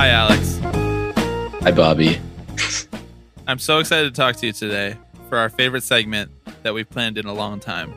Hi, 0.00 0.10
Alex. 0.10 0.60
Hi, 1.64 1.72
Bobby. 1.72 2.20
I'm 3.48 3.58
so 3.58 3.80
excited 3.80 4.14
to 4.14 4.16
talk 4.16 4.36
to 4.36 4.46
you 4.46 4.52
today 4.52 4.96
for 5.28 5.38
our 5.38 5.48
favorite 5.48 5.82
segment 5.82 6.30
that 6.62 6.72
we've 6.72 6.88
planned 6.88 7.18
in 7.18 7.26
a 7.26 7.34
long 7.34 7.58
time. 7.58 7.92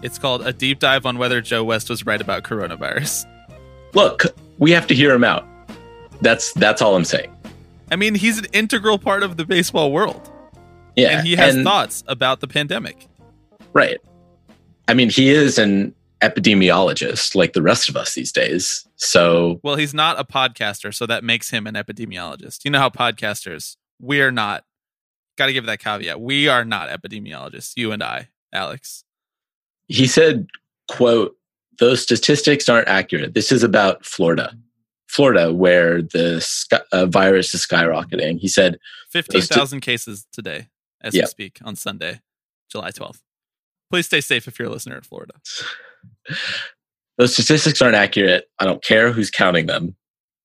It's 0.00 0.18
called 0.18 0.46
A 0.46 0.54
Deep 0.54 0.78
Dive 0.78 1.04
on 1.04 1.18
Whether 1.18 1.42
Joe 1.42 1.64
West 1.64 1.90
Was 1.90 2.06
Right 2.06 2.18
About 2.18 2.44
Coronavirus. 2.44 3.26
Look, 3.92 4.22
we 4.56 4.70
have 4.70 4.86
to 4.86 4.94
hear 4.94 5.12
him 5.12 5.22
out. 5.22 5.46
That's 6.22 6.50
that's 6.54 6.80
all 6.80 6.96
I'm 6.96 7.04
saying. 7.04 7.30
I 7.92 7.96
mean, 7.96 8.14
he's 8.14 8.38
an 8.38 8.46
integral 8.54 8.98
part 8.98 9.22
of 9.22 9.36
the 9.36 9.44
baseball 9.44 9.92
world. 9.92 10.32
Yeah. 10.96 11.18
And 11.18 11.26
he 11.26 11.36
has 11.36 11.56
and- 11.56 11.62
thoughts 11.62 12.04
about 12.06 12.40
the 12.40 12.48
pandemic. 12.48 13.06
Right. 13.74 13.98
I 14.88 14.94
mean, 14.94 15.10
he 15.10 15.28
is 15.28 15.58
an 15.58 15.94
epidemiologist 16.20 17.34
like 17.34 17.52
the 17.52 17.62
rest 17.62 17.88
of 17.88 17.96
us 17.96 18.14
these 18.14 18.32
days. 18.32 18.86
So, 18.96 19.60
Well, 19.62 19.76
he's 19.76 19.94
not 19.94 20.18
a 20.18 20.24
podcaster, 20.24 20.94
so 20.94 21.06
that 21.06 21.22
makes 21.24 21.50
him 21.50 21.66
an 21.66 21.74
epidemiologist. 21.74 22.64
You 22.64 22.70
know 22.70 22.78
how 22.80 22.90
podcasters, 22.90 23.76
we're 24.00 24.30
not, 24.30 24.64
got 25.36 25.46
to 25.46 25.52
give 25.52 25.66
that 25.66 25.78
caveat. 25.78 26.20
We 26.20 26.48
are 26.48 26.64
not 26.64 26.88
epidemiologists, 26.88 27.72
you 27.76 27.92
and 27.92 28.02
I, 28.02 28.28
Alex. 28.52 29.04
he 29.86 30.06
said, 30.06 30.48
quote, 30.88 31.36
those 31.78 32.02
statistics 32.02 32.68
aren't 32.68 32.88
accurate. 32.88 33.34
This 33.34 33.52
is 33.52 33.62
about 33.62 34.04
Florida. 34.04 34.52
Florida, 35.06 35.54
where 35.54 36.02
the 36.02 36.40
sky, 36.40 36.80
uh, 36.92 37.06
virus 37.06 37.54
is 37.54 37.64
skyrocketing. 37.64 38.38
He 38.40 38.48
said, 38.48 38.78
15,000 39.10 39.80
cases 39.80 40.26
today 40.32 40.66
as 41.00 41.14
Yeah. 41.14 41.22
we 41.22 41.26
speak 41.28 41.60
on 41.62 41.76
Sunday, 41.76 42.20
July 42.70 42.90
12th. 42.90 43.20
Please 43.90 44.04
stay 44.06 44.20
safe 44.20 44.46
if 44.48 44.58
you're 44.58 44.68
a 44.68 44.70
listener 44.72 44.96
in 44.96 45.02
Florida. 45.02 45.34
Those 47.18 47.32
statistics 47.32 47.82
aren't 47.82 47.96
accurate. 47.96 48.44
I 48.58 48.64
don't 48.64 48.82
care 48.82 49.12
who's 49.12 49.30
counting 49.30 49.66
them. 49.66 49.94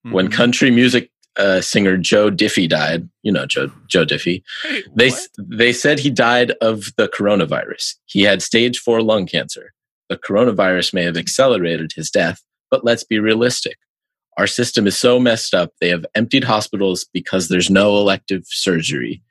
When 0.03 0.27
Mhm. 0.27 0.33
country 0.33 0.71
music 0.71 1.09
uh, 1.35 1.61
singer 1.61 1.97
Joe 1.97 2.29
Diffie 2.29 2.69
died, 2.69 3.09
you 3.23 3.31
know 3.31 3.45
Joe 3.47 3.71
Joe 3.87 4.05
Diffie, 4.05 4.43
Hey, 4.63 4.83
they 4.95 5.09
what? 5.09 5.27
they 5.39 5.73
said 5.73 5.97
he 5.99 6.09
died 6.11 6.51
of 6.61 6.91
the 6.97 7.07
coronavirus. 7.07 7.95
He 8.05 8.21
had 8.21 8.41
stage 8.43 8.77
4 8.79 9.01
lung 9.01 9.25
cancer. 9.25 9.73
The 10.09 10.17
coronavirus 10.17 10.93
may 10.93 11.03
have 11.03 11.17
accelerated 11.17 11.91
his 11.95 12.11
death, 12.11 12.41
but 12.69 12.83
let's 12.85 13.03
be 13.03 13.17
realistic. 13.19 13.77
Our 14.37 14.45
system 14.47 14.85
is 14.85 14.97
so 14.97 15.19
messed 15.19 15.53
up. 15.55 15.71
They 15.81 15.89
have 15.89 16.05
emptied 16.13 16.43
hospitals 16.43 17.05
because 17.13 17.47
there's 17.47 17.69
no 17.69 17.97
elective 17.97 18.43
surgery. 18.47 19.23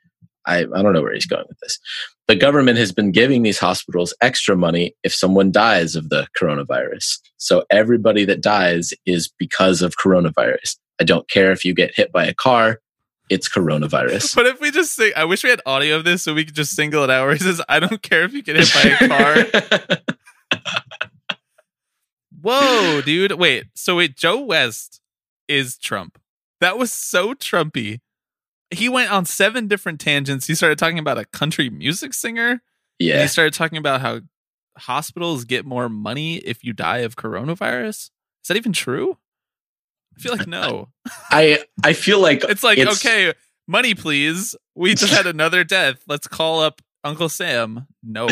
I, 0.45 0.59
I 0.75 0.81
don't 0.81 0.91
know 0.93 1.01
where 1.01 1.13
he's 1.13 1.25
going 1.25 1.45
with 1.47 1.59
this. 1.61 1.79
The 2.27 2.35
government 2.35 2.77
has 2.77 2.91
been 2.91 3.11
giving 3.11 3.43
these 3.43 3.59
hospitals 3.59 4.13
extra 4.21 4.55
money 4.55 4.95
if 5.03 5.13
someone 5.13 5.51
dies 5.51 5.95
of 5.95 6.09
the 6.09 6.27
coronavirus. 6.39 7.19
So 7.37 7.65
everybody 7.69 8.23
that 8.25 8.41
dies 8.41 8.93
is 9.05 9.29
because 9.37 9.81
of 9.81 9.95
coronavirus. 9.97 10.77
I 11.01 11.03
don't 11.03 11.29
care 11.29 11.51
if 11.51 11.65
you 11.65 11.73
get 11.73 11.95
hit 11.95 12.13
by 12.13 12.25
a 12.25 12.33
car, 12.33 12.79
it's 13.29 13.49
coronavirus. 13.49 14.35
But 14.43 14.45
if 14.45 14.61
we 14.61 14.71
just 14.71 14.93
sing, 14.93 15.11
I 15.15 15.25
wish 15.25 15.43
we 15.43 15.49
had 15.49 15.61
audio 15.65 15.97
of 15.97 16.05
this 16.05 16.23
so 16.23 16.33
we 16.33 16.45
could 16.45 16.55
just 16.55 16.75
single 16.75 17.03
it 17.03 17.09
out 17.09 17.25
where 17.25 17.33
he 17.35 17.39
says, 17.39 17.61
I 17.67 17.79
don't 17.79 18.01
care 18.01 18.23
if 18.23 18.33
you 18.33 18.41
get 18.41 18.55
hit 18.55 18.73
by 18.73 19.05
a 19.05 19.07
car. 19.09 19.99
Whoa, 22.41 23.01
dude. 23.01 23.33
Wait, 23.33 23.65
so 23.73 23.97
wait, 23.97 24.15
Joe 24.15 24.39
West 24.41 25.01
is 25.47 25.77
Trump. 25.77 26.19
That 26.59 26.77
was 26.77 26.91
so 26.91 27.33
Trumpy. 27.33 27.99
He 28.73 28.89
went 28.89 29.11
on 29.11 29.25
seven 29.25 29.67
different 29.67 29.99
tangents. 29.99 30.47
He 30.47 30.55
started 30.55 30.77
talking 30.77 30.99
about 30.99 31.17
a 31.17 31.25
country 31.25 31.69
music 31.69 32.13
singer. 32.13 32.61
Yeah. 32.99 33.21
he 33.21 33.27
started 33.27 33.53
talking 33.53 33.77
about 33.77 34.01
how 34.01 34.21
hospitals 34.77 35.45
get 35.45 35.65
more 35.65 35.89
money 35.89 36.37
if 36.37 36.63
you 36.63 36.73
die 36.73 36.99
of 36.99 37.15
coronavirus. 37.15 38.09
Is 38.43 38.47
that 38.47 38.57
even 38.57 38.73
true? 38.73 39.17
I 40.17 40.21
feel 40.21 40.35
like 40.35 40.47
no. 40.47 40.89
I 41.29 41.63
I 41.83 41.93
feel 41.93 42.19
like 42.19 42.43
It's 42.49 42.63
like, 42.63 42.77
okay, 42.77 43.33
money 43.67 43.95
please. 43.95 44.55
We 44.75 44.93
just 44.95 45.13
had 45.13 45.27
another 45.35 45.63
death. 45.63 46.03
Let's 46.07 46.27
call 46.27 46.59
up 46.61 46.81
Uncle 47.03 47.29
Sam. 47.29 47.87
No. 48.03 48.27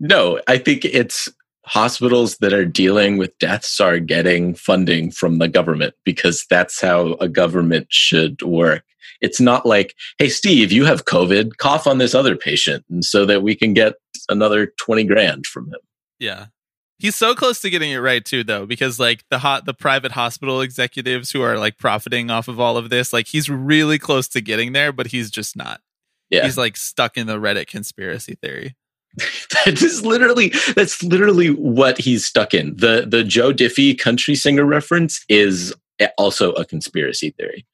No, 0.00 0.40
I 0.46 0.58
think 0.58 0.84
it's 0.84 1.28
hospitals 1.68 2.38
that 2.38 2.52
are 2.52 2.64
dealing 2.64 3.18
with 3.18 3.38
deaths 3.38 3.80
are 3.80 3.98
getting 3.98 4.54
funding 4.54 5.10
from 5.10 5.38
the 5.38 5.48
government 5.48 5.94
because 6.04 6.46
that's 6.48 6.80
how 6.80 7.12
a 7.14 7.28
government 7.28 7.86
should 7.90 8.42
work. 8.42 8.84
It's 9.20 9.40
not 9.40 9.66
like, 9.66 9.94
hey, 10.18 10.28
Steve, 10.28 10.72
you 10.72 10.84
have 10.84 11.04
COVID, 11.04 11.56
cough 11.58 11.86
on 11.86 11.98
this 11.98 12.14
other 12.14 12.36
patient, 12.36 12.84
and 12.88 13.04
so 13.04 13.26
that 13.26 13.42
we 13.42 13.54
can 13.54 13.74
get 13.74 13.94
another 14.28 14.66
20 14.78 15.04
grand 15.04 15.46
from 15.46 15.66
him. 15.66 15.80
Yeah. 16.18 16.46
He's 16.98 17.14
so 17.14 17.34
close 17.34 17.60
to 17.60 17.70
getting 17.70 17.92
it 17.92 17.98
right 17.98 18.24
too 18.24 18.42
though 18.42 18.66
because 18.66 18.98
like 18.98 19.22
the 19.30 19.38
hot 19.38 19.66
the 19.66 19.74
private 19.74 20.10
hospital 20.10 20.60
executives 20.60 21.30
who 21.30 21.42
are 21.42 21.56
like 21.56 21.78
profiting 21.78 22.28
off 22.28 22.48
of 22.48 22.58
all 22.58 22.76
of 22.76 22.90
this 22.90 23.12
like 23.12 23.28
he's 23.28 23.48
really 23.48 24.00
close 24.00 24.26
to 24.28 24.40
getting 24.40 24.72
there 24.72 24.92
but 24.92 25.06
he's 25.06 25.30
just 25.30 25.56
not. 25.56 25.80
Yeah. 26.28 26.44
He's 26.44 26.58
like 26.58 26.76
stuck 26.76 27.16
in 27.16 27.28
the 27.28 27.38
Reddit 27.38 27.68
conspiracy 27.68 28.34
theory. 28.34 28.74
that 29.64 29.82
is 29.82 30.04
literally 30.04 30.52
that's 30.74 31.02
literally 31.02 31.48
what 31.50 31.98
he's 31.98 32.24
stuck 32.24 32.54
in. 32.54 32.76
The 32.76 33.06
the 33.08 33.24
Joe 33.24 33.52
Diffie 33.52 33.98
country 33.98 34.34
singer 34.34 34.64
reference 34.64 35.24
is 35.28 35.74
also 36.16 36.52
a 36.52 36.64
conspiracy 36.64 37.30
theory 37.30 37.66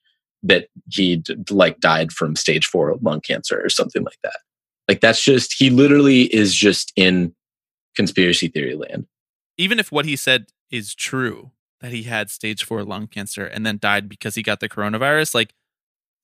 that 0.42 0.68
he 0.90 1.22
like 1.50 1.80
died 1.80 2.12
from 2.12 2.36
stage 2.36 2.66
4 2.66 2.96
lung 3.00 3.20
cancer 3.20 3.60
or 3.62 3.68
something 3.68 4.04
like 4.04 4.18
that. 4.22 4.38
Like 4.88 5.00
that's 5.00 5.22
just 5.22 5.54
he 5.54 5.70
literally 5.70 6.22
is 6.34 6.54
just 6.54 6.92
in 6.96 7.34
conspiracy 7.96 8.48
theory 8.48 8.74
land. 8.74 9.06
Even 9.56 9.78
if 9.78 9.90
what 9.90 10.04
he 10.04 10.16
said 10.16 10.46
is 10.70 10.94
true 10.94 11.50
that 11.80 11.92
he 11.92 12.04
had 12.04 12.30
stage 12.30 12.64
4 12.64 12.84
lung 12.84 13.06
cancer 13.06 13.44
and 13.44 13.64
then 13.64 13.78
died 13.78 14.08
because 14.08 14.34
he 14.34 14.42
got 14.42 14.60
the 14.60 14.68
coronavirus 14.68 15.34
like 15.34 15.54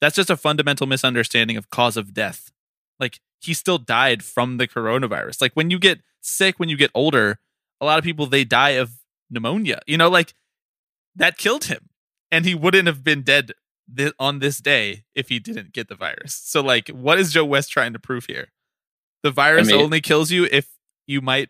that's 0.01 0.17
just 0.17 0.31
a 0.31 0.37
fundamental 0.37 0.87
misunderstanding 0.87 1.57
of 1.57 1.71
cause 1.71 1.97
of 1.97 2.15
death. 2.15 2.51
Like 3.01 3.21
he 3.41 3.55
still 3.55 3.79
died 3.79 4.23
from 4.23 4.59
the 4.59 4.69
coronavirus. 4.69 5.41
Like 5.41 5.55
when 5.55 5.71
you 5.71 5.79
get 5.79 6.01
sick, 6.21 6.59
when 6.59 6.69
you 6.69 6.77
get 6.77 6.91
older, 6.95 7.39
a 7.81 7.87
lot 7.87 7.99
of 7.99 8.05
people 8.05 8.27
they 8.27 8.45
die 8.45 8.71
of 8.71 8.93
pneumonia. 9.31 9.81
You 9.87 9.97
know, 9.97 10.09
like 10.09 10.35
that 11.17 11.39
killed 11.39 11.65
him, 11.65 11.89
and 12.31 12.45
he 12.45 12.55
wouldn't 12.55 12.87
have 12.87 13.03
been 13.03 13.23
dead 13.23 13.53
th- 13.95 14.13
on 14.19 14.39
this 14.39 14.59
day 14.61 15.05
if 15.15 15.29
he 15.29 15.39
didn't 15.39 15.73
get 15.73 15.89
the 15.89 15.95
virus. 15.95 16.35
So, 16.35 16.61
like, 16.61 16.89
what 16.89 17.19
is 17.19 17.33
Joe 17.33 17.45
West 17.45 17.71
trying 17.71 17.93
to 17.93 17.99
prove 17.99 18.27
here? 18.27 18.49
The 19.23 19.31
virus 19.31 19.69
mean- 19.69 19.81
only 19.81 20.01
kills 20.01 20.31
you 20.31 20.47
if 20.51 20.69
you 21.07 21.21
might 21.21 21.49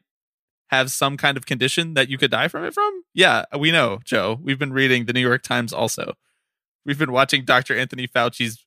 have 0.68 0.90
some 0.90 1.16
kind 1.16 1.36
of 1.36 1.46
condition 1.46 1.94
that 1.94 2.08
you 2.08 2.16
could 2.16 2.30
die 2.30 2.48
from 2.48 2.64
it 2.64 2.72
from. 2.72 3.02
Yeah, 3.12 3.44
we 3.58 3.72
know, 3.72 3.98
Joe. 4.04 4.38
We've 4.40 4.58
been 4.58 4.72
reading 4.72 5.06
the 5.06 5.12
New 5.12 5.20
York 5.20 5.42
Times 5.42 5.72
also. 5.72 6.14
We've 6.86 6.98
been 6.98 7.12
watching 7.12 7.44
Dr. 7.44 7.76
Anthony 7.76 8.06
Fauci's 8.06 8.64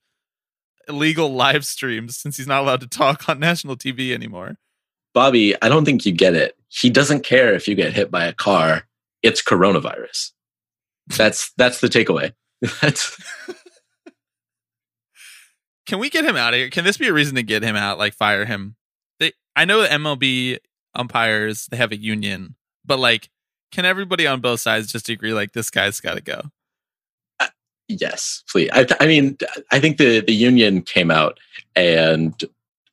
illegal 0.88 1.34
live 1.34 1.66
streams 1.66 2.18
since 2.18 2.38
he's 2.38 2.48
not 2.48 2.62
allowed 2.62 2.82
to 2.82 2.88
talk 2.88 3.28
on 3.30 3.40
national 3.40 3.76
TV 3.76 4.14
anymore. 4.14 4.58
Bobby, 5.14 5.56
I 5.62 5.70
don't 5.70 5.86
think 5.86 6.06
you 6.06 6.12
get 6.12 6.34
it. 6.34 6.58
He 6.70 6.90
doesn't 6.90 7.24
care 7.24 7.54
if 7.54 7.68
you 7.68 7.76
get 7.76 7.94
hit 7.94 8.10
by 8.10 8.26
a 8.26 8.34
car. 8.34 8.88
It's 9.22 9.42
coronavirus. 9.44 10.32
That's 11.08 11.52
that's 11.58 11.82
the 11.82 11.88
takeaway. 11.88 12.34
That's 12.82 13.18
Can 15.86 16.00
we 16.00 16.10
get 16.10 16.26
him 16.26 16.38
out 16.38 16.54
of 16.54 16.60
here? 16.60 16.70
Can 16.70 16.86
this 16.86 16.98
be 16.98 17.08
a 17.08 17.14
reason 17.14 17.36
to 17.36 17.44
get 17.44 17.62
him 17.62 17.76
out? 17.76 17.98
Like 17.98 18.14
fire 18.14 18.46
him? 18.46 18.76
They, 19.20 19.34
I 19.56 19.66
know 19.66 19.82
the 19.82 19.90
MLB 19.90 20.60
umpires 20.96 21.68
they 21.68 21.78
have 21.78 21.92
a 21.92 21.98
union, 21.98 22.56
but 22.86 23.00
like, 23.00 23.30
can 23.72 23.86
everybody 23.86 24.26
on 24.26 24.40
both 24.40 24.62
sides 24.62 24.92
just 24.92 25.10
agree 25.10 25.34
like 25.34 25.52
this 25.52 25.70
guy's 25.70 26.00
got 26.00 26.14
to 26.14 26.22
go? 26.22 26.44
Yes, 28.00 28.44
please. 28.50 28.70
I, 28.74 28.88
I 29.00 29.08
mean, 29.08 29.38
I 29.72 29.80
think 29.80 29.98
the 29.98 30.22
the 30.22 30.34
union 30.34 30.82
came 30.82 31.12
out 31.12 31.40
and 31.76 32.34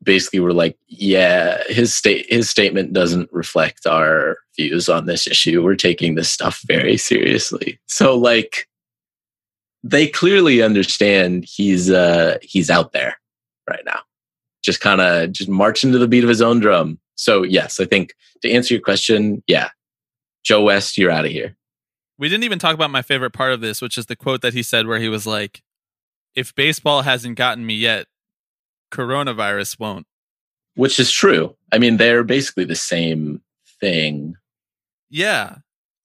basically 0.02 0.40
were 0.40 0.52
like, 0.52 0.76
"Yeah, 0.88 1.62
his 1.68 1.94
state 1.94 2.26
his 2.28 2.50
statement 2.50 2.92
doesn't 2.92 3.32
reflect 3.32 3.86
our 3.86 4.38
views 4.56 4.88
on 4.88 5.06
this 5.06 5.26
issue. 5.26 5.62
We're 5.62 5.76
taking 5.76 6.14
this 6.14 6.30
stuff 6.30 6.60
very 6.66 6.96
seriously." 6.96 7.78
So, 7.86 8.16
like, 8.16 8.68
they 9.82 10.06
clearly 10.06 10.62
understand 10.62 11.44
he's 11.46 11.90
uh 11.90 12.38
he's 12.42 12.70
out 12.70 12.92
there 12.92 13.16
right 13.68 13.84
now, 13.86 14.00
just 14.62 14.80
kind 14.80 15.00
of 15.00 15.32
just 15.32 15.48
marching 15.48 15.92
to 15.92 15.98
the 15.98 16.08
beat 16.08 16.24
of 16.24 16.28
his 16.28 16.42
own 16.42 16.60
drum. 16.60 16.98
So, 17.14 17.42
yes, 17.42 17.80
I 17.80 17.84
think 17.84 18.14
to 18.42 18.50
answer 18.50 18.74
your 18.74 18.82
question, 18.82 19.42
yeah, 19.46 19.70
Joe 20.42 20.62
West, 20.62 20.98
you're 20.98 21.10
out 21.10 21.26
of 21.26 21.30
here. 21.30 21.56
We 22.20 22.28
didn't 22.28 22.44
even 22.44 22.58
talk 22.58 22.74
about 22.74 22.90
my 22.90 23.00
favorite 23.00 23.32
part 23.32 23.52
of 23.52 23.62
this, 23.62 23.80
which 23.80 23.96
is 23.96 24.06
the 24.06 24.14
quote 24.14 24.42
that 24.42 24.52
he 24.52 24.62
said 24.62 24.86
where 24.86 25.00
he 25.00 25.08
was 25.08 25.26
like, 25.26 25.62
If 26.34 26.54
baseball 26.54 27.00
hasn't 27.00 27.36
gotten 27.36 27.64
me 27.64 27.74
yet, 27.74 28.08
coronavirus 28.92 29.80
won't. 29.80 30.06
Which 30.74 31.00
is 31.00 31.10
true. 31.10 31.56
I 31.72 31.78
mean, 31.78 31.96
they're 31.96 32.22
basically 32.22 32.66
the 32.66 32.76
same 32.76 33.40
thing. 33.80 34.34
Yeah. 35.08 35.56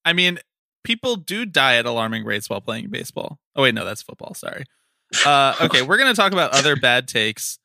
I 0.06 0.14
mean, 0.14 0.40
people 0.86 1.18
do 1.18 1.46
die 1.46 1.76
at 1.76 1.86
alarming 1.86 2.24
rates 2.24 2.50
while 2.50 2.62
playing 2.62 2.90
baseball. 2.90 3.38
Oh, 3.54 3.64
wait, 3.64 3.76
no, 3.76 3.84
that's 3.84 4.02
football. 4.02 4.34
Sorry. 4.34 4.64
Uh, 5.26 5.56
okay, 5.62 5.82
we're 5.82 5.98
going 5.98 6.14
to 6.14 6.20
talk 6.20 6.32
about 6.32 6.54
other 6.54 6.76
bad 6.76 7.08
takes 7.10 7.60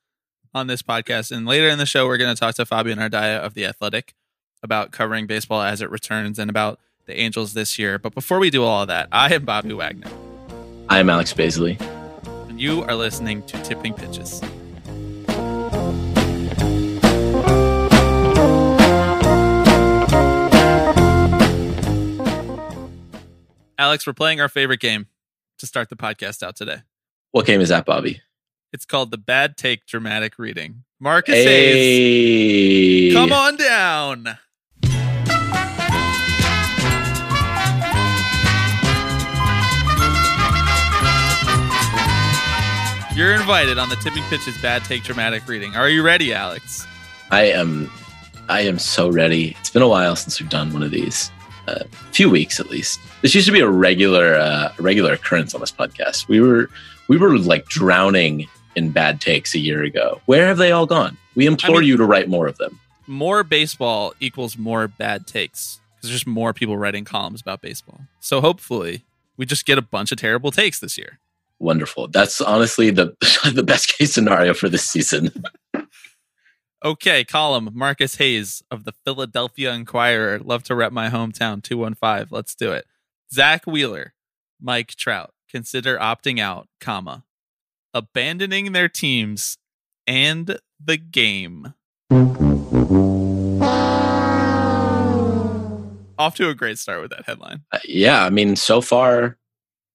on 0.53 0.67
this 0.67 0.83
podcast. 0.83 1.31
And 1.31 1.47
later 1.47 1.69
in 1.69 1.79
the 1.79 1.87
show, 1.87 2.07
we're 2.07 2.19
going 2.19 2.35
to 2.35 2.39
talk 2.39 2.57
to 2.57 2.67
Fabian 2.67 2.99
Ardaya 2.99 3.39
of 3.39 3.55
The 3.55 3.65
Athletic 3.65 4.15
about 4.63 4.91
covering 4.91 5.27
baseball 5.27 5.63
as 5.63 5.81
it 5.81 5.91
returns 5.91 6.39
and 6.39 6.51
about 6.51 6.81
the 7.11 7.21
Angels 7.21 7.53
this 7.55 7.79
year. 7.79 7.99
But 7.99 8.15
before 8.15 8.39
we 8.39 8.51
do 8.51 8.63
all 8.65 8.83
of 8.83 8.89
that, 8.89 9.09
I 9.13 9.35
am 9.35 9.45
Bobby 9.45 9.73
Wagner. 9.75 10.11
I'm 10.89 11.11
Alex 11.11 11.35
Baisley. 11.35 11.81
And 12.49 12.61
you 12.61 12.83
are 12.85 12.95
listening 12.95 13.43
to 13.47 13.61
Tipping 13.63 13.95
Pitches. 13.95 14.41
Alex, 23.79 24.07
we're 24.07 24.13
playing 24.13 24.41
our 24.41 24.49
favorite 24.49 24.81
game 24.81 25.07
to 25.59 25.67
start 25.67 25.89
the 25.89 25.97
podcast 25.97 26.43
out 26.43 26.55
today. 26.57 26.79
What 27.33 27.47
game 27.47 27.61
is 27.61 27.71
that, 27.71 27.87
Bobby? 27.87 28.21
It's 28.73 28.85
called 28.85 29.11
the 29.11 29.19
Bad 29.19 29.57
Take 29.57 29.87
Dramatic 29.87 30.39
Reading. 30.39 30.85
Marcus 31.01 31.35
Hayes, 31.35 33.09
Hey. 33.09 33.15
come 33.15 33.33
on 33.33 33.57
down. 33.57 34.39
You're 43.21 43.35
invited 43.35 43.77
on 43.77 43.91
the 43.91 43.97
Tipping 43.97 44.23
Pitches 44.31 44.57
Bad 44.63 44.83
Take 44.83 45.03
Dramatic 45.03 45.47
Reading. 45.47 45.77
Are 45.77 45.91
you 45.91 46.03
ready, 46.03 46.33
Alex? 46.33 46.87
I 47.31 47.43
am 47.51 47.93
I 48.49 48.63
am 48.63 48.79
so 48.79 49.11
ready. 49.11 49.55
It's 49.61 49.69
been 49.69 49.83
a 49.83 49.89
while 49.89 50.17
since 50.17 50.41
we've 50.41 50.49
done 50.49 50.73
one 50.73 50.83
of 50.83 50.91
these. 50.91 51.31
A 51.67 51.85
few 52.13 52.31
weeks 52.31 52.59
at 52.61 52.71
least. 52.71 52.99
This 53.21 53.35
used 53.35 53.47
to 53.47 53.53
be 53.53 53.61
a 53.61 53.69
regular 53.69 54.37
uh, 54.37 54.73
regular 54.79 55.13
occurrence 55.13 55.55
on 55.55 55.61
this 55.61 55.71
podcast. 55.71 56.29
We 56.29 56.41
were 56.41 56.71
we 57.09 57.19
were 57.19 57.37
like 57.37 57.67
drowning 57.67 58.49
in 58.75 58.91
bad 58.91 59.21
takes 59.21 59.55
a 59.55 59.59
year 59.59 59.83
ago. 59.83 60.23
Where 60.25 60.47
have 60.47 60.57
they 60.57 60.73
all 60.73 60.87
gone? 60.87 61.19
We 61.35 61.45
implore 61.47 61.77
I 61.77 61.81
mean- 61.81 61.89
you 61.91 61.99
to 61.99 62.07
write 62.07 62.31
more 62.31 62.47
of 62.47 62.57
them. 62.57 62.81
More 63.07 63.45
baseball 63.45 64.15
equals 64.19 64.57
more 64.57 64.89
bad 64.89 65.27
takes 65.27 65.79
because 65.95 66.09
there's 66.09 66.21
just 66.21 66.27
more 66.27 66.55
people 66.55 66.79
writing 66.79 67.05
columns 67.05 67.43
about 67.43 67.61
baseball. 67.61 68.01
So 68.19 68.41
hopefully, 68.41 69.05
we 69.37 69.45
just 69.45 69.67
get 69.67 69.77
a 69.77 69.83
bunch 69.83 70.11
of 70.11 70.17
terrible 70.17 70.51
takes 70.51 70.81
this 70.81 70.97
year. 70.97 71.19
Wonderful. 71.61 72.09
That's 72.09 72.41
honestly 72.41 72.91
the 72.91 73.15
the 73.55 73.63
best 73.63 73.89
case 73.97 74.15
scenario 74.15 74.55
for 74.55 74.69
this 74.69 74.85
season. 74.85 75.31
Okay, 76.83 77.25
column 77.25 77.69
Marcus 77.75 78.17
Hayes 78.17 78.63
of 78.71 78.85
the 78.85 78.93
Philadelphia 79.05 79.73
Inquirer. 79.73 80.39
Love 80.39 80.63
to 80.65 80.75
rep 80.75 80.93
my 80.93 81.11
hometown 81.11 81.63
215. 81.63 82.29
Let's 82.31 82.55
do 82.55 82.73
it. 82.73 82.87
Zack 83.31 83.67
Wheeler, 83.67 84.15
Mike 84.59 84.89
Trout 84.97 85.35
consider 85.51 85.99
opting 85.99 86.41
out, 86.41 86.69
comma, 86.81 87.25
abandoning 87.93 88.73
their 88.73 88.89
teams 88.89 89.59
and 90.07 90.59
the 90.83 90.97
game. 90.97 91.75
Off 96.19 96.35
to 96.37 96.49
a 96.49 96.55
great 96.55 96.79
start 96.79 97.03
with 97.03 97.11
that 97.11 97.25
headline. 97.27 97.65
Uh, 97.73 97.79
yeah, 97.85 98.25
I 98.25 98.31
mean, 98.31 98.57
so 98.57 98.81
far, 98.81 99.39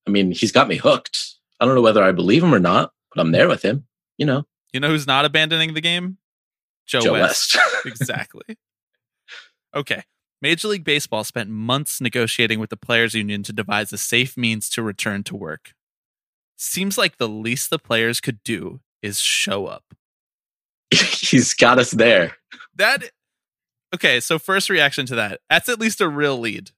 I 0.06 0.10
mean, 0.10 0.30
he's 0.32 0.52
got 0.52 0.68
me 0.68 0.76
hooked. 0.76 1.35
I 1.60 1.64
don't 1.66 1.74
know 1.74 1.82
whether 1.82 2.02
I 2.02 2.12
believe 2.12 2.42
him 2.42 2.54
or 2.54 2.58
not, 2.58 2.92
but 3.14 3.20
I'm 3.20 3.32
there 3.32 3.48
with 3.48 3.62
him. 3.62 3.86
You 4.18 4.26
know, 4.26 4.44
You 4.72 4.80
know 4.80 4.88
who's 4.88 5.06
not 5.06 5.24
abandoning 5.24 5.74
the 5.74 5.80
game? 5.80 6.18
Joe, 6.86 7.00
Joe 7.00 7.12
West. 7.12 7.56
West. 7.56 7.76
exactly. 7.86 8.56
Okay. 9.74 10.04
Major 10.42 10.68
League 10.68 10.84
Baseball 10.84 11.24
spent 11.24 11.50
months 11.50 12.00
negotiating 12.00 12.60
with 12.60 12.70
the 12.70 12.76
players' 12.76 13.14
union 13.14 13.42
to 13.42 13.52
devise 13.52 13.92
a 13.92 13.98
safe 13.98 14.36
means 14.36 14.68
to 14.70 14.82
return 14.82 15.22
to 15.24 15.36
work. 15.36 15.74
Seems 16.56 16.96
like 16.96 17.16
the 17.16 17.28
least 17.28 17.70
the 17.70 17.78
players 17.78 18.20
could 18.20 18.42
do 18.42 18.80
is 19.02 19.18
show 19.18 19.66
up. 19.66 19.94
he's 20.90 21.54
got 21.54 21.78
us 21.78 21.90
there. 21.90 22.36
That 22.74 23.10
okay, 23.94 24.20
so 24.20 24.38
first 24.38 24.70
reaction 24.70 25.06
to 25.06 25.14
that. 25.16 25.40
That's 25.50 25.68
at 25.68 25.80
least 25.80 26.00
a 26.00 26.08
real 26.08 26.38
lead. 26.38 26.70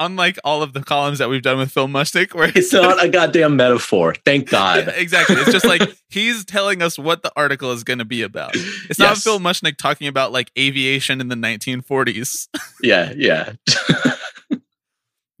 Unlike 0.00 0.40
all 0.42 0.60
of 0.62 0.72
the 0.72 0.82
columns 0.82 1.18
that 1.18 1.28
we've 1.28 1.42
done 1.42 1.56
with 1.58 1.70
Phil 1.70 1.86
Mushnick, 1.86 2.34
where 2.34 2.50
It's 2.52 2.72
not 2.72 3.02
a 3.04 3.08
goddamn 3.08 3.54
metaphor. 3.54 4.14
Thank 4.24 4.50
God. 4.50 4.92
exactly. 4.96 5.36
It's 5.36 5.52
just 5.52 5.64
like 5.64 5.82
he's 6.08 6.44
telling 6.44 6.82
us 6.82 6.98
what 6.98 7.22
the 7.22 7.30
article 7.36 7.70
is 7.70 7.84
going 7.84 8.00
to 8.00 8.04
be 8.04 8.22
about. 8.22 8.50
It's 8.54 8.98
not 8.98 9.10
Yes. 9.10 9.22
Phil 9.22 9.38
Mushnick 9.38 9.76
talking 9.76 10.08
about 10.08 10.32
like 10.32 10.50
aviation 10.58 11.20
in 11.20 11.28
the 11.28 11.36
1940s. 11.36 12.48
Yeah, 12.82 13.12
yeah. 13.16 13.52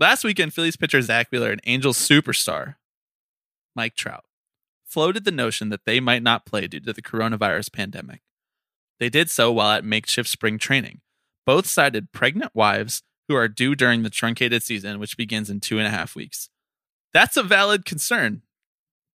Last 0.00 0.24
weekend, 0.24 0.54
Phillies 0.54 0.76
pitcher 0.76 1.02
Zack 1.02 1.28
Wheeler 1.30 1.50
and 1.50 1.60
Angels 1.66 1.98
superstar 1.98 2.76
Mike 3.76 3.94
Trout 3.94 4.24
floated 4.86 5.24
the 5.24 5.30
notion 5.30 5.68
that 5.68 5.84
they 5.84 6.00
might 6.00 6.22
not 6.22 6.46
play 6.46 6.66
due 6.66 6.80
to 6.80 6.92
the 6.92 7.02
coronavirus 7.02 7.72
pandemic. 7.72 8.22
They 8.98 9.08
did 9.08 9.30
so 9.30 9.52
while 9.52 9.72
at 9.72 9.84
makeshift 9.84 10.28
spring 10.28 10.58
training. 10.58 11.00
Both 11.44 11.66
cited 11.66 12.12
pregnant 12.12 12.52
wives 12.54 13.02
who 13.28 13.34
are 13.36 13.48
due 13.48 13.74
during 13.74 14.02
the 14.02 14.10
truncated 14.10 14.62
season, 14.62 14.98
which 14.98 15.16
begins 15.16 15.48
in 15.50 15.60
two 15.60 15.78
and 15.78 15.86
a 15.86 15.90
half 15.90 16.14
weeks. 16.14 16.48
That's 17.12 17.36
a 17.36 17.42
valid 17.42 17.84
concern. 17.84 18.42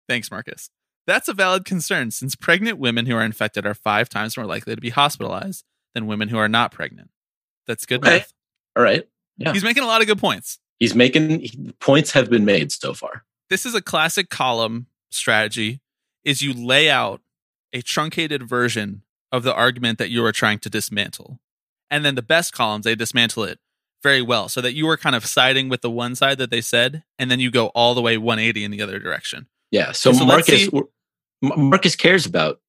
Thanks, 0.08 0.32
Marcus. 0.32 0.70
That's 1.06 1.28
a 1.28 1.34
valid 1.34 1.66
concern 1.66 2.12
since 2.12 2.36
pregnant 2.36 2.78
women 2.80 3.06
who 3.06 3.16
are 3.16 3.24
infected 3.24 3.66
are 3.66 3.74
five 3.74 4.10
times 4.10 4.38
more 4.38 4.46
likely 4.46 4.76
to 4.76 4.82
be 4.82 4.90
hospitalized 4.90 5.64
than 5.94 6.06
women 6.08 6.30
who 6.30 6.38
are 6.38 6.50
not 6.50 6.72
pregnant. 6.72 7.10
That's 7.66 7.86
good 7.86 8.02
Okay. 8.06 8.18
math. 8.20 8.34
All 8.76 8.84
right. 8.84 9.08
Yeah. 9.38 9.54
He's 9.54 9.64
making 9.64 9.84
a 9.84 9.88
lot 9.88 10.02
of 10.02 10.08
good 10.08 10.20
points. 10.20 10.60
He's 10.80 10.94
making 10.96 11.40
he- 11.42 11.74
points 11.80 12.12
have 12.12 12.30
been 12.30 12.46
made 12.46 12.72
so 12.72 12.94
far. 12.94 13.24
this 13.50 13.66
is 13.66 13.74
a 13.74 13.82
classic 13.82 14.30
column 14.30 14.88
strategy 15.10 15.80
is 16.26 16.42
you 16.42 16.54
lay 16.54 16.90
out 16.90 17.22
a 17.74 17.82
truncated 17.82 18.44
version 18.44 19.04
of 19.32 19.44
the 19.44 19.54
argument 19.54 19.98
that 20.00 20.10
you 20.10 20.24
are 20.26 20.34
trying 20.34 20.60
to 20.60 20.70
dismantle 20.70 21.40
and 21.90 22.04
then 22.04 22.16
the 22.16 22.22
best 22.22 22.52
columns 22.54 22.84
they 22.84 22.94
dismantle 22.96 23.44
it 23.46 23.60
very 24.04 24.22
well 24.22 24.48
so 24.50 24.62
that 24.62 24.74
you 24.74 24.86
were 24.86 24.98
kind 24.98 25.16
of 25.16 25.26
siding 25.26 25.70
with 25.70 25.82
the 25.82 25.90
one 25.90 26.16
side 26.16 26.38
that 26.38 26.52
they 26.52 26.62
said 26.62 27.04
and 27.18 27.30
then 27.32 27.40
you 27.40 27.52
go 27.52 27.68
all 27.68 27.96
the 27.96 28.02
way 28.02 28.18
180 28.18 28.64
in 28.64 28.72
the 28.72 28.82
other 28.82 29.00
direction 29.00 29.48
Yeah. 29.72 29.92
So, 29.92 30.14
So 30.14 30.26
Marcus 30.26 30.70
Marcus 31.42 31.96
cares 31.96 32.26
about 32.26 32.60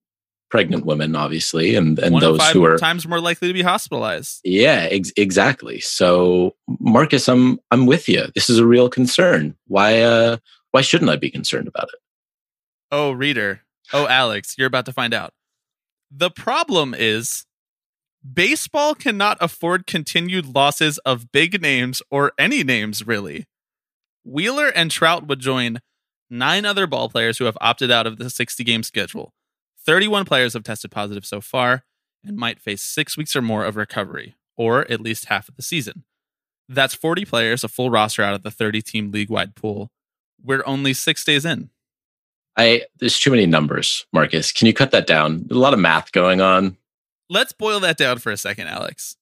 pregnant 0.51 0.87
women, 0.87 1.15
obviously, 1.15 1.75
and 1.75 1.99
and 1.99 2.21
those 2.21 2.39
five 2.39 2.55
who 2.55 2.65
are 2.65 2.79
times 2.79 3.07
more 3.07 3.21
likely 3.21 3.49
to 3.49 3.55
be 3.55 3.63
hospitalized 3.63 4.41
Yeah, 4.45 4.89
ex- 4.91 5.13
exactly. 5.17 5.81
So, 5.81 6.55
Marcus, 6.81 7.29
I'm 7.29 7.59
I'm 7.71 7.87
with 7.87 8.09
you. 8.09 8.27
This 8.35 8.49
is 8.51 8.59
a 8.59 8.67
real 8.67 8.89
concern. 8.89 9.55
Why 9.67 10.01
uh 10.01 10.39
why 10.71 10.81
shouldn't 10.81 11.11
I 11.11 11.17
be 11.17 11.31
concerned 11.31 11.69
about 11.69 11.89
it? 11.93 12.01
oh 12.91 13.13
reader 13.13 13.61
oh 13.93 14.07
alex 14.07 14.55
you're 14.57 14.67
about 14.67 14.87
to 14.87 14.93
find 14.93 15.13
out 15.13 15.33
the 16.11 16.31
problem 16.31 16.95
is 16.97 17.45
baseball 18.23 18.95
cannot 18.95 19.39
afford 19.41 19.87
continued 19.87 20.55
losses 20.55 20.99
of 20.99 21.31
big 21.33 21.61
names 21.63 22.03
or 22.11 22.33
any 22.39 22.65
names 22.65 23.07
really 23.07 23.47
wheeler 24.25 24.69
and 24.69 24.91
trout 24.91 25.27
would 25.27 25.41
join 25.41 25.81
nine 26.29 26.65
other 26.65 26.87
ball 26.87 27.09
players 27.09 27.39
who 27.39 27.45
have 27.45 27.57
opted 27.61 27.91
out 27.91 28.07
of 28.07 28.19
the 28.19 28.29
60 28.29 28.63
game 28.65 28.83
schedule 28.83 29.33
31 29.87 30.25
players 30.25 30.55
have 30.55 30.65
tested 30.65 30.91
positive 30.91 31.25
so 31.25 31.41
far 31.41 31.85
and 32.25 32.37
might 32.37 32.61
face 32.61 32.83
six 32.83 33.17
weeks 33.17 33.37
or 33.37 33.43
more 33.43 33.65
of 33.65 33.77
recovery 33.77 34.35
or 34.57 34.91
at 34.91 35.01
least 35.01 35.27
half 35.27 35.49
of 35.49 35.57
the 35.57 35.63
season 35.63 36.05
that's 36.69 36.95
40 36.95 37.25
players 37.25 37.63
a 37.63 37.69
full 37.69 37.89
roster 37.89 38.23
out 38.23 38.35
of 38.35 38.43
the 38.43 38.51
30 38.51 38.83
team 38.83 39.11
league 39.13 39.31
wide 39.31 39.55
pool 39.55 39.91
we're 40.43 40.63
only 40.67 40.93
six 40.93 41.25
days 41.25 41.45
in 41.45 41.71
I 42.59 42.83
there's 42.99 43.21
too 43.21 43.31
many 43.31 43.47
numbers, 43.47 44.05
Marcus. 44.13 44.51
Can 44.51 44.67
you 44.67 44.75
cut 44.75 44.91
that 44.91 45.07
down? 45.07 45.45
There's 45.47 45.57
a 45.57 45.61
lot 45.61 45.75
of 45.75 45.79
math 45.79 46.11
going 46.11 46.41
on. 46.41 46.77
Let's 47.29 47.53
boil 47.53 47.81
that 47.81 47.97
down 47.97 48.19
for 48.19 48.33
a 48.33 48.37
second, 48.37 48.69
Alex. 48.69 49.17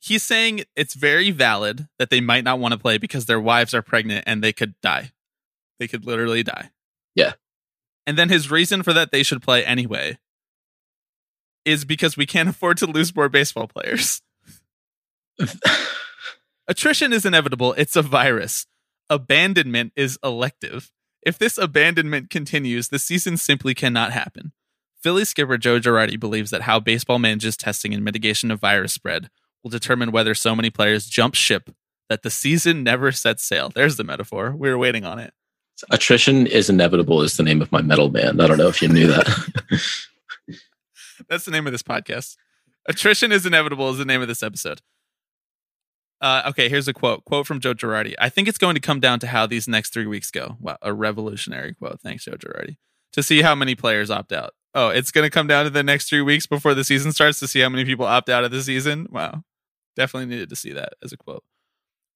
He's 0.00 0.22
saying 0.22 0.62
it's 0.76 0.94
very 0.94 1.30
valid 1.30 1.88
that 1.98 2.10
they 2.10 2.20
might 2.20 2.44
not 2.44 2.60
want 2.60 2.72
to 2.72 2.78
play 2.78 2.98
because 2.98 3.26
their 3.26 3.40
wives 3.40 3.74
are 3.74 3.82
pregnant 3.82 4.24
and 4.26 4.42
they 4.42 4.52
could 4.52 4.74
die. 4.80 5.12
They 5.78 5.88
could 5.88 6.04
literally 6.04 6.42
die. 6.42 6.70
Yeah. 7.14 7.32
And 8.06 8.16
then 8.16 8.28
his 8.28 8.50
reason 8.50 8.82
for 8.82 8.92
that 8.92 9.10
they 9.10 9.22
should 9.22 9.42
play 9.42 9.64
anyway 9.64 10.18
is 11.64 11.84
because 11.84 12.16
we 12.16 12.26
can't 12.26 12.48
afford 12.48 12.78
to 12.78 12.86
lose 12.86 13.14
more 13.14 13.28
baseball 13.28 13.66
players. 13.66 14.22
Attrition 16.68 17.12
is 17.12 17.24
inevitable. 17.24 17.72
It's 17.74 17.96
a 17.96 18.02
virus. 18.02 18.66
Abandonment 19.10 19.92
is 19.96 20.18
elective. 20.22 20.92
If 21.22 21.38
this 21.38 21.58
abandonment 21.58 22.30
continues, 22.30 22.88
the 22.88 22.98
season 22.98 23.36
simply 23.36 23.74
cannot 23.74 24.12
happen. 24.12 24.52
Philly 25.08 25.24
skipper 25.24 25.56
Joe 25.56 25.80
Girardi 25.80 26.20
believes 26.20 26.50
that 26.50 26.60
how 26.60 26.78
baseball 26.80 27.18
manages 27.18 27.56
testing 27.56 27.94
and 27.94 28.04
mitigation 28.04 28.50
of 28.50 28.60
virus 28.60 28.92
spread 28.92 29.30
will 29.62 29.70
determine 29.70 30.12
whether 30.12 30.34
so 30.34 30.54
many 30.54 30.68
players 30.68 31.06
jump 31.06 31.34
ship 31.34 31.70
that 32.10 32.22
the 32.22 32.28
season 32.28 32.82
never 32.82 33.10
sets 33.10 33.42
sail. 33.42 33.70
There's 33.74 33.96
the 33.96 34.04
metaphor. 34.04 34.54
We 34.54 34.68
were 34.68 34.76
waiting 34.76 35.06
on 35.06 35.18
it. 35.18 35.32
Attrition 35.90 36.46
is 36.46 36.68
inevitable 36.68 37.22
is 37.22 37.38
the 37.38 37.42
name 37.42 37.62
of 37.62 37.72
my 37.72 37.80
metal 37.80 38.10
band. 38.10 38.42
I 38.42 38.46
don't 38.46 38.58
know 38.58 38.68
if 38.68 38.82
you 38.82 38.88
knew 38.88 39.06
that. 39.06 39.26
That's 41.30 41.46
the 41.46 41.52
name 41.52 41.66
of 41.66 41.72
this 41.72 41.82
podcast. 41.82 42.36
Attrition 42.86 43.32
is 43.32 43.46
inevitable 43.46 43.88
is 43.88 43.96
the 43.96 44.04
name 44.04 44.20
of 44.20 44.28
this 44.28 44.42
episode. 44.42 44.82
Uh, 46.20 46.42
okay, 46.48 46.68
here's 46.68 46.86
a 46.86 46.92
quote. 46.92 47.24
Quote 47.24 47.46
from 47.46 47.60
Joe 47.60 47.72
Girardi. 47.72 48.14
I 48.18 48.28
think 48.28 48.46
it's 48.46 48.58
going 48.58 48.74
to 48.74 48.80
come 48.82 49.00
down 49.00 49.20
to 49.20 49.26
how 49.26 49.46
these 49.46 49.66
next 49.66 49.94
three 49.94 50.06
weeks 50.06 50.30
go. 50.30 50.58
Wow, 50.60 50.76
a 50.82 50.92
revolutionary 50.92 51.72
quote. 51.72 51.98
Thanks, 52.02 52.26
Joe 52.26 52.32
Girardi. 52.32 52.76
To 53.12 53.22
see 53.22 53.40
how 53.40 53.54
many 53.54 53.74
players 53.74 54.10
opt 54.10 54.34
out. 54.34 54.52
Oh, 54.74 54.88
it's 54.90 55.10
going 55.10 55.24
to 55.24 55.30
come 55.30 55.46
down 55.46 55.64
to 55.64 55.70
the 55.70 55.82
next 55.82 56.08
three 56.08 56.20
weeks 56.22 56.46
before 56.46 56.74
the 56.74 56.84
season 56.84 57.12
starts 57.12 57.40
to 57.40 57.48
see 57.48 57.60
how 57.60 57.68
many 57.68 57.84
people 57.84 58.04
opt 58.06 58.28
out 58.28 58.44
of 58.44 58.50
the 58.50 58.62
season. 58.62 59.06
Wow. 59.10 59.42
Definitely 59.96 60.26
needed 60.26 60.50
to 60.50 60.56
see 60.56 60.72
that 60.72 60.92
as 61.02 61.12
a 61.12 61.16
quote. 61.16 61.42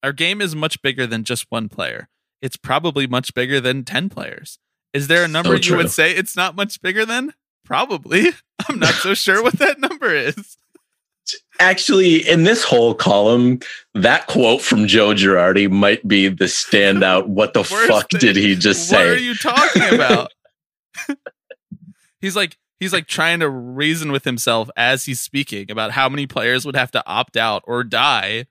Our 0.03 0.13
game 0.13 0.41
is 0.41 0.55
much 0.55 0.83
bigger 0.83 1.07
than 1.07 1.25
just 1.25 1.47
one 1.49 1.69
player. 1.69 2.09
It's 2.41 2.57
probably 2.57 3.07
much 3.07 3.35
bigger 3.35 3.61
than 3.61 3.85
10 3.85 4.09
players. 4.09 4.59
Is 4.93 5.09
there 5.09 5.25
a 5.25 5.29
number 5.29 5.61
So 5.63 5.71
you 5.71 5.77
would 5.77 5.91
say 5.91 6.13
it's 6.15 6.37
not 6.37 6.55
much 6.55 6.81
bigger 6.83 7.07
than? 7.07 7.33
Probably. 7.65 8.27
I'm 8.69 8.79
not 8.79 8.95
so 8.95 9.15
sure 9.15 9.43
what 9.43 9.55
that 9.55 9.81
number 9.81 10.13
is. 10.15 10.57
Actually, 11.61 12.29
in 12.29 12.43
this 12.43 12.65
whole 12.65 12.95
column, 12.95 13.61
that 13.95 14.27
quote 14.27 14.61
from 14.61 14.87
Joe 14.89 15.15
Girardi 15.15 15.71
might 15.71 16.07
be 16.07 16.29
the 16.29 16.47
standout. 16.47 17.29
What 17.29 17.55
the 17.55 17.61
Worst 17.71 17.89
fuck 17.89 18.11
thing- 18.11 18.21
did 18.21 18.37
he 18.37 18.57
just 18.57 18.91
What 18.91 18.99
say? 18.99 19.09
What 19.09 19.17
are 19.17 19.21
you 19.21 19.35
talking 19.35 19.95
about? 19.95 20.31
he's 22.23 22.35
like 22.35 22.57
he's 22.81 22.93
like 22.93 23.07
trying 23.07 23.41
to 23.41 23.49
reason 23.51 24.11
with 24.11 24.25
himself 24.25 24.71
as 24.77 25.05
he's 25.05 25.21
speaking 25.21 25.71
about 25.71 25.91
how 25.91 26.09
many 26.09 26.27
players 26.27 26.65
would 26.65 26.77
have 26.77 26.91
to 26.93 27.07
opt 27.07 27.37
out 27.37 27.63
or 27.67 27.85
die 27.85 28.47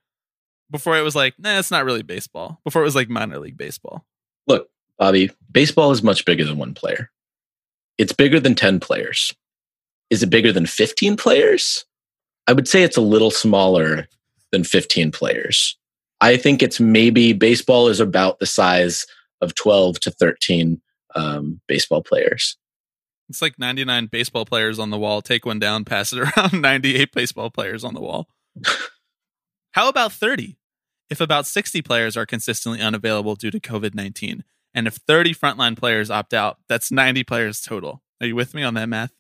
before 0.71 0.97
it 0.97 1.01
was 1.01 1.15
like, 1.15 1.35
nah, 1.37 1.59
it's 1.59 1.71
not 1.71 1.83
really 1.83 2.01
baseball. 2.01 2.61
Before 2.63 2.81
it 2.81 2.85
was 2.85 2.95
like 2.95 3.09
minor 3.09 3.39
league 3.39 3.57
baseball. 3.57 4.05
Look, 4.47 4.69
Bobby, 4.97 5.29
baseball 5.51 5.91
is 5.91 6.01
much 6.01 6.23
bigger 6.25 6.45
than 6.45 6.57
one 6.57 6.73
player. 6.73 7.11
It's 7.97 8.13
bigger 8.13 8.39
than 8.39 8.55
10 8.55 8.79
players. 8.79 9.33
Is 10.09 10.23
it 10.23 10.29
bigger 10.29 10.53
than 10.53 10.65
15 10.65 11.17
players? 11.17 11.85
I 12.47 12.53
would 12.53 12.67
say 12.67 12.83
it's 12.83 12.97
a 12.97 13.01
little 13.01 13.31
smaller 13.31 14.07
than 14.51 14.63
15 14.63 15.11
players. 15.11 15.77
I 16.21 16.37
think 16.37 16.63
it's 16.63 16.79
maybe 16.79 17.33
baseball 17.33 17.87
is 17.87 17.99
about 17.99 18.39
the 18.39 18.45
size 18.45 19.05
of 19.41 19.55
12 19.55 19.99
to 20.01 20.11
13 20.11 20.81
um, 21.15 21.59
baseball 21.67 22.01
players. 22.01 22.57
It's 23.31 23.41
like 23.41 23.57
99 23.57 24.07
baseball 24.07 24.45
players 24.45 24.77
on 24.77 24.89
the 24.89 24.97
wall. 24.97 25.21
Take 25.21 25.45
one 25.45 25.57
down, 25.57 25.85
pass 25.85 26.11
it 26.11 26.19
around. 26.38 26.61
98 26.61 27.13
baseball 27.13 27.50
players 27.50 27.83
on 27.85 27.93
the 27.93 28.01
wall. 28.01 28.27
How 29.71 29.88
about 29.88 30.11
30? 30.11 30.57
If 31.09 31.21
about 31.21 31.45
60 31.45 31.81
players 31.81 32.17
are 32.17 32.25
consistently 32.25 32.81
unavailable 32.81 33.35
due 33.35 33.50
to 33.51 33.59
COVID 33.59 33.95
19, 33.95 34.43
and 34.73 34.88
if 34.88 34.95
30 34.95 35.33
frontline 35.33 35.77
players 35.77 36.11
opt 36.11 36.33
out, 36.33 36.57
that's 36.67 36.91
90 36.91 37.23
players 37.23 37.61
total. 37.61 38.03
Are 38.19 38.27
you 38.27 38.35
with 38.35 38.53
me 38.53 38.63
on 38.63 38.73
that 38.73 38.89
math? 38.89 39.11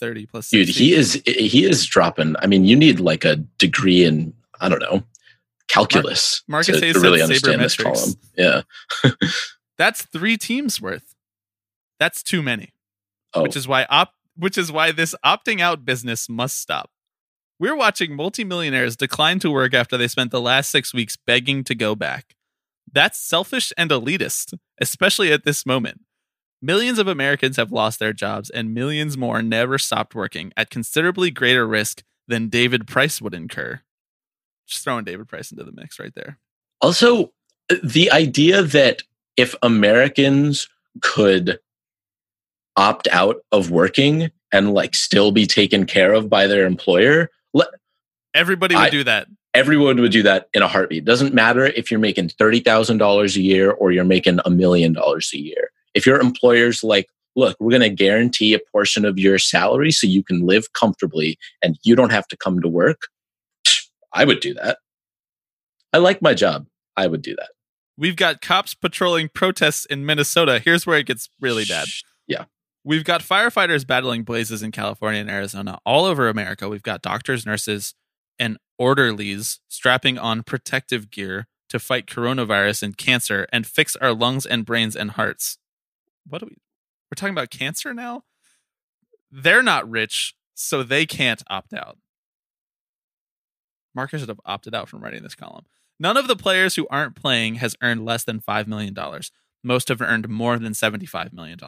30 0.00 0.24
plus 0.24 0.48
60. 0.48 0.64
Dude, 0.64 0.74
he 0.74 0.94
is 0.94 1.22
he 1.26 1.64
is 1.64 1.84
dropping. 1.84 2.34
I 2.40 2.46
mean, 2.46 2.64
you 2.64 2.76
need 2.76 2.98
like 2.98 3.26
a 3.26 3.36
degree 3.36 4.04
in 4.04 4.32
I 4.58 4.70
don't 4.70 4.80
know 4.80 5.04
calculus 5.68 6.42
Marcus 6.48 6.80
to, 6.80 6.84
Hayes 6.84 6.94
to 6.94 7.00
really 7.00 7.22
understand 7.22 7.60
this 7.60 7.76
column. 7.76 8.14
Yeah. 8.36 8.62
That's 9.78 10.02
three 10.02 10.36
teams 10.36 10.80
worth. 10.80 11.14
That's 11.98 12.22
too 12.22 12.42
many. 12.42 12.72
Oh, 13.34 13.42
which 13.42 13.56
is 13.56 13.68
why 13.68 13.84
op- 13.88 14.14
which 14.36 14.56
is 14.58 14.72
why 14.72 14.92
this 14.92 15.14
opting 15.24 15.60
out 15.60 15.84
business 15.84 16.28
must 16.28 16.58
stop. 16.58 16.90
We're 17.58 17.76
watching 17.76 18.16
multimillionaires 18.16 18.96
decline 18.96 19.38
to 19.40 19.50
work 19.50 19.74
after 19.74 19.98
they 19.98 20.08
spent 20.08 20.30
the 20.30 20.40
last 20.40 20.70
6 20.70 20.94
weeks 20.94 21.16
begging 21.16 21.62
to 21.64 21.74
go 21.74 21.94
back. 21.94 22.34
That's 22.90 23.20
selfish 23.20 23.72
and 23.76 23.90
elitist, 23.90 24.54
especially 24.80 25.30
at 25.30 25.44
this 25.44 25.66
moment. 25.66 26.00
Millions 26.62 26.98
of 26.98 27.08
Americans 27.08 27.56
have 27.56 27.72
lost 27.72 27.98
their 27.98 28.12
jobs 28.12 28.50
and 28.50 28.74
millions 28.74 29.16
more 29.16 29.42
never 29.42 29.78
stopped 29.78 30.14
working 30.14 30.52
at 30.56 30.70
considerably 30.70 31.30
greater 31.30 31.66
risk 31.66 32.02
than 32.28 32.48
David 32.48 32.86
Price 32.86 33.20
would 33.20 33.34
incur. 33.34 33.80
Just 34.66 34.84
throwing 34.84 35.04
David 35.04 35.28
Price 35.28 35.50
into 35.50 35.64
the 35.64 35.72
mix 35.72 35.98
right 35.98 36.14
there. 36.14 36.38
Also, 36.80 37.32
the 37.82 38.10
idea 38.10 38.62
that 38.62 39.02
if 39.36 39.54
Americans 39.62 40.68
could 41.00 41.58
opt 42.76 43.08
out 43.10 43.36
of 43.52 43.70
working 43.70 44.30
and 44.52 44.72
like 44.74 44.94
still 44.94 45.32
be 45.32 45.46
taken 45.46 45.86
care 45.86 46.12
of 46.12 46.28
by 46.28 46.46
their 46.46 46.66
employer, 46.66 47.30
let, 47.54 47.68
Everybody 48.34 48.74
would 48.74 48.82
I- 48.84 48.90
do 48.90 49.04
that. 49.04 49.26
everyone 49.54 50.00
would 50.00 50.12
do 50.12 50.22
that 50.22 50.48
in 50.54 50.62
a 50.62 50.68
heartbeat. 50.68 50.98
It 51.02 51.06
Doesn't 51.06 51.34
matter 51.34 51.66
if 51.66 51.90
you're 51.90 52.00
making 52.00 52.28
$30,000 52.30 53.36
a 53.36 53.40
year 53.40 53.70
or 53.72 53.90
you're 53.92 54.04
making 54.04 54.38
a 54.44 54.50
million 54.50 54.92
dollars 54.92 55.30
a 55.34 55.38
year. 55.38 55.70
If 55.94 56.06
your 56.06 56.20
employer's 56.20 56.84
like, 56.84 57.08
look, 57.36 57.56
we're 57.60 57.70
going 57.70 57.82
to 57.82 57.88
guarantee 57.90 58.54
a 58.54 58.60
portion 58.72 59.04
of 59.04 59.18
your 59.18 59.38
salary 59.38 59.90
so 59.90 60.06
you 60.06 60.22
can 60.22 60.46
live 60.46 60.72
comfortably 60.72 61.38
and 61.62 61.76
you 61.82 61.96
don't 61.96 62.12
have 62.12 62.28
to 62.28 62.36
come 62.36 62.60
to 62.60 62.68
work, 62.68 63.02
I 64.12 64.24
would 64.24 64.40
do 64.40 64.54
that. 64.54 64.78
I 65.92 65.98
like 65.98 66.22
my 66.22 66.34
job. 66.34 66.66
I 66.96 67.06
would 67.08 67.22
do 67.22 67.34
that. 67.36 67.50
We've 67.98 68.16
got 68.16 68.40
cops 68.40 68.74
patrolling 68.74 69.28
protests 69.34 69.84
in 69.84 70.06
Minnesota. 70.06 70.58
Here's 70.64 70.86
where 70.86 70.98
it 70.98 71.06
gets 71.06 71.28
really 71.40 71.64
bad. 71.64 71.88
We've 72.82 73.04
got 73.04 73.20
firefighters 73.20 73.86
battling 73.86 74.22
blazes 74.22 74.62
in 74.62 74.72
California 74.72 75.20
and 75.20 75.30
Arizona. 75.30 75.78
All 75.84 76.06
over 76.06 76.28
America, 76.28 76.68
we've 76.68 76.82
got 76.82 77.02
doctors, 77.02 77.44
nurses, 77.44 77.94
and 78.38 78.58
orderlies 78.78 79.60
strapping 79.68 80.16
on 80.18 80.42
protective 80.42 81.10
gear 81.10 81.46
to 81.68 81.78
fight 81.78 82.06
coronavirus 82.06 82.82
and 82.82 82.96
cancer 82.96 83.46
and 83.52 83.66
fix 83.66 83.96
our 83.96 84.14
lungs 84.14 84.46
and 84.46 84.64
brains 84.64 84.96
and 84.96 85.12
hearts. 85.12 85.58
What 86.26 86.42
are 86.42 86.46
we? 86.46 86.56
We're 87.10 87.16
talking 87.16 87.34
about 87.34 87.50
cancer 87.50 87.92
now? 87.92 88.24
They're 89.30 89.62
not 89.62 89.88
rich, 89.88 90.34
so 90.54 90.82
they 90.82 91.04
can't 91.06 91.42
opt 91.48 91.74
out. 91.74 91.98
Marcus 93.94 94.20
should 94.20 94.28
have 94.28 94.40
opted 94.44 94.74
out 94.74 94.88
from 94.88 95.02
writing 95.02 95.22
this 95.22 95.34
column. 95.34 95.66
None 95.98 96.16
of 96.16 96.28
the 96.28 96.36
players 96.36 96.76
who 96.76 96.86
aren't 96.90 97.14
playing 97.14 97.56
has 97.56 97.76
earned 97.82 98.04
less 98.04 98.24
than 98.24 98.40
$5 98.40 98.66
million. 98.66 98.96
Most 99.62 99.88
have 99.88 100.00
earned 100.00 100.28
more 100.28 100.58
than 100.58 100.72
$75 100.72 101.32
million. 101.32 101.58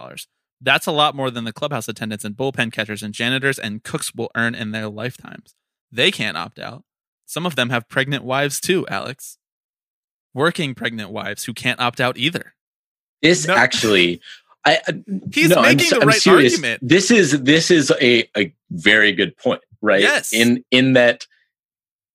That's 0.65 0.87
a 0.87 0.93
lot 0.93 1.17
more 1.17 1.31
than 1.31 1.45
the 1.45 1.53
clubhouse 1.53 1.89
attendants 1.89 2.25
and 2.25 2.37
bullpen 2.37 2.73
catchers 2.73 3.03
and 3.03 3.13
janitors 3.13 3.59
and 3.59 3.83
cooks 3.83 4.15
will 4.15 4.31
earn 4.37 4.55
in 4.55 4.71
their 4.71 4.89
lifetimes. 4.89 5.55
They 5.91 6.11
can't 6.13 6.37
opt 6.37 6.59
out. 6.59 6.85
Some 7.27 7.47
of 7.47 7.57
them 7.57 7.71
have 7.71 7.89
pregnant 7.89 8.23
wives 8.25 8.61
too, 8.61 8.87
Alex. 8.89 9.39
Working 10.35 10.75
pregnant 10.75 11.11
wives 11.11 11.45
who 11.45 11.53
can't 11.53 11.81
opt 11.81 12.01
out 12.01 12.17
either. 12.17 12.55
This 13.21 13.47
No. 13.47 13.55
actually, 13.55 14.21
I, 14.65 14.79
I- 14.87 15.03
He's 15.33 15.51
no, 15.51 15.57
I'm 15.57 15.77
making 15.77 15.91
the 15.91 16.01
I'm 16.03 16.09
right 16.09 16.21
serious. 16.21 16.55
argument. 16.55 16.81
This 16.87 17.11
is 17.11 17.43
this 17.43 17.71
is 17.71 17.91
a, 18.01 18.29
a 18.37 18.55
very 18.71 19.13
good 19.13 19.37
point, 19.37 19.61
right? 19.83 20.01
Yes. 20.01 20.33
In 20.33 20.65
in 20.71 20.93
that 20.95 21.27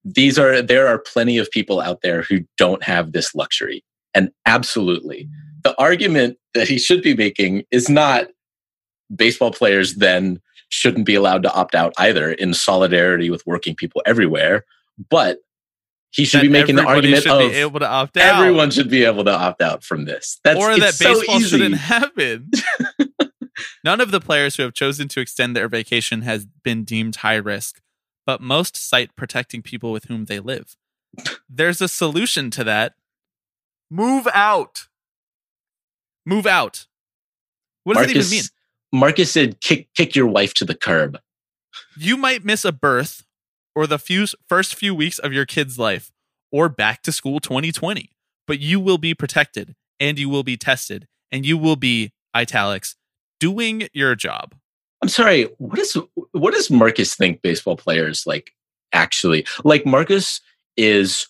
these 0.05 0.39
are 0.39 0.61
there 0.61 0.87
are 0.87 0.97
plenty 0.99 1.37
of 1.37 1.51
people 1.51 1.81
out 1.81 2.01
there 2.01 2.21
who 2.23 2.39
don't 2.57 2.81
have 2.83 3.11
this 3.11 3.35
luxury, 3.35 3.83
and 4.13 4.31
absolutely, 4.45 5.27
the 5.63 5.75
argument 5.79 6.37
that 6.53 6.67
he 6.67 6.79
should 6.79 7.01
be 7.03 7.13
making 7.15 7.63
is 7.71 7.89
not 7.89 8.27
baseball 9.13 9.51
players 9.51 9.95
then 9.95 10.41
shouldn't 10.69 11.05
be 11.05 11.15
allowed 11.15 11.43
to 11.43 11.53
opt 11.53 11.75
out 11.75 11.93
either 11.97 12.31
in 12.31 12.53
solidarity 12.53 13.29
with 13.29 13.45
working 13.45 13.75
people 13.75 14.01
everywhere, 14.05 14.65
but 15.09 15.39
he 16.11 16.25
should 16.25 16.41
be 16.41 16.49
making 16.49 16.75
the 16.75 16.85
argument 16.85 17.23
should 17.23 17.31
of 17.31 17.51
be 17.51 17.57
able 17.57 17.79
to 17.79 17.87
opt 17.87 18.17
out. 18.17 18.39
everyone 18.39 18.71
should 18.71 18.89
be 18.89 19.03
able 19.03 19.23
to 19.25 19.31
opt 19.31 19.61
out 19.61 19.83
from 19.83 20.05
this. 20.05 20.39
That's 20.43 20.59
or 20.59 20.77
that 20.77 20.97
baseball 20.99 21.35
easy. 21.35 21.49
shouldn't 21.49 21.75
happen. 21.75 22.49
None 23.83 24.01
of 24.01 24.11
the 24.11 24.19
players 24.19 24.55
who 24.55 24.63
have 24.63 24.73
chosen 24.73 25.07
to 25.09 25.19
extend 25.19 25.55
their 25.55 25.67
vacation 25.67 26.21
has 26.21 26.45
been 26.45 26.83
deemed 26.83 27.17
high 27.17 27.35
risk, 27.35 27.81
but 28.25 28.41
most 28.41 28.75
cite 28.75 29.15
protecting 29.15 29.61
people 29.61 29.91
with 29.91 30.05
whom 30.05 30.25
they 30.25 30.39
live. 30.39 30.75
There's 31.49 31.81
a 31.81 31.87
solution 31.87 32.51
to 32.51 32.63
that. 32.63 32.93
Move 33.89 34.27
out. 34.33 34.87
Move 36.25 36.45
out. 36.45 36.87
What 37.83 37.95
does 37.95 38.11
it 38.11 38.17
even 38.17 38.29
mean? 38.29 38.43
Marcus 38.91 39.31
said, 39.31 39.59
"Kick 39.61 39.89
kick 39.95 40.15
your 40.15 40.27
wife 40.27 40.53
to 40.55 40.65
the 40.65 40.75
curb." 40.75 41.19
You 41.97 42.17
might 42.17 42.45
miss 42.45 42.65
a 42.65 42.71
birth 42.71 43.23
or 43.75 43.87
the 43.87 43.99
few 43.99 44.25
first 44.47 44.75
few 44.75 44.95
weeks 44.95 45.19
of 45.19 45.33
your 45.33 45.45
kid's 45.45 45.77
life 45.77 46.11
or 46.51 46.69
back 46.69 47.03
to 47.03 47.11
school 47.11 47.39
2020, 47.39 48.11
but 48.45 48.59
you 48.59 48.79
will 48.79 48.97
be 48.97 49.13
protected 49.13 49.75
and 49.99 50.17
you 50.17 50.29
will 50.29 50.43
be 50.43 50.57
tested 50.57 51.07
and 51.31 51.45
you 51.45 51.57
will 51.57 51.75
be 51.75 52.11
italics 52.33 52.95
doing 53.39 53.87
your 53.93 54.15
job. 54.15 54.55
I'm 55.01 55.09
sorry. 55.09 55.43
What 55.57 55.79
is 55.79 55.97
what 56.31 56.53
does 56.53 56.71
Marcus 56.71 57.15
think 57.15 57.41
baseball 57.41 57.77
players 57.77 58.25
like 58.25 58.51
actually 58.93 59.45
like? 59.63 59.85
Marcus 59.85 60.41
is 60.75 61.27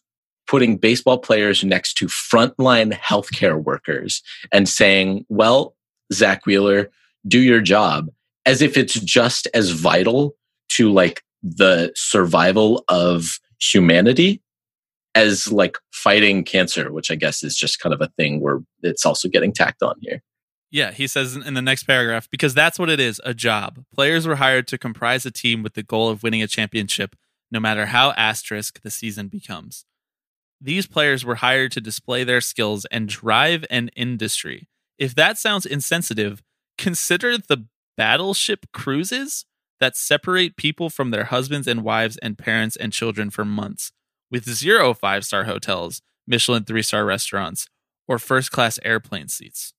putting 0.47 0.77
baseball 0.77 1.17
players 1.17 1.63
next 1.63 1.95
to 1.95 2.07
frontline 2.07 2.93
healthcare 2.93 3.61
workers 3.61 4.21
and 4.53 4.69
saying, 4.69 5.25
"Well, 5.27 5.75
Zack 6.13 6.45
Wheeler, 6.45 6.89
do 7.27 7.39
your 7.39 7.61
job," 7.61 8.09
as 8.45 8.61
if 8.61 8.77
it's 8.77 8.95
just 8.95 9.47
as 9.53 9.71
vital 9.71 10.35
to 10.69 10.91
like 10.91 11.23
the 11.43 11.91
survival 11.95 12.83
of 12.89 13.39
humanity 13.59 14.41
as 15.15 15.51
like 15.51 15.77
fighting 15.91 16.43
cancer, 16.43 16.91
which 16.91 17.09
I 17.09 17.15
guess 17.15 17.43
is 17.43 17.55
just 17.55 17.79
kind 17.79 17.93
of 17.93 18.01
a 18.01 18.11
thing 18.17 18.39
where 18.39 18.59
it's 18.83 19.05
also 19.05 19.27
getting 19.27 19.51
tacked 19.51 19.81
on 19.81 19.95
here. 20.01 20.21
Yeah, 20.69 20.91
he 20.91 21.07
says 21.07 21.35
in 21.35 21.53
the 21.53 21.61
next 21.61 21.83
paragraph, 21.83 22.29
because 22.29 22.53
that's 22.53 22.77
what 22.77 22.89
it 22.89 22.99
is 22.99 23.21
a 23.23 23.33
job. 23.33 23.83
Players 23.93 24.27
were 24.27 24.35
hired 24.35 24.67
to 24.67 24.77
comprise 24.77 25.25
a 25.25 25.31
team 25.31 25.63
with 25.63 25.73
the 25.73 25.83
goal 25.83 26.09
of 26.09 26.23
winning 26.23 26.43
a 26.43 26.47
championship, 26.47 27.15
no 27.49 27.59
matter 27.59 27.87
how 27.87 28.11
asterisk 28.11 28.81
the 28.81 28.91
season 28.91 29.27
becomes. 29.27 29.85
These 30.59 30.85
players 30.85 31.23
were 31.23 31.35
hired 31.35 31.71
to 31.73 31.81
display 31.81 32.23
their 32.23 32.41
skills 32.41 32.85
and 32.91 33.07
drive 33.07 33.63
an 33.69 33.89
industry. 33.95 34.67
If 34.97 35.15
that 35.15 35.37
sounds 35.37 35.65
insensitive, 35.65 36.43
consider 36.77 37.37
the 37.37 37.65
battleship 37.95 38.67
cruises 38.73 39.45
that 39.79 39.95
separate 39.95 40.55
people 40.55 40.89
from 40.89 41.11
their 41.11 41.25
husbands 41.25 41.67
and 41.67 41.83
wives 41.83 42.17
and 42.17 42.37
parents 42.37 42.75
and 42.75 42.93
children 42.93 43.29
for 43.29 43.45
months, 43.45 43.91
with 44.31 44.49
zero 44.49 44.93
five 44.93 45.25
star 45.25 45.45
hotels, 45.45 46.01
Michelin 46.25 46.63
three 46.63 46.81
star 46.81 47.05
restaurants, 47.05 47.67
or 48.07 48.19
first 48.19 48.51
class 48.51 48.79
airplane 48.83 49.27
seats. 49.27 49.73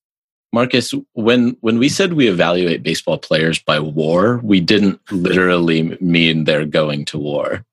Marcus, 0.51 0.93
when 1.13 1.55
when 1.61 1.77
we 1.77 1.89
said 1.89 2.13
we 2.13 2.27
evaluate 2.27 2.81
baseball 2.81 3.17
players 3.17 3.59
by 3.59 3.79
war, 3.79 4.39
we 4.43 4.59
didn't 4.59 4.99
literally 5.11 5.97
mean 6.01 6.43
they're 6.43 6.65
going 6.65 7.05
to 7.05 7.19
war. 7.19 7.65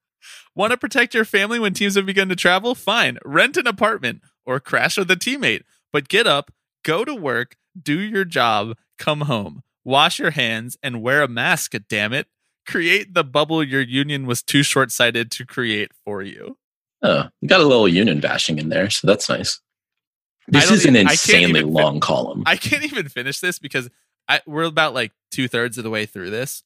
Want 0.54 0.72
to 0.72 0.76
protect 0.76 1.14
your 1.14 1.24
family 1.24 1.58
when 1.58 1.74
teams 1.74 1.96
have 1.96 2.06
begun 2.06 2.28
to 2.28 2.36
travel? 2.36 2.74
Fine. 2.74 3.18
Rent 3.24 3.56
an 3.56 3.66
apartment 3.66 4.22
or 4.44 4.58
crash 4.58 4.96
with 4.96 5.10
a 5.10 5.16
teammate. 5.16 5.62
But 5.92 6.08
get 6.08 6.26
up, 6.26 6.50
go 6.82 7.04
to 7.04 7.14
work, 7.14 7.56
do 7.80 7.98
your 7.98 8.24
job, 8.24 8.76
come 8.98 9.22
home, 9.22 9.62
wash 9.84 10.18
your 10.18 10.30
hands, 10.30 10.76
and 10.82 11.02
wear 11.02 11.22
a 11.22 11.28
mask, 11.28 11.74
damn 11.88 12.12
it. 12.12 12.26
Create 12.66 13.14
the 13.14 13.24
bubble 13.24 13.62
your 13.62 13.80
union 13.80 14.26
was 14.26 14.42
too 14.42 14.62
short 14.62 14.90
sighted 14.90 15.30
to 15.32 15.46
create 15.46 15.92
for 16.04 16.22
you. 16.22 16.58
Oh, 17.02 17.28
you 17.40 17.48
got 17.48 17.60
a 17.60 17.66
little 17.66 17.88
union 17.88 18.20
bashing 18.20 18.58
in 18.58 18.68
there, 18.68 18.90
so 18.90 19.06
that's 19.06 19.28
nice. 19.28 19.60
This 20.48 20.70
is 20.70 20.84
an 20.84 20.96
insanely 20.96 21.62
long 21.62 21.94
fin- 21.94 22.00
column. 22.00 22.42
I 22.46 22.56
can't 22.56 22.84
even 22.84 23.08
finish 23.08 23.40
this 23.40 23.58
because 23.58 23.88
I, 24.28 24.40
we're 24.46 24.64
about 24.64 24.94
like 24.94 25.12
two 25.30 25.48
thirds 25.48 25.78
of 25.78 25.84
the 25.84 25.90
way 25.90 26.06
through 26.06 26.30
this. 26.30 26.62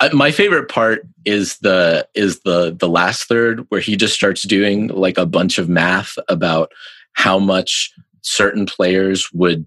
Uh, 0.00 0.10
my 0.12 0.30
favorite 0.30 0.68
part 0.68 1.06
is 1.24 1.58
the 1.58 2.08
is 2.14 2.40
the 2.40 2.76
the 2.78 2.88
last 2.88 3.24
third 3.24 3.64
where 3.68 3.80
he 3.80 3.96
just 3.96 4.14
starts 4.14 4.42
doing 4.42 4.88
like 4.88 5.18
a 5.18 5.26
bunch 5.26 5.58
of 5.58 5.68
math 5.68 6.18
about 6.28 6.72
how 7.12 7.38
much 7.38 7.92
certain 8.22 8.66
players 8.66 9.32
would 9.32 9.66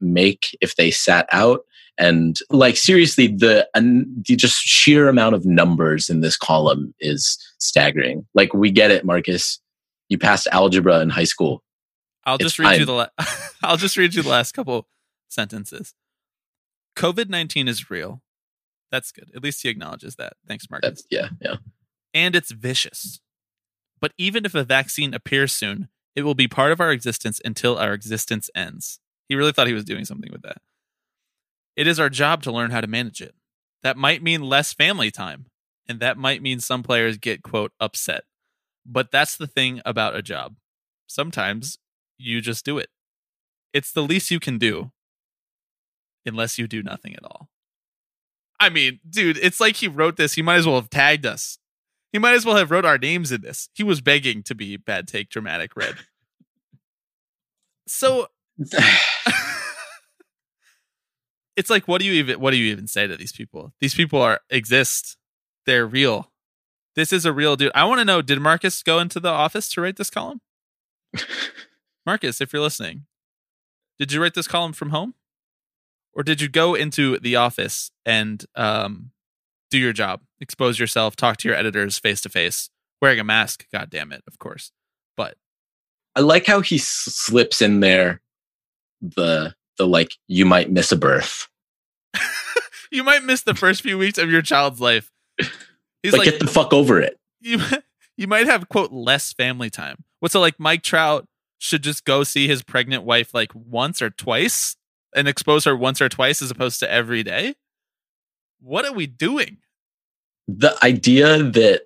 make 0.00 0.56
if 0.60 0.76
they 0.76 0.90
sat 0.90 1.26
out 1.32 1.60
and 1.96 2.38
like 2.50 2.76
seriously 2.76 3.28
the, 3.28 3.68
the 3.74 4.36
just 4.36 4.60
sheer 4.62 5.08
amount 5.08 5.34
of 5.34 5.44
numbers 5.44 6.08
in 6.08 6.20
this 6.20 6.36
column 6.36 6.94
is 7.00 7.38
staggering 7.58 8.26
like 8.34 8.52
we 8.52 8.70
get 8.70 8.90
it 8.90 9.04
marcus 9.04 9.60
you 10.08 10.18
passed 10.18 10.48
algebra 10.52 11.00
in 11.00 11.08
high 11.08 11.24
school 11.24 11.62
I'll 12.26 12.38
just 12.38 12.58
read 12.58 12.80
you 12.80 12.86
the 12.86 12.92
la- 12.92 13.08
I'll 13.62 13.76
just 13.76 13.96
read 13.96 14.14
you 14.14 14.22
the 14.22 14.28
last 14.28 14.52
couple 14.52 14.88
sentences. 15.28 15.94
COVID 16.96 17.28
nineteen 17.28 17.68
is 17.68 17.90
real. 17.90 18.22
That's 18.90 19.12
good. 19.12 19.30
At 19.34 19.42
least 19.42 19.62
he 19.62 19.68
acknowledges 19.68 20.16
that. 20.16 20.34
Thanks, 20.46 20.70
Marcus. 20.70 20.88
That's, 20.88 21.04
yeah, 21.10 21.28
yeah. 21.40 21.56
And 22.12 22.36
it's 22.36 22.52
vicious. 22.52 23.20
But 24.00 24.12
even 24.16 24.44
if 24.44 24.54
a 24.54 24.62
vaccine 24.62 25.12
appears 25.14 25.52
soon, 25.52 25.88
it 26.14 26.22
will 26.22 26.34
be 26.34 26.46
part 26.46 26.70
of 26.70 26.80
our 26.80 26.92
existence 26.92 27.40
until 27.44 27.76
our 27.76 27.92
existence 27.92 28.50
ends. 28.54 29.00
He 29.28 29.34
really 29.34 29.52
thought 29.52 29.66
he 29.66 29.72
was 29.72 29.84
doing 29.84 30.04
something 30.04 30.30
with 30.30 30.42
that. 30.42 30.58
It 31.76 31.86
is 31.86 31.98
our 31.98 32.10
job 32.10 32.42
to 32.42 32.52
learn 32.52 32.70
how 32.70 32.80
to 32.80 32.86
manage 32.86 33.20
it. 33.20 33.34
That 33.82 33.96
might 33.96 34.22
mean 34.22 34.42
less 34.42 34.72
family 34.72 35.10
time, 35.10 35.46
and 35.88 36.00
that 36.00 36.16
might 36.16 36.42
mean 36.42 36.60
some 36.60 36.82
players 36.82 37.16
get, 37.16 37.42
quote, 37.42 37.72
upset. 37.80 38.24
But 38.86 39.10
that's 39.10 39.36
the 39.36 39.46
thing 39.46 39.80
about 39.84 40.16
a 40.16 40.22
job. 40.22 40.56
Sometimes 41.06 41.78
you 42.18 42.40
just 42.40 42.64
do 42.64 42.78
it. 42.78 42.90
It's 43.72 43.92
the 43.92 44.02
least 44.02 44.30
you 44.30 44.40
can 44.40 44.58
do 44.58 44.92
unless 46.24 46.58
you 46.58 46.66
do 46.66 46.82
nothing 46.82 47.14
at 47.14 47.24
all. 47.24 47.48
I 48.60 48.70
mean, 48.70 49.00
dude, 49.08 49.36
it's 49.38 49.60
like 49.60 49.76
he 49.76 49.88
wrote 49.88 50.16
this. 50.16 50.34
He 50.34 50.42
might 50.42 50.56
as 50.56 50.66
well 50.66 50.76
have 50.76 50.90
tagged 50.90 51.26
us. 51.26 51.58
He 52.12 52.18
might 52.18 52.34
as 52.34 52.46
well 52.46 52.56
have 52.56 52.70
wrote 52.70 52.84
our 52.84 52.98
names 52.98 53.32
in 53.32 53.40
this. 53.40 53.68
He 53.74 53.82
was 53.82 54.00
begging 54.00 54.42
to 54.44 54.54
be 54.54 54.76
bad 54.76 55.08
take 55.08 55.28
dramatic 55.28 55.76
red. 55.76 55.96
so 57.88 58.28
it's 61.56 61.70
like 61.70 61.88
what 61.88 62.00
do 62.00 62.06
you 62.06 62.12
even 62.14 62.40
what 62.40 62.52
do 62.52 62.56
you 62.56 62.70
even 62.70 62.86
say 62.86 63.06
to 63.06 63.16
these 63.16 63.32
people? 63.32 63.72
These 63.80 63.94
people 63.94 64.20
are 64.20 64.40
exist. 64.50 65.16
They're 65.66 65.86
real. 65.86 66.30
This 66.94 67.12
is 67.12 67.24
a 67.26 67.32
real 67.32 67.56
dude. 67.56 67.72
I 67.74 67.84
want 67.84 68.00
to 68.00 68.04
know 68.04 68.22
did 68.22 68.40
Marcus 68.40 68.82
go 68.82 68.98
into 68.98 69.18
the 69.18 69.30
office 69.30 69.68
to 69.70 69.80
write 69.80 69.96
this 69.96 70.10
column? 70.10 70.40
Marcus, 72.06 72.40
if 72.40 72.52
you're 72.52 72.62
listening, 72.62 73.06
did 73.98 74.12
you 74.12 74.22
write 74.22 74.34
this 74.34 74.48
column 74.48 74.72
from 74.72 74.90
home? 74.90 75.14
Or 76.12 76.22
did 76.22 76.40
you 76.40 76.48
go 76.48 76.74
into 76.74 77.18
the 77.18 77.34
office 77.36 77.90
and 78.06 78.44
um, 78.54 79.10
do 79.70 79.78
your 79.78 79.92
job, 79.92 80.20
expose 80.40 80.78
yourself, 80.78 81.16
talk 81.16 81.38
to 81.38 81.48
your 81.48 81.56
editors 81.56 81.98
face 81.98 82.20
to 82.20 82.28
face, 82.28 82.70
wearing 83.02 83.18
a 83.18 83.24
mask? 83.24 83.66
God 83.72 83.90
damn 83.90 84.12
it, 84.12 84.22
of 84.28 84.38
course. 84.38 84.70
But 85.16 85.36
I 86.14 86.20
like 86.20 86.46
how 86.46 86.60
he 86.60 86.78
slips 86.78 87.60
in 87.60 87.80
there 87.80 88.20
the 89.16 89.54
the 89.78 89.86
like 89.86 90.14
you 90.26 90.46
might 90.46 90.70
miss 90.70 90.92
a 90.92 90.96
birth. 90.96 91.48
you 92.90 93.04
might 93.04 93.24
miss 93.24 93.42
the 93.42 93.54
first 93.54 93.82
few 93.82 93.98
weeks 93.98 94.18
of 94.18 94.30
your 94.30 94.42
child's 94.42 94.80
life. 94.80 95.10
He's 96.02 96.12
but 96.12 96.18
like, 96.18 96.30
get 96.30 96.40
the 96.40 96.46
fuck 96.46 96.72
over 96.72 97.00
it. 97.00 97.18
You 97.40 97.60
you 98.16 98.26
might 98.26 98.46
have 98.46 98.68
quote 98.68 98.92
less 98.92 99.32
family 99.32 99.70
time. 99.70 100.04
What's 100.20 100.34
it 100.34 100.40
like? 100.40 100.58
Mike 100.58 100.82
Trout 100.82 101.26
should 101.58 101.82
just 101.82 102.04
go 102.04 102.24
see 102.24 102.46
his 102.46 102.62
pregnant 102.62 103.04
wife 103.04 103.32
like 103.34 103.50
once 103.54 104.02
or 104.02 104.10
twice 104.10 104.76
and 105.14 105.28
expose 105.28 105.64
her 105.64 105.76
once 105.76 106.00
or 106.02 106.08
twice 106.08 106.42
as 106.42 106.50
opposed 106.50 106.80
to 106.80 106.90
every 106.90 107.22
day? 107.22 107.54
What 108.60 108.84
are 108.84 108.92
we 108.92 109.06
doing? 109.06 109.58
The 110.48 110.76
idea 110.82 111.42
that 111.42 111.82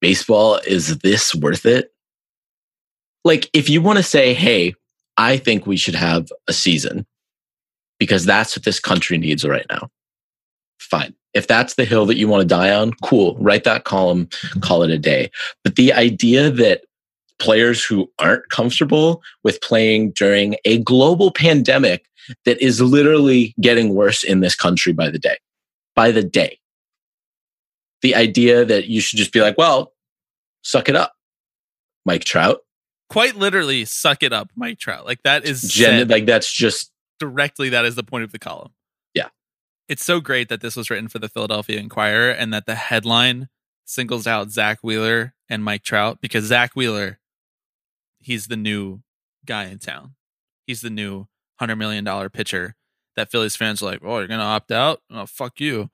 baseball 0.00 0.60
is 0.66 0.98
this 0.98 1.34
worth 1.34 1.66
it? 1.66 1.92
Like, 3.24 3.48
if 3.52 3.70
you 3.70 3.80
want 3.82 3.98
to 3.98 4.02
say, 4.02 4.34
hey, 4.34 4.74
I 5.16 5.36
think 5.36 5.66
we 5.66 5.76
should 5.76 5.94
have 5.94 6.28
a 6.48 6.52
season 6.52 7.06
because 7.98 8.24
that's 8.24 8.56
what 8.56 8.64
this 8.64 8.80
country 8.80 9.18
needs 9.18 9.44
right 9.44 9.66
now, 9.70 9.88
fine. 10.80 11.14
If 11.34 11.46
that's 11.46 11.74
the 11.74 11.84
hill 11.84 12.04
that 12.06 12.16
you 12.16 12.28
want 12.28 12.42
to 12.42 12.46
die 12.46 12.74
on, 12.74 12.92
cool. 13.02 13.36
Write 13.38 13.64
that 13.64 13.84
column, 13.84 14.28
call 14.60 14.82
it 14.82 14.90
a 14.90 14.98
day. 14.98 15.30
But 15.64 15.76
the 15.76 15.92
idea 15.92 16.50
that 16.50 16.82
players 17.38 17.84
who 17.84 18.10
aren't 18.18 18.48
comfortable 18.50 19.22
with 19.42 19.60
playing 19.60 20.12
during 20.12 20.56
a 20.64 20.78
global 20.78 21.30
pandemic 21.30 22.04
that 22.44 22.60
is 22.62 22.80
literally 22.80 23.54
getting 23.60 23.94
worse 23.94 24.22
in 24.22 24.40
this 24.40 24.54
country 24.54 24.92
by 24.92 25.10
the 25.10 25.18
day. 25.18 25.36
By 25.96 26.12
the 26.12 26.22
day. 26.22 26.58
The 28.02 28.14
idea 28.14 28.64
that 28.64 28.86
you 28.88 29.00
should 29.00 29.18
just 29.18 29.32
be 29.32 29.40
like, 29.40 29.56
well, 29.56 29.92
suck 30.62 30.88
it 30.88 30.96
up, 30.96 31.12
Mike 32.04 32.24
Trout. 32.24 32.60
Quite 33.12 33.36
literally, 33.36 33.84
suck 33.84 34.22
it 34.22 34.32
up, 34.32 34.50
Mike 34.56 34.78
Trout. 34.78 35.04
Like 35.04 35.22
that 35.22 35.44
is 35.44 35.62
Gen- 35.62 36.08
like 36.08 36.26
that's 36.26 36.50
just 36.50 36.90
directly 37.18 37.68
that 37.70 37.84
is 37.84 37.94
the 37.94 38.02
point 38.02 38.24
of 38.24 38.32
the 38.32 38.38
column. 38.38 38.72
Yeah. 39.14 39.28
It's 39.88 40.04
so 40.04 40.20
great 40.20 40.48
that 40.48 40.60
this 40.60 40.76
was 40.76 40.90
written 40.90 41.08
for 41.08 41.18
the 41.18 41.28
Philadelphia 41.28 41.78
Inquirer 41.78 42.30
and 42.30 42.52
that 42.52 42.66
the 42.66 42.74
headline 42.74 43.48
singles 43.84 44.26
out 44.26 44.50
Zack 44.50 44.78
Wheeler 44.82 45.34
and 45.48 45.62
Mike 45.62 45.82
Trout 45.82 46.20
because 46.20 46.44
Zack 46.44 46.72
Wheeler 46.74 47.18
he's 48.22 48.46
the 48.46 48.56
new 48.56 49.02
guy 49.44 49.64
in 49.64 49.78
town. 49.78 50.14
He's 50.66 50.80
the 50.80 50.90
new 50.90 51.26
hundred 51.56 51.76
million 51.76 52.04
dollar 52.04 52.28
pitcher 52.28 52.76
that 53.16 53.30
Phillies 53.30 53.56
fans 53.56 53.82
are 53.82 53.86
like, 53.86 54.00
oh, 54.02 54.18
you're 54.18 54.28
gonna 54.28 54.42
opt 54.42 54.72
out? 54.72 55.02
Oh, 55.10 55.26
fuck 55.26 55.60
you. 55.60 55.90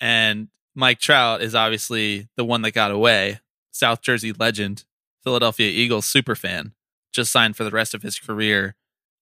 And 0.00 0.48
Mike 0.74 1.00
Trout 1.00 1.42
is 1.42 1.54
obviously 1.54 2.28
the 2.36 2.44
one 2.44 2.62
that 2.62 2.70
got 2.72 2.90
away. 2.90 3.40
South 3.72 4.02
Jersey 4.02 4.32
legend, 4.32 4.84
Philadelphia 5.24 5.68
Eagles 5.68 6.06
super 6.06 6.34
fan, 6.34 6.72
just 7.12 7.32
signed 7.32 7.56
for 7.56 7.64
the 7.64 7.70
rest 7.70 7.94
of 7.94 8.02
his 8.02 8.18
career 8.18 8.74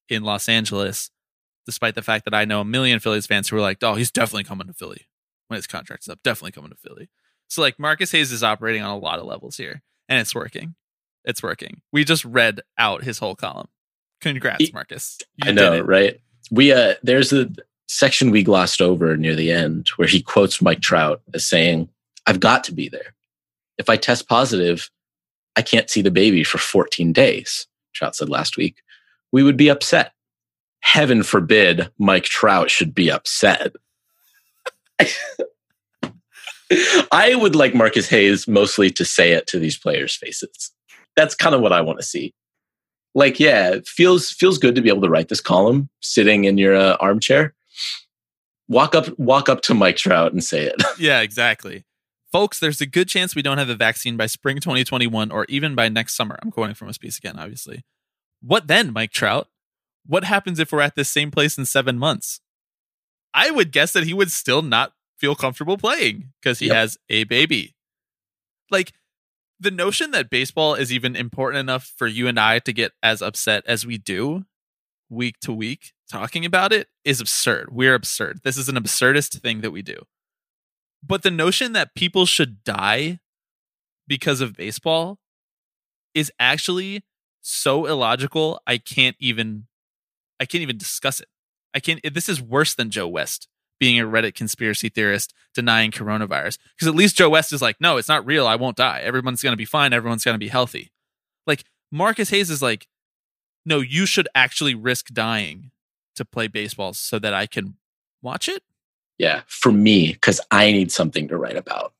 in 0.08 0.22
Los 0.22 0.48
Angeles. 0.48 1.10
Despite 1.66 1.94
the 1.94 2.02
fact 2.02 2.24
that 2.24 2.34
I 2.34 2.44
know 2.44 2.62
a 2.62 2.64
million 2.64 3.00
Phillies 3.00 3.26
fans 3.26 3.48
who 3.48 3.56
are 3.56 3.60
like, 3.60 3.78
oh, 3.82 3.94
he's 3.94 4.10
definitely 4.10 4.44
coming 4.44 4.66
to 4.66 4.72
Philly 4.72 5.06
when 5.48 5.56
his 5.56 5.66
contract's 5.66 6.08
up. 6.08 6.18
Definitely 6.24 6.52
coming 6.52 6.70
to 6.70 6.76
Philly. 6.76 7.10
So 7.48 7.60
like 7.60 7.78
Marcus 7.78 8.12
Hayes 8.12 8.32
is 8.32 8.42
operating 8.42 8.82
on 8.82 8.90
a 8.90 8.98
lot 8.98 9.18
of 9.18 9.26
levels 9.26 9.56
here, 9.56 9.82
and 10.08 10.18
it's 10.18 10.34
working. 10.34 10.74
It's 11.24 11.42
working. 11.42 11.82
We 11.92 12.04
just 12.04 12.24
read 12.24 12.60
out 12.78 13.04
his 13.04 13.18
whole 13.18 13.36
column. 13.36 13.68
Congrats, 14.20 14.72
Marcus. 14.72 15.18
You 15.36 15.50
I 15.50 15.52
know, 15.52 15.80
right? 15.80 16.20
We 16.50 16.72
uh 16.72 16.94
there's 17.02 17.32
a 17.32 17.50
section 17.88 18.30
we 18.30 18.42
glossed 18.42 18.80
over 18.80 19.16
near 19.16 19.34
the 19.34 19.50
end 19.50 19.88
where 19.96 20.08
he 20.08 20.22
quotes 20.22 20.62
Mike 20.62 20.80
Trout 20.80 21.20
as 21.34 21.44
saying, 21.44 21.88
I've 22.26 22.40
got 22.40 22.64
to 22.64 22.72
be 22.72 22.88
there. 22.88 23.14
If 23.78 23.90
I 23.90 23.96
test 23.96 24.28
positive, 24.28 24.90
I 25.56 25.62
can't 25.62 25.90
see 25.90 26.02
the 26.02 26.10
baby 26.10 26.44
for 26.44 26.58
14 26.58 27.12
days, 27.12 27.66
Trout 27.92 28.16
said 28.16 28.28
last 28.28 28.56
week. 28.56 28.82
We 29.32 29.42
would 29.42 29.56
be 29.56 29.68
upset. 29.68 30.12
Heaven 30.80 31.22
forbid 31.22 31.90
Mike 31.98 32.24
Trout 32.24 32.70
should 32.70 32.94
be 32.94 33.10
upset. 33.10 33.72
I 37.12 37.34
would 37.34 37.56
like 37.56 37.74
Marcus 37.74 38.08
Hayes 38.08 38.46
mostly 38.46 38.90
to 38.90 39.04
say 39.04 39.32
it 39.32 39.46
to 39.48 39.58
these 39.58 39.76
players' 39.78 40.14
faces 40.14 40.72
that's 41.16 41.34
kind 41.34 41.54
of 41.54 41.60
what 41.60 41.72
I 41.72 41.80
want 41.80 41.98
to 41.98 42.04
see. 42.04 42.34
Like, 43.14 43.40
yeah, 43.40 43.76
feels 43.86 44.30
feels 44.30 44.58
good 44.58 44.74
to 44.76 44.80
be 44.80 44.88
able 44.88 45.02
to 45.02 45.08
write 45.08 45.28
this 45.28 45.40
column 45.40 45.88
sitting 46.00 46.44
in 46.44 46.58
your 46.58 46.76
uh, 46.76 46.96
armchair. 47.00 47.54
Walk 48.68 48.94
up, 48.94 49.18
walk 49.18 49.48
up 49.48 49.62
to 49.62 49.74
Mike 49.74 49.96
Trout 49.96 50.32
and 50.32 50.44
say 50.44 50.64
it. 50.64 50.80
yeah, 50.98 51.20
exactly. 51.20 51.84
Folks, 52.32 52.60
there's 52.60 52.80
a 52.80 52.86
good 52.86 53.08
chance 53.08 53.34
we 53.34 53.42
don't 53.42 53.58
have 53.58 53.68
a 53.68 53.74
vaccine 53.74 54.16
by 54.16 54.26
spring 54.26 54.56
2021 54.58 55.30
or 55.32 55.46
even 55.48 55.74
by 55.74 55.88
next 55.88 56.14
summer. 56.14 56.38
I'm 56.42 56.52
quoting 56.52 56.74
from 56.74 56.88
a 56.88 56.92
piece 56.92 57.18
again, 57.18 57.38
obviously. 57.38 57.84
What 58.40 58.68
then, 58.68 58.92
Mike 58.92 59.10
Trout? 59.10 59.48
What 60.06 60.24
happens 60.24 60.58
if 60.58 60.72
we're 60.72 60.80
at 60.80 60.94
this 60.94 61.10
same 61.10 61.30
place 61.30 61.58
in 61.58 61.64
seven 61.64 61.98
months? 61.98 62.40
I 63.34 63.50
would 63.50 63.72
guess 63.72 63.92
that 63.92 64.04
he 64.04 64.14
would 64.14 64.30
still 64.30 64.62
not 64.62 64.92
feel 65.18 65.34
comfortable 65.34 65.76
playing 65.76 66.32
because 66.40 66.60
he 66.60 66.66
yep. 66.66 66.76
has 66.76 66.98
a 67.08 67.24
baby. 67.24 67.74
Like, 68.70 68.92
the 69.58 69.70
notion 69.70 70.12
that 70.12 70.30
baseball 70.30 70.74
is 70.74 70.92
even 70.92 71.14
important 71.14 71.60
enough 71.60 71.92
for 71.96 72.06
you 72.06 72.26
and 72.26 72.40
I 72.40 72.60
to 72.60 72.72
get 72.72 72.92
as 73.02 73.20
upset 73.20 73.62
as 73.66 73.84
we 73.84 73.98
do 73.98 74.46
week 75.10 75.38
to 75.40 75.52
week 75.52 75.92
talking 76.10 76.44
about 76.44 76.72
it 76.72 76.88
is 77.04 77.20
absurd. 77.20 77.68
We're 77.70 77.94
absurd. 77.94 78.40
This 78.42 78.56
is 78.56 78.68
an 78.68 78.76
absurdist 78.76 79.38
thing 79.40 79.60
that 79.60 79.72
we 79.72 79.82
do. 79.82 80.06
But 81.02 81.22
the 81.22 81.30
notion 81.30 81.72
that 81.72 81.94
people 81.94 82.26
should 82.26 82.62
die 82.64 83.20
because 84.06 84.40
of 84.40 84.56
baseball 84.56 85.18
is 86.14 86.30
actually 86.38 87.04
so 87.40 87.86
illogical. 87.86 88.60
I 88.66 88.78
can't 88.78 89.16
even 89.18 89.66
I 90.38 90.44
can't 90.44 90.62
even 90.62 90.78
discuss 90.78 91.20
it. 91.20 91.28
I 91.74 91.80
can't 91.80 92.00
this 92.12 92.28
is 92.28 92.42
worse 92.42 92.74
than 92.74 92.90
Joe 92.90 93.08
West 93.08 93.48
being 93.78 93.98
a 93.98 94.04
Reddit 94.04 94.34
conspiracy 94.34 94.90
theorist 94.90 95.32
denying 95.54 95.90
coronavirus. 95.90 96.58
Because 96.76 96.86
at 96.86 96.94
least 96.94 97.16
Joe 97.16 97.30
West 97.30 97.52
is 97.52 97.62
like, 97.62 97.80
no, 97.80 97.96
it's 97.96 98.08
not 98.08 98.26
real. 98.26 98.46
I 98.46 98.56
won't 98.56 98.76
die. 98.76 99.00
Everyone's 99.00 99.42
going 99.42 99.54
to 99.54 99.56
be 99.56 99.64
fine. 99.64 99.92
Everyone's 99.92 100.24
going 100.24 100.34
to 100.34 100.38
be 100.38 100.48
healthy. 100.48 100.92
Like 101.46 101.64
Marcus 101.90 102.28
Hayes 102.30 102.50
is 102.50 102.60
like, 102.60 102.86
no, 103.64 103.80
you 103.80 104.06
should 104.06 104.28
actually 104.34 104.74
risk 104.74 105.08
dying 105.08 105.70
to 106.14 106.24
play 106.24 106.46
baseball 106.46 106.92
so 106.92 107.18
that 107.18 107.32
I 107.32 107.46
can 107.46 107.76
watch 108.22 108.48
it. 108.48 108.62
Yeah, 109.20 109.42
for 109.48 109.70
me, 109.70 110.14
because 110.14 110.40
I 110.50 110.72
need 110.72 110.90
something 110.90 111.28
to 111.28 111.36
write 111.36 111.58
about. 111.58 111.92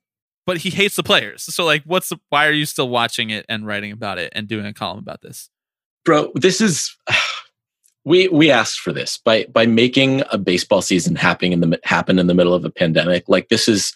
But 0.47 0.57
he 0.57 0.71
hates 0.71 0.97
the 0.97 1.03
players. 1.03 1.43
So, 1.43 1.67
like, 1.67 1.83
what's 1.85 2.09
the, 2.09 2.17
why 2.31 2.47
are 2.47 2.53
you 2.53 2.65
still 2.65 2.89
watching 2.89 3.29
it 3.29 3.45
and 3.47 3.67
writing 3.67 3.93
about 3.93 4.17
it 4.17 4.33
and 4.35 4.49
doing 4.49 4.65
a 4.65 4.73
column 4.73 5.01
about 5.01 5.21
this? 5.21 5.51
Bro, 6.03 6.33
this 6.35 6.63
is 6.63 6.97
we 8.07 8.29
we 8.29 8.51
asked 8.51 8.81
for 8.81 8.95
this 8.95 9.19
by 9.19 9.45
by 9.53 9.67
making 9.67 10.23
a 10.33 10.39
baseball 10.39 10.81
season 10.81 11.15
happening 11.15 11.53
in 11.53 11.61
the 11.61 11.79
happen 11.85 12.19
in 12.19 12.27
the 12.27 12.33
middle 12.33 12.55
of 12.55 12.65
a 12.65 12.71
pandemic. 12.71 13.29
Like 13.29 13.51
this 13.51 13.69
is 13.69 13.93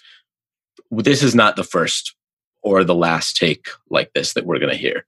this 0.91 1.23
is 1.23 1.35
not 1.35 1.57
the 1.57 1.65
first 1.65 2.15
or 2.61 2.85
the 2.85 2.95
last 2.95 3.39
take 3.39 3.69
like 3.89 4.13
this 4.13 4.35
that 4.35 4.45
we're 4.45 4.59
going 4.59 4.71
to 4.71 4.77
hear. 4.77 5.07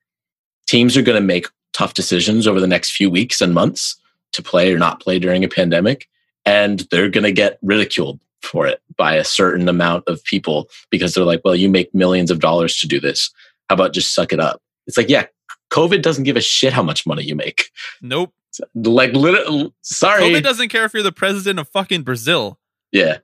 Teams 0.66 0.96
are 0.96 1.02
going 1.02 1.20
to 1.20 1.26
make 1.26 1.48
tough 1.74 1.92
decisions 1.92 2.46
over 2.46 2.62
the 2.62 2.66
next 2.66 2.92
few 2.92 3.10
weeks 3.10 3.42
and 3.42 3.52
months 3.52 4.00
to 4.32 4.42
play 4.42 4.72
or 4.72 4.78
not 4.78 5.00
play 5.00 5.18
during 5.18 5.44
a 5.44 5.48
pandemic, 5.48 6.08
and 6.46 6.80
they're 6.90 7.10
going 7.10 7.24
to 7.24 7.32
get 7.32 7.58
ridiculed 7.62 8.20
for 8.40 8.66
it 8.66 8.80
by 8.96 9.16
a 9.16 9.24
certain 9.24 9.68
amount 9.68 10.04
of 10.06 10.22
people 10.24 10.70
because 10.90 11.12
they're 11.12 11.24
like, 11.24 11.42
"Well, 11.44 11.56
you 11.56 11.68
make 11.68 11.94
millions 11.94 12.30
of 12.30 12.40
dollars 12.40 12.78
to 12.78 12.86
do 12.86 13.00
this. 13.00 13.30
How 13.68 13.74
about 13.74 13.92
just 13.92 14.14
suck 14.14 14.32
it 14.32 14.40
up?" 14.40 14.62
It's 14.86 14.96
like, 14.96 15.08
yeah, 15.08 15.26
COVID 15.70 16.02
doesn't 16.02 16.24
give 16.24 16.36
a 16.36 16.40
shit 16.40 16.72
how 16.72 16.82
much 16.82 17.06
money 17.06 17.24
you 17.24 17.34
make. 17.34 17.70
Nope. 18.00 18.32
Like, 18.74 19.12
literally, 19.12 19.72
sorry. 19.82 20.22
COVID 20.22 20.42
doesn't 20.42 20.68
care 20.68 20.84
if 20.84 20.94
you're 20.94 21.02
the 21.02 21.12
president 21.12 21.58
of 21.58 21.68
fucking 21.68 22.02
Brazil. 22.02 22.58
Yeah. 22.92 23.18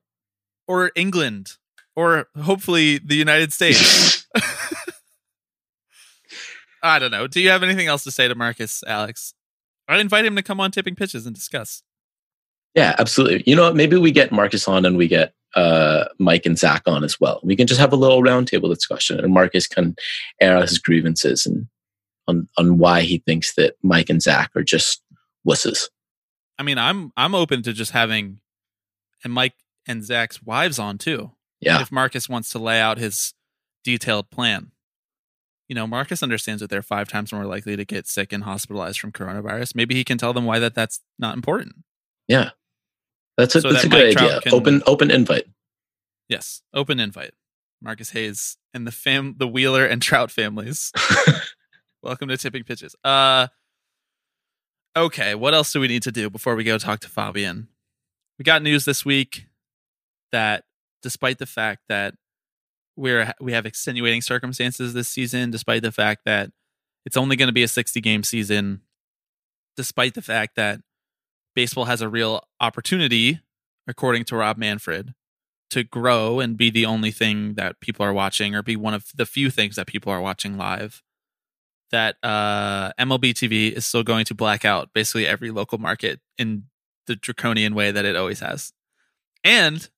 Or 0.67 0.91
England. 0.95 1.57
Or 1.95 2.29
hopefully 2.41 2.99
the 2.99 3.15
United 3.17 3.53
States. 3.53 4.27
I 6.83 6.99
don't 6.99 7.11
know. 7.13 7.27
Do 7.27 7.41
you 7.41 7.51
have 7.51 7.63
anything 7.63 7.87
else 7.87 8.03
to 8.05 8.11
say 8.11 8.29
to 8.29 8.35
Marcus, 8.35 8.83
Alex? 8.87 9.35
I'd 9.89 10.01
invite 10.01 10.25
him 10.25 10.37
to 10.37 10.43
come 10.43 10.61
on 10.61 10.71
tipping 10.71 10.97
pitches 10.97 11.27
and 11.27 11.35
discuss. 11.35 11.83
Yeah, 12.75 12.95
absolutely. 12.99 13.43
You 13.47 13.57
know 13.57 13.63
what? 13.63 13.77
Maybe 13.77 13.97
we 13.97 14.11
get 14.11 14.33
Marcus 14.33 14.67
on 14.67 14.85
and 14.85 14.97
we 14.97 15.09
get 15.09 15.35
uh, 15.55 16.05
Mike 16.19 16.47
and 16.47 16.59
Zack 16.59 16.83
on 16.87 17.05
as 17.05 17.21
well. 17.21 17.41
We 17.43 17.57
can 17.57 17.67
just 17.67 17.81
have 17.81 17.93
a 17.93 17.97
little 17.97 18.23
roundtable 18.23 18.73
discussion, 18.73 19.21
and 19.21 19.33
Marcus 19.33 19.67
can 19.67 19.95
air 20.41 20.57
out 20.57 20.69
his 20.69 20.79
grievances 20.79 21.45
and 21.47 21.67
on 22.29 22.49
on 22.57 22.79
why 22.79 23.03
he 23.03 23.19
thinks 23.19 23.55
that 23.55 23.77
Mike 23.83 24.09
and 24.09 24.23
Zack 24.23 24.51
are 24.57 24.63
just 24.63 25.03
wusses. 25.47 25.89
I 26.59 26.63
mean, 26.63 26.79
I'm 26.79 27.13
I'm 27.17 27.35
open 27.35 27.63
to 27.63 27.73
just 27.73 27.93
having 27.93 28.41
and 29.25 29.33
Mike 29.33 29.55
and 29.87 30.05
Zack's 30.05 30.43
wives 30.43 30.79
on 30.79 30.99
too. 30.99 31.33
Yeah. 31.61 31.81
If 31.81 31.93
Marcus 31.93 32.29
wants 32.29 32.51
to 32.51 32.59
lay 32.59 32.81
out 32.81 32.99
his 32.99 33.35
detailed 33.85 34.31
plan. 34.31 34.73
You 35.69 35.75
know, 35.75 35.87
Marcus 35.87 36.23
understands 36.23 36.61
that 36.61 36.71
they're 36.71 36.83
five 36.83 37.09
times 37.09 37.33
more 37.33 37.47
likely 37.47 37.77
to 37.77 37.85
get 37.85 38.07
sick 38.07 38.33
and 38.33 38.45
hospitalized 38.45 38.99
from 38.99 39.13
coronavirus. 39.13 39.75
Maybe 39.75 39.95
he 39.95 40.05
can 40.05 40.19
tell 40.19 40.33
them 40.33 40.45
why 40.45 40.59
that 40.59 40.75
that's 40.75 41.01
not 41.19 41.35
important. 41.35 41.77
Yeah. 42.29 42.51
That's 43.37 43.55
a, 43.55 43.61
so 43.61 43.73
that's 43.73 43.85
that 43.85 43.93
a 43.93 43.97
good 43.97 44.17
idea. 44.17 44.41
Can, 44.41 44.55
open 44.55 44.83
open 44.87 45.11
invite. 45.11 45.47
Yes, 46.29 46.63
open 46.75 47.01
invite. 47.01 47.33
Marcus 47.81 48.11
Hayes 48.11 48.57
and 48.73 48.87
the 48.87 48.93
fam 48.93 49.35
the 49.39 49.49
Wheeler 49.49 49.85
and 49.87 50.01
Trout 50.03 50.31
families. 50.31 50.93
Welcome 52.03 52.29
to 52.29 52.37
Tipping 52.37 52.65
Pitches. 52.65 52.95
Uh 53.05 53.49
Okay, 54.95 55.35
what 55.35 55.55
else 55.55 55.73
do 55.73 55.81
we 55.81 55.89
need 55.89 56.03
to 56.03 56.13
do 56.13 56.29
before 56.29 56.55
we 56.55 56.65
go 56.65 56.77
talk 56.77 57.01
to 57.01 57.09
Fabian? 57.09 57.69
We 58.39 58.43
got 58.43 58.63
news 58.63 58.85
this 58.85 59.05
week 59.05 59.47
that 60.33 60.65
despite 61.03 61.39
the 61.39 61.47
fact 61.47 61.83
that 61.89 62.15
we're 62.97 63.33
we 63.41 63.53
have 63.53 63.65
extenuating 63.65 64.21
circumstances 64.21 64.93
this 64.93 65.09
season, 65.09 65.51
despite 65.51 65.83
the 65.83 65.93
fact 65.93 66.27
that 66.27 66.51
it's 67.07 67.17
only 67.17 67.37
going 67.37 67.49
to 67.49 67.55
be 67.55 67.63
a 67.63 67.69
60 67.69 68.01
game 68.03 68.23
season, 68.23 68.83
despite 69.77 70.13
the 70.13 70.23
fact 70.23 70.57
that 70.57 70.81
baseball 71.55 71.87
has 71.87 72.01
a 72.01 72.09
real 72.09 72.43
opportunity, 72.61 73.41
according 73.87 74.25
to 74.27 74.37
Rob 74.37 74.57
Manfred, 74.57 75.15
to 75.71 75.85
grow 75.85 76.41
and 76.41 76.57
be 76.57 76.71
the 76.71 76.87
only 76.87 77.11
thing 77.11 77.55
that 77.55 77.81
people 77.81 78.05
are 78.05 78.13
watching 78.13 78.55
or 78.55 78.63
be 78.63 78.77
one 78.77 78.95
of 78.95 79.07
the 79.15 79.27
few 79.27 79.51
things 79.51 79.77
that 79.77 79.87
people 79.87 80.13
are 80.13 80.21
watching 80.21 80.57
live 80.57 81.03
that 81.93 82.17
uh, 82.23 82.93
MLB 82.99 83.35
TV 83.35 83.71
is 83.71 83.85
still 83.85 84.03
going 84.03 84.25
to 84.25 84.35
black 84.35 84.65
out 84.65 84.93
basically 84.93 85.27
every 85.27 85.51
local 85.51 85.79
market 85.79 86.21
in 86.39 86.65
the 87.07 87.15
draconian 87.15 87.75
way 87.75 87.93
that 87.93 88.05
it 88.05 88.17
always 88.17 88.41
has. 88.41 88.73
And 89.45 89.89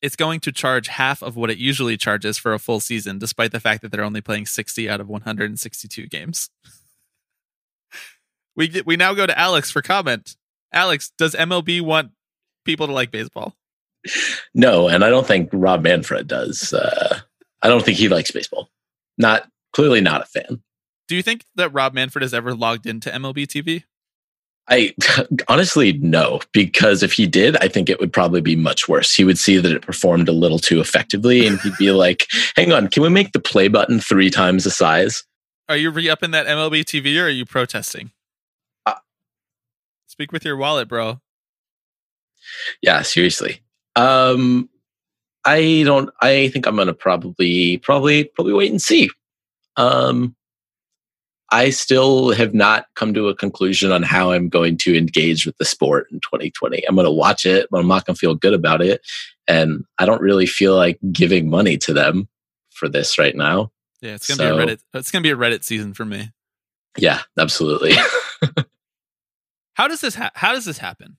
it's 0.00 0.16
going 0.16 0.40
to 0.40 0.52
charge 0.52 0.88
half 0.88 1.22
of 1.22 1.36
what 1.36 1.50
it 1.50 1.58
usually 1.58 1.96
charges 1.96 2.38
for 2.38 2.54
a 2.54 2.58
full 2.58 2.80
season, 2.80 3.18
despite 3.18 3.52
the 3.52 3.60
fact 3.60 3.82
that 3.82 3.90
they're 3.90 4.04
only 4.04 4.20
playing 4.20 4.46
60 4.46 4.88
out 4.88 5.00
of 5.00 5.08
162 5.08 6.06
games. 6.06 6.48
we 8.56 8.68
get, 8.68 8.86
we 8.86 8.96
now 8.96 9.12
go 9.12 9.26
to 9.26 9.38
Alex 9.38 9.70
for 9.70 9.82
comment. 9.82 10.36
Alex, 10.76 11.10
does 11.16 11.34
MLB 11.34 11.80
want 11.80 12.10
people 12.66 12.86
to 12.86 12.92
like 12.92 13.10
baseball? 13.10 13.56
No, 14.54 14.88
and 14.88 15.02
I 15.02 15.08
don't 15.08 15.26
think 15.26 15.48
Rob 15.52 15.82
Manfred 15.82 16.28
does. 16.28 16.72
Uh, 16.72 17.20
I 17.62 17.68
don't 17.68 17.82
think 17.82 17.96
he 17.96 18.08
likes 18.08 18.30
baseball. 18.30 18.68
Not 19.16 19.48
clearly 19.72 20.02
not 20.02 20.20
a 20.20 20.26
fan. 20.26 20.62
Do 21.08 21.16
you 21.16 21.22
think 21.22 21.44
that 21.54 21.72
Rob 21.72 21.94
Manfred 21.94 22.22
has 22.22 22.34
ever 22.34 22.54
logged 22.54 22.86
into 22.86 23.10
MLB 23.10 23.46
TV? 23.46 23.84
I 24.68 24.94
honestly 25.48 25.94
no, 25.94 26.40
because 26.52 27.02
if 27.02 27.12
he 27.12 27.26
did, 27.26 27.56
I 27.56 27.68
think 27.68 27.88
it 27.88 27.98
would 27.98 28.12
probably 28.12 28.42
be 28.42 28.56
much 28.56 28.86
worse. 28.86 29.14
He 29.14 29.24
would 29.24 29.38
see 29.38 29.58
that 29.58 29.72
it 29.72 29.82
performed 29.82 30.28
a 30.28 30.32
little 30.32 30.58
too 30.58 30.80
effectively, 30.80 31.46
and 31.46 31.58
he'd 31.60 31.76
be 31.78 31.90
like, 31.92 32.26
"Hang 32.54 32.72
on, 32.72 32.88
can 32.88 33.02
we 33.02 33.08
make 33.08 33.32
the 33.32 33.40
play 33.40 33.68
button 33.68 33.98
three 33.98 34.30
times 34.30 34.64
the 34.64 34.70
size?" 34.70 35.24
Are 35.68 35.76
you 35.76 35.90
re-upping 35.90 36.32
that 36.32 36.46
MLB 36.46 36.84
TV, 36.84 37.18
or 37.20 37.26
are 37.26 37.28
you 37.28 37.44
protesting? 37.44 38.12
Speak 40.16 40.32
with 40.32 40.46
your 40.46 40.56
wallet, 40.56 40.88
bro. 40.88 41.20
Yeah, 42.80 43.02
seriously. 43.02 43.60
Um, 43.96 44.70
I 45.44 45.82
don't. 45.84 46.08
I 46.22 46.48
think 46.48 46.66
I'm 46.66 46.76
gonna 46.76 46.94
probably, 46.94 47.76
probably, 47.76 48.24
probably 48.24 48.54
wait 48.54 48.70
and 48.70 48.80
see. 48.80 49.10
Um, 49.76 50.34
I 51.50 51.68
still 51.68 52.32
have 52.32 52.54
not 52.54 52.86
come 52.94 53.12
to 53.12 53.28
a 53.28 53.36
conclusion 53.36 53.92
on 53.92 54.02
how 54.02 54.30
I'm 54.30 54.48
going 54.48 54.78
to 54.78 54.96
engage 54.96 55.44
with 55.44 55.58
the 55.58 55.66
sport 55.66 56.08
in 56.10 56.20
2020. 56.20 56.82
I'm 56.88 56.94
going 56.94 57.04
to 57.04 57.10
watch 57.10 57.44
it, 57.44 57.68
but 57.70 57.78
I'm 57.78 57.86
not 57.86 58.06
going 58.06 58.14
to 58.14 58.18
feel 58.18 58.34
good 58.34 58.54
about 58.54 58.80
it. 58.80 59.02
And 59.46 59.84
I 59.98 60.06
don't 60.06 60.22
really 60.22 60.46
feel 60.46 60.74
like 60.74 60.98
giving 61.12 61.50
money 61.50 61.76
to 61.78 61.92
them 61.92 62.26
for 62.70 62.88
this 62.88 63.18
right 63.18 63.36
now. 63.36 63.70
Yeah, 64.00 64.14
it's 64.14 64.26
going 64.26 64.38
to 64.38 64.44
so, 64.44 64.56
be 64.56 64.62
a 64.62 64.66
Reddit. 64.66 64.80
It's 64.94 65.10
going 65.10 65.22
to 65.22 65.26
be 65.28 65.30
a 65.30 65.36
Reddit 65.36 65.62
season 65.62 65.94
for 65.94 66.06
me. 66.06 66.30
Yeah, 66.96 67.20
absolutely. 67.38 67.92
how 69.76 69.88
does 69.88 70.00
this 70.00 70.14
ha- 70.14 70.30
how 70.34 70.52
does 70.52 70.64
this 70.64 70.78
happen? 70.78 71.18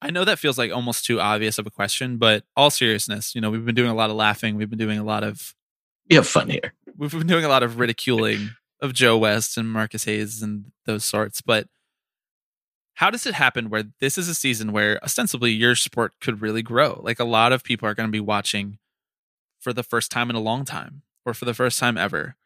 I 0.00 0.10
know 0.10 0.24
that 0.24 0.38
feels 0.38 0.58
like 0.58 0.72
almost 0.72 1.04
too 1.04 1.20
obvious 1.20 1.58
of 1.58 1.66
a 1.66 1.70
question, 1.70 2.16
but 2.16 2.44
all 2.56 2.70
seriousness, 2.70 3.34
you 3.34 3.40
know, 3.40 3.50
we've 3.50 3.64
been 3.64 3.74
doing 3.74 3.90
a 3.90 3.94
lot 3.94 4.10
of 4.10 4.16
laughing. 4.16 4.56
We've 4.56 4.70
been 4.70 4.78
doing 4.78 4.98
a 4.98 5.04
lot 5.04 5.22
of 5.22 5.54
we 6.08 6.16
have 6.16 6.26
fun 6.26 6.48
here. 6.48 6.72
We've 6.96 7.12
been 7.12 7.26
doing 7.26 7.44
a 7.44 7.48
lot 7.48 7.62
of 7.62 7.78
ridiculing 7.78 8.50
of 8.80 8.94
Joe 8.94 9.16
West 9.18 9.56
and 9.56 9.70
Marcus 9.70 10.04
Hayes 10.04 10.42
and 10.42 10.72
those 10.86 11.04
sorts. 11.04 11.42
But 11.42 11.68
how 12.94 13.10
does 13.10 13.26
it 13.26 13.34
happen 13.34 13.68
where 13.68 13.84
this 14.00 14.18
is 14.18 14.28
a 14.28 14.34
season 14.34 14.72
where 14.72 15.02
ostensibly 15.04 15.52
your 15.52 15.74
sport 15.74 16.14
could 16.20 16.40
really 16.40 16.62
grow? 16.62 17.00
Like 17.02 17.20
a 17.20 17.24
lot 17.24 17.52
of 17.52 17.62
people 17.62 17.86
are 17.86 17.94
going 17.94 18.08
to 18.08 18.12
be 18.12 18.20
watching 18.20 18.78
for 19.60 19.72
the 19.72 19.82
first 19.82 20.10
time 20.10 20.30
in 20.30 20.36
a 20.36 20.40
long 20.40 20.64
time 20.64 21.02
or 21.24 21.34
for 21.34 21.44
the 21.44 21.54
first 21.54 21.78
time 21.78 21.98
ever. 21.98 22.36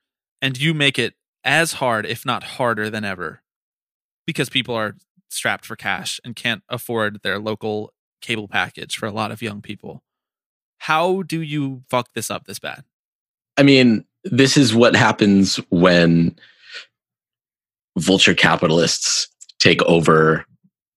And 0.43 0.59
you 0.59 0.75
make 0.75 0.99
it 0.99 1.15
as 1.45 1.75
hard, 1.75 2.05
if 2.05 2.27
not 2.27 2.43
harder 2.43 2.91
than 2.91 3.05
ever, 3.05 3.43
because 4.27 4.51
people 4.51 4.75
are 4.75 4.97
strapped 5.29 5.65
for 5.65 5.77
cash 5.77 6.21
and 6.25 6.37
can't 6.37 6.63
afford 6.69 7.21
their 7.23 7.39
local 7.39 7.93
cable 8.21 8.49
package 8.49 8.97
for 8.97 9.07
a 9.07 9.13
lot 9.13 9.31
of 9.31 9.43
young 9.43 9.61
people. 9.61 10.03
How 10.79 11.23
do 11.23 11.41
you 11.41 11.83
fuck 11.89 12.13
this 12.15 12.31
up 12.31 12.47
this 12.47 12.59
bad? 12.59 12.85
I 13.57 13.63
mean, 13.63 14.05
this 14.25 14.57
is 14.57 14.75
what 14.75 14.95
happens 14.95 15.57
when 15.71 16.37
vulture 17.99 18.35
capitalists 18.35 19.29
take 19.59 19.83
over 19.83 20.45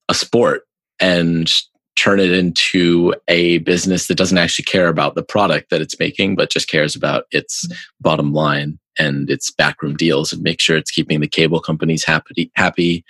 a 0.10 0.14
sport 0.14 0.64
and 1.00 1.52
turn 1.96 2.20
it 2.20 2.32
into 2.32 3.14
a 3.28 3.60
business 3.60 4.08
that 4.08 4.16
doesn't 4.16 4.38
actually 4.38 4.64
care 4.64 4.88
about 4.88 5.16
the 5.16 5.24
product 5.24 5.70
that 5.70 5.82
it's 5.82 6.00
making, 6.00 6.36
but 6.36 6.52
just 6.52 6.70
cares 6.70 6.96
about 6.96 7.26
its 7.32 7.68
mm. 7.68 7.76
bottom 8.00 8.34
line 8.34 8.80
and 8.98 9.30
its 9.30 9.52
backroom 9.52 9.96
deals 9.96 10.32
and 10.32 10.42
make 10.42 10.60
sure 10.60 10.78
it's 10.78 10.92
keeping 10.92 11.20
the 11.20 11.28
cable 11.28 11.60
companies 11.60 12.04
happy, 12.04 12.52
happy 12.56 13.04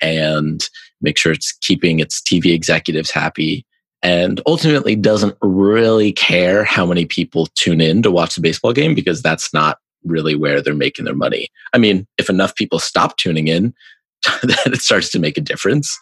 and 0.00 0.68
make 1.00 1.18
sure 1.18 1.32
it's 1.32 1.52
keeping 1.60 2.00
its 2.00 2.20
TV 2.20 2.52
executives 2.52 3.10
happy 3.10 3.64
and 4.02 4.40
ultimately 4.46 4.94
doesn't 4.94 5.36
really 5.42 6.12
care 6.12 6.64
how 6.64 6.86
many 6.86 7.04
people 7.04 7.46
tune 7.54 7.80
in 7.80 8.02
to 8.02 8.10
watch 8.10 8.34
the 8.34 8.40
baseball 8.40 8.72
game 8.72 8.94
because 8.94 9.22
that's 9.22 9.52
not 9.52 9.78
really 10.04 10.36
where 10.36 10.60
they're 10.60 10.74
making 10.74 11.04
their 11.04 11.14
money. 11.14 11.48
I 11.72 11.78
mean, 11.78 12.06
if 12.16 12.30
enough 12.30 12.54
people 12.54 12.78
stop 12.78 13.16
tuning 13.16 13.48
in, 13.48 13.74
then 14.42 14.72
it 14.72 14.80
starts 14.80 15.10
to 15.10 15.18
make 15.18 15.36
a 15.36 15.42
difference. 15.42 15.98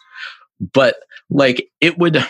But 0.73 0.97
like 1.29 1.69
it 1.81 1.97
would 1.97 2.23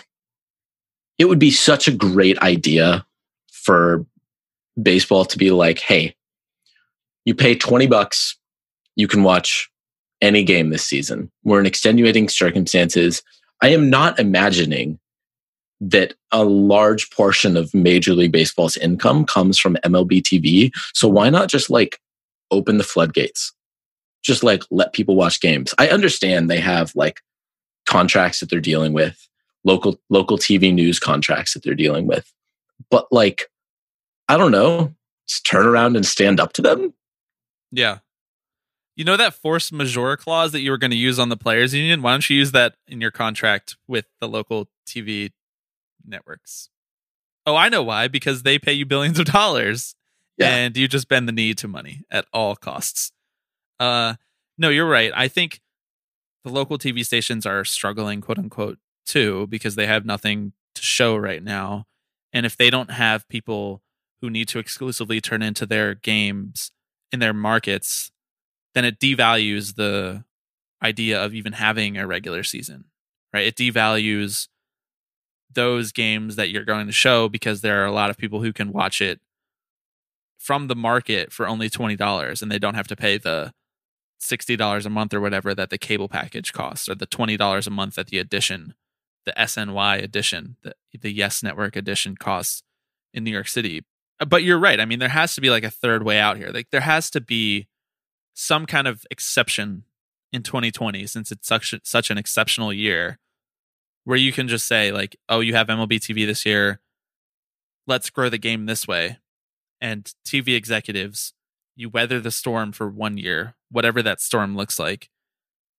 it 1.18 1.26
would 1.26 1.38
be 1.38 1.50
such 1.50 1.88
a 1.88 1.92
great 1.92 2.38
idea 2.38 3.04
for 3.50 4.06
baseball 4.80 5.24
to 5.24 5.38
be 5.38 5.50
like, 5.50 5.80
hey, 5.80 6.14
you 7.24 7.34
pay 7.34 7.54
20 7.54 7.86
bucks, 7.88 8.36
you 8.94 9.08
can 9.08 9.22
watch 9.22 9.70
any 10.20 10.42
game 10.42 10.70
this 10.70 10.84
season. 10.84 11.30
We're 11.44 11.60
in 11.60 11.66
extenuating 11.66 12.28
circumstances. 12.28 13.22
I 13.62 13.68
am 13.68 13.90
not 13.90 14.18
imagining 14.18 14.98
that 15.80 16.14
a 16.32 16.44
large 16.44 17.10
portion 17.10 17.56
of 17.56 17.72
Major 17.72 18.12
League 18.12 18.32
Baseball's 18.32 18.76
income 18.76 19.24
comes 19.24 19.58
from 19.58 19.76
MLB 19.84 20.22
TV. 20.22 20.72
So 20.92 21.08
why 21.08 21.30
not 21.30 21.48
just 21.48 21.70
like 21.70 22.00
open 22.50 22.78
the 22.78 22.84
floodgates? 22.84 23.52
Just 24.22 24.42
like 24.42 24.64
let 24.70 24.92
people 24.92 25.14
watch 25.14 25.40
games. 25.40 25.74
I 25.78 25.88
understand 25.88 26.50
they 26.50 26.60
have 26.60 26.92
like 26.96 27.20
contracts 27.86 28.40
that 28.40 28.50
they're 28.50 28.60
dealing 28.60 28.92
with, 28.92 29.28
local 29.64 30.00
local 30.10 30.36
TV 30.36 30.74
news 30.74 30.98
contracts 30.98 31.54
that 31.54 31.62
they're 31.62 31.74
dealing 31.74 32.06
with. 32.06 32.32
But 32.90 33.06
like 33.12 33.48
I 34.28 34.36
don't 34.36 34.52
know, 34.52 34.94
just 35.28 35.46
turn 35.46 35.66
around 35.66 35.96
and 35.96 36.04
stand 36.04 36.40
up 36.40 36.52
to 36.54 36.62
them. 36.62 36.92
Yeah. 37.70 37.98
You 38.98 39.04
know 39.04 39.16
that 39.16 39.32
force 39.32 39.70
majeure 39.70 40.16
clause 40.16 40.50
that 40.50 40.60
you 40.60 40.72
were 40.72 40.76
going 40.76 40.90
to 40.90 40.96
use 40.96 41.20
on 41.20 41.28
the 41.28 41.36
players 41.36 41.72
union? 41.72 42.02
Why 42.02 42.10
don't 42.14 42.28
you 42.28 42.36
use 42.36 42.50
that 42.50 42.74
in 42.88 43.00
your 43.00 43.12
contract 43.12 43.76
with 43.86 44.06
the 44.20 44.26
local 44.28 44.68
TV 44.88 45.30
networks? 46.04 46.68
Oh, 47.46 47.54
I 47.54 47.68
know 47.68 47.84
why. 47.84 48.08
Because 48.08 48.42
they 48.42 48.58
pay 48.58 48.72
you 48.72 48.84
billions 48.84 49.20
of 49.20 49.26
dollars, 49.26 49.94
Yeah. 50.36 50.48
and 50.52 50.76
you 50.76 50.88
just 50.88 51.08
bend 51.08 51.28
the 51.28 51.32
knee 51.32 51.54
to 51.54 51.68
money 51.68 52.02
at 52.10 52.26
all 52.32 52.56
costs. 52.56 53.12
Uh, 53.78 54.14
no, 54.58 54.68
you're 54.68 54.84
right. 54.88 55.12
I 55.14 55.28
think 55.28 55.60
the 56.42 56.50
local 56.50 56.76
TV 56.76 57.04
stations 57.06 57.46
are 57.46 57.64
struggling, 57.64 58.20
quote 58.20 58.38
unquote, 58.38 58.78
too, 59.06 59.46
because 59.46 59.76
they 59.76 59.86
have 59.86 60.04
nothing 60.04 60.54
to 60.74 60.82
show 60.82 61.16
right 61.16 61.42
now. 61.44 61.84
And 62.32 62.44
if 62.44 62.56
they 62.56 62.68
don't 62.68 62.90
have 62.90 63.28
people 63.28 63.80
who 64.20 64.28
need 64.28 64.48
to 64.48 64.58
exclusively 64.58 65.20
turn 65.20 65.40
into 65.40 65.66
their 65.66 65.94
games 65.94 66.72
in 67.12 67.20
their 67.20 67.32
markets, 67.32 68.10
then 68.78 68.84
it 68.84 69.00
devalues 69.00 69.74
the 69.74 70.22
idea 70.80 71.20
of 71.20 71.34
even 71.34 71.54
having 71.54 71.98
a 71.98 72.06
regular 72.06 72.44
season, 72.44 72.84
right? 73.34 73.44
It 73.44 73.56
devalues 73.56 74.46
those 75.52 75.90
games 75.90 76.36
that 76.36 76.50
you're 76.50 76.64
going 76.64 76.86
to 76.86 76.92
show 76.92 77.28
because 77.28 77.60
there 77.60 77.82
are 77.82 77.86
a 77.86 77.92
lot 77.92 78.08
of 78.08 78.16
people 78.16 78.40
who 78.40 78.52
can 78.52 78.72
watch 78.72 79.00
it 79.00 79.18
from 80.38 80.68
the 80.68 80.76
market 80.76 81.32
for 81.32 81.48
only 81.48 81.68
$20 81.68 82.40
and 82.40 82.52
they 82.52 82.58
don't 82.60 82.76
have 82.76 82.86
to 82.86 82.94
pay 82.94 83.18
the 83.18 83.52
$60 84.22 84.86
a 84.86 84.90
month 84.90 85.12
or 85.12 85.20
whatever 85.20 85.56
that 85.56 85.70
the 85.70 85.78
cable 85.78 86.08
package 86.08 86.52
costs 86.52 86.88
or 86.88 86.94
the 86.94 87.06
$20 87.08 87.66
a 87.66 87.70
month 87.70 87.96
that 87.96 88.06
the 88.06 88.18
edition 88.18 88.74
the 89.26 89.34
SNY 89.36 90.00
edition 90.00 90.56
the, 90.62 90.74
the 91.00 91.12
Yes 91.12 91.42
Network 91.42 91.74
edition 91.74 92.16
costs 92.16 92.62
in 93.12 93.24
New 93.24 93.32
York 93.32 93.48
City. 93.48 93.84
Uh, 94.20 94.24
but 94.24 94.44
you're 94.44 94.56
right. 94.60 94.78
I 94.78 94.84
mean 94.84 95.00
there 95.00 95.08
has 95.08 95.34
to 95.34 95.40
be 95.40 95.50
like 95.50 95.64
a 95.64 95.70
third 95.70 96.04
way 96.04 96.20
out 96.20 96.36
here. 96.36 96.50
Like 96.52 96.68
there 96.70 96.82
has 96.82 97.10
to 97.10 97.20
be 97.20 97.66
some 98.38 98.66
kind 98.66 98.86
of 98.86 99.04
exception 99.10 99.82
in 100.32 100.44
2020 100.44 101.08
since 101.08 101.32
it's 101.32 101.48
such 101.48 101.74
such 101.82 102.08
an 102.08 102.16
exceptional 102.16 102.72
year 102.72 103.18
where 104.04 104.16
you 104.16 104.30
can 104.30 104.46
just 104.46 104.64
say 104.64 104.92
like 104.92 105.16
oh 105.28 105.40
you 105.40 105.54
have 105.54 105.66
MLB 105.66 105.94
TV 105.94 106.24
this 106.24 106.46
year. 106.46 106.80
Let's 107.88 108.10
grow 108.10 108.28
the 108.28 108.38
game 108.38 108.66
this 108.66 108.86
way. 108.86 109.18
And 109.80 110.12
TV 110.24 110.54
executives 110.54 111.32
you 111.74 111.88
weather 111.88 112.20
the 112.20 112.30
storm 112.30 112.70
for 112.70 112.88
one 112.88 113.18
year 113.18 113.56
whatever 113.72 114.02
that 114.02 114.20
storm 114.20 114.56
looks 114.56 114.78
like. 114.78 115.10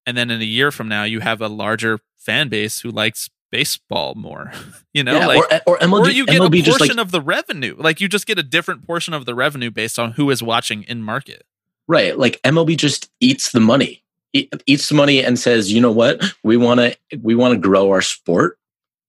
And 0.04 0.16
then 0.16 0.30
in 0.30 0.42
a 0.42 0.44
year 0.44 0.70
from 0.70 0.86
now 0.86 1.04
you 1.04 1.20
have 1.20 1.40
a 1.40 1.48
larger 1.48 2.00
fan 2.18 2.50
base 2.50 2.80
who 2.80 2.90
likes 2.90 3.30
baseball 3.50 4.14
more 4.14 4.52
you 4.92 5.02
know 5.02 5.18
Yeah, 5.18 5.26
like 5.26 5.62
or, 5.66 5.74
or 5.74 5.78
MLB, 5.78 6.06
or 6.06 6.10
you 6.10 6.26
get 6.26 6.42
MLB 6.42 6.60
a 6.60 6.70
portion 6.70 6.96
like 6.98 7.06
of 7.06 7.10
the 7.10 7.22
revenue 7.22 7.74
like 7.78 8.02
you 8.02 8.08
just 8.08 8.26
get 8.26 8.38
a 8.38 8.42
different 8.42 8.86
portion 8.86 9.14
of 9.14 9.24
the 9.24 9.34
revenue 9.34 9.70
based 9.70 9.98
on 9.98 10.12
who 10.12 10.28
is 10.28 10.42
watching 10.42 10.82
in 10.82 11.02
market 11.02 11.44
Right. 11.90 12.16
Like 12.16 12.40
MLB 12.42 12.76
just 12.76 13.10
eats 13.18 13.50
the 13.50 13.58
money. 13.58 14.04
Eats 14.32 14.88
the 14.88 14.94
money 14.94 15.24
and 15.24 15.36
says, 15.36 15.72
"You 15.72 15.80
know 15.80 15.90
what? 15.90 16.22
We 16.44 16.56
want 16.56 16.78
to 16.78 16.96
we 17.20 17.34
want 17.34 17.54
to 17.54 17.58
grow 17.58 17.90
our 17.90 18.00
sport. 18.00 18.60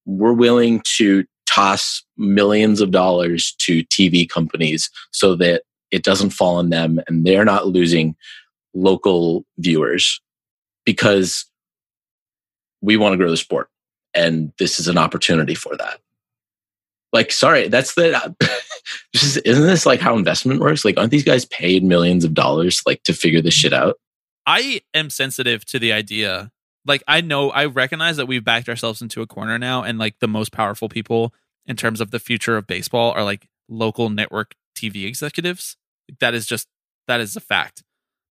We're 0.04 0.32
willing 0.32 0.82
to 0.96 1.24
toss 1.46 2.02
millions 2.16 2.80
of 2.80 2.90
dollars 2.90 3.54
to 3.58 3.84
TV 3.84 4.28
companies 4.28 4.90
so 5.12 5.36
that 5.36 5.62
it 5.92 6.02
doesn't 6.02 6.30
fall 6.30 6.56
on 6.56 6.70
them 6.70 6.98
and 7.06 7.24
they're 7.24 7.44
not 7.44 7.68
losing 7.68 8.16
local 8.74 9.44
viewers 9.58 10.20
because 10.84 11.44
we 12.80 12.96
want 12.96 13.12
to 13.12 13.16
grow 13.16 13.30
the 13.30 13.36
sport 13.36 13.68
and 14.12 14.52
this 14.58 14.80
is 14.80 14.88
an 14.88 14.98
opportunity 14.98 15.54
for 15.54 15.76
that." 15.76 16.00
Like, 17.12 17.30
sorry, 17.30 17.68
that's 17.68 17.94
the 17.94 18.34
is, 19.14 19.36
isn't 19.38 19.66
this 19.66 19.86
like 19.86 20.00
how 20.00 20.16
investment 20.16 20.60
works? 20.60 20.84
Like, 20.84 20.98
aren't 20.98 21.10
these 21.10 21.24
guys 21.24 21.44
paid 21.46 21.84
millions 21.84 22.24
of 22.24 22.34
dollars 22.34 22.82
like 22.86 23.02
to 23.04 23.12
figure 23.12 23.40
this 23.40 23.54
shit 23.54 23.72
out? 23.72 23.96
I 24.46 24.82
am 24.94 25.10
sensitive 25.10 25.64
to 25.66 25.78
the 25.78 25.92
idea. 25.92 26.50
Like 26.84 27.02
I 27.06 27.20
know 27.20 27.50
I 27.50 27.66
recognize 27.66 28.16
that 28.16 28.26
we've 28.26 28.44
backed 28.44 28.68
ourselves 28.68 29.00
into 29.00 29.22
a 29.22 29.26
corner 29.26 29.58
now 29.58 29.82
and 29.84 29.98
like 29.98 30.18
the 30.18 30.28
most 30.28 30.52
powerful 30.52 30.88
people 30.88 31.32
in 31.66 31.76
terms 31.76 32.00
of 32.00 32.10
the 32.10 32.18
future 32.18 32.56
of 32.56 32.66
baseball 32.66 33.12
are 33.12 33.22
like 33.22 33.48
local 33.68 34.10
network 34.10 34.54
TV 34.76 35.06
executives. 35.06 35.76
Like, 36.08 36.18
that 36.18 36.34
is 36.34 36.46
just 36.46 36.66
that 37.06 37.20
is 37.20 37.36
a 37.36 37.40
fact. 37.40 37.84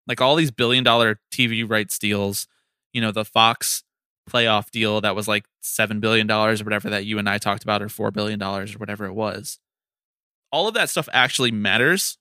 Like 0.07 0.21
all 0.21 0.35
these 0.35 0.51
billion 0.51 0.83
dollar 0.83 1.19
TV 1.33 1.69
rights 1.69 1.99
deals, 1.99 2.47
you 2.93 3.01
know, 3.01 3.11
the 3.11 3.25
Fox 3.25 3.83
playoff 4.29 4.71
deal 4.71 5.01
that 5.01 5.15
was 5.15 5.27
like 5.27 5.45
7 5.61 5.99
billion 5.99 6.27
dollars 6.27 6.61
or 6.61 6.65
whatever 6.65 6.89
that 6.89 7.05
you 7.05 7.17
and 7.17 7.29
I 7.29 7.37
talked 7.37 7.63
about 7.63 7.81
or 7.81 7.89
4 7.89 8.11
billion 8.11 8.39
dollars 8.39 8.75
or 8.75 8.77
whatever 8.77 9.05
it 9.05 9.13
was. 9.13 9.59
All 10.51 10.67
of 10.67 10.73
that 10.75 10.89
stuff 10.89 11.09
actually 11.11 11.51
matters 11.51 12.17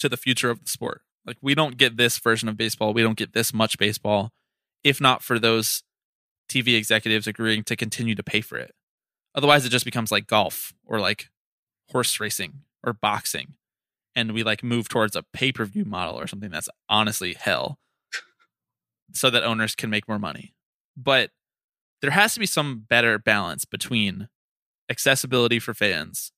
to 0.00 0.08
the 0.08 0.16
future 0.16 0.50
of 0.50 0.62
the 0.64 0.70
sport. 0.70 1.02
Like 1.24 1.36
we 1.42 1.54
don't 1.54 1.76
get 1.76 1.96
this 1.96 2.18
version 2.18 2.48
of 2.48 2.56
baseball, 2.56 2.94
we 2.94 3.02
don't 3.02 3.18
get 3.18 3.32
this 3.32 3.52
much 3.52 3.78
baseball 3.78 4.32
if 4.84 5.00
not 5.00 5.22
for 5.22 5.38
those 5.38 5.82
TV 6.48 6.76
executives 6.76 7.26
agreeing 7.26 7.64
to 7.64 7.76
continue 7.76 8.14
to 8.14 8.22
pay 8.22 8.40
for 8.40 8.56
it. 8.56 8.74
Otherwise 9.34 9.64
it 9.66 9.70
just 9.70 9.84
becomes 9.84 10.10
like 10.10 10.26
golf 10.26 10.72
or 10.86 11.00
like 11.00 11.28
horse 11.90 12.18
racing 12.20 12.60
or 12.84 12.92
boxing 12.92 13.54
and 14.14 14.32
we 14.32 14.42
like 14.42 14.62
move 14.62 14.88
towards 14.88 15.14
a 15.14 15.24
pay-per-view 15.32 15.84
model 15.84 16.18
or 16.18 16.26
something 16.26 16.50
that's 16.50 16.68
honestly 16.88 17.34
hell 17.34 17.78
so 19.12 19.30
that 19.30 19.44
owners 19.44 19.74
can 19.74 19.90
make 19.90 20.08
more 20.08 20.18
money. 20.18 20.54
But 20.96 21.30
there 22.00 22.10
has 22.10 22.34
to 22.34 22.40
be 22.40 22.46
some 22.46 22.84
better 22.88 23.18
balance 23.18 23.64
between 23.64 24.28
accessibility 24.90 25.58
for 25.58 25.74
fans 25.74 26.32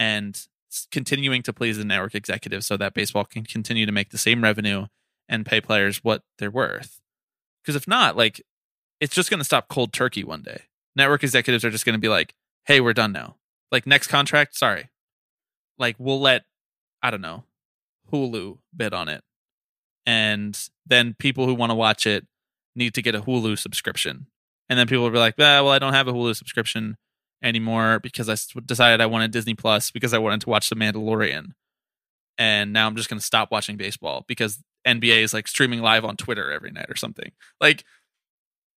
and 0.00 0.48
continuing 0.90 1.42
to 1.42 1.52
please 1.52 1.76
the 1.76 1.84
network 1.84 2.14
executives 2.14 2.66
so 2.66 2.76
that 2.78 2.94
baseball 2.94 3.24
can 3.24 3.44
continue 3.44 3.84
to 3.84 3.92
make 3.92 4.08
the 4.10 4.18
same 4.18 4.42
revenue 4.42 4.86
and 5.28 5.44
pay 5.44 5.60
players 5.60 6.02
what 6.02 6.22
they're 6.38 6.50
worth. 6.50 7.00
Because 7.62 7.76
if 7.76 7.86
not, 7.86 8.16
like 8.16 8.40
it's 8.98 9.14
just 9.14 9.30
going 9.30 9.38
to 9.38 9.44
stop 9.44 9.68
cold 9.68 9.92
turkey 9.92 10.24
one 10.24 10.42
day. 10.42 10.62
Network 10.96 11.22
executives 11.22 11.64
are 11.64 11.70
just 11.70 11.84
going 11.84 11.94
to 11.94 12.00
be 12.00 12.08
like, 12.08 12.34
"Hey, 12.64 12.80
we're 12.80 12.94
done 12.94 13.12
now. 13.12 13.36
Like 13.70 13.86
next 13.86 14.06
contract, 14.06 14.56
sorry. 14.56 14.88
Like 15.78 15.96
we'll 15.98 16.20
let 16.20 16.44
I 17.02 17.10
don't 17.10 17.20
know, 17.20 17.44
Hulu 18.10 18.58
bid 18.74 18.94
on 18.94 19.08
it. 19.08 19.22
And 20.06 20.58
then 20.86 21.14
people 21.18 21.46
who 21.46 21.54
want 21.54 21.70
to 21.70 21.76
watch 21.76 22.06
it 22.06 22.26
need 22.74 22.94
to 22.94 23.02
get 23.02 23.14
a 23.14 23.20
Hulu 23.20 23.58
subscription. 23.58 24.26
And 24.68 24.78
then 24.78 24.86
people 24.86 25.04
will 25.04 25.10
be 25.10 25.18
like, 25.18 25.34
ah, 25.38 25.62
well, 25.62 25.68
I 25.68 25.78
don't 25.78 25.92
have 25.92 26.08
a 26.08 26.12
Hulu 26.12 26.34
subscription 26.36 26.96
anymore 27.42 28.00
because 28.00 28.28
I 28.28 28.36
decided 28.64 29.00
I 29.00 29.06
wanted 29.06 29.30
Disney 29.30 29.54
Plus 29.54 29.90
because 29.90 30.14
I 30.14 30.18
wanted 30.18 30.42
to 30.42 30.50
watch 30.50 30.68
The 30.68 30.76
Mandalorian. 30.76 31.52
And 32.38 32.72
now 32.72 32.86
I'm 32.86 32.96
just 32.96 33.10
going 33.10 33.18
to 33.20 33.24
stop 33.24 33.50
watching 33.50 33.76
baseball 33.76 34.24
because 34.26 34.62
NBA 34.86 35.22
is 35.22 35.34
like 35.34 35.46
streaming 35.46 35.80
live 35.82 36.04
on 36.04 36.16
Twitter 36.16 36.50
every 36.50 36.70
night 36.70 36.86
or 36.88 36.96
something. 36.96 37.32
Like, 37.60 37.84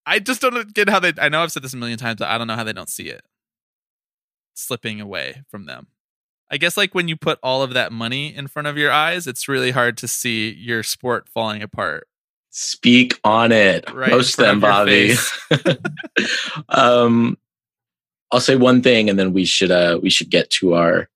I 0.06 0.20
just 0.20 0.42
don't 0.42 0.74
get 0.74 0.90
how 0.90 1.00
they. 1.00 1.14
I 1.18 1.30
know 1.30 1.44
I've 1.44 1.52
said 1.52 1.64
this 1.64 1.74
a 1.74 1.78
million 1.78 1.98
times, 1.98 2.20
but 2.20 2.28
I 2.28 2.38
don't 2.38 2.48
know 2.48 2.56
how 2.56 2.66
they 2.66 2.74
don't 2.74 2.90
see 2.90 3.08
it 3.08 3.24
slipping 4.54 5.02
away 5.02 5.44
from 5.50 5.66
them. 5.66 5.88
I 6.52 6.58
guess 6.58 6.78
like 6.78 6.94
when 6.94 7.08
you 7.08 7.16
put 7.16 7.40
all 7.42 7.64
of 7.64 7.74
that 7.74 7.92
money 7.92 8.36
in 8.36 8.48
front 8.48 8.68
of 8.68 8.78
your 8.78 8.92
eyes, 8.92 9.28
it's 9.28 9.48
really 9.48 9.72
hard 9.72 9.98
to 9.98 10.08
see 10.08 10.52
your 10.52 10.84
sport 10.84 11.28
falling 11.28 11.64
apart. 11.64 12.08
Speak 12.52 13.20
on 13.24 13.52
it. 13.52 13.92
Right 13.92 14.12
Post 14.12 14.38
them, 14.38 14.60
Bobby. 14.60 15.16
um, 16.70 17.38
I'll 18.34 18.40
say 18.40 18.56
one 18.56 18.82
thing, 18.82 19.10
and 19.10 19.20
then 19.20 19.32
we 19.32 19.46
should 19.46 19.70
uh, 19.70 20.00
we 20.02 20.10
should 20.10 20.32
get 20.32 20.50
to 20.52 20.74
our 20.74 21.08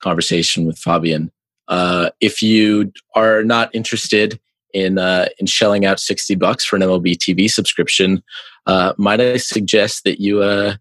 conversation 0.00 0.66
with 0.66 0.78
Fabian. 0.78 1.32
Uh, 1.66 2.10
if 2.20 2.42
you 2.42 2.92
are 3.14 3.42
not 3.42 3.74
interested 3.74 4.38
in 4.74 4.98
uh, 4.98 5.28
in 5.38 5.46
shelling 5.46 5.86
out 5.86 5.98
sixty 5.98 6.34
bucks 6.34 6.66
for 6.66 6.76
an 6.76 6.82
MLB 6.82 7.16
TV 7.16 7.50
subscription, 7.50 8.22
uh, 8.66 8.92
might 8.98 9.20
I 9.20 9.38
suggest 9.38 10.04
that 10.04 10.20
you 10.20 10.42
uh, 10.42 10.76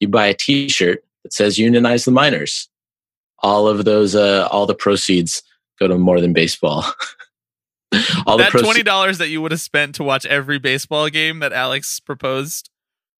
you 0.00 0.08
buy 0.08 0.26
a 0.26 0.34
T-shirt 0.34 1.04
that 1.22 1.32
says 1.32 1.56
"Unionize 1.56 2.04
the 2.04 2.10
Minors." 2.10 2.68
All 3.40 3.68
of 3.68 3.84
those, 3.84 4.16
uh, 4.16 4.48
all 4.50 4.66
the 4.66 4.74
proceeds 4.74 5.44
go 5.78 5.86
to 5.86 5.96
more 5.96 6.20
than 6.20 6.32
baseball. 6.32 6.84
all 8.26 8.36
that 8.38 8.50
the 8.50 8.58
proce- 8.58 8.64
twenty 8.64 8.82
dollars 8.82 9.18
that 9.18 9.28
you 9.28 9.40
would 9.40 9.52
have 9.52 9.60
spent 9.60 9.94
to 9.94 10.02
watch 10.02 10.26
every 10.26 10.58
baseball 10.58 11.08
game 11.08 11.38
that 11.38 11.52
Alex 11.52 12.00
proposed, 12.00 12.70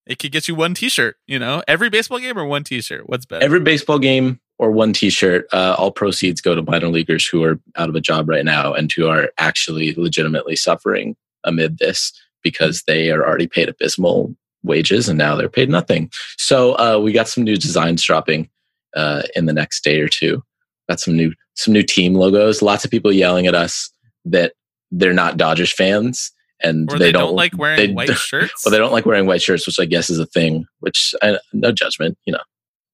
it 0.09 0.19
could 0.19 0.33
get 0.33 0.49
you 0.49 0.55
one 0.55 0.75
T-shirt. 0.75 1.17
You 1.27 1.39
know, 1.39 1.63
every 1.69 1.91
baseball 1.91 2.19
game 2.19 2.37
or 2.37 2.47
one 2.47 2.65
T-shirt. 2.65 3.09
What's 3.09 3.27
better? 3.27 3.45
every 3.45 3.61
baseball 3.61 3.99
game 3.99 4.41
or 4.59 4.73
one 4.73 4.93
T-shirt. 4.93 5.47
Uh, 5.53 5.77
all 5.79 5.93
proceeds 5.93 6.41
go 6.41 6.55
to 6.55 6.63
minor 6.63 6.89
leaguers 6.89 7.27
who 7.27 7.45
are 7.45 7.61
out 7.77 7.89
of 7.89 7.95
a 7.95 8.01
job 8.01 8.29
right 8.29 8.45
now 8.45 8.73
and 8.73 8.91
who 8.91 9.07
are 9.07 9.31
actually 9.39 9.95
legitimately 9.95 10.57
suffering 10.57 11.15
amid 11.45 11.79
this 11.79 12.13
because 12.43 12.83
they 12.87 13.11
are 13.11 13.25
already 13.25 13.47
paid 13.47 13.69
abysmal 13.69 14.35
wages 14.65 15.09
and 15.09 15.19
now 15.19 15.37
they're 15.37 15.49
paid 15.49 15.71
nothing. 15.71 16.11
So 16.39 16.73
uh, 16.79 16.99
we 16.99 17.13
got 17.13 17.29
some 17.29 17.45
new 17.45 17.57
designs 17.57 18.03
dropping 18.03 18.49
uh, 18.97 19.23
in 19.37 19.47
the 19.47 19.53
next 19.53 19.85
day 19.85 20.01
or 20.01 20.09
two. 20.09 20.43
Got 20.89 21.01
some 21.01 21.17
new 21.17 21.35
some 21.55 21.75
new 21.75 21.83
team 21.83 22.15
logos. 22.15 22.63
Lots 22.63 22.85
of 22.85 22.91
people 22.91 23.13
yelling 23.13 23.47
at 23.47 23.55
us 23.55 23.91
that 24.25 24.55
they're 24.91 25.13
not 25.13 25.37
Dodgers 25.37 25.73
fans 25.73 26.33
and 26.63 26.93
or 26.93 26.99
they, 26.99 27.13
don't, 27.13 27.35
like 27.35 27.57
wearing 27.57 27.89
they- 27.89 27.93
white 27.93 28.09
shirts. 28.17 28.65
Well, 28.65 28.73
they 28.73 28.79
don't 28.79 28.93
like 28.93 29.07
wearing 29.07 29.27
white 29.27 29.43
shirts, 29.43 29.67
which 29.67 29.79
I 29.79 29.85
guess 29.85 30.11
is 30.11 30.19
a 30.19 30.27
thing. 30.27 30.67
Which 30.81 31.15
I, 31.23 31.39
no 31.53 31.73
judgment, 31.73 32.19
you 32.25 32.33
know. 32.33 32.41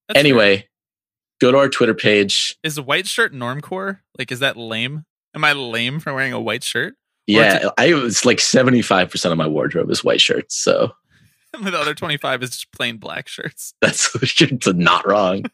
That's 0.08 0.16
fair. 0.16 0.20
anyway, 0.20 0.68
go 1.40 1.50
to 1.52 1.58
our 1.58 1.68
Twitter 1.68 1.94
page. 1.94 2.56
is 2.62 2.80
white 2.80 3.06
shirt 3.06 3.32
normcore? 3.32 4.00
Like, 4.18 4.30
is 4.30 4.40
that 4.40 4.56
lame? 4.56 5.04
Am 5.34 5.44
I 5.44 5.52
lame 5.52 5.98
for 5.98 6.12
wearing 6.14 6.32
a 6.32 6.40
white 6.40 6.62
shirt? 6.62 6.94
Yeah, 7.26 7.70
I 7.78 7.86
it's 7.86 8.26
like 8.26 8.38
seventy 8.38 8.82
five 8.82 9.10
percent 9.10 9.32
of 9.32 9.38
my 9.38 9.46
wardrobe 9.46 9.90
is 9.90 10.04
white 10.04 10.20
shirts, 10.20 10.56
so 10.56 10.92
the 11.62 11.78
other 11.78 11.94
twenty 11.94 12.18
five 12.18 12.42
is 12.42 12.50
just 12.50 12.70
plain 12.72 12.98
black 12.98 13.28
shirts. 13.28 13.72
that's 13.80 14.14
it's 14.14 14.66
not 14.66 15.06
wrong. 15.06 15.44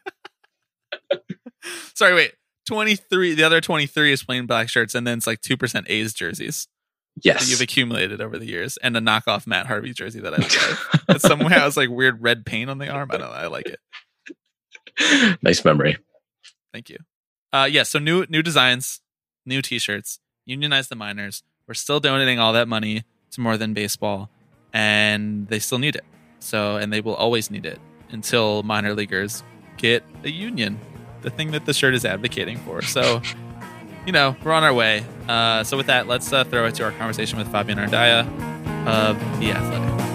Sorry, 1.93 2.13
wait. 2.13 2.33
23 2.67 3.33
the 3.33 3.43
other 3.43 3.59
23 3.59 4.13
is 4.13 4.23
plain 4.23 4.45
black 4.45 4.69
shirts 4.69 4.93
and 4.93 5.05
then 5.05 5.17
it's 5.17 5.25
like 5.27 5.41
2% 5.41 5.83
A's 5.89 6.13
jerseys 6.13 6.67
Yes, 7.21 7.49
you've 7.49 7.61
accumulated 7.61 8.21
over 8.21 8.37
the 8.39 8.45
years 8.45 8.77
and 8.77 8.95
a 8.95 9.01
knockoff 9.01 9.45
Matt 9.45 9.67
Harvey 9.67 9.93
jersey 9.93 10.19
that 10.21 10.33
I 10.33 10.37
love. 10.37 11.03
it 11.09 11.21
somehow 11.21 11.49
has 11.49 11.77
like 11.77 11.89
weird 11.89 12.21
red 12.21 12.45
paint 12.45 12.69
on 12.69 12.77
the 12.77 12.89
arm. 12.89 13.09
I 13.11 13.17
don't 13.17 13.29
know. 13.29 13.35
I 13.35 13.47
like 13.47 13.67
it. 13.67 15.37
nice 15.41 15.63
memory. 15.65 15.97
Thank 16.73 16.89
you. 16.89 16.97
Uh 17.51 17.67
yeah, 17.69 17.83
so 17.83 17.99
new 17.99 18.25
new 18.29 18.41
designs, 18.41 19.01
new 19.45 19.61
t-shirts, 19.61 20.19
unionize 20.45 20.87
the 20.87 20.95
minors. 20.95 21.43
We're 21.67 21.73
still 21.73 21.99
donating 21.99 22.39
all 22.39 22.53
that 22.53 22.67
money 22.67 23.03
to 23.31 23.41
more 23.41 23.57
than 23.57 23.73
baseball 23.73 24.29
and 24.73 25.47
they 25.47 25.59
still 25.59 25.79
need 25.79 25.95
it. 25.95 26.05
So 26.39 26.77
and 26.77 26.91
they 26.93 27.01
will 27.01 27.15
always 27.15 27.51
need 27.51 27.65
it 27.65 27.79
until 28.09 28.63
minor 28.63 28.93
leaguers 28.93 29.43
get 29.77 30.03
a 30.23 30.29
union, 30.29 30.79
the 31.21 31.29
thing 31.29 31.51
that 31.51 31.65
the 31.65 31.73
shirt 31.73 31.93
is 31.93 32.05
advocating 32.05 32.57
for. 32.59 32.81
So 32.81 33.21
you 34.05 34.11
know, 34.11 34.35
we're 34.43 34.51
on 34.51 34.63
our 34.63 34.73
way. 34.73 35.03
Uh, 35.27 35.63
so 35.63 35.77
with 35.77 35.87
that, 35.87 36.07
let's 36.07 36.31
uh, 36.33 36.43
throw 36.43 36.65
it 36.65 36.75
to 36.75 36.83
our 36.83 36.91
conversation 36.91 37.37
with 37.37 37.51
Fabian 37.51 37.77
Ardaya 37.77 38.21
of 38.87 39.19
The 39.39 39.51
Athletic. 39.51 40.10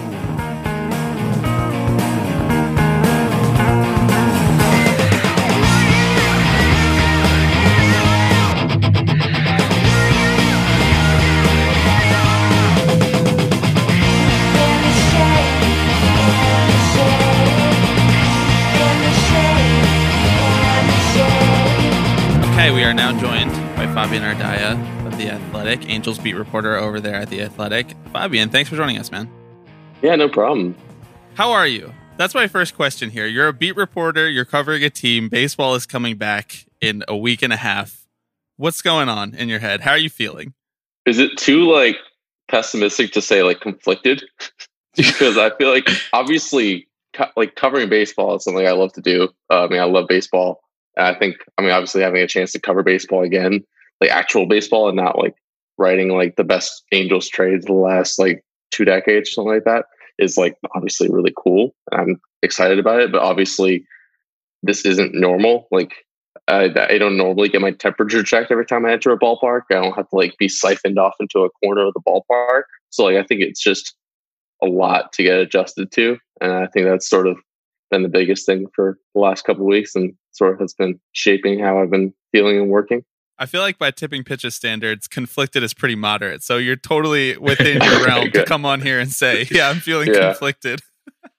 Fabian 24.07 24.23
Ardaya 24.23 25.05
of 25.05 25.17
The 25.17 25.27
Athletic, 25.31 25.89
Angels 25.89 26.17
beat 26.17 26.35
reporter 26.35 26.77
over 26.77 27.01
there 27.01 27.15
at 27.15 27.29
The 27.29 27.41
Athletic. 27.41 27.93
Fabian, 28.13 28.49
thanks 28.49 28.69
for 28.69 28.77
joining 28.77 28.97
us, 28.97 29.11
man. 29.11 29.29
Yeah, 30.01 30.15
no 30.15 30.29
problem. 30.29 30.77
How 31.33 31.51
are 31.51 31.67
you? 31.67 31.93
That's 32.15 32.33
my 32.33 32.47
first 32.47 32.73
question 32.73 33.09
here. 33.09 33.27
You're 33.27 33.49
a 33.49 33.53
beat 33.53 33.75
reporter, 33.75 34.29
you're 34.29 34.45
covering 34.45 34.81
a 34.81 34.89
team, 34.89 35.27
baseball 35.27 35.75
is 35.75 35.85
coming 35.85 36.15
back 36.15 36.67
in 36.79 37.03
a 37.09 37.17
week 37.17 37.41
and 37.41 37.51
a 37.51 37.57
half. 37.57 38.07
What's 38.55 38.81
going 38.81 39.09
on 39.09 39.35
in 39.35 39.49
your 39.49 39.59
head? 39.59 39.81
How 39.81 39.91
are 39.91 39.97
you 39.97 40.09
feeling? 40.09 40.53
Is 41.05 41.19
it 41.19 41.37
too 41.37 41.69
like 41.69 41.97
pessimistic 42.47 43.11
to 43.11 43.21
say 43.21 43.43
like 43.43 43.59
conflicted? 43.59 44.23
because 44.95 45.37
I 45.37 45.49
feel 45.57 45.69
like 45.69 45.89
obviously 46.13 46.87
co- 47.11 47.31
like 47.35 47.55
covering 47.55 47.89
baseball 47.89 48.37
is 48.37 48.45
something 48.45 48.65
I 48.65 48.71
love 48.71 48.93
to 48.93 49.01
do. 49.01 49.27
Uh, 49.49 49.65
I 49.65 49.67
mean, 49.67 49.81
I 49.81 49.83
love 49.83 50.07
baseball. 50.07 50.61
And 50.95 51.07
I 51.07 51.19
think 51.19 51.35
I 51.57 51.61
mean 51.61 51.71
obviously 51.71 52.03
having 52.03 52.21
a 52.21 52.27
chance 52.27 52.53
to 52.53 52.59
cover 52.61 52.83
baseball 52.83 53.21
again, 53.21 53.65
like 54.01 54.11
actual 54.11 54.47
baseball, 54.47 54.87
and 54.87 54.97
not 54.97 55.17
like 55.17 55.35
writing 55.77 56.09
like 56.09 56.35
the 56.35 56.43
best 56.43 56.83
Angels 56.91 57.27
trades 57.27 57.65
the 57.65 57.73
last 57.73 58.19
like 58.19 58.43
two 58.71 58.85
decades 58.85 59.29
or 59.29 59.31
something 59.33 59.53
like 59.53 59.63
that 59.65 59.85
is 60.19 60.37
like 60.37 60.55
obviously 60.75 61.09
really 61.09 61.33
cool. 61.37 61.75
I'm 61.91 62.19
excited 62.41 62.79
about 62.79 63.01
it, 63.01 63.11
but 63.11 63.21
obviously 63.21 63.85
this 64.63 64.85
isn't 64.85 65.13
normal. 65.13 65.67
Like 65.71 65.93
I, 66.47 66.71
I 66.89 66.97
don't 66.97 67.17
normally 67.17 67.49
get 67.49 67.61
my 67.61 67.71
temperature 67.71 68.23
checked 68.23 68.51
every 68.51 68.65
time 68.65 68.85
I 68.85 68.93
enter 68.93 69.11
a 69.11 69.19
ballpark. 69.19 69.61
I 69.71 69.75
don't 69.75 69.95
have 69.95 70.09
to 70.09 70.15
like 70.15 70.35
be 70.37 70.49
siphoned 70.49 70.97
off 70.97 71.13
into 71.19 71.39
a 71.39 71.49
corner 71.63 71.87
of 71.87 71.93
the 71.93 72.01
ballpark. 72.07 72.63
So 72.89 73.03
like 73.03 73.17
I 73.17 73.23
think 73.23 73.41
it's 73.41 73.61
just 73.61 73.95
a 74.63 74.67
lot 74.67 75.13
to 75.13 75.23
get 75.23 75.39
adjusted 75.39 75.91
to, 75.91 76.17
and 76.41 76.51
I 76.51 76.67
think 76.67 76.87
that's 76.87 77.09
sort 77.09 77.27
of 77.27 77.37
been 77.91 78.03
the 78.03 78.09
biggest 78.09 78.45
thing 78.45 78.65
for 78.75 78.97
the 79.13 79.21
last 79.21 79.43
couple 79.43 79.65
weeks, 79.65 79.93
and 79.95 80.13
sort 80.31 80.53
of 80.53 80.59
has 80.59 80.73
been 80.73 80.99
shaping 81.11 81.59
how 81.59 81.79
I've 81.79 81.91
been 81.91 82.13
feeling 82.31 82.57
and 82.57 82.69
working. 82.69 83.03
I 83.39 83.45
feel 83.45 83.61
like 83.61 83.77
by 83.77 83.91
tipping 83.91 84.23
pitches 84.23 84.55
standards, 84.55 85.07
conflicted 85.07 85.61
is 85.63 85.73
pretty 85.73 85.95
moderate. 85.95 86.43
So 86.43 86.57
you're 86.57 86.75
totally 86.75 87.37
within 87.37 87.81
your 87.81 88.05
realm 88.05 88.31
to 88.31 88.43
come 88.45 88.65
on 88.65 88.81
here 88.81 88.99
and 88.99 89.11
say, 89.11 89.45
"Yeah, 89.51 89.69
I'm 89.69 89.79
feeling 89.79 90.07
Yeah. 90.13 90.29
conflicted." 90.31 90.81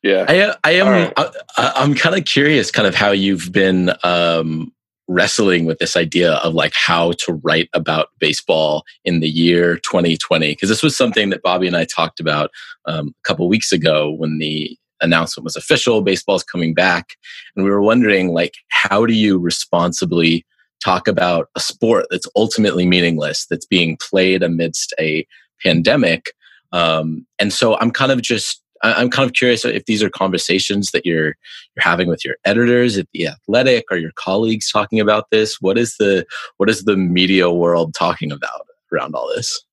Yeah, 0.02 0.24
I, 0.28 0.38
uh, 0.40 0.54
I 0.62 0.70
am. 0.72 0.86
All 0.86 0.92
right. 0.92 1.12
I, 1.16 1.30
I- 1.56 1.72
I'm 1.76 1.94
kind 1.94 2.16
of 2.16 2.24
curious, 2.24 2.70
kind 2.70 2.86
of 2.86 2.94
how 2.94 3.10
you've 3.10 3.50
been 3.50 3.92
um, 4.04 4.72
wrestling 5.08 5.64
with 5.64 5.78
this 5.78 5.96
idea 5.96 6.34
of 6.34 6.54
like 6.54 6.72
how 6.74 7.12
to 7.12 7.32
write 7.42 7.68
about 7.74 8.08
baseball 8.20 8.84
in 9.04 9.18
the 9.20 9.28
year 9.28 9.76
2020, 9.78 10.52
because 10.52 10.68
this 10.68 10.82
was 10.84 10.96
something 10.96 11.30
that 11.30 11.42
Bobby 11.42 11.66
and 11.66 11.76
I 11.76 11.84
talked 11.84 12.20
about 12.20 12.50
um, 12.84 13.08
a 13.08 13.22
couple 13.26 13.48
weeks 13.48 13.72
ago 13.72 14.10
when 14.12 14.38
the 14.38 14.76
announcement 15.00 15.44
was 15.44 15.56
official. 15.56 16.00
Baseball's 16.00 16.44
coming 16.44 16.74
back, 16.74 17.16
and 17.56 17.64
we 17.64 17.70
were 17.70 17.82
wondering 17.82 18.28
like 18.32 18.54
how 18.68 19.04
do 19.04 19.14
you 19.14 19.36
responsibly 19.38 20.46
talk 20.84 21.08
about 21.08 21.48
a 21.56 21.60
sport 21.60 22.06
that's 22.10 22.26
ultimately 22.36 22.86
meaningless, 22.86 23.46
that's 23.46 23.66
being 23.66 23.96
played 23.96 24.42
amidst 24.42 24.94
a 24.98 25.26
pandemic. 25.62 26.32
Um, 26.72 27.26
and 27.38 27.52
so 27.52 27.78
I'm 27.78 27.90
kind 27.90 28.12
of 28.12 28.22
just 28.22 28.62
I'm 28.82 29.10
kind 29.10 29.28
of 29.28 29.34
curious 29.34 29.64
if 29.64 29.86
these 29.86 30.02
are 30.02 30.10
conversations 30.10 30.92
that 30.92 31.04
you're 31.04 31.34
you're 31.74 31.80
having 31.80 32.08
with 32.08 32.24
your 32.24 32.36
editors 32.44 32.96
at 32.96 33.08
the 33.12 33.26
Athletic 33.26 33.84
or 33.90 33.96
your 33.96 34.12
colleagues 34.14 34.70
talking 34.70 35.00
about 35.00 35.30
this. 35.30 35.60
What 35.60 35.78
is 35.78 35.96
the 35.98 36.24
what 36.58 36.70
is 36.70 36.84
the 36.84 36.96
media 36.96 37.50
world 37.50 37.94
talking 37.94 38.30
about 38.30 38.66
around 38.92 39.14
all 39.14 39.28
this? 39.34 39.64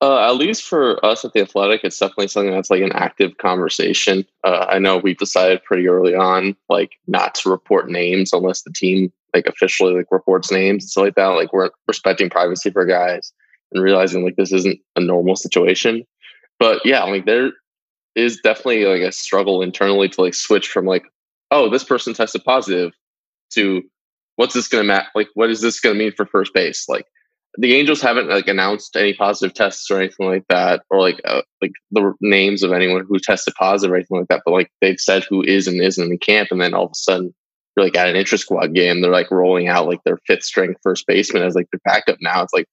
Uh, 0.00 0.28
at 0.28 0.36
least 0.36 0.64
for 0.64 1.04
us 1.06 1.24
at 1.24 1.32
the 1.32 1.40
Athletic, 1.40 1.82
it's 1.84 1.98
definitely 1.98 2.26
something 2.26 2.52
that's 2.52 2.70
like 2.70 2.82
an 2.82 2.92
active 2.92 3.38
conversation. 3.38 4.26
Uh, 4.42 4.66
I 4.68 4.80
know 4.80 4.98
we've 4.98 5.16
decided 5.16 5.62
pretty 5.62 5.86
early 5.86 6.14
on, 6.14 6.56
like 6.68 6.92
not 7.06 7.36
to 7.36 7.50
report 7.50 7.88
names 7.88 8.32
unless 8.32 8.62
the 8.62 8.72
team 8.72 9.12
like 9.34 9.46
officially 9.46 9.94
like 9.94 10.06
reports 10.10 10.50
names 10.50 10.84
and 10.84 10.90
stuff 10.90 11.04
like 11.04 11.14
that. 11.14 11.26
Like 11.26 11.52
we're 11.52 11.70
respecting 11.86 12.30
privacy 12.30 12.70
for 12.70 12.84
guys 12.84 13.32
and 13.72 13.82
realizing 13.82 14.24
like 14.24 14.36
this 14.36 14.52
isn't 14.52 14.78
a 14.96 15.00
normal 15.00 15.36
situation. 15.36 16.04
But 16.58 16.84
yeah, 16.84 17.02
like 17.04 17.26
there 17.26 17.52
is 18.14 18.40
definitely 18.42 18.84
like 18.84 19.02
a 19.02 19.12
struggle 19.12 19.62
internally 19.62 20.08
to 20.10 20.20
like 20.20 20.34
switch 20.34 20.68
from 20.68 20.86
like, 20.86 21.04
oh, 21.50 21.70
this 21.70 21.84
person 21.84 22.14
tested 22.14 22.44
positive 22.44 22.92
to 23.54 23.82
what's 24.36 24.54
this 24.54 24.68
to 24.68 24.82
ma- 24.82 25.04
like 25.14 25.28
what 25.34 25.50
is 25.50 25.60
this 25.60 25.80
to 25.80 25.94
mean 25.94 26.12
for 26.12 26.26
first 26.26 26.52
base? 26.54 26.88
Like 26.88 27.06
the 27.58 27.74
Angels 27.74 28.00
haven't 28.00 28.28
like 28.28 28.48
announced 28.48 28.96
any 28.96 29.12
positive 29.12 29.54
tests 29.54 29.90
or 29.90 29.98
anything 29.98 30.26
like 30.26 30.46
that, 30.48 30.82
or 30.90 31.00
like 31.00 31.20
uh, 31.24 31.42
like 31.60 31.72
the 31.90 32.14
names 32.20 32.62
of 32.62 32.72
anyone 32.72 33.04
who 33.06 33.18
tested 33.18 33.54
positive 33.58 33.92
or 33.92 33.96
anything 33.96 34.18
like 34.18 34.28
that. 34.28 34.42
But 34.44 34.52
like 34.52 34.70
they've 34.80 35.00
said 35.00 35.24
who 35.24 35.42
is 35.42 35.66
and 35.66 35.80
isn't 35.80 36.10
in 36.10 36.18
camp, 36.18 36.48
and 36.50 36.60
then 36.60 36.74
all 36.74 36.84
of 36.84 36.92
a 36.92 36.94
sudden 36.94 37.34
like 37.76 37.96
at 37.96 38.08
an 38.08 38.16
intra 38.16 38.38
squad 38.38 38.74
game, 38.74 39.00
they're 39.00 39.10
like 39.10 39.30
rolling 39.30 39.68
out 39.68 39.86
like 39.86 40.02
their 40.04 40.18
fifth 40.26 40.44
string 40.44 40.74
first 40.82 41.06
baseman 41.06 41.42
as 41.42 41.54
like 41.54 41.68
their 41.72 41.80
backup. 41.84 42.18
Now 42.20 42.42
it's 42.42 42.52
like, 42.52 42.66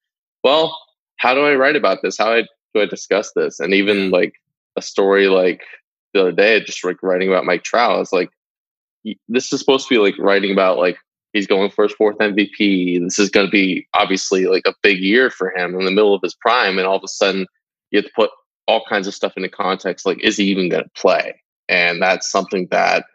well, 0.44 0.78
how 1.18 1.34
do 1.34 1.42
I 1.42 1.56
write 1.56 1.76
about 1.76 2.00
this? 2.02 2.18
How 2.18 2.36
do 2.36 2.82
I 2.82 2.86
discuss 2.86 3.32
this? 3.36 3.60
And 3.60 3.74
even 3.74 4.12
like 4.12 4.34
a 4.76 4.82
story 4.82 5.28
like 5.28 5.62
the 6.14 6.22
other 6.22 6.32
day, 6.32 6.62
just 6.64 6.84
like 6.84 7.02
writing 7.04 7.30
about 7.30 7.46
Mike 7.46 7.64
Trout, 7.64 8.02
it's 8.02 8.14
like 8.14 8.30
this 9.28 9.52
is 9.52 9.60
supposed 9.60 9.88
to 9.88 9.96
be 9.96 10.00
like 10.00 10.18
writing 10.20 10.52
about 10.52 10.78
like 10.78 10.98
he's 11.34 11.48
going 11.48 11.72
for 11.72 11.84
his 11.84 11.94
fourth 11.94 12.18
MVP. 12.18 13.02
This 13.02 13.20
is 13.20 13.30
going 13.30 13.48
to 13.48 13.52
be 13.52 13.88
obviously 13.94 14.46
like 14.46 14.64
a 14.66 14.74
big 14.82 15.00
year 15.00 15.30
for 15.30 15.56
him 15.56 15.76
in 15.76 15.86
the 15.86 15.92
middle 15.92 16.14
of 16.14 16.22
his 16.22 16.36
prime, 16.36 16.78
and 16.78 16.88
all 16.88 16.98
of 16.98 17.04
a 17.04 17.08
sudden 17.08 17.46
you 17.92 17.98
have 17.98 18.06
to 18.06 18.12
put 18.16 18.32
all 18.68 18.84
kinds 18.88 19.08
of 19.08 19.16
stuff 19.16 19.34
into 19.36 19.50
context. 19.50 20.06
Like, 20.06 20.24
is 20.24 20.38
he 20.38 20.46
even 20.46 20.70
going 20.70 20.84
to 20.84 20.90
play? 20.96 21.42
And 21.68 22.02
that's 22.02 22.30
something 22.30 22.68
that 22.72 23.06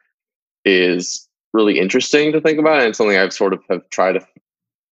is 0.64 1.28
really 1.54 1.78
interesting 1.78 2.32
to 2.32 2.40
think 2.40 2.58
about, 2.58 2.82
and 2.82 2.94
something 2.94 3.16
I've 3.16 3.32
sort 3.32 3.54
of 3.54 3.62
have 3.70 3.88
tried 3.88 4.12
to 4.14 4.26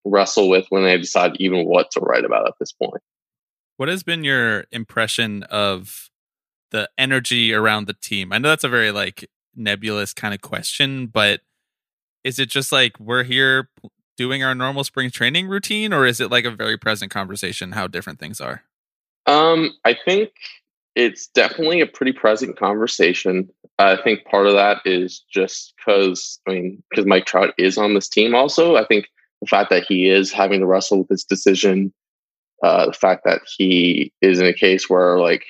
wrestle 0.05 0.49
with 0.49 0.67
when 0.71 0.85
I 0.85 0.97
decide 0.97 1.37
even 1.39 1.67
what 1.67 1.91
to 1.93 2.01
write 2.01 2.25
about 2.25 2.47
at 2.47 2.55
this 2.59 2.73
point. 2.73 3.03
What 3.77 3.89
has 3.89 4.03
been 4.03 4.25
your 4.25 4.65
impression 4.73 5.43
of 5.45 6.09
the 6.71 6.89
energy 6.97 7.53
around 7.53 7.87
the 7.87 7.95
team? 7.95 8.33
I 8.33 8.39
know 8.39 8.49
that's 8.49 8.65
a 8.65 8.69
very 8.69 8.91
like 8.91 9.29
nebulous 9.55 10.15
kind 10.15 10.33
of 10.33 10.41
question, 10.41 11.07
but 11.07 11.41
is 12.25 12.39
it 12.39 12.49
just 12.49 12.73
like 12.73 12.99
we're 13.01 13.25
here 13.25 13.69
doing 14.17 14.45
our 14.45 14.55
normal 14.55 14.85
spring 14.85 15.11
training 15.11 15.49
routine 15.49 15.93
or 15.93 16.07
is 16.07 16.21
it 16.21 16.31
like 16.31 16.45
a 16.45 16.51
very 16.51 16.77
present 16.77 17.11
conversation 17.11 17.73
how 17.73 17.87
different 17.87 18.19
things 18.19 18.41
are? 18.41 18.63
Um, 19.27 19.73
I 19.85 19.95
think 20.05 20.31
it's 20.95 21.27
definitely 21.29 21.81
a 21.81 21.87
pretty 21.87 22.13
present 22.13 22.57
conversation. 22.57 23.49
I 23.83 24.01
think 24.03 24.25
part 24.25 24.47
of 24.47 24.55
that 24.55 24.79
is 24.85 25.25
just 25.33 25.75
because 25.77 26.41
I 26.47 26.53
mean, 26.53 26.83
because 26.91 27.07
Mike 27.07 27.27
Trout 27.27 27.55
is 27.59 27.79
on 27.79 27.95
this 27.95 28.09
team. 28.09 28.35
Also, 28.35 28.77
I 28.77 28.85
think 28.85 29.07
the 29.41 29.47
fact 29.47 29.71
that 29.71 29.85
he 29.89 30.09
is 30.09 30.33
having 30.33 30.61
to 30.61 30.67
wrestle 30.67 30.99
with 30.99 31.09
this 31.09 31.25
decision, 31.25 31.93
uh, 32.63 32.87
the 32.87 32.93
fact 32.93 33.25
that 33.25 33.41
he 33.57 34.13
is 34.21 34.39
in 34.39 34.47
a 34.47 34.53
case 34.53 34.89
where 34.89 35.19
like 35.19 35.45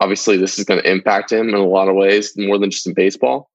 obviously 0.00 0.36
this 0.36 0.58
is 0.58 0.64
going 0.64 0.82
to 0.82 0.90
impact 0.90 1.32
him 1.32 1.48
in 1.48 1.54
a 1.54 1.64
lot 1.64 1.88
of 1.88 1.94
ways 1.94 2.32
more 2.36 2.58
than 2.58 2.70
just 2.70 2.86
in 2.86 2.94
baseball. 2.94 3.50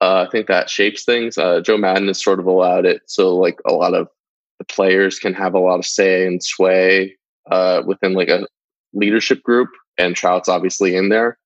Uh, 0.00 0.24
I 0.26 0.30
think 0.30 0.48
that 0.48 0.68
shapes 0.68 1.04
things. 1.04 1.38
Uh, 1.38 1.60
Joe 1.60 1.78
Maddon 1.78 2.08
has 2.08 2.22
sort 2.22 2.40
of 2.40 2.46
allowed 2.46 2.86
it 2.86 3.02
so 3.06 3.36
like 3.36 3.58
a 3.66 3.72
lot 3.72 3.94
of 3.94 4.08
the 4.58 4.64
players 4.64 5.18
can 5.18 5.32
have 5.34 5.54
a 5.54 5.60
lot 5.60 5.78
of 5.78 5.86
say 5.86 6.26
and 6.26 6.42
sway 6.42 7.16
uh, 7.50 7.82
within 7.86 8.12
like 8.12 8.28
a 8.28 8.46
leadership 8.92 9.42
group, 9.42 9.70
and 9.98 10.14
Trout's 10.14 10.48
obviously 10.48 10.94
in 10.94 11.08
there. 11.08 11.38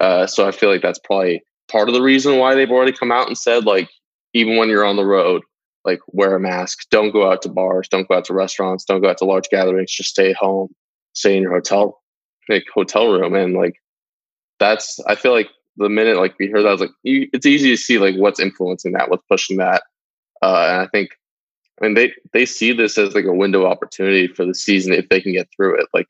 Uh, 0.00 0.26
so 0.26 0.46
I 0.46 0.50
feel 0.50 0.70
like 0.70 0.82
that's 0.82 0.98
probably 0.98 1.42
part 1.70 1.88
of 1.88 1.94
the 1.94 2.02
reason 2.02 2.38
why 2.38 2.54
they've 2.54 2.70
already 2.70 2.92
come 2.92 3.12
out 3.12 3.26
and 3.26 3.38
said 3.38 3.64
like 3.64 3.88
even 4.34 4.56
when 4.56 4.68
you're 4.68 4.84
on 4.84 4.96
the 4.96 5.06
road, 5.06 5.42
like 5.84 6.00
wear 6.08 6.36
a 6.36 6.40
mask, 6.40 6.86
don't 6.90 7.12
go 7.12 7.30
out 7.30 7.42
to 7.42 7.48
bars, 7.48 7.88
don't 7.88 8.08
go 8.08 8.16
out 8.16 8.24
to 8.26 8.34
restaurants, 8.34 8.84
don't 8.84 9.00
go 9.00 9.08
out 9.08 9.18
to 9.18 9.24
large 9.24 9.48
gatherings, 9.50 9.92
just 9.92 10.10
stay 10.10 10.32
home, 10.32 10.68
stay 11.14 11.36
in 11.36 11.42
your 11.42 11.52
hotel 11.52 12.00
like 12.50 12.66
hotel 12.74 13.12
room, 13.12 13.34
and 13.34 13.54
like 13.54 13.76
that's 14.58 15.00
I 15.06 15.14
feel 15.14 15.32
like 15.32 15.48
the 15.76 15.88
minute 15.88 16.16
like 16.16 16.34
we 16.38 16.48
heard 16.48 16.62
that, 16.62 16.68
I 16.68 16.72
was 16.72 16.80
like, 16.80 16.90
you, 17.02 17.28
it's 17.32 17.46
easy 17.46 17.70
to 17.70 17.76
see 17.76 17.98
like 17.98 18.16
what's 18.16 18.40
influencing 18.40 18.92
that, 18.92 19.08
what's 19.08 19.24
pushing 19.30 19.56
that. 19.58 19.84
Uh, 20.42 20.66
and 20.70 20.80
I 20.82 20.86
think, 20.88 21.10
I 21.80 21.84
mean, 21.84 21.94
they 21.94 22.12
they 22.32 22.44
see 22.44 22.72
this 22.72 22.98
as 22.98 23.14
like 23.14 23.24
a 23.24 23.32
window 23.32 23.66
opportunity 23.66 24.26
for 24.26 24.44
the 24.44 24.54
season 24.54 24.92
if 24.92 25.08
they 25.08 25.20
can 25.20 25.32
get 25.32 25.48
through 25.56 25.80
it. 25.80 25.86
Like, 25.94 26.06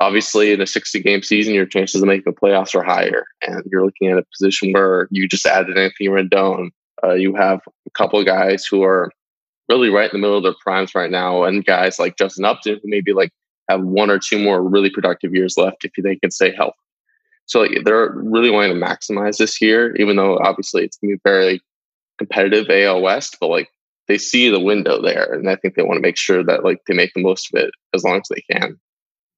obviously, 0.00 0.52
in 0.52 0.60
a 0.60 0.66
sixty 0.66 1.00
game 1.00 1.22
season, 1.22 1.54
your 1.54 1.66
chances 1.66 2.02
of 2.02 2.08
making 2.08 2.32
the 2.32 2.38
playoffs 2.38 2.74
are 2.74 2.82
higher, 2.82 3.24
and 3.46 3.62
you're 3.70 3.84
looking 3.84 4.10
at 4.10 4.18
a 4.18 4.26
position 4.36 4.72
where 4.72 5.08
you 5.10 5.28
just 5.28 5.46
added 5.46 5.78
Anthony 5.78 6.08
Rendon. 6.08 6.70
Uh, 7.04 7.14
you 7.14 7.34
have 7.34 7.60
a 7.86 7.90
couple 7.90 8.18
of 8.18 8.26
guys 8.26 8.64
who 8.64 8.82
are 8.82 9.10
really 9.68 9.88
right 9.88 10.12
in 10.12 10.20
the 10.20 10.24
middle 10.24 10.36
of 10.36 10.42
their 10.42 10.54
primes 10.62 10.94
right 10.94 11.10
now, 11.10 11.44
and 11.44 11.64
guys 11.64 11.98
like 11.98 12.16
Justin 12.16 12.44
Upton 12.44 12.80
who 12.82 12.88
maybe 12.88 13.12
like 13.12 13.30
have 13.68 13.82
one 13.82 14.10
or 14.10 14.18
two 14.18 14.38
more 14.38 14.62
really 14.62 14.90
productive 14.90 15.34
years 15.34 15.56
left 15.56 15.84
if 15.84 15.92
they 16.02 16.16
can 16.16 16.30
stay 16.30 16.54
healthy. 16.54 16.76
So 17.46 17.60
like, 17.60 17.84
they're 17.84 18.12
really 18.14 18.50
wanting 18.50 18.78
to 18.78 18.86
maximize 18.86 19.38
this 19.38 19.60
year, 19.60 19.96
even 19.96 20.16
though 20.16 20.38
obviously 20.38 20.84
it's 20.84 20.96
going 20.98 21.12
to 21.12 21.16
be 21.16 21.20
very 21.24 21.60
competitive 22.18 22.66
AL 22.70 23.02
West, 23.02 23.36
but 23.40 23.48
like 23.48 23.68
they 24.08 24.18
see 24.18 24.48
the 24.48 24.60
window 24.60 25.00
there, 25.00 25.32
and 25.32 25.48
I 25.48 25.56
think 25.56 25.74
they 25.74 25.82
want 25.82 25.96
to 25.96 26.02
make 26.02 26.16
sure 26.16 26.44
that 26.44 26.64
like 26.64 26.82
they 26.86 26.94
make 26.94 27.12
the 27.14 27.22
most 27.22 27.52
of 27.52 27.62
it 27.62 27.70
as 27.94 28.04
long 28.04 28.16
as 28.16 28.28
they 28.28 28.42
can. 28.50 28.78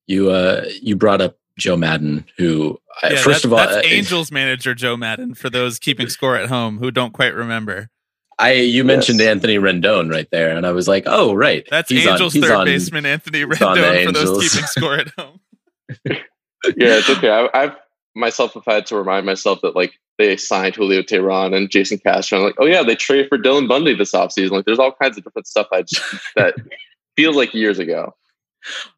You 0.06 0.30
uh 0.30 0.64
you 0.82 0.96
brought 0.96 1.20
up 1.20 1.38
Joe 1.58 1.76
Maddon, 1.76 2.24
who 2.36 2.78
yeah, 3.02 3.16
first 3.16 3.42
that, 3.42 3.44
of 3.44 3.52
all, 3.52 3.58
that's 3.58 3.76
uh, 3.76 3.82
Angels 3.84 4.30
manager 4.30 4.74
Joe 4.74 4.96
Maddon 4.96 5.34
for 5.34 5.50
those 5.50 5.78
keeping 5.78 6.08
score 6.08 6.36
at 6.36 6.48
home 6.48 6.78
who 6.78 6.90
don't 6.90 7.12
quite 7.12 7.34
remember. 7.34 7.90
I 8.38 8.52
you 8.52 8.84
mentioned 8.84 9.20
Anthony 9.20 9.58
Rendon 9.58 10.10
right 10.10 10.28
there, 10.30 10.56
and 10.56 10.66
I 10.66 10.72
was 10.72 10.88
like, 10.88 11.04
oh 11.06 11.34
right, 11.34 11.66
That's 11.70 11.90
He's 11.90 12.06
Angels 12.06 12.32
he's 12.32 12.42
third 12.42 12.52
on- 12.52 12.66
baseman 12.66 13.06
Anthony 13.06 13.38
he's 13.38 13.62
on 13.62 13.76
the 13.76 13.82
Rendon 13.82 14.06
for 14.06 14.12
those 14.12 14.52
keeping 14.52 14.66
score 14.66 14.94
at 14.94 15.08
home. 15.10 15.40
yeah, 16.06 16.20
it's 16.64 17.10
okay. 17.10 17.30
I, 17.30 17.48
I've 17.54 17.76
myself 18.14 18.54
have 18.54 18.64
had 18.64 18.86
to 18.86 18.96
remind 18.96 19.26
myself 19.26 19.60
that 19.62 19.76
like 19.76 19.94
they 20.18 20.36
signed 20.36 20.76
Julio 20.76 21.02
Teheran 21.02 21.54
and 21.54 21.70
Jason 21.70 21.98
Castro. 21.98 22.38
I'm 22.38 22.44
like, 22.44 22.54
oh 22.58 22.66
yeah, 22.66 22.82
they 22.82 22.94
traded 22.94 23.28
for 23.28 23.38
Dylan 23.38 23.68
Bundy 23.68 23.94
this 23.94 24.12
offseason. 24.12 24.52
Like, 24.52 24.64
there's 24.64 24.78
all 24.78 24.92
kinds 24.92 25.18
of 25.18 25.24
different 25.24 25.46
stuff 25.46 25.66
I 25.72 25.82
just 25.82 26.02
that 26.36 26.54
feels 27.16 27.36
like 27.36 27.54
years 27.54 27.78
ago. 27.78 28.14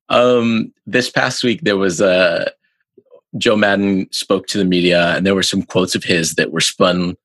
Um, 0.08 0.72
this 0.86 1.10
past 1.10 1.42
week 1.42 1.60
there 1.62 1.76
was 1.76 2.00
uh, 2.00 2.50
Joe 3.38 3.56
Maddon 3.56 4.08
spoke 4.12 4.46
to 4.48 4.58
the 4.58 4.64
media, 4.64 5.16
and 5.16 5.26
there 5.26 5.34
were 5.34 5.42
some 5.42 5.62
quotes 5.62 5.94
of 5.94 6.04
his 6.04 6.34
that 6.34 6.52
were 6.52 6.60
spun 6.60 7.16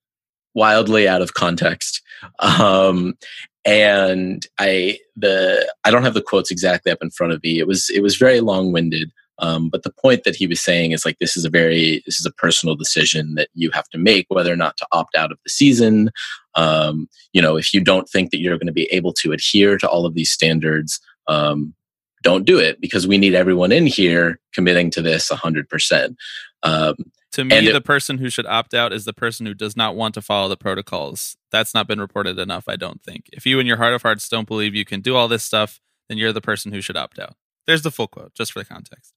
wildly 0.54 1.08
out 1.08 1.22
of 1.22 1.34
context. 1.34 2.02
Um, 2.40 3.18
and 3.66 4.46
I 4.60 4.98
the 5.16 5.72
I 5.84 5.92
don't 5.92 6.04
have 6.04 6.14
the 6.14 6.22
quotes 6.22 6.52
exactly 6.52 6.92
up 6.92 7.02
in 7.02 7.12
front 7.12 7.34
of 7.34 7.44
me. 7.44 7.60
It 7.60 7.68
was 7.68 7.90
it 7.90 8.02
was 8.02 8.18
very 8.18 8.42
long 8.42 8.72
winded. 8.72 9.12
Um, 9.40 9.70
but 9.70 9.82
the 9.82 9.94
point 10.00 10.24
that 10.24 10.36
he 10.36 10.46
was 10.46 10.62
saying 10.62 10.92
is 10.92 11.04
like 11.04 11.18
this 11.18 11.36
is 11.36 11.46
a 11.46 11.50
very 11.50 12.04
this 12.06 12.20
is 12.20 12.26
a 12.26 12.32
personal 12.32 12.76
decision 12.76 13.34
that 13.36 13.50
you 13.54 13.72
have 13.72 13.90
to 13.90 13.98
make 13.98 14.28
whether 14.30 14.54
or 14.54 14.56
not 14.56 14.78
to 14.78 14.88
opt 14.92 15.16
out 15.16 15.32
of 15.32 15.40
the 15.44 15.50
season. 15.50 16.12
Um, 16.56 17.08
you 17.34 17.42
know, 17.42 17.56
if 17.58 17.74
you 17.74 17.82
don't 17.82 18.08
think 18.08 18.30
that 18.32 18.40
you're 18.40 18.58
going 18.58 18.68
to 18.68 18.74
be 18.74 18.92
able 18.92 19.14
to 19.14 19.32
adhere 19.32 19.78
to 19.78 19.90
all 19.90 20.06
of 20.06 20.14
these 20.14 20.32
standards, 20.32 21.00
um, 21.28 21.74
don't 22.22 22.46
do 22.46 22.60
it 22.60 22.80
because 22.80 23.08
we 23.08 23.18
need 23.18 23.34
everyone 23.36 23.72
in 23.72 23.86
here 23.88 24.40
committing 24.54 24.90
to 24.92 25.02
this 25.02 25.30
100%. 25.30 26.16
Um, 26.64 26.96
To 27.34 27.46
me, 27.46 27.56
it- 27.70 27.74
the 27.74 27.82
person 27.82 28.18
who 28.18 28.30
should 28.30 28.46
opt 28.46 28.74
out 28.74 28.94
is 28.94 29.06
the 29.06 29.14
person 29.14 29.46
who 29.46 29.54
does 29.54 29.76
not 29.78 29.96
want 29.96 30.14
to 30.16 30.22
follow 30.22 30.48
the 30.50 30.58
protocols. 30.58 31.38
That's 31.52 31.74
not 31.74 31.88
been 31.88 32.00
reported 32.02 32.38
enough, 32.38 32.66
I 32.68 32.76
don't 32.76 33.02
think. 33.02 33.30
If 33.34 33.46
you 33.46 33.60
in 33.60 33.66
your 33.68 33.78
heart 33.78 33.94
of 33.94 34.02
hearts 34.02 34.28
don't 34.30 34.48
believe 34.48 34.76
you 34.76 34.86
can 34.86 35.02
do 35.02 35.16
all 35.16 35.28
this 35.28 35.44
stuff, 35.44 35.80
then 36.10 36.18
you're 36.18 36.34
the 36.34 36.42
person 36.42 36.72
who 36.72 36.82
should 36.82 36.98
opt 36.98 37.18
out. 37.20 37.36
There's 37.68 37.84
the 37.84 37.92
full 37.92 38.08
quote, 38.08 38.34
just 38.34 38.52
for 38.52 38.60
the 38.60 38.66
context. 38.66 39.14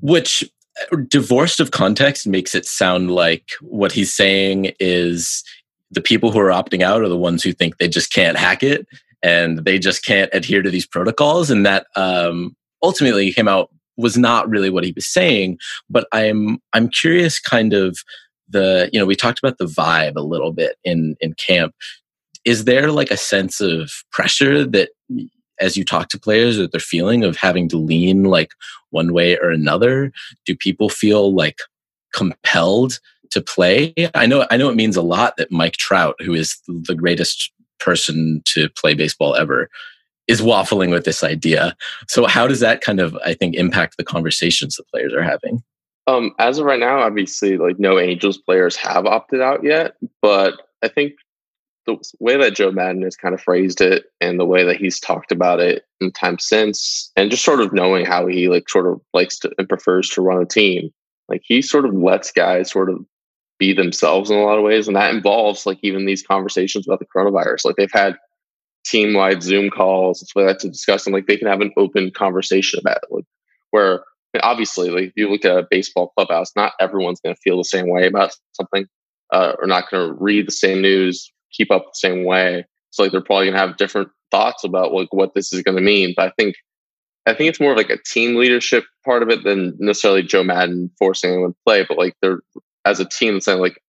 which 0.00 0.44
uh, 0.92 0.96
divorced 1.08 1.60
of 1.60 1.70
context 1.70 2.26
makes 2.26 2.54
it 2.54 2.66
sound 2.66 3.10
like 3.10 3.52
what 3.60 3.92
he's 3.92 4.12
saying 4.14 4.72
is 4.80 5.42
the 5.92 6.00
people 6.02 6.32
who 6.32 6.40
are 6.40 6.50
opting 6.50 6.82
out 6.82 7.00
are 7.02 7.08
the 7.08 7.16
ones 7.16 7.42
who 7.42 7.52
think 7.52 7.78
they 7.78 7.88
just 7.88 8.12
can't 8.12 8.36
hack 8.36 8.62
it 8.64 8.86
and 9.22 9.64
they 9.64 9.78
just 9.78 10.04
can't 10.04 10.30
adhere 10.32 10.62
to 10.62 10.70
these 10.70 10.86
protocols 10.86 11.50
and 11.50 11.64
that 11.64 11.86
um, 11.96 12.54
ultimately 12.82 13.32
came 13.32 13.48
out 13.48 13.70
was 13.98 14.18
not 14.18 14.48
really 14.48 14.68
what 14.68 14.84
he 14.84 14.92
was 14.92 15.06
saying 15.06 15.58
but 15.88 16.06
i'm 16.12 16.58
i'm 16.74 16.88
curious 16.88 17.40
kind 17.40 17.72
of 17.72 17.96
the 18.48 18.88
you 18.92 18.98
know 18.98 19.06
we 19.06 19.14
talked 19.14 19.38
about 19.38 19.58
the 19.58 19.66
vibe 19.66 20.16
a 20.16 20.20
little 20.20 20.52
bit 20.52 20.76
in 20.84 21.16
in 21.20 21.34
camp. 21.34 21.74
Is 22.44 22.64
there 22.64 22.92
like 22.92 23.10
a 23.10 23.16
sense 23.16 23.60
of 23.60 23.90
pressure 24.12 24.64
that 24.64 24.90
as 25.58 25.76
you 25.76 25.84
talk 25.84 26.08
to 26.08 26.20
players 26.20 26.56
that 26.58 26.70
they're 26.70 26.80
feeling 26.80 27.24
of 27.24 27.36
having 27.36 27.68
to 27.70 27.76
lean 27.78 28.24
like 28.24 28.50
one 28.90 29.12
way 29.12 29.36
or 29.38 29.50
another? 29.50 30.12
Do 30.44 30.54
people 30.54 30.88
feel 30.88 31.34
like 31.34 31.58
compelled 32.12 33.00
to 33.30 33.40
play? 33.40 33.94
I 34.14 34.26
know 34.26 34.46
i 34.50 34.56
know 34.56 34.68
it 34.68 34.76
means 34.76 34.96
a 34.96 35.02
lot 35.02 35.36
that 35.36 35.50
mike 35.50 35.76
trout 35.76 36.14
who 36.20 36.34
is 36.34 36.58
the 36.66 36.94
greatest 36.94 37.52
person 37.78 38.42
to 38.46 38.68
play 38.70 38.94
baseball 38.94 39.34
ever 39.34 39.68
is 40.26 40.40
waffling 40.40 40.90
with 40.90 41.04
this 41.04 41.22
idea. 41.22 41.76
So 42.08 42.26
how 42.26 42.46
does 42.46 42.60
that 42.60 42.80
kind 42.80 43.00
of 43.00 43.16
i 43.24 43.32
think 43.32 43.54
impact 43.54 43.96
the 43.96 44.04
conversations 44.04 44.76
the 44.76 44.84
players 44.84 45.14
are 45.14 45.22
having? 45.22 45.62
Um, 46.08 46.32
as 46.38 46.58
of 46.58 46.66
right 46.66 46.78
now, 46.78 47.00
obviously, 47.00 47.56
like 47.56 47.78
no 47.78 47.98
Angels 47.98 48.38
players 48.38 48.76
have 48.76 49.06
opted 49.06 49.40
out 49.40 49.64
yet, 49.64 49.96
but 50.22 50.54
I 50.82 50.88
think 50.88 51.14
the 51.86 51.96
way 52.20 52.36
that 52.36 52.54
Joe 52.54 52.70
Maddon 52.70 53.02
has 53.02 53.16
kind 53.16 53.34
of 53.34 53.40
phrased 53.40 53.80
it 53.80 54.06
and 54.20 54.38
the 54.38 54.44
way 54.44 54.64
that 54.64 54.76
he's 54.76 55.00
talked 55.00 55.32
about 55.32 55.60
it 55.60 55.84
in 56.00 56.12
time 56.12 56.38
since, 56.38 57.10
and 57.16 57.30
just 57.30 57.44
sort 57.44 57.60
of 57.60 57.72
knowing 57.72 58.04
how 58.04 58.26
he 58.26 58.48
like 58.48 58.68
sort 58.68 58.86
of 58.86 59.00
likes 59.14 59.38
to 59.40 59.52
and 59.58 59.68
prefers 59.68 60.08
to 60.10 60.22
run 60.22 60.40
a 60.40 60.46
team, 60.46 60.92
like 61.28 61.42
he 61.44 61.60
sort 61.60 61.84
of 61.84 61.94
lets 61.94 62.30
guys 62.30 62.70
sort 62.70 62.90
of 62.90 63.04
be 63.58 63.72
themselves 63.72 64.30
in 64.30 64.36
a 64.36 64.42
lot 64.42 64.58
of 64.58 64.64
ways, 64.64 64.86
and 64.86 64.96
that 64.96 65.14
involves 65.14 65.66
like 65.66 65.78
even 65.82 66.06
these 66.06 66.22
conversations 66.22 66.86
about 66.86 66.98
the 66.98 67.06
coronavirus. 67.06 67.64
Like 67.64 67.76
they've 67.76 67.90
had 67.92 68.16
team 68.84 69.14
wide 69.14 69.42
Zoom 69.42 69.70
calls 69.70 70.20
and 70.20 70.28
stuff 70.28 70.42
like 70.42 70.46
that 70.46 70.60
to 70.60 70.68
discuss 70.68 71.06
and 71.06 71.14
like 71.14 71.26
they 71.26 71.36
can 71.36 71.48
have 71.48 71.60
an 71.60 71.72
open 71.76 72.10
conversation 72.10 72.78
about 72.78 72.98
it. 72.98 73.08
Like, 73.10 73.24
where 73.70 74.04
obviously, 74.42 74.90
like 74.90 75.04
if 75.04 75.12
you 75.16 75.30
look 75.30 75.44
at 75.44 75.56
a 75.56 75.66
baseball 75.70 76.12
clubhouse, 76.16 76.52
not 76.56 76.72
everyone's 76.80 77.20
going 77.20 77.34
to 77.34 77.40
feel 77.40 77.56
the 77.56 77.64
same 77.64 77.88
way 77.88 78.06
about 78.06 78.36
something, 78.52 78.86
uh, 79.32 79.54
or 79.60 79.66
not 79.66 79.90
going 79.90 80.08
to 80.08 80.14
read 80.14 80.46
the 80.46 80.52
same 80.52 80.80
news, 80.80 81.32
keep 81.52 81.70
up 81.70 81.84
the 81.86 81.94
same 81.94 82.24
way. 82.24 82.64
So 82.90 83.02
like 83.02 83.12
they're 83.12 83.20
probably 83.20 83.46
going 83.46 83.54
to 83.54 83.60
have 83.60 83.76
different 83.76 84.08
thoughts 84.30 84.64
about 84.64 84.92
like 84.92 85.12
what 85.12 85.34
this 85.34 85.52
is 85.52 85.62
going 85.62 85.76
to 85.76 85.82
mean. 85.82 86.14
But 86.16 86.28
I 86.28 86.32
think 86.38 86.56
I 87.26 87.34
think 87.34 87.48
it's 87.48 87.60
more 87.60 87.72
of 87.72 87.76
like 87.76 87.90
a 87.90 88.02
team 88.02 88.36
leadership 88.36 88.84
part 89.04 89.22
of 89.22 89.30
it 89.30 89.42
than 89.42 89.76
necessarily 89.78 90.22
Joe 90.22 90.44
Maddon 90.44 90.90
forcing 90.98 91.32
anyone 91.32 91.52
to 91.52 91.58
play. 91.66 91.84
But 91.86 91.98
like 91.98 92.14
they're 92.22 92.40
as 92.86 93.00
a 93.00 93.04
team 93.04 93.40
saying 93.40 93.60
like, 93.60 93.82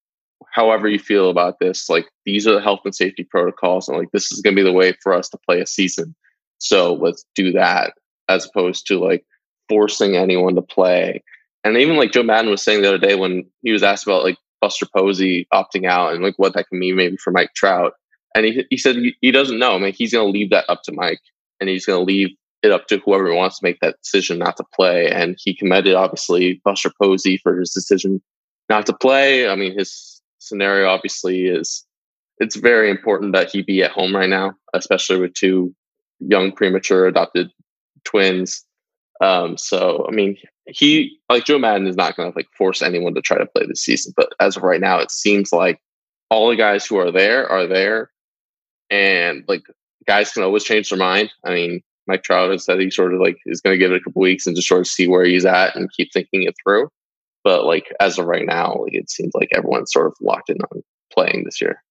however 0.51 0.87
you 0.89 0.99
feel 0.99 1.29
about 1.29 1.59
this, 1.59 1.87
like 1.87 2.07
these 2.25 2.47
are 2.47 2.53
the 2.53 2.61
health 2.61 2.81
and 2.83 2.95
safety 2.95 3.23
protocols, 3.23 3.87
and 3.87 3.97
like 3.97 4.11
this 4.11 4.31
is 4.31 4.41
going 4.41 4.55
to 4.55 4.59
be 4.61 4.67
the 4.67 4.73
way 4.73 4.93
for 5.01 5.13
us 5.13 5.29
to 5.29 5.37
play 5.45 5.61
a 5.61 5.67
season. 5.67 6.15
So 6.57 6.95
let's 6.95 7.25
do 7.35 7.51
that 7.53 7.93
as 8.27 8.45
opposed 8.45 8.87
to 8.87 8.99
like 8.99 9.23
forcing 9.69 10.17
anyone 10.17 10.55
to 10.55 10.61
play. 10.61 11.23
And 11.63 11.77
even 11.77 11.97
like 11.97 12.11
Joe 12.11 12.23
Maddon 12.23 12.49
was 12.49 12.61
saying 12.61 12.81
the 12.81 12.87
other 12.87 12.97
day 12.97 13.15
when 13.15 13.45
he 13.61 13.71
was 13.71 13.83
asked 13.83 14.05
about 14.05 14.23
like 14.23 14.37
Buster 14.61 14.87
Posey 14.95 15.47
opting 15.53 15.85
out 15.85 16.13
and 16.13 16.23
like 16.23 16.35
what 16.37 16.53
that 16.53 16.67
can 16.67 16.79
mean 16.79 16.95
maybe 16.95 17.17
for 17.17 17.31
Mike 17.31 17.53
Trout. 17.55 17.93
And 18.35 18.45
he, 18.45 18.65
he 18.69 18.77
said 18.77 18.97
he, 19.21 19.31
doesn't 19.31 19.59
know. 19.59 19.75
I 19.75 19.77
mean, 19.77 19.93
he's 19.93 20.13
going 20.13 20.31
to 20.31 20.37
leave 20.37 20.49
that 20.51 20.65
up 20.69 20.83
to 20.83 20.91
Mike 20.91 21.21
and 21.59 21.69
he's 21.69 21.85
going 21.85 21.99
to 21.99 22.05
leave 22.05 22.29
it 22.63 22.71
up 22.71 22.87
to 22.87 22.97
whoever 22.99 23.33
wants 23.33 23.59
to 23.59 23.65
make 23.65 23.79
that 23.81 23.97
decision 24.01 24.39
not 24.39 24.57
to 24.57 24.63
play. 24.73 25.09
And 25.09 25.37
he 25.39 25.55
commended 25.55 25.95
obviously 25.95 26.61
Buster 26.63 26.91
Posey 26.99 27.37
for 27.37 27.59
his 27.59 27.71
decision 27.71 28.21
not 28.69 28.85
to 28.87 28.93
play. 28.93 29.47
I 29.47 29.55
mean, 29.55 29.77
his 29.77 30.21
scenario 30.39 30.89
obviously 30.89 31.45
is 31.45 31.85
it's 32.39 32.55
very 32.55 32.89
important 32.89 33.33
that 33.33 33.49
he 33.49 33.61
be 33.61 33.83
at 33.83 33.91
home 33.91 34.15
right 34.15 34.29
now, 34.29 34.53
especially 34.73 35.19
with 35.19 35.33
two 35.33 35.73
young 36.19 36.51
premature 36.51 37.07
adopted 37.07 37.49
twins. 38.03 38.63
Um, 39.21 39.57
so 39.57 40.05
I 40.07 40.11
mean, 40.11 40.37
he 40.67 41.17
like 41.29 41.45
Joe 41.45 41.59
Maddon 41.59 41.87
is 41.87 41.95
not 41.95 42.15
going 42.15 42.31
to 42.31 42.37
like 42.37 42.49
force 42.57 42.81
anyone 42.81 43.15
to 43.15 43.21
try 43.21 43.37
to 43.37 43.45
play 43.45 43.65
this 43.65 43.81
season, 43.81 44.13
but 44.15 44.29
as 44.39 44.57
of 44.57 44.63
right 44.63 44.81
now, 44.81 44.99
it 44.99 45.11
seems 45.11 45.51
like 45.51 45.79
all 46.29 46.49
the 46.49 46.55
guys 46.55 46.85
who 46.85 46.97
are 46.97 47.11
there 47.11 47.47
are 47.49 47.67
there, 47.67 48.11
and 48.89 49.43
like 49.47 49.63
guys 50.05 50.31
can 50.31 50.43
always 50.43 50.63
change 50.63 50.89
their 50.89 50.99
mind. 50.99 51.31
I 51.43 51.53
mean, 51.53 51.81
Mike 52.07 52.23
Trout 52.23 52.51
has 52.51 52.63
said 52.63 52.79
he 52.79 52.91
sort 52.91 53.13
of 53.13 53.19
like 53.19 53.37
is 53.45 53.61
going 53.61 53.73
to 53.73 53.79
give 53.79 53.91
it 53.91 54.01
a 54.01 54.03
couple 54.03 54.21
weeks 54.21 54.45
and 54.45 54.55
just 54.55 54.67
sort 54.67 54.81
of 54.81 54.87
see 54.87 55.07
where 55.07 55.25
he's 55.25 55.45
at 55.45 55.75
and 55.75 55.91
keep 55.91 56.11
thinking 56.13 56.43
it 56.43 56.55
through. 56.63 56.89
But 57.47 57.63
like 57.63 57.95
as 58.01 58.19
of 58.19 58.25
right 58.25 58.45
now, 58.45 58.75
like 58.81 58.93
it 58.93 59.09
seems 59.09 59.31
like 59.33 59.47
everyone's 59.55 59.93
sort 59.93 60.07
of 60.07 60.15
locked 60.19 60.49
in 60.49 60.57
on 60.69 60.83
playing 61.13 61.45
this 61.45 61.61
year. 61.61 61.81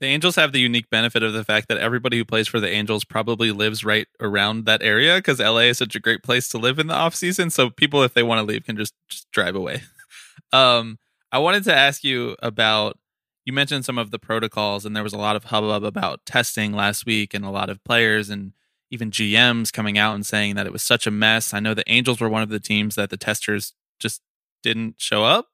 The 0.00 0.08
Angels 0.08 0.34
have 0.34 0.50
the 0.50 0.58
unique 0.58 0.90
benefit 0.90 1.22
of 1.22 1.32
the 1.32 1.44
fact 1.44 1.68
that 1.68 1.78
everybody 1.78 2.18
who 2.18 2.24
plays 2.24 2.48
for 2.48 2.58
the 2.58 2.68
Angels 2.68 3.04
probably 3.04 3.52
lives 3.52 3.84
right 3.84 4.08
around 4.20 4.64
that 4.64 4.82
area 4.82 5.14
because 5.14 5.38
LA 5.38 5.68
is 5.68 5.78
such 5.78 5.94
a 5.94 6.00
great 6.00 6.24
place 6.24 6.48
to 6.48 6.58
live 6.58 6.80
in 6.80 6.88
the 6.88 6.94
off 6.94 7.14
season. 7.14 7.50
So 7.50 7.70
people, 7.70 8.02
if 8.02 8.14
they 8.14 8.24
want 8.24 8.40
to 8.40 8.52
leave, 8.52 8.64
can 8.64 8.76
just 8.76 8.94
just 9.08 9.30
drive 9.30 9.54
away. 9.54 9.84
um, 10.52 10.98
I 11.30 11.38
wanted 11.38 11.62
to 11.64 11.74
ask 11.74 12.02
you 12.02 12.34
about. 12.42 12.98
You 13.44 13.52
mentioned 13.52 13.84
some 13.84 13.98
of 13.98 14.10
the 14.10 14.18
protocols, 14.18 14.84
and 14.84 14.96
there 14.96 15.04
was 15.04 15.12
a 15.12 15.18
lot 15.18 15.36
of 15.36 15.44
hubbub 15.44 15.84
about 15.84 16.26
testing 16.26 16.72
last 16.72 17.06
week, 17.06 17.32
and 17.32 17.44
a 17.44 17.50
lot 17.50 17.70
of 17.70 17.84
players 17.84 18.28
and 18.28 18.54
even 18.90 19.12
GMs 19.12 19.72
coming 19.72 19.96
out 19.96 20.16
and 20.16 20.26
saying 20.26 20.56
that 20.56 20.66
it 20.66 20.72
was 20.72 20.82
such 20.82 21.06
a 21.06 21.12
mess. 21.12 21.54
I 21.54 21.60
know 21.60 21.74
the 21.74 21.88
Angels 21.88 22.20
were 22.20 22.28
one 22.28 22.42
of 22.42 22.48
the 22.48 22.58
teams 22.58 22.96
that 22.96 23.10
the 23.10 23.16
testers 23.16 23.72
just 24.00 24.20
didn't 24.66 24.96
show 24.98 25.24
up. 25.24 25.46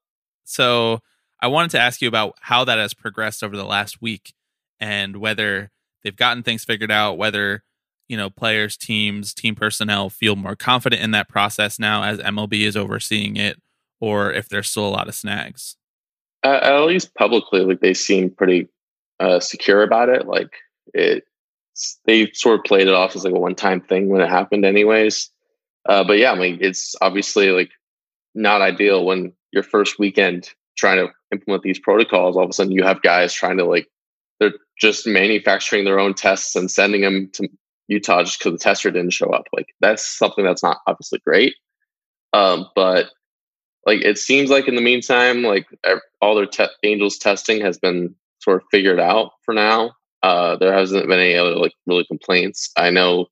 So 0.44 1.00
I 1.40 1.48
wanted 1.48 1.70
to 1.72 1.80
ask 1.80 2.00
you 2.00 2.08
about 2.08 2.34
how 2.40 2.64
that 2.64 2.78
has 2.78 2.94
progressed 2.94 3.44
over 3.44 3.56
the 3.56 3.64
last 3.64 4.00
week 4.00 4.32
and 4.80 5.18
whether 5.18 5.70
they've 6.02 6.16
gotten 6.16 6.42
things 6.42 6.64
figured 6.64 6.90
out, 6.90 7.18
whether 7.18 7.62
you 8.08 8.16
know 8.16 8.30
players, 8.30 8.76
teams, 8.76 9.34
team 9.34 9.54
personnel 9.54 10.08
feel 10.08 10.34
more 10.34 10.56
confident 10.56 11.02
in 11.02 11.10
that 11.12 11.28
process 11.28 11.78
now 11.78 12.02
as 12.02 12.18
MLB 12.18 12.60
is 12.60 12.76
overseeing 12.76 13.36
it, 13.36 13.60
or 14.00 14.32
if 14.32 14.48
there's 14.48 14.68
still 14.68 14.86
a 14.86 14.90
lot 14.90 15.08
of 15.08 15.14
snags. 15.14 15.76
Uh, 16.44 16.58
at 16.62 16.80
least 16.80 17.14
publicly, 17.14 17.60
like 17.60 17.80
they 17.80 17.94
seem 17.94 18.30
pretty 18.30 18.68
uh, 19.20 19.38
secure 19.38 19.82
about 19.82 20.08
it. 20.08 20.26
Like 20.26 20.50
it 20.94 21.24
they 22.06 22.30
sort 22.32 22.58
of 22.58 22.64
played 22.64 22.88
it 22.88 22.94
off 22.94 23.14
as 23.14 23.24
like 23.24 23.34
a 23.34 23.38
one 23.38 23.54
time 23.54 23.80
thing 23.80 24.08
when 24.08 24.22
it 24.22 24.28
happened, 24.28 24.64
anyways. 24.64 25.30
Uh, 25.88 26.04
but 26.04 26.18
yeah, 26.18 26.32
I 26.32 26.38
mean, 26.38 26.58
it's 26.60 26.94
obviously 27.00 27.50
like 27.50 27.70
not 28.34 28.62
ideal 28.62 29.04
when 29.04 29.32
your 29.52 29.62
first 29.62 29.98
weekend 29.98 30.50
trying 30.76 30.98
to 30.98 31.12
implement 31.32 31.62
these 31.62 31.78
protocols. 31.78 32.36
All 32.36 32.44
of 32.44 32.50
a 32.50 32.52
sudden, 32.52 32.72
you 32.72 32.82
have 32.82 33.02
guys 33.02 33.32
trying 33.32 33.58
to 33.58 33.64
like 33.64 33.88
they're 34.40 34.52
just 34.80 35.06
manufacturing 35.06 35.84
their 35.84 36.00
own 36.00 36.14
tests 36.14 36.56
and 36.56 36.70
sending 36.70 37.02
them 37.02 37.30
to 37.34 37.48
Utah 37.88 38.22
just 38.24 38.38
because 38.38 38.52
the 38.52 38.58
tester 38.58 38.90
didn't 38.90 39.12
show 39.12 39.30
up. 39.30 39.44
Like 39.52 39.68
that's 39.80 40.06
something 40.06 40.44
that's 40.44 40.62
not 40.62 40.78
obviously 40.86 41.20
great. 41.24 41.54
Um, 42.32 42.66
but 42.74 43.10
like 43.86 44.02
it 44.02 44.18
seems 44.18 44.50
like 44.50 44.68
in 44.68 44.74
the 44.74 44.80
meantime, 44.80 45.42
like 45.42 45.66
all 46.20 46.34
their 46.34 46.46
te- 46.46 46.66
Angels 46.82 47.18
testing 47.18 47.60
has 47.60 47.78
been 47.78 48.14
sort 48.38 48.62
of 48.62 48.68
figured 48.70 49.00
out 49.00 49.32
for 49.44 49.54
now. 49.54 49.92
Uh, 50.22 50.56
there 50.56 50.72
hasn't 50.72 51.06
been 51.08 51.18
any 51.18 51.34
other 51.34 51.56
like 51.56 51.74
really 51.86 52.04
complaints. 52.04 52.70
I 52.76 52.90
know, 52.90 53.26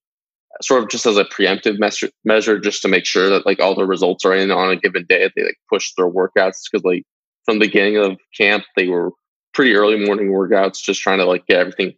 sort 0.63 0.83
of 0.83 0.89
just 0.89 1.07
as 1.07 1.17
a 1.17 1.25
preemptive 1.25 1.79
measure, 1.79 2.11
measure, 2.25 2.59
just 2.59 2.83
to 2.83 2.89
make 2.89 3.07
sure 3.07 3.29
that 3.31 3.47
like 3.47 3.61
all 3.61 3.75
the 3.75 3.87
results 3.87 4.25
are 4.25 4.35
in 4.35 4.51
on 4.51 4.71
a 4.71 4.77
given 4.77 5.05
day. 5.09 5.31
They 5.35 5.43
like 5.43 5.59
push 5.69 5.93
their 5.97 6.09
workouts 6.11 6.57
because 6.71 6.85
like 6.85 7.05
from 7.45 7.59
the 7.59 7.67
beginning 7.67 7.97
of 7.97 8.19
camp 8.37 8.65
they 8.77 8.89
were 8.89 9.11
pretty 9.55 9.75
early 9.75 10.05
morning 10.05 10.31
workouts, 10.31 10.83
just 10.83 11.01
trying 11.01 11.19
to 11.19 11.25
like 11.25 11.47
get 11.47 11.59
everything, 11.59 11.95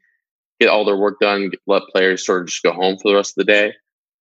get 0.60 0.68
all 0.68 0.84
their 0.84 0.96
work 0.96 1.18
done, 1.20 1.50
let 1.66 1.82
players 1.92 2.24
sort 2.24 2.42
of 2.42 2.48
just 2.48 2.62
go 2.62 2.72
home 2.72 2.96
for 2.96 3.10
the 3.10 3.16
rest 3.16 3.36
of 3.36 3.46
the 3.46 3.52
day. 3.52 3.72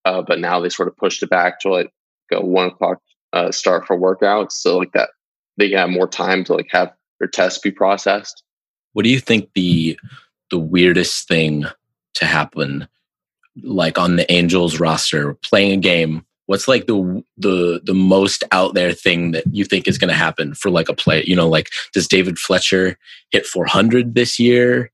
Uh, 0.05 0.23
but 0.23 0.41
now 0.41 0.61
they 0.61 0.69
sort 0.69 0.89
of 0.89 0.97
pushed 0.97 1.23
it 1.23 1.31
back 1.31 1.61
to 1.61 1.71
like 1.71 1.91
a 2.33 2.45
one 2.45 2.69
o'clock 2.69 2.99
uh, 3.33 3.51
start 3.53 3.87
for 3.87 3.99
workouts, 3.99 4.53
so 4.53 4.79
like 4.79 4.93
that 4.93 5.11
they 5.57 5.71
have 5.71 5.91
more 5.91 6.09
time 6.09 6.43
to 6.45 6.55
like 6.55 6.69
have 6.71 6.93
their 7.19 7.29
tests 7.29 7.59
be 7.59 7.71
processed. 7.71 8.43
What 8.93 9.05
do 9.05 9.11
you 9.11 9.21
think 9.21 9.51
the 9.55 9.99
the 10.51 10.59
weirdest 10.59 11.29
thing 11.29 11.65
to 12.15 12.25
happen 12.25 12.89
like 13.63 13.99
on 13.99 14.17
the 14.17 14.31
Angels 14.31 14.81
roster 14.81 15.35
playing 15.35 15.73
a 15.73 15.77
game 15.77 16.25
what's 16.47 16.67
like 16.67 16.87
the 16.87 17.23
the 17.37 17.81
the 17.85 17.95
most 17.95 18.43
out 18.51 18.75
there 18.75 18.93
thing 18.93 19.31
that 19.31 19.45
you 19.53 19.65
think 19.65 19.87
is 19.87 19.99
going 19.99 20.09
to 20.09 20.15
happen 20.15 20.55
for 20.55 20.71
like 20.71 20.89
a 20.89 20.95
play 20.95 21.23
you 21.27 21.37
know 21.37 21.49
like 21.49 21.71
does 21.93 22.09
David 22.09 22.39
Fletcher 22.39 22.99
hit 23.31 23.47
400 23.47 24.15
this 24.15 24.39
year 24.39 24.91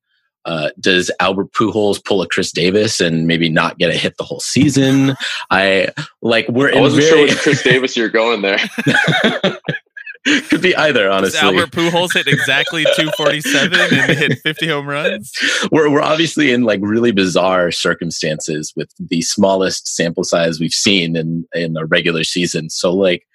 uh, 0.46 0.70
does 0.78 1.10
Albert 1.18 1.52
Pujols 1.52 2.02
pull 2.02 2.22
a 2.22 2.28
Chris 2.28 2.52
Davis 2.52 3.00
and 3.00 3.26
maybe 3.26 3.48
not 3.48 3.78
get 3.78 3.90
a 3.90 3.98
hit 3.98 4.16
the 4.16 4.22
whole 4.22 4.38
season? 4.38 5.16
I 5.50 5.88
like 6.22 6.48
we're. 6.48 6.72
I 6.72 6.80
wasn't 6.80 7.02
very... 7.02 7.16
sure 7.16 7.22
which 7.22 7.42
Chris 7.42 7.62
Davis 7.64 7.96
you're 7.96 8.08
going 8.08 8.42
there. 8.42 8.58
Could 10.48 10.60
be 10.60 10.74
either, 10.74 11.08
honestly. 11.08 11.40
Does 11.40 11.42
Albert 11.42 11.70
Pujols 11.70 12.12
hit 12.12 12.26
exactly 12.26 12.84
247 12.96 13.78
and 13.78 14.18
hit 14.18 14.38
50 14.40 14.68
home 14.68 14.88
runs? 14.88 15.32
We're, 15.70 15.90
we're 15.90 16.02
obviously 16.02 16.52
in 16.52 16.64
like 16.64 16.80
really 16.82 17.12
bizarre 17.12 17.70
circumstances 17.70 18.72
with 18.74 18.90
the 18.98 19.22
smallest 19.22 19.86
sample 19.94 20.24
size 20.24 20.58
we've 20.58 20.72
seen 20.72 21.16
in, 21.16 21.46
in 21.54 21.76
a 21.76 21.86
regular 21.86 22.24
season. 22.24 22.70
So, 22.70 22.92
like, 22.92 23.26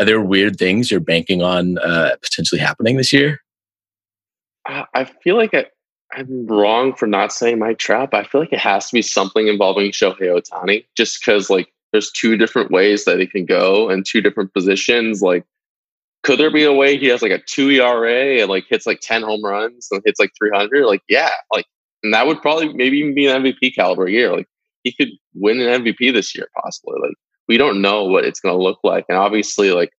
are 0.00 0.04
there 0.04 0.20
weird 0.20 0.56
things 0.56 0.90
you're 0.90 0.98
banking 0.98 1.42
on 1.42 1.78
uh, 1.78 2.16
potentially 2.22 2.60
happening 2.60 2.96
this 2.96 3.12
year? 3.12 3.40
I 4.66 5.04
feel 5.04 5.36
like 5.36 5.54
I, 5.54 5.66
I'm 6.12 6.46
wrong 6.46 6.94
for 6.94 7.06
not 7.06 7.32
saying 7.32 7.58
Mike 7.58 7.78
Trout. 7.78 8.14
I 8.14 8.24
feel 8.24 8.40
like 8.40 8.52
it 8.52 8.58
has 8.58 8.88
to 8.88 8.94
be 8.94 9.02
something 9.02 9.48
involving 9.48 9.90
Shohei 9.90 10.22
Ohtani, 10.22 10.84
just 10.96 11.20
because 11.20 11.50
like 11.50 11.72
there's 11.92 12.10
two 12.10 12.36
different 12.36 12.70
ways 12.70 13.04
that 13.04 13.20
it 13.20 13.30
can 13.30 13.46
go 13.46 13.88
and 13.88 14.04
two 14.04 14.20
different 14.20 14.52
positions. 14.52 15.22
Like 15.22 15.44
could 16.22 16.38
there 16.38 16.52
be 16.52 16.64
a 16.64 16.72
way 16.72 16.96
he 16.98 17.06
has 17.06 17.22
like 17.22 17.32
a 17.32 17.40
two 17.46 17.70
ERA 17.70 18.40
and 18.40 18.50
like 18.50 18.66
hits 18.68 18.86
like 18.86 19.00
10 19.00 19.22
home 19.22 19.44
runs 19.44 19.88
and 19.90 20.02
hits 20.04 20.20
like 20.20 20.30
300? 20.38 20.86
Like, 20.86 21.02
yeah, 21.08 21.30
like, 21.52 21.66
and 22.02 22.12
that 22.14 22.26
would 22.26 22.42
probably 22.42 22.72
maybe 22.72 22.98
even 22.98 23.14
be 23.14 23.26
an 23.26 23.42
MVP 23.42 23.74
caliber 23.74 24.08
year. 24.08 24.34
Like, 24.34 24.46
he 24.82 24.92
could 24.92 25.10
win 25.34 25.60
an 25.60 25.84
MVP 25.84 26.12
this 26.12 26.34
year, 26.34 26.48
possibly. 26.62 26.98
Like, 27.00 27.14
we 27.48 27.56
don't 27.56 27.82
know 27.82 28.04
what 28.04 28.24
it's 28.24 28.40
going 28.40 28.56
to 28.56 28.62
look 28.62 28.78
like. 28.82 29.04
And 29.08 29.18
obviously, 29.18 29.72
like, 29.72 29.90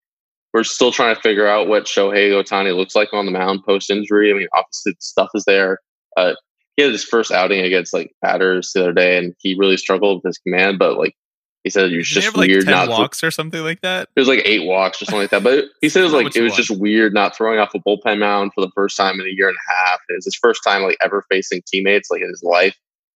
we're 0.54 0.64
still 0.64 0.92
trying 0.92 1.16
to 1.16 1.22
figure 1.22 1.48
out 1.48 1.68
what 1.68 1.86
Shohei 1.86 2.32
Ohtani 2.32 2.76
looks 2.76 2.96
like 2.96 3.14
on 3.14 3.26
the 3.26 3.32
mound 3.32 3.64
post 3.64 3.90
injury. 3.90 4.32
I 4.32 4.34
mean, 4.34 4.48
obviously, 4.54 4.96
stuff 5.00 5.30
is 5.34 5.46
there. 5.46 5.80
Uh, 6.18 6.34
he 6.76 6.84
had 6.84 6.92
his 6.92 7.04
first 7.04 7.32
outing 7.32 7.62
against 7.62 7.94
like 7.94 8.12
batters 8.22 8.72
the 8.74 8.82
other 8.82 8.94
day, 8.94 9.18
and 9.18 9.34
he 9.40 9.56
really 9.58 9.78
struggled 9.78 10.18
with 10.18 10.30
his 10.30 10.38
command. 10.40 10.80
But 10.80 10.98
like 10.98 11.16
he 11.64 11.70
said 11.70 11.92
it 11.92 11.98
was 11.98 12.08
just 12.08 12.36
like 12.36 12.48
weird 12.48 12.66
not 12.66 12.90
walks 12.90 13.24
or 13.24 13.30
something 13.30 13.62
like 13.62 13.82
that. 13.82 14.10
It 14.16 14.20
was 14.20 14.28
like 14.28 14.42
eight 14.46 14.66
walks 14.66 15.02
or 15.02 15.06
something 15.06 15.22
like 15.22 15.30
that. 15.30 15.44
But 15.44 15.66
he 15.82 15.90
said 15.90 16.02
it 16.02 16.06
was 16.06 16.14
like 16.14 16.36
it 16.36 16.42
was 16.42 16.56
just 16.56 16.72
weird 16.72 17.14
not 17.14 17.36
throwing 17.36 17.60
off 17.60 17.76
a 17.76 17.80
bullpen 17.80 18.20
mound 18.20 18.52
for 18.54 18.62
the 18.62 18.72
first 18.74 18.98
time 18.98 19.20
in 19.20 19.28
a 19.28 19.30
year 19.30 19.48
and 19.48 19.58
a 19.58 19.74
half. 19.74 20.00
It 20.10 20.16
was 20.16 20.26
his 20.26 20.36
first 20.36 20.62
time 20.64 20.82
like 20.82 20.98
ever 21.02 21.24
facing 21.30 21.62
teammates 21.68 22.10
like 22.10 22.22
in 22.22 22.30
his 22.30 22.44
life 22.44 22.76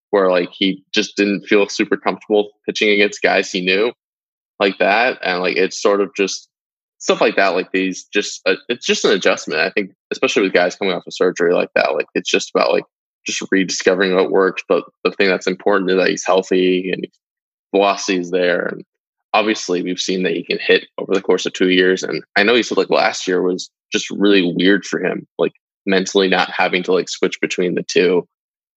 where 0.10 0.30
like 0.30 0.50
he 0.52 0.84
just 0.94 1.16
didn't 1.16 1.46
feel 1.48 1.68
super 1.70 1.98
comfortable 1.98 2.52
pitching 2.66 2.90
against 2.90 3.22
guys 3.22 3.52
he 3.52 3.62
knew 3.62 3.92
like 4.60 4.78
that. 4.78 5.20
And 5.24 5.42
like 5.42 5.56
it's 5.56 5.82
sort 5.82 6.02
of 6.02 6.14
just 6.16 6.50
stuff 7.00 7.22
like 7.22 7.36
that. 7.38 7.50
Like 7.50 7.72
these 7.72 8.04
just 8.06 8.42
uh, 8.46 8.56
it's 8.68 8.86
just 8.86 9.06
an 9.06 9.12
adjustment. 9.12 9.62
I 9.62 9.70
think 9.70 9.92
especially 10.12 10.44
with 10.44 10.54
guys 10.54 10.76
coming 10.76 10.94
off 10.94 11.08
of 11.08 11.14
surgery 11.14 11.54
like 11.54 11.70
that. 11.76 11.94
Like 11.96 12.08
it's 12.14 12.30
just 12.30 12.52
about 12.54 12.72
like 12.72 12.84
just 13.26 13.42
rediscovering 13.52 14.16
what 14.16 14.32
works. 14.32 14.64
But 14.68 14.84
the 15.04 15.12
thing 15.12 15.30
that's 15.30 15.48
important 15.48 15.92
is 15.92 15.98
that 15.98 16.10
he's 16.10 16.26
healthy 16.26 16.92
and 16.92 17.08
velocity 17.74 18.20
is 18.20 18.32
there. 18.32 18.68
And 18.68 18.86
obviously, 19.34 19.84
we've 19.84 20.00
seen 20.00 20.24
that 20.24 20.34
he 20.34 20.44
can 20.44 20.60
hit 20.60 20.86
over 20.98 21.14
the 21.14 21.22
course 21.22 21.46
of 21.46 21.54
two 21.54 21.70
years. 21.70 22.04
And 22.04 22.24
I 22.36 22.44
know 22.44 22.56
he 22.56 22.64
said 22.64 22.78
like 22.78 22.90
last 22.90 23.28
year 23.28 23.42
was 23.42 23.70
just 23.92 24.10
really 24.10 24.54
weird 24.56 24.86
for 24.86 25.04
him, 25.04 25.28
like 25.38 25.54
mentally 25.86 26.30
not 26.30 26.50
having 26.50 26.84
to 26.84 26.94
like 26.94 27.10
switch 27.10 27.40
between 27.42 27.76
the 27.76 27.84
two. 27.84 28.28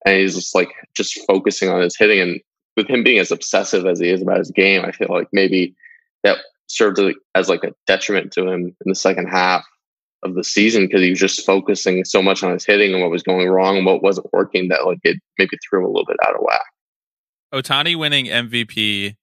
And 0.04 0.18
he's 0.18 0.34
just 0.34 0.54
like 0.54 0.72
just 0.96 1.20
focusing 1.26 1.68
on 1.68 1.80
his 1.80 1.96
hitting. 1.96 2.20
And 2.20 2.40
with 2.76 2.88
him 2.88 3.02
being 3.02 3.18
as 3.18 3.30
obsessive 3.30 3.86
as 3.86 4.00
he 4.00 4.10
is 4.10 4.22
about 4.22 4.38
his 4.38 4.50
game, 4.50 4.84
I 4.84 4.92
feel 4.92 5.08
like 5.10 5.28
maybe 5.32 5.74
that 6.24 6.38
served 6.68 7.00
as 7.34 7.48
like 7.48 7.64
a 7.64 7.72
detriment 7.86 8.32
to 8.32 8.46
him 8.46 8.66
in 8.66 8.88
the 8.88 8.94
second 8.94 9.28
half 9.28 9.64
of 10.22 10.34
the 10.34 10.44
season 10.44 10.86
because 10.86 11.02
he 11.02 11.10
was 11.10 11.20
just 11.20 11.46
focusing 11.46 12.04
so 12.04 12.22
much 12.22 12.42
on 12.42 12.52
his 12.52 12.64
hitting 12.64 12.92
and 12.92 13.02
what 13.02 13.10
was 13.10 13.22
going 13.22 13.48
wrong 13.48 13.76
and 13.76 13.86
what 13.86 14.02
wasn't 14.02 14.32
working 14.32 14.68
that 14.68 14.84
like 14.86 14.98
it 15.04 15.18
maybe 15.38 15.56
threw 15.58 15.80
him 15.80 15.86
a 15.86 15.88
little 15.88 16.06
bit 16.06 16.16
out 16.26 16.34
of 16.34 16.40
whack. 16.40 16.64
Ohtani 17.56 17.96
winning 17.96 18.26
MVP 18.26 19.16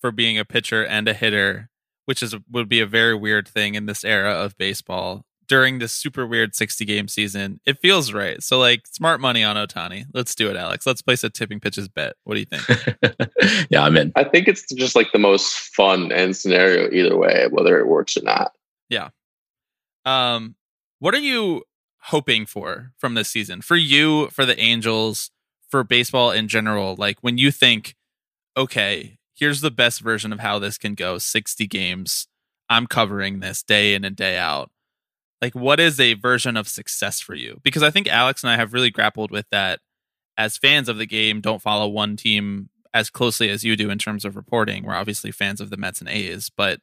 for 0.00 0.12
being 0.12 0.38
a 0.38 0.44
pitcher 0.44 0.84
and 0.84 1.08
a 1.08 1.14
hitter, 1.14 1.70
which 2.04 2.22
is 2.22 2.36
would 2.50 2.68
be 2.68 2.80
a 2.80 2.86
very 2.86 3.14
weird 3.14 3.48
thing 3.48 3.74
in 3.74 3.86
this 3.86 4.04
era 4.04 4.32
of 4.32 4.56
baseball 4.56 5.24
during 5.46 5.78
this 5.78 5.92
super 5.92 6.26
weird 6.26 6.54
60 6.54 6.84
game 6.84 7.08
season. 7.08 7.60
It 7.66 7.78
feels 7.80 8.12
right. 8.12 8.42
So 8.42 8.58
like 8.58 8.86
smart 8.86 9.20
money 9.20 9.42
on 9.44 9.56
Ohtani. 9.56 10.04
Let's 10.14 10.34
do 10.34 10.48
it, 10.48 10.56
Alex. 10.56 10.86
Let's 10.86 11.02
place 11.02 11.24
a 11.24 11.30
tipping 11.30 11.60
pitches 11.60 11.88
bet. 11.88 12.14
What 12.24 12.34
do 12.34 12.40
you 12.40 12.46
think? 12.46 13.66
yeah, 13.70 13.82
I'm 13.82 13.96
in. 13.96 14.12
I 14.16 14.24
think 14.24 14.48
it's 14.48 14.64
just 14.72 14.96
like 14.96 15.12
the 15.12 15.18
most 15.18 15.52
fun 15.74 16.12
end 16.12 16.36
scenario 16.36 16.90
either 16.90 17.16
way, 17.16 17.48
whether 17.50 17.78
it 17.78 17.88
works 17.88 18.16
or 18.16 18.22
not. 18.22 18.52
Yeah. 18.88 19.10
Um, 20.04 20.54
what 20.98 21.14
are 21.14 21.18
you 21.18 21.64
hoping 22.04 22.46
for 22.46 22.92
from 22.98 23.14
this 23.14 23.28
season? 23.28 23.62
For 23.62 23.76
you, 23.76 24.28
for 24.28 24.46
the 24.46 24.58
Angels, 24.58 25.30
for 25.74 25.82
baseball 25.82 26.30
in 26.30 26.46
general? 26.46 26.94
Like 26.96 27.18
when 27.20 27.36
you 27.36 27.50
think, 27.50 27.96
okay, 28.56 29.18
here's 29.34 29.60
the 29.60 29.72
best 29.72 30.02
version 30.02 30.32
of 30.32 30.38
how 30.38 30.60
this 30.60 30.78
can 30.78 30.94
go 30.94 31.18
60 31.18 31.66
games. 31.66 32.28
I'm 32.70 32.86
covering 32.86 33.40
this 33.40 33.60
day 33.60 33.96
in 33.96 34.04
and 34.04 34.14
day 34.14 34.38
out. 34.38 34.70
Like, 35.42 35.56
what 35.56 35.80
is 35.80 35.98
a 35.98 36.14
version 36.14 36.56
of 36.56 36.68
success 36.68 37.18
for 37.18 37.34
you? 37.34 37.58
Because 37.64 37.82
I 37.82 37.90
think 37.90 38.06
Alex 38.06 38.44
and 38.44 38.52
I 38.52 38.56
have 38.56 38.72
really 38.72 38.92
grappled 38.92 39.32
with 39.32 39.46
that 39.50 39.80
as 40.38 40.56
fans 40.56 40.88
of 40.88 40.96
the 40.96 41.06
game, 41.06 41.40
don't 41.40 41.60
follow 41.60 41.88
one 41.88 42.14
team 42.14 42.70
as 42.94 43.10
closely 43.10 43.50
as 43.50 43.64
you 43.64 43.74
do 43.74 43.90
in 43.90 43.98
terms 43.98 44.24
of 44.24 44.36
reporting. 44.36 44.84
We're 44.84 44.94
obviously 44.94 45.32
fans 45.32 45.60
of 45.60 45.70
the 45.70 45.76
Mets 45.76 45.98
and 45.98 46.08
A's, 46.08 46.52
but 46.56 46.82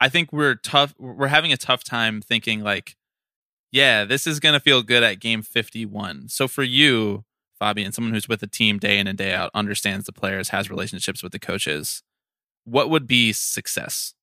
I 0.00 0.08
think 0.08 0.32
we're 0.32 0.54
tough. 0.54 0.94
We're 0.96 1.26
having 1.26 1.52
a 1.52 1.56
tough 1.56 1.82
time 1.82 2.22
thinking 2.22 2.60
like, 2.60 2.94
yeah, 3.72 4.04
this 4.04 4.28
is 4.28 4.38
going 4.38 4.52
to 4.52 4.60
feel 4.60 4.84
good 4.84 5.02
at 5.02 5.18
game 5.18 5.42
51. 5.42 6.28
So 6.28 6.46
for 6.46 6.62
you, 6.62 7.24
Fabian, 7.58 7.92
someone 7.92 8.12
who's 8.12 8.28
with 8.28 8.40
the 8.40 8.46
team 8.46 8.78
day 8.78 8.98
in 8.98 9.06
and 9.06 9.16
day 9.16 9.32
out, 9.32 9.50
understands 9.54 10.06
the 10.06 10.12
players, 10.12 10.50
has 10.50 10.70
relationships 10.70 11.22
with 11.22 11.32
the 11.32 11.38
coaches, 11.38 12.02
what 12.64 12.90
would 12.90 13.06
be 13.06 13.32
success? 13.32 14.14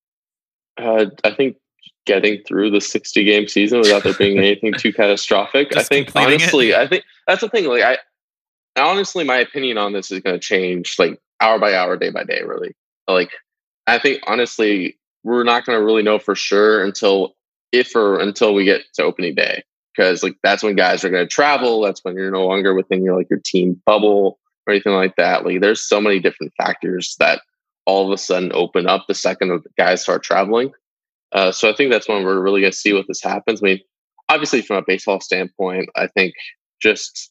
Uh, 0.78 1.06
I 1.24 1.32
think 1.32 1.58
getting 2.06 2.44
through 2.44 2.72
the 2.72 2.82
60 2.82 3.24
game 3.24 3.48
season 3.48 3.80
without 3.80 4.04
there 4.04 4.14
being 4.14 4.38
anything 4.40 4.74
too 4.74 4.94
catastrophic. 4.94 5.76
I 5.76 5.84
think 5.84 6.12
honestly, 6.16 6.72
it. 6.72 6.78
I 6.78 6.88
think 6.88 7.04
that's 7.28 7.42
the 7.42 7.50
thing. 7.50 7.66
Like 7.66 7.84
I, 7.84 7.98
honestly, 8.80 9.24
my 9.24 9.38
opinion 9.38 9.78
on 9.78 9.94
this 9.94 10.12
is 10.12 10.20
going 10.20 10.36
to 10.36 10.40
change 10.40 10.98
like 11.00 11.20
hour 11.40 11.60
by 11.60 11.74
hour, 11.74 11.98
day 11.98 12.10
by 12.10 12.24
day. 12.24 12.42
Really, 12.44 12.76
like 13.08 13.32
I 13.88 14.00
think 14.00 14.22
honestly, 14.28 14.98
we're 15.24 15.44
not 15.44 15.66
going 15.66 15.80
to 15.80 15.84
really 15.84 16.04
know 16.04 16.20
for 16.20 16.36
sure 16.36 16.84
until 16.84 17.36
if 17.72 17.96
or 17.96 18.20
until 18.20 18.54
we 18.54 18.66
get 18.66 18.82
to 18.96 19.04
opening 19.04 19.36
day 19.36 19.64
because 19.96 20.24
like 20.24 20.36
that's 20.44 20.64
when 20.64 20.76
guys 20.76 21.04
are 21.04 21.10
going 21.10 21.24
to 21.24 21.30
travel 21.30 21.82
that's 21.82 22.04
when 22.04 22.16
you're 22.16 22.32
no 22.32 22.46
longer 22.46 22.74
within 22.74 23.04
your 23.04 23.16
like 23.16 23.30
your 23.30 23.40
team 23.44 23.82
bubble 23.86 24.40
or 24.66 24.74
anything 24.74 24.94
like 24.94 25.16
that. 25.18 25.46
Like 25.46 25.62
there's 25.62 25.82
so 25.82 26.00
many 26.00 26.20
different 26.20 26.54
factors 26.58 27.16
that 27.20 27.42
all 27.86 28.06
of 28.06 28.14
a 28.14 28.18
sudden 28.18 28.52
open 28.54 28.88
up 28.88 29.06
the 29.08 29.14
second 29.14 29.50
the 29.50 29.62
guys 29.78 30.02
start 30.02 30.24
traveling. 30.24 30.72
Uh, 31.32 31.52
so 31.52 31.70
i 31.70 31.74
think 31.76 31.92
that's 31.92 32.08
when 32.08 32.24
we're 32.24 32.40
really 32.40 32.62
going 32.62 32.72
to 32.72 32.78
see 32.78 32.94
what 32.94 33.06
this 33.08 33.22
happens. 33.22 33.62
I 33.62 33.66
mean 33.66 33.80
obviously 34.30 34.62
from 34.62 34.78
a 34.78 34.84
baseball 34.88 35.20
standpoint 35.20 35.90
i 35.98 36.08
think 36.08 36.34
just 36.82 37.30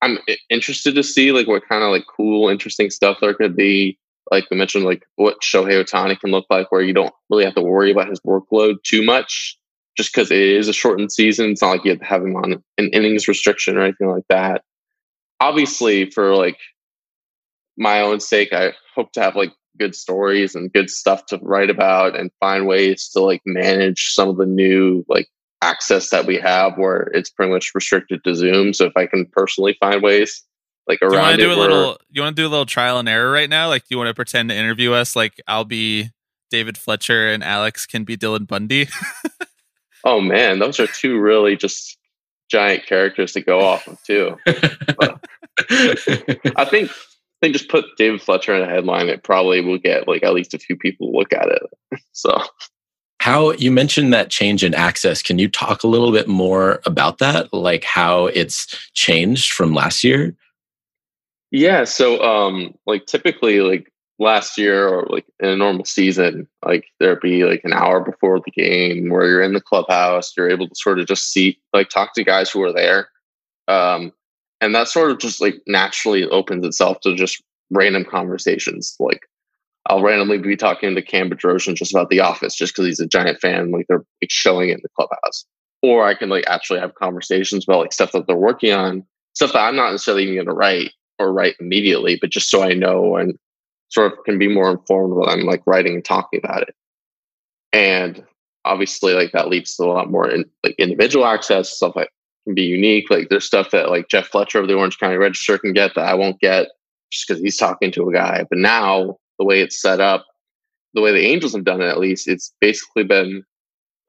i'm 0.00 0.18
interested 0.48 0.94
to 0.94 1.02
see 1.02 1.32
like 1.32 1.46
what 1.46 1.68
kind 1.68 1.84
of 1.84 1.90
like 1.90 2.04
cool 2.16 2.48
interesting 2.48 2.90
stuff 2.90 3.18
there 3.20 3.34
could 3.34 3.56
be. 3.56 3.98
Like 4.30 4.48
we 4.48 4.56
mentioned, 4.56 4.84
like 4.84 5.02
what 5.16 5.40
Shohei 5.42 5.82
Ohtani 5.82 6.18
can 6.18 6.30
look 6.30 6.46
like, 6.50 6.70
where 6.70 6.82
you 6.82 6.94
don't 6.94 7.12
really 7.30 7.44
have 7.44 7.56
to 7.56 7.62
worry 7.62 7.90
about 7.90 8.08
his 8.08 8.20
workload 8.20 8.76
too 8.84 9.02
much, 9.02 9.58
just 10.00 10.14
because 10.14 10.30
it 10.30 10.38
is 10.38 10.66
a 10.66 10.72
shortened 10.72 11.12
season. 11.12 11.50
It's 11.50 11.60
not 11.60 11.72
like 11.72 11.84
you 11.84 11.90
have 11.90 12.00
to 12.00 12.06
have 12.06 12.22
him 12.22 12.34
on 12.34 12.62
an 12.78 12.88
innings 12.88 13.28
restriction 13.28 13.76
or 13.76 13.82
anything 13.82 14.08
like 14.08 14.24
that. 14.30 14.64
Obviously, 15.40 16.08
for 16.08 16.34
like 16.34 16.56
my 17.76 18.00
own 18.00 18.18
sake, 18.18 18.50
I 18.54 18.72
hope 18.94 19.12
to 19.12 19.20
have 19.20 19.36
like 19.36 19.52
good 19.78 19.94
stories 19.94 20.54
and 20.54 20.72
good 20.72 20.88
stuff 20.88 21.26
to 21.26 21.38
write 21.42 21.68
about 21.68 22.18
and 22.18 22.30
find 22.40 22.66
ways 22.66 23.10
to 23.10 23.20
like 23.20 23.42
manage 23.44 24.14
some 24.14 24.30
of 24.30 24.38
the 24.38 24.46
new 24.46 25.04
like 25.06 25.28
access 25.60 26.08
that 26.08 26.24
we 26.24 26.38
have 26.38 26.78
where 26.78 27.10
it's 27.12 27.28
pretty 27.28 27.52
much 27.52 27.72
restricted 27.74 28.24
to 28.24 28.34
Zoom. 28.34 28.72
So 28.72 28.86
if 28.86 28.96
I 28.96 29.04
can 29.04 29.26
personally 29.26 29.76
find 29.80 30.02
ways 30.02 30.42
like 30.88 31.00
around. 31.02 31.12
You 31.12 31.18
want 31.18 31.36
to 31.36 31.42
do 31.42 31.52
a 31.52 31.60
little? 31.60 31.98
You 32.08 32.22
want 32.22 32.36
to 32.36 32.42
do 32.42 32.48
a 32.48 32.48
little 32.48 32.64
trial 32.64 32.98
and 32.98 33.08
error 33.08 33.30
right 33.30 33.50
now? 33.50 33.68
Like, 33.68 33.82
do 33.82 33.88
you 33.90 33.98
want 33.98 34.08
to 34.08 34.14
pretend 34.14 34.48
to 34.48 34.56
interview 34.56 34.94
us? 34.94 35.14
Like, 35.14 35.38
I'll 35.46 35.66
be 35.66 36.08
David 36.50 36.78
Fletcher 36.78 37.28
and 37.28 37.44
Alex 37.44 37.84
can 37.84 38.04
be 38.04 38.16
Dylan 38.16 38.46
Bundy. 38.46 38.88
oh 40.04 40.20
man, 40.20 40.58
those 40.58 40.80
are 40.80 40.86
two 40.86 41.18
really 41.18 41.56
just 41.56 41.98
giant 42.50 42.86
characters 42.86 43.32
to 43.32 43.40
go 43.40 43.60
off 43.60 43.86
of 43.86 44.02
too. 44.02 44.36
I 46.56 46.64
think 46.64 46.90
I 46.90 47.46
think 47.46 47.54
just 47.54 47.70
put 47.70 47.86
David 47.96 48.20
Fletcher 48.20 48.54
in 48.54 48.62
a 48.62 48.66
headline. 48.66 49.08
It 49.08 49.22
probably 49.22 49.60
will 49.60 49.78
get 49.78 50.06
like 50.06 50.22
at 50.22 50.34
least 50.34 50.54
a 50.54 50.58
few 50.58 50.76
people 50.76 51.12
look 51.12 51.32
at 51.32 51.48
it. 51.48 51.62
So. 52.12 52.38
How 53.20 53.52
you 53.52 53.70
mentioned 53.70 54.12
that 54.12 54.30
change 54.30 54.64
in 54.64 54.74
access. 54.74 55.22
Can 55.22 55.38
you 55.38 55.48
talk 55.48 55.82
a 55.82 55.86
little 55.86 56.10
bit 56.12 56.26
more 56.26 56.80
about 56.86 57.18
that? 57.18 57.52
Like 57.52 57.84
how 57.84 58.26
it's 58.26 58.66
changed 58.94 59.52
from 59.52 59.74
last 59.74 60.02
year? 60.04 60.34
Yeah. 61.50 61.84
So, 61.84 62.22
um, 62.22 62.74
like 62.86 63.06
typically, 63.06 63.60
like 63.60 63.89
last 64.20 64.58
year 64.58 64.86
or 64.86 65.06
like 65.08 65.24
in 65.40 65.48
a 65.48 65.56
normal 65.56 65.86
season, 65.86 66.46
like 66.64 66.84
there'd 67.00 67.20
be 67.20 67.44
like 67.44 67.62
an 67.64 67.72
hour 67.72 68.00
before 68.00 68.38
the 68.38 68.50
game 68.50 69.08
where 69.08 69.26
you're 69.26 69.42
in 69.42 69.54
the 69.54 69.60
clubhouse, 69.60 70.32
you're 70.36 70.50
able 70.50 70.68
to 70.68 70.74
sort 70.74 71.00
of 71.00 71.06
just 71.06 71.32
see, 71.32 71.58
like, 71.72 71.88
talk 71.88 72.12
to 72.14 72.22
guys 72.22 72.50
who 72.50 72.62
are 72.62 72.72
there. 72.72 73.08
Um, 73.66 74.12
and 74.60 74.74
that 74.74 74.88
sort 74.88 75.10
of 75.10 75.18
just 75.18 75.40
like 75.40 75.56
naturally 75.66 76.26
opens 76.28 76.64
itself 76.66 77.00
to 77.00 77.14
just 77.14 77.42
random 77.70 78.04
conversations. 78.04 78.94
Like, 79.00 79.22
I'll 79.86 80.02
randomly 80.02 80.36
be 80.36 80.56
talking 80.56 80.94
to 80.94 81.02
Cam 81.02 81.30
Bedrosian 81.30 81.74
just 81.74 81.92
about 81.92 82.10
The 82.10 82.20
Office, 82.20 82.54
just 82.54 82.74
because 82.74 82.86
he's 82.86 83.00
a 83.00 83.06
giant 83.06 83.40
fan. 83.40 83.70
Like, 83.70 83.86
they're 83.88 84.04
like, 84.22 84.30
showing 84.30 84.68
it 84.68 84.74
in 84.74 84.80
the 84.82 84.90
clubhouse. 84.94 85.46
Or 85.82 86.06
I 86.06 86.14
can 86.14 86.28
like 86.28 86.44
actually 86.46 86.80
have 86.80 86.94
conversations 86.94 87.64
about 87.64 87.80
like 87.80 87.92
stuff 87.94 88.12
that 88.12 88.26
they're 88.26 88.36
working 88.36 88.74
on, 88.74 89.02
stuff 89.32 89.54
that 89.54 89.60
I'm 89.60 89.76
not 89.76 89.92
necessarily 89.92 90.24
even 90.24 90.34
going 90.34 90.46
to 90.46 90.52
write 90.52 90.90
or 91.18 91.32
write 91.32 91.56
immediately, 91.58 92.18
but 92.20 92.28
just 92.28 92.50
so 92.50 92.62
I 92.62 92.74
know 92.74 93.16
and 93.16 93.38
sort 93.90 94.12
of 94.12 94.24
can 94.24 94.38
be 94.38 94.48
more 94.48 94.70
informed 94.70 95.14
when 95.14 95.28
I'm 95.28 95.42
like 95.42 95.62
writing 95.66 95.94
and 95.94 96.04
talking 96.04 96.40
about 96.42 96.62
it. 96.62 96.74
And 97.72 98.24
obviously, 98.64 99.12
like 99.14 99.32
that 99.32 99.48
leads 99.48 99.76
to 99.76 99.84
a 99.84 99.86
lot 99.86 100.10
more 100.10 100.28
in, 100.30 100.44
like 100.64 100.74
individual 100.78 101.26
access 101.26 101.70
stuff 101.70 101.94
that 101.96 102.08
can 102.44 102.54
be 102.54 102.62
unique. 102.62 103.10
Like 103.10 103.28
there's 103.28 103.44
stuff 103.44 103.70
that 103.70 103.90
like 103.90 104.08
Jeff 104.08 104.28
Fletcher 104.28 104.60
of 104.60 104.68
the 104.68 104.74
Orange 104.74 104.98
County 104.98 105.16
Register 105.16 105.58
can 105.58 105.72
get 105.72 105.94
that 105.94 106.08
I 106.08 106.14
won't 106.14 106.40
get 106.40 106.68
just 107.12 107.26
because 107.26 107.42
he's 107.42 107.56
talking 107.56 107.90
to 107.92 108.08
a 108.08 108.12
guy. 108.12 108.44
But 108.48 108.58
now 108.58 109.18
the 109.38 109.44
way 109.44 109.60
it's 109.60 109.80
set 109.80 110.00
up, 110.00 110.26
the 110.94 111.00
way 111.00 111.12
the 111.12 111.26
Angels 111.26 111.54
have 111.54 111.64
done 111.64 111.80
it, 111.80 111.88
at 111.88 111.98
least, 111.98 112.28
it's 112.28 112.52
basically 112.60 113.04
been 113.04 113.44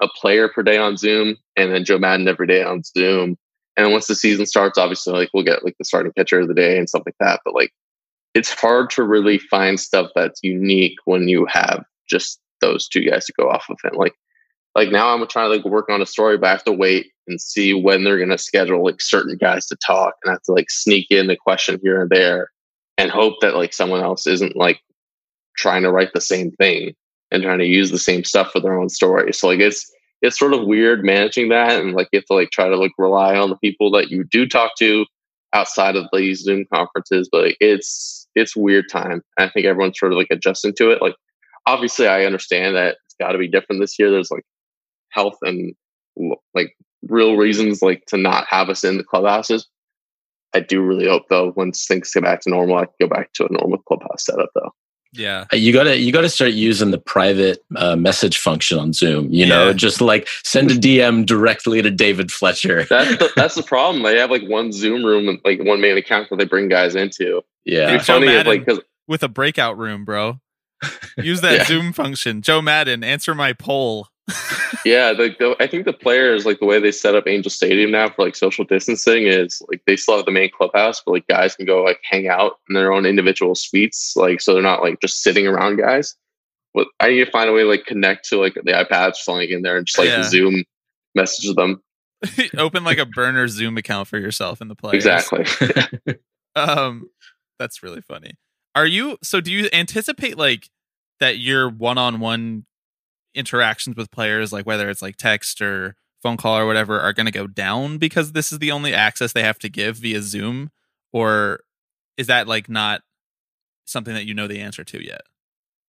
a 0.01 0.07
player 0.07 0.49
per 0.49 0.63
day 0.63 0.77
on 0.77 0.97
Zoom 0.97 1.37
and 1.55 1.71
then 1.71 1.85
Joe 1.85 1.99
Maddon 1.99 2.27
every 2.27 2.47
day 2.47 2.63
on 2.63 2.83
Zoom. 2.83 3.37
And 3.77 3.91
once 3.91 4.07
the 4.07 4.15
season 4.15 4.45
starts, 4.45 4.77
obviously, 4.77 5.13
like 5.13 5.29
we'll 5.33 5.43
get 5.43 5.63
like 5.63 5.75
the 5.77 5.85
starting 5.85 6.11
pitcher 6.13 6.39
of 6.39 6.47
the 6.47 6.53
day 6.53 6.77
and 6.77 6.89
stuff 6.89 7.03
like 7.05 7.15
that. 7.19 7.41
But 7.45 7.55
like, 7.55 7.71
it's 8.33 8.51
hard 8.53 8.89
to 8.91 9.03
really 9.03 9.37
find 9.37 9.79
stuff 9.79 10.11
that's 10.15 10.39
unique 10.43 10.97
when 11.05 11.27
you 11.27 11.45
have 11.49 11.83
just 12.09 12.39
those 12.61 12.87
two 12.87 13.03
guys 13.03 13.25
to 13.25 13.33
go 13.37 13.49
off 13.49 13.65
of. 13.69 13.77
And 13.83 13.95
like, 13.95 14.13
like 14.75 14.89
now 14.89 15.13
I'm 15.13 15.25
trying 15.27 15.51
to 15.51 15.57
like 15.57 15.65
work 15.65 15.89
on 15.89 16.01
a 16.01 16.05
story, 16.05 16.37
but 16.37 16.47
I 16.47 16.51
have 16.51 16.63
to 16.65 16.71
wait 16.71 17.11
and 17.27 17.41
see 17.41 17.73
when 17.73 18.03
they're 18.03 18.17
going 18.17 18.29
to 18.29 18.37
schedule 18.37 18.83
like 18.83 19.01
certain 19.01 19.37
guys 19.37 19.67
to 19.67 19.75
talk, 19.85 20.15
and 20.23 20.31
I 20.31 20.33
have 20.33 20.43
to 20.43 20.53
like 20.53 20.69
sneak 20.69 21.07
in 21.09 21.29
a 21.29 21.35
question 21.35 21.79
here 21.83 22.01
and 22.01 22.09
there, 22.09 22.49
and 22.97 23.11
hope 23.11 23.35
that 23.41 23.55
like 23.55 23.73
someone 23.73 24.01
else 24.01 24.27
isn't 24.27 24.55
like 24.55 24.79
trying 25.57 25.83
to 25.83 25.91
write 25.91 26.13
the 26.13 26.21
same 26.21 26.51
thing 26.51 26.95
and 27.31 27.43
trying 27.43 27.59
to 27.59 27.65
use 27.65 27.91
the 27.91 27.99
same 27.99 28.23
stuff 28.23 28.51
for 28.51 28.59
their 28.59 28.79
own 28.79 28.89
story. 28.89 29.33
So 29.33 29.47
like 29.47 29.59
it's 29.59 29.91
it's 30.21 30.37
sort 30.37 30.53
of 30.53 30.65
weird 30.65 31.03
managing 31.03 31.49
that 31.49 31.81
and 31.81 31.93
like 31.93 32.07
you 32.11 32.19
have 32.19 32.25
to 32.25 32.33
like 32.33 32.51
try 32.51 32.69
to 32.69 32.77
like 32.77 32.91
rely 32.97 33.35
on 33.35 33.49
the 33.49 33.57
people 33.57 33.91
that 33.91 34.09
you 34.09 34.23
do 34.23 34.47
talk 34.47 34.71
to 34.77 35.05
outside 35.53 35.95
of 35.95 36.05
these 36.13 36.41
zoom 36.41 36.65
conferences 36.71 37.27
but 37.31 37.45
like, 37.45 37.57
it's 37.59 38.20
it's 38.35 38.55
weird 38.55 38.85
time 38.91 39.21
i 39.37 39.47
think 39.49 39.65
everyone's 39.65 39.97
sort 39.99 40.11
of 40.11 40.17
like 40.17 40.27
adjusting 40.31 40.73
to 40.77 40.89
it 40.91 41.01
like 41.01 41.15
obviously 41.67 42.07
i 42.07 42.25
understand 42.25 42.75
that 42.75 42.97
it's 43.05 43.15
got 43.19 43.31
to 43.33 43.37
be 43.37 43.47
different 43.47 43.81
this 43.81 43.97
year 43.99 44.09
there's 44.11 44.31
like 44.31 44.43
health 45.11 45.37
and 45.41 45.73
like 46.53 46.75
real 47.03 47.35
reasons 47.35 47.81
like 47.81 48.03
to 48.07 48.17
not 48.17 48.45
have 48.49 48.69
us 48.69 48.83
in 48.83 48.97
the 48.97 49.03
clubhouses 49.03 49.67
I 50.53 50.59
do 50.59 50.81
really 50.81 51.07
hope 51.07 51.23
though 51.29 51.53
once 51.55 51.87
things 51.87 52.11
get 52.13 52.23
back 52.23 52.41
to 52.41 52.49
normal, 52.49 52.75
I 52.75 52.83
can 52.83 52.93
go 52.99 53.07
back 53.07 53.31
to 53.35 53.45
a 53.45 53.51
normal 53.53 53.77
clubhouse 53.87 54.25
setup 54.25 54.49
though. 54.53 54.71
Yeah. 55.13 55.45
You 55.53 55.71
gotta 55.71 55.97
you 55.97 56.11
gotta 56.11 56.27
start 56.27 56.51
using 56.51 56.91
the 56.91 56.97
private 56.97 57.59
uh, 57.77 57.95
message 57.95 58.37
function 58.37 58.77
on 58.77 58.91
Zoom. 58.91 59.31
You 59.31 59.45
know, 59.45 59.67
Yeah. 59.67 59.73
just 59.73 60.01
like 60.01 60.27
send 60.43 60.69
a 60.69 60.75
DM 60.75 61.25
directly 61.25 61.81
to 61.81 61.89
David 61.89 62.33
Fletcher. 62.33 62.83
That's 62.89 63.11
the, 63.17 63.31
that's 63.33 63.55
the 63.61 63.63
problem. 63.63 64.03
They 64.03 64.19
have 64.19 64.29
like 64.29 64.43
one 64.43 64.73
Zoom 64.73 65.05
room 65.05 65.29
and 65.29 65.39
like 65.45 65.61
one 65.63 65.79
main 65.79 65.95
account 65.95 66.29
that 66.31 66.35
they 66.35 66.43
bring 66.43 66.67
guys 66.67 66.95
into. 66.95 67.41
Yeah, 67.65 67.89
It'd 67.89 68.01
Joe 68.01 68.13
funny 68.15 68.25
Maddon. 68.27 68.45
like 68.47 68.65
because 68.65 68.81
With 69.07 69.23
a 69.23 69.29
breakout 69.29 69.77
room, 69.77 70.05
bro. 70.05 70.39
Use 71.17 71.41
that 71.41 71.53
Yeah. 71.59 71.63
Zoom 71.65 71.93
function. 71.93 72.41
Joe 72.41 72.61
Maddon, 72.61 73.03
answer 73.03 73.35
my 73.35 73.53
poll. 73.53 74.07
Yeah, 74.83 75.13
the, 75.13 75.35
the, 75.37 75.55
I 75.59 75.67
think 75.67 75.85
the 75.85 75.93
players 75.93 76.43
like 76.43 76.59
the 76.59 76.65
way 76.65 76.79
they 76.79 76.91
set 76.91 77.13
up 77.13 77.27
Angel 77.27 77.51
Stadium 77.51 77.91
now 77.91 78.09
for 78.09 78.23
like 78.25 78.35
social 78.35 78.65
distancing 78.65 79.27
is 79.27 79.61
like 79.69 79.83
they 79.85 79.95
still 79.95 80.15
have 80.17 80.25
the 80.25 80.31
main 80.31 80.49
clubhouse, 80.49 81.03
but 81.05 81.11
like 81.11 81.27
guys 81.27 81.55
can 81.55 81.67
go 81.67 81.83
like 81.83 81.99
hang 82.09 82.27
out 82.27 82.53
in 82.67 82.73
their 82.73 82.91
own 82.91 83.05
individual 83.05 83.53
suites, 83.53 84.13
like 84.15 84.41
so 84.41 84.53
they're 84.53 84.63
not 84.63 84.81
like 84.81 84.99
just 84.99 85.21
sitting 85.21 85.45
around 85.45 85.75
guys. 85.77 86.15
But 86.73 86.87
I 86.99 87.09
need 87.09 87.25
to 87.25 87.29
find 87.29 87.47
a 87.47 87.53
way 87.53 87.61
to 87.61 87.67
like 87.67 87.85
connect 87.85 88.27
to 88.29 88.39
like 88.39 88.55
the 88.55 88.71
iPads 88.71 89.11
or 89.11 89.13
something 89.15 89.49
in 89.49 89.61
there 89.61 89.77
and 89.77 89.85
just 89.85 89.99
like 89.99 90.07
Yeah. 90.07 90.23
Zoom 90.23 90.63
message 91.13 91.53
them. 91.55 91.83
Open 92.57 92.83
like 92.83 92.97
a 92.97 93.05
burner 93.05 93.47
Zoom 93.49 93.77
account 93.77 94.07
for 94.07 94.17
yourself 94.17 94.61
in 94.61 94.67
the 94.67 94.75
players. 94.75 95.05
Exactly. 95.05 95.45
Um, 96.55 97.07
that's 97.61 97.83
really 97.83 98.01
funny. 98.01 98.33
Are 98.75 98.85
you 98.85 99.17
so? 99.21 99.39
Do 99.41 99.51
you 99.51 99.69
anticipate 99.71 100.37
like 100.37 100.69
that 101.19 101.37
your 101.37 101.69
one-on-one 101.69 102.65
interactions 103.35 103.95
with 103.95 104.11
players, 104.11 104.51
like 104.51 104.65
whether 104.65 104.89
it's 104.89 105.01
like 105.01 105.17
text 105.17 105.61
or 105.61 105.95
phone 106.21 106.37
call 106.37 106.57
or 106.57 106.65
whatever, 106.65 106.99
are 106.99 107.13
going 107.13 107.25
to 107.25 107.31
go 107.31 107.47
down 107.47 107.97
because 107.97 108.31
this 108.31 108.51
is 108.51 108.59
the 108.59 108.71
only 108.71 108.93
access 108.93 109.33
they 109.33 109.43
have 109.43 109.59
to 109.59 109.69
give 109.69 109.97
via 109.97 110.21
Zoom, 110.21 110.71
or 111.13 111.61
is 112.17 112.27
that 112.27 112.47
like 112.47 112.69
not 112.69 113.01
something 113.85 114.13
that 114.13 114.25
you 114.25 114.33
know 114.33 114.47
the 114.47 114.59
answer 114.59 114.83
to 114.83 115.03
yet? 115.03 115.21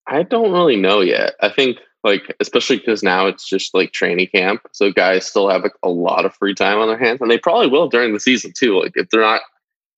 I 0.07 0.23
don't 0.25 0.53
really 0.53 0.77
know 0.77 1.01
yet. 1.01 1.35
I 1.41 1.49
think 1.49 1.79
like 2.05 2.35
especially 2.41 2.79
because 2.79 3.03
now 3.03 3.27
it's 3.27 3.49
just 3.49 3.75
like 3.75 3.93
training 3.93 4.29
camp, 4.35 4.63
so 4.73 4.93
guys 4.93 5.27
still 5.27 5.49
have 5.49 5.63
like 5.63 5.77
a 5.83 5.89
lot 5.89 6.27
of 6.27 6.35
free 6.35 6.55
time 6.55 6.79
on 6.79 6.89
their 6.89 6.99
hands, 6.99 7.21
and 7.21 7.31
they 7.31 7.39
probably 7.39 7.69
will 7.69 7.89
during 7.89 8.13
the 8.13 8.21
season 8.21 8.53
too. 8.55 8.81
Like 8.81 8.93
if 8.97 9.09
they're 9.09 9.21
not 9.21 9.43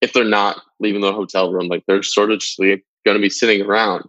if 0.04 0.12
they're 0.12 0.22
not 0.22 0.60
leaving 0.80 1.00
the 1.00 1.14
hotel 1.14 1.50
room, 1.50 1.68
like 1.68 1.82
they're 1.86 2.02
sort 2.02 2.30
of 2.30 2.40
just 2.40 2.58
going 2.58 2.78
to 3.06 3.18
be 3.18 3.30
sitting 3.30 3.62
around. 3.62 4.04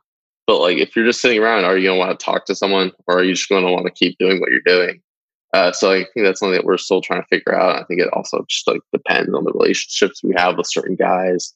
But 0.45 0.59
like 0.59 0.77
if 0.77 0.93
you're 0.93 1.05
just 1.05 1.21
sitting 1.21 1.41
around, 1.41 1.63
are 1.63 1.77
you 1.77 1.87
going 1.87 1.97
to 1.97 2.05
want 2.05 2.19
to 2.19 2.23
talk 2.23 2.45
to 2.45 2.55
someone, 2.55 2.91
or 3.07 3.19
are 3.19 3.23
you 3.23 3.33
just 3.33 3.47
going 3.47 3.65
to 3.65 3.71
want 3.71 3.85
to 3.85 3.91
keep 3.91 4.17
doing 4.17 4.41
what 4.41 4.51
you're 4.51 4.59
doing? 4.59 5.01
Uh, 5.53 5.71
so 5.71 5.93
I 5.93 5.99
think 5.99 6.25
that's 6.25 6.41
something 6.41 6.55
that 6.55 6.65
we're 6.65 6.77
still 6.77 6.99
trying 6.99 7.21
to 7.21 7.27
figure 7.29 7.55
out. 7.55 7.81
I 7.81 7.85
think 7.85 8.01
it 8.01 8.09
also 8.11 8.43
just 8.49 8.67
like 8.67 8.81
depends 8.91 9.33
on 9.33 9.45
the 9.45 9.53
relationships 9.53 10.21
we 10.21 10.33
have 10.35 10.57
with 10.57 10.67
certain 10.67 10.95
guys. 10.95 11.53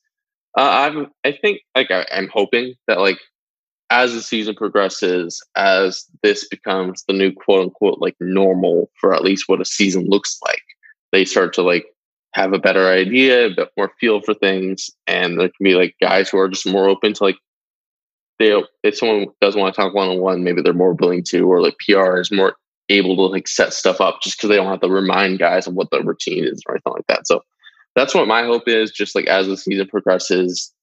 Uh, 0.58 0.90
I'm 0.90 1.08
I 1.26 1.34
think 1.34 1.60
like 1.76 1.92
I, 1.92 2.06
I'm 2.10 2.30
hoping 2.30 2.76
that 2.88 3.00
like 3.00 3.20
as 3.90 4.14
the 4.14 4.22
season 4.22 4.56
progresses, 4.56 5.46
as 5.58 6.06
this 6.24 6.48
becomes 6.48 7.04
the 7.08 7.14
new 7.14 7.34
quote 7.34 7.64
unquote 7.64 8.00
like 8.00 8.16
normal 8.22 8.90
for 9.02 9.14
at 9.14 9.24
least 9.24 9.50
what 9.50 9.60
a 9.60 9.66
season 9.66 10.06
looks 10.06 10.40
like, 10.46 10.64
they 11.12 11.26
start 11.26 11.54
to 11.56 11.62
like 11.62 11.86
have 12.34 12.54
a 12.54 12.60
better 12.60 12.88
idea, 12.88 13.48
a 13.48 13.56
bit 13.56 13.70
more 13.78 13.92
feel 14.00 14.22
for 14.22 14.34
things, 14.34 14.90
and 15.08 15.40
there 15.40 15.48
can 15.50 15.64
be 15.64 15.76
like 15.76 15.96
guys 16.02 16.30
who 16.30 16.38
are 16.38 16.50
just 16.50 16.68
more 16.68 16.88
open 16.88 17.14
to 17.14 17.24
like 17.24 17.38
they 18.40 18.54
if 18.84 18.98
someone 18.98 19.28
does 19.42 19.56
want 19.56 19.74
to 19.74 19.82
talk 19.82 19.94
one 19.94 20.10
on 20.10 20.20
one, 20.20 20.44
maybe 20.44 20.62
they're 20.62 20.74
more 20.74 20.94
willing 20.94 21.24
to, 21.24 21.42
or 21.42 21.62
like 21.62 21.76
PR 21.86 22.18
is 22.18 22.32
more 22.32 22.56
able 22.90 23.16
to 23.16 23.22
like 23.24 23.48
set 23.48 23.74
stuff 23.74 24.02
up 24.02 24.22
just 24.22 24.38
because 24.38 24.50
they 24.50 24.56
don't 24.56 24.68
have 24.68 24.82
to 24.82 24.90
remind 24.90 25.40
guys 25.40 25.68
of 25.68 25.74
what 25.74 25.90
the 25.92 26.02
routine 26.02 26.46
is 26.46 26.62
or 26.66 26.76
anything 26.76 26.94
like 26.94 27.08
that. 27.08 27.28
So 27.28 27.42
that's 27.96 28.16
what 28.16 28.28
my 28.28 28.44
hope 28.44 28.68
is. 28.68 28.92
Just 28.92 29.16
like 29.16 29.28
as 29.28 29.48
the 29.48 29.58
season 29.58 29.88
progresses, 29.88 30.74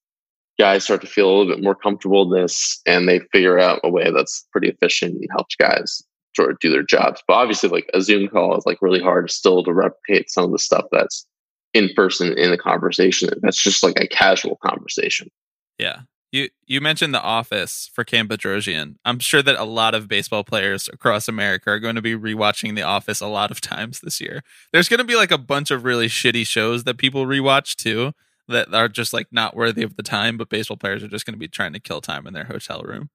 guys 0.58 0.84
start 0.84 1.00
to 1.00 1.06
feel 1.06 1.28
a 1.28 1.34
little 1.34 1.54
bit 1.54 1.64
more 1.64 1.74
comfortable 1.74 2.22
in 2.22 2.40
this 2.40 2.80
and 2.86 3.08
they 3.08 3.20
figure 3.32 3.58
out 3.58 3.80
a 3.82 3.90
way 3.90 4.10
that's 4.10 4.46
pretty 4.52 4.68
efficient 4.68 5.14
and 5.14 5.26
helps 5.30 5.56
guys 5.56 6.02
sort 6.34 6.50
of 6.50 6.58
do 6.60 6.70
their 6.70 6.82
jobs. 6.82 7.22
But 7.26 7.34
obviously 7.34 7.68
like 7.70 7.90
a 7.94 8.00
Zoom 8.00 8.28
call 8.28 8.56
is 8.56 8.66
like 8.66 8.78
really 8.82 9.00
hard 9.00 9.30
still 9.30 9.64
to 9.64 9.72
replicate 9.72 10.30
some 10.30 10.44
of 10.44 10.52
the 10.52 10.58
stuff 10.58 10.84
that's 10.92 11.26
in 11.74 11.90
person 11.94 12.36
in 12.38 12.52
a 12.52 12.58
conversation. 12.58 13.30
That's 13.42 13.62
just 13.62 13.82
like 13.82 14.00
a 14.00 14.06
casual 14.06 14.56
conversation. 14.56 15.30
Yeah. 15.78 16.00
You 16.32 16.48
you 16.66 16.80
mentioned 16.80 17.14
the 17.14 17.22
office 17.22 17.90
for 17.94 18.02
Cam 18.02 18.28
Bedrosian. 18.28 18.96
I'm 19.04 19.20
sure 19.20 19.42
that 19.42 19.58
a 19.58 19.64
lot 19.64 19.94
of 19.94 20.08
baseball 20.08 20.42
players 20.42 20.88
across 20.92 21.28
America 21.28 21.70
are 21.70 21.78
going 21.78 21.94
to 21.94 22.02
be 22.02 22.14
rewatching 22.14 22.74
The 22.74 22.82
Office 22.82 23.20
a 23.20 23.28
lot 23.28 23.50
of 23.50 23.60
times 23.72 24.00
this 24.00 24.20
year. 24.20 24.42
There's 24.72 24.88
going 24.88 24.98
to 24.98 25.04
be 25.04 25.16
like 25.16 25.30
a 25.30 25.38
bunch 25.38 25.70
of 25.70 25.84
really 25.84 26.08
shitty 26.08 26.46
shows 26.46 26.84
that 26.84 26.98
people 26.98 27.26
rewatch 27.26 27.76
too 27.76 28.12
that 28.48 28.72
are 28.74 28.88
just 28.88 29.12
like 29.12 29.28
not 29.30 29.56
worthy 29.56 29.82
of 29.82 29.96
the 29.96 30.02
time, 30.02 30.36
but 30.36 30.48
baseball 30.48 30.76
players 30.76 31.02
are 31.02 31.08
just 31.08 31.26
going 31.26 31.34
to 31.34 31.38
be 31.38 31.48
trying 31.48 31.72
to 31.72 31.80
kill 31.80 32.00
time 32.00 32.26
in 32.26 32.34
their 32.34 32.44
hotel 32.44 32.82
room. 32.82 33.10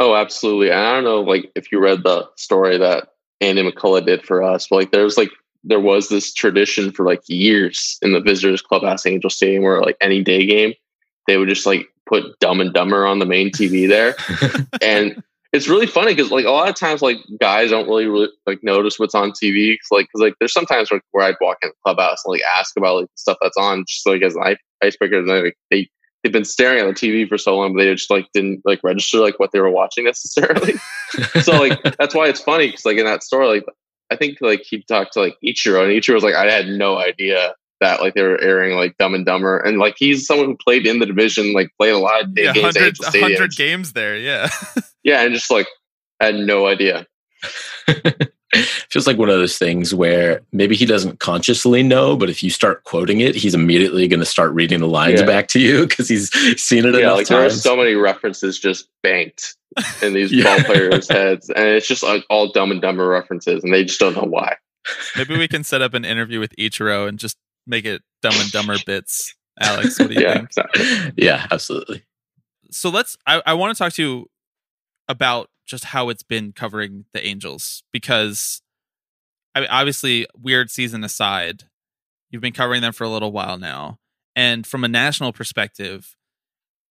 Oh, 0.00 0.14
absolutely. 0.14 0.70
And 0.70 0.80
I 0.80 0.94
don't 0.94 1.04
know 1.04 1.22
like 1.22 1.50
if 1.54 1.72
you 1.72 1.80
read 1.80 2.02
the 2.02 2.28
story 2.36 2.78
that 2.78 3.08
Andy 3.40 3.68
McCullough 3.68 4.06
did 4.06 4.24
for 4.24 4.42
us, 4.42 4.68
but 4.68 4.76
like 4.76 4.92
there's 4.92 5.16
like 5.16 5.30
there 5.64 5.80
was 5.80 6.08
this 6.08 6.32
tradition 6.32 6.92
for 6.92 7.04
like 7.04 7.20
years 7.28 7.98
in 8.02 8.12
the 8.12 8.20
visitors 8.20 8.62
clubhouse 8.62 9.04
Angel 9.06 9.30
Stadium 9.30 9.62
where 9.64 9.80
like 9.80 9.96
any 10.00 10.22
day 10.22 10.46
game, 10.46 10.72
they 11.26 11.36
would 11.36 11.48
just 11.48 11.66
like 11.66 11.86
put 12.06 12.38
Dumb 12.40 12.60
and 12.60 12.72
Dumber 12.72 13.06
on 13.06 13.18
the 13.18 13.26
main 13.26 13.50
TV 13.50 13.88
there. 13.88 14.14
and 14.82 15.22
it's 15.52 15.68
really 15.68 15.86
funny 15.86 16.14
because 16.14 16.30
like 16.30 16.44
a 16.44 16.50
lot 16.50 16.68
of 16.68 16.74
times 16.74 17.02
like 17.02 17.18
guys 17.40 17.70
don't 17.70 17.88
really, 17.88 18.06
really 18.06 18.28
like 18.46 18.62
notice 18.62 18.98
what's 18.98 19.14
on 19.14 19.32
TV. 19.32 19.76
'Cause, 19.78 19.88
like 19.90 20.06
because 20.06 20.20
like 20.20 20.34
there's 20.38 20.52
sometimes 20.52 20.90
where, 20.90 21.00
where 21.12 21.26
I'd 21.26 21.36
walk 21.40 21.58
in 21.62 21.70
the 21.70 21.74
clubhouse 21.84 22.22
and 22.24 22.32
like 22.32 22.42
ask 22.56 22.76
about 22.76 22.96
like 22.96 23.06
the 23.06 23.16
stuff 23.16 23.38
that's 23.42 23.56
on 23.56 23.84
just 23.86 24.06
like 24.06 24.22
as 24.22 24.36
an 24.36 24.42
ice- 24.44 24.56
icebreaker. 24.82 25.18
And 25.18 25.28
like 25.28 25.56
they 25.70 25.88
they've 26.22 26.32
been 26.32 26.44
staring 26.44 26.80
at 26.80 26.86
the 26.86 26.92
TV 26.94 27.28
for 27.28 27.38
so 27.38 27.56
long, 27.56 27.72
but 27.74 27.82
they 27.82 27.92
just 27.94 28.10
like 28.10 28.26
didn't 28.34 28.60
like 28.64 28.80
register 28.82 29.18
like 29.18 29.38
what 29.38 29.52
they 29.52 29.60
were 29.60 29.70
watching 29.70 30.04
necessarily. 30.04 30.74
so 31.42 31.52
like 31.58 31.82
that's 31.98 32.14
why 32.14 32.28
it's 32.28 32.40
funny 32.40 32.68
because 32.68 32.84
like 32.84 32.98
in 32.98 33.04
that 33.06 33.22
story, 33.22 33.46
like 33.46 33.64
I 34.10 34.16
think 34.16 34.38
like 34.40 34.62
he 34.62 34.82
talked 34.82 35.12
to 35.14 35.20
like 35.20 35.36
Ichiro, 35.44 35.82
and 35.84 35.92
Ichiro 35.92 36.14
was 36.14 36.24
like, 36.24 36.34
I 36.34 36.50
had 36.50 36.66
no 36.68 36.96
idea 36.98 37.54
that 37.80 38.00
like 38.00 38.14
they 38.14 38.22
were 38.22 38.40
airing 38.40 38.76
like 38.76 38.96
Dumb 38.98 39.14
and 39.14 39.24
Dumber, 39.26 39.58
and 39.58 39.78
like 39.78 39.94
he's 39.98 40.26
someone 40.26 40.46
who 40.46 40.56
played 40.56 40.86
in 40.86 40.98
the 40.98 41.06
division, 41.06 41.52
like 41.52 41.70
played 41.78 41.92
a 41.92 41.98
lot 41.98 42.24
of 42.24 42.30
Yeah, 42.36 42.52
games 42.52 42.74
100, 42.76 42.86
Angel 42.86 43.04
Stadium. 43.04 43.30
100 43.32 43.56
games 43.56 43.92
there. 43.92 44.16
Yeah. 44.16 44.48
Yeah, 45.04 45.22
and 45.22 45.32
just 45.32 45.50
like 45.50 45.66
had 46.20 46.34
no 46.34 46.66
idea. 46.66 47.06
Feels 48.90 49.06
like 49.06 49.18
one 49.18 49.28
of 49.28 49.36
those 49.38 49.58
things 49.58 49.94
where 49.94 50.40
maybe 50.52 50.74
he 50.74 50.86
doesn't 50.86 51.20
consciously 51.20 51.82
know, 51.82 52.16
but 52.16 52.30
if 52.30 52.42
you 52.42 52.50
start 52.50 52.82
quoting 52.84 53.20
it, 53.20 53.34
he's 53.34 53.54
immediately 53.54 54.08
going 54.08 54.20
to 54.20 54.26
start 54.26 54.52
reading 54.52 54.80
the 54.80 54.88
lines 54.88 55.20
Yeah. 55.20 55.26
back 55.26 55.48
to 55.48 55.60
you 55.60 55.86
because 55.86 56.08
he's 56.08 56.30
seen 56.60 56.84
it 56.86 56.94
Yeah, 56.94 57.00
enough 57.00 57.16
like 57.18 57.26
there 57.28 57.44
are 57.44 57.50
so 57.50 57.76
many 57.76 57.94
references 57.94 58.58
just 58.58 58.88
banked 59.02 59.54
in 60.02 60.12
these 60.14 60.32
Yeah. 60.32 60.44
ball 60.44 60.64
players' 60.64 61.08
heads, 61.08 61.50
and 61.50 61.66
it's 61.68 61.86
just 61.88 62.02
like 62.02 62.24
all 62.30 62.50
Dumb 62.52 62.70
and 62.70 62.80
Dumber 62.80 63.06
references, 63.08 63.62
and 63.64 63.72
they 63.72 63.84
just 63.84 64.00
don't 64.00 64.14
know 64.14 64.22
why. 64.28 64.56
Maybe 65.16 65.36
we 65.36 65.48
can 65.48 65.64
set 65.64 65.82
up 65.82 65.94
an 65.94 66.04
interview 66.04 66.40
with 66.40 66.54
Ichiro 66.56 67.08
and 67.08 67.18
just 67.18 67.36
make 67.66 67.84
it 67.84 68.02
Dumb 68.22 68.34
and 68.36 68.50
Dumber 68.50 68.76
bits. 68.86 69.34
Alex, 69.60 69.98
what 69.98 70.08
do 70.08 70.14
you 70.14 70.20
Yeah, 70.22 70.34
think? 70.34 70.44
exactly. 70.46 71.12
yeah, 71.16 71.46
absolutely. 71.50 72.04
so 72.70 72.88
let's 72.90 73.16
I, 73.26 73.42
I 73.44 73.54
want 73.54 73.76
to 73.76 73.78
talk 73.82 73.92
to 73.94 74.02
you 74.02 74.26
about 75.08 75.50
just 75.66 75.84
how 75.86 76.08
it's 76.10 76.22
been 76.22 76.52
covering 76.52 77.04
the 77.12 77.26
angels 77.26 77.82
because 77.92 78.62
I 79.54 79.60
mean, 79.60 79.68
obviously 79.70 80.26
weird 80.36 80.70
season 80.70 81.02
aside 81.02 81.64
you've 82.30 82.42
been 82.42 82.52
covering 82.52 82.82
them 82.82 82.92
for 82.92 83.04
a 83.04 83.08
little 83.08 83.32
while 83.32 83.58
now 83.58 83.98
and 84.36 84.66
from 84.66 84.84
a 84.84 84.88
national 84.88 85.32
perspective 85.32 86.14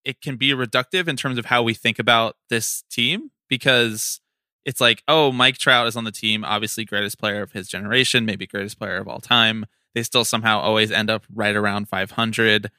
it 0.07 0.21
can 0.21 0.37
be 0.37 0.51
reductive 0.51 1.07
in 1.07 1.17
terms 1.17 1.37
of 1.37 1.45
how 1.45 1.61
we 1.61 1.73
think 1.73 1.99
about 1.99 2.37
this 2.49 2.83
team 2.89 3.29
because 3.49 4.21
it's 4.65 4.79
like 4.79 5.03
oh 5.07 5.31
mike 5.31 5.57
trout 5.57 5.85
is 5.85 5.97
on 5.97 6.05
the 6.05 6.11
team 6.11 6.45
obviously 6.45 6.85
greatest 6.85 7.19
player 7.19 7.41
of 7.41 7.51
his 7.51 7.67
generation 7.67 8.25
maybe 8.25 8.47
greatest 8.47 8.79
player 8.79 8.97
of 8.97 9.07
all 9.07 9.19
time. 9.19 9.65
They 9.93 10.03
still 10.03 10.25
somehow 10.25 10.59
always 10.59 10.91
end 10.91 11.09
up 11.09 11.25
right 11.33 11.55
around 11.55 11.89
500 11.89 12.71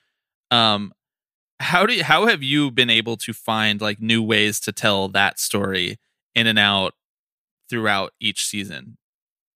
um 0.51 0.93
how 1.61 1.87
do 1.87 1.95
you, 1.95 2.05
how 2.05 2.27
have 2.27 2.43
you 2.43 2.71
been 2.71 2.91
able 2.91 3.17
to 3.17 3.33
find 3.33 3.81
like 3.81 4.01
new 4.01 4.23
ways 4.23 4.61
to 4.61 4.73
tell 4.73 5.09
that 5.09 5.39
story 5.39 5.99
in 6.35 6.47
and 6.47 6.59
out 6.59 6.95
throughout 7.69 8.13
each 8.21 8.47
season? 8.47 8.97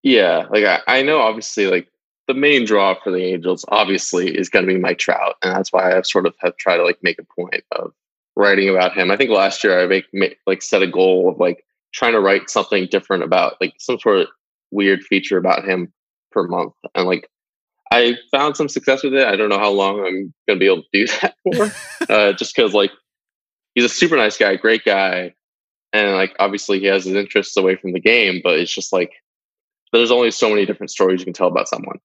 Yeah, 0.03 0.47
like 0.51 0.65
I, 0.65 0.81
I 0.89 1.03
know 1.03 1.21
obviously 1.21 1.69
like 1.69 1.89
the 2.29 2.35
main 2.35 2.65
draw 2.65 2.95
for 3.03 3.11
the 3.11 3.25
Angels 3.25 3.65
obviously 3.69 4.37
is 4.37 4.49
going 4.49 4.67
to 4.67 4.73
be 4.73 4.79
Mike 4.79 4.99
Trout, 4.99 5.37
and 5.43 5.55
that's 5.55 5.73
why 5.73 5.97
I've 5.97 6.07
sort 6.07 6.27
of 6.27 6.35
have 6.41 6.57
tried 6.57 6.77
to 6.77 6.85
like 6.85 6.99
make 7.03 7.19
a 7.19 7.35
point 7.41 7.65
of 7.73 7.93
writing 8.37 8.69
about 8.69 8.97
him. 8.97 9.11
I 9.11 9.17
think 9.17 9.31
last 9.31 9.63
year 9.65 9.81
I 9.81 9.87
make, 9.87 10.07
make 10.13 10.39
like 10.47 10.63
set 10.63 10.83
a 10.83 10.87
goal 10.87 11.29
of 11.29 11.39
like 11.39 11.65
trying 11.93 12.13
to 12.13 12.21
write 12.21 12.49
something 12.49 12.87
different 12.91 13.25
about 13.25 13.57
like 13.61 13.75
some 13.79 13.99
sort 13.99 14.21
of 14.21 14.29
weird 14.71 15.03
feature 15.03 15.37
about 15.37 15.69
him 15.69 15.93
per 16.31 16.47
month, 16.47 16.75
and 16.95 17.07
like 17.07 17.29
I 17.91 18.17
found 18.31 18.57
some 18.57 18.69
success 18.69 19.03
with 19.03 19.15
it. 19.15 19.27
I 19.27 19.37
don't 19.37 19.51
know 19.51 19.59
how 19.59 19.71
long 19.71 19.99
I'm 20.01 20.33
going 20.47 20.49
to 20.49 20.57
be 20.57 20.67
able 20.67 20.83
to 20.83 20.89
do 20.93 21.07
that 21.21 21.35
for, 21.43 22.13
uh, 22.13 22.33
just 22.33 22.55
because 22.55 22.73
like 22.73 22.93
he's 23.75 23.85
a 23.85 23.89
super 23.89 24.17
nice 24.17 24.39
guy, 24.39 24.57
great 24.57 24.85
guy, 24.85 25.35
and 25.93 26.13
like 26.13 26.35
obviously 26.39 26.79
he 26.79 26.87
has 26.87 27.05
his 27.05 27.17
interests 27.17 27.57
away 27.57 27.77
from 27.77 27.93
the 27.93 28.01
game, 28.01 28.41
but 28.43 28.59
it's 28.59 28.73
just 28.73 28.93
like 28.93 29.13
there's 29.93 30.11
only 30.11 30.31
so 30.31 30.49
many 30.49 30.65
different 30.65 30.91
stories 30.91 31.21
you 31.21 31.27
can 31.27 31.35
tell 31.35 31.49
about 31.49 31.69
someone. 31.69 31.99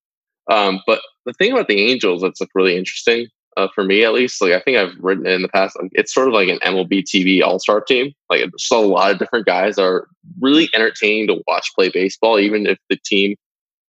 Um, 0.48 0.80
but 0.86 1.00
the 1.26 1.32
thing 1.34 1.52
about 1.52 1.68
the 1.68 1.80
Angels 1.80 2.22
that's 2.22 2.40
like 2.40 2.50
really 2.54 2.76
interesting 2.76 3.28
uh, 3.58 3.66
for 3.74 3.82
me, 3.82 4.04
at 4.04 4.12
least, 4.12 4.40
like 4.40 4.52
I 4.52 4.60
think 4.60 4.76
I've 4.76 4.96
written 5.00 5.26
it 5.26 5.32
in 5.32 5.42
the 5.42 5.48
past, 5.48 5.76
like, 5.82 5.90
it's 5.94 6.14
sort 6.14 6.28
of 6.28 6.34
like 6.34 6.48
an 6.48 6.60
MLB 6.60 7.02
TV 7.02 7.42
All 7.42 7.58
Star 7.58 7.80
team. 7.80 8.12
Like 8.30 8.42
it's 8.42 8.70
a 8.70 8.78
lot 8.78 9.10
of 9.10 9.18
different 9.18 9.46
guys 9.46 9.78
are 9.78 10.06
really 10.40 10.70
entertaining 10.74 11.26
to 11.26 11.42
watch 11.48 11.72
play 11.74 11.90
baseball, 11.92 12.38
even 12.38 12.66
if 12.66 12.78
the 12.88 12.96
team 13.04 13.34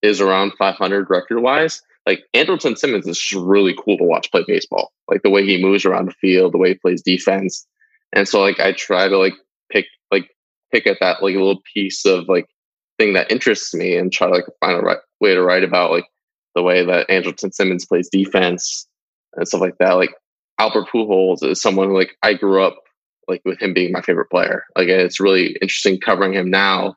is 0.02 0.22
around 0.22 0.54
500 0.58 1.10
record 1.10 1.42
wise. 1.42 1.82
Like 2.06 2.24
Andrelton 2.34 2.78
Simmons 2.78 3.06
is 3.08 3.20
just 3.20 3.36
really 3.36 3.76
cool 3.78 3.98
to 3.98 4.06
watch 4.06 4.32
play 4.32 4.46
baseball. 4.48 4.94
Like 5.10 5.22
the 5.24 5.30
way 5.30 5.46
he 5.46 5.62
moves 5.62 5.84
around 5.84 6.08
the 6.08 6.14
field, 6.14 6.54
the 6.54 6.58
way 6.58 6.70
he 6.70 6.76
plays 6.76 7.02
defense, 7.02 7.68
and 8.14 8.26
so 8.26 8.40
like 8.40 8.62
I 8.62 8.72
try 8.72 9.10
to 9.10 9.18
like 9.18 9.34
pick 9.70 9.88
like 10.12 10.30
pick 10.72 10.88
at 10.88 11.00
that 11.02 11.22
like 11.22 11.34
little 11.34 11.62
piece 11.74 12.06
of 12.06 12.30
like 12.30 12.48
thing 12.98 13.14
that 13.14 13.30
interests 13.30 13.74
me 13.74 13.98
and 13.98 14.14
try 14.14 14.28
to 14.28 14.34
like 14.34 14.46
find 14.62 14.80
a 14.80 14.82
right 14.82 14.98
way 15.20 15.34
to 15.34 15.44
write 15.44 15.66
about 15.66 15.92
like 15.92 16.06
the 16.58 16.64
way 16.64 16.84
that 16.84 17.08
Andrelton 17.08 17.54
Simmons 17.54 17.86
plays 17.86 18.10
defense 18.10 18.88
and 19.36 19.48
stuff 19.48 19.62
like 19.62 19.78
that. 19.80 19.94
Like 19.94 20.10
Albert 20.58 20.88
Pujols 20.92 21.44
is 21.44 21.62
someone 21.62 21.94
like 21.94 22.18
I 22.24 22.34
grew 22.34 22.64
up 22.64 22.82
like 23.28 23.42
with 23.46 23.62
him 23.62 23.74
being 23.74 23.92
my 23.92 24.02
favorite 24.02 24.32
player. 24.32 24.64
Like 24.76 24.88
it's 24.88 25.20
really 25.20 25.56
interesting 25.62 26.00
covering 26.00 26.34
him 26.34 26.50
now 26.50 26.96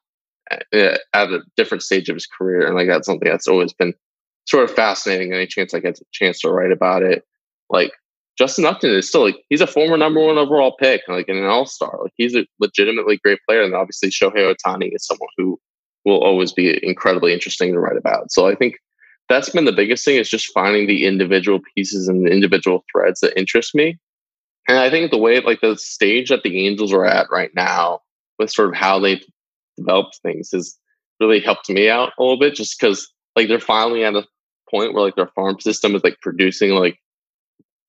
at, 0.51 0.65
at 1.13 1.29
a 1.29 1.41
different 1.59 1.83
stage 1.83 2.09
of 2.09 2.17
his 2.17 2.27
career, 2.27 2.67
and 2.67 2.75
like 2.75 2.89
that's 2.89 3.07
something 3.07 3.29
that's 3.29 3.49
always 3.49 3.75
been 3.75 3.93
sort 4.49 4.65
of 4.65 4.75
fascinating. 4.75 5.35
Any 5.35 5.47
chance 5.47 5.75
I 5.75 5.81
get 5.81 6.01
a 6.01 6.05
chance 6.11 6.41
to 6.41 6.51
write 6.51 6.73
about 6.73 7.03
it, 7.03 7.23
like 7.69 7.93
Justin 8.39 8.65
Upton 8.65 8.95
is 8.95 9.09
still 9.09 9.25
like 9.25 9.37
he's 9.51 9.61
a 9.61 9.67
former 9.67 9.99
number 9.99 10.25
one 10.25 10.39
overall 10.39 10.75
pick, 10.81 11.03
like 11.07 11.29
an 11.29 11.45
all 11.45 11.67
star. 11.67 11.99
Like 12.03 12.13
he's 12.17 12.35
a 12.35 12.47
legitimately 12.61 13.21
great 13.23 13.41
player, 13.47 13.63
and 13.63 13.75
obviously 13.75 14.09
Shohei 14.09 14.55
Ohtani 14.55 14.95
is 14.95 15.07
someone 15.07 15.29
who 15.37 15.61
will 16.07 16.25
always 16.25 16.51
be 16.51 16.81
incredibly 16.83 17.35
interesting 17.35 17.75
to 17.75 17.79
write 17.79 17.99
about. 17.99 18.33
So 18.33 18.49
I 18.49 18.55
think 18.55 18.77
that's 19.31 19.49
been 19.49 19.65
the 19.65 19.73
biggest 19.73 20.05
thing 20.05 20.17
is 20.17 20.29
just 20.29 20.53
finding 20.53 20.89
the 20.89 21.07
individual 21.07 21.61
pieces 21.75 22.09
and 22.09 22.27
the 22.27 22.33
individual 22.33 22.85
threads 22.91 23.21
that 23.21 23.39
interest 23.39 23.77
me. 23.77 23.97
And 24.69 24.77
I 24.77 24.91
think 24.91 25.11
the 25.11 25.19
way, 25.19 25.41
like 25.41 25.61
the 25.61 25.77
stage 25.77 26.31
that 26.31 26.43
the 26.43 26.67
Angels 26.67 26.93
are 26.93 27.07
at 27.07 27.29
right 27.31 27.51
now, 27.55 28.01
with 28.39 28.51
sort 28.51 28.69
of 28.71 28.75
how 28.75 28.99
they've 28.99 29.25
developed 29.77 30.19
things, 30.23 30.51
has 30.53 30.77
really 31.21 31.41
helped 31.41 31.71
me 31.71 31.89
out 31.89 32.13
a 32.19 32.23
little 32.23 32.39
bit. 32.39 32.57
Just 32.57 32.79
because, 32.79 33.09
like, 33.37 33.47
they're 33.47 33.61
finally 33.61 34.05
at 34.05 34.15
a 34.15 34.27
point 34.69 34.95
where 34.95 35.05
like 35.05 35.15
their 35.15 35.29
farm 35.29 35.61
system 35.61 35.95
is 35.95 36.03
like 36.03 36.19
producing 36.21 36.71
like 36.71 36.99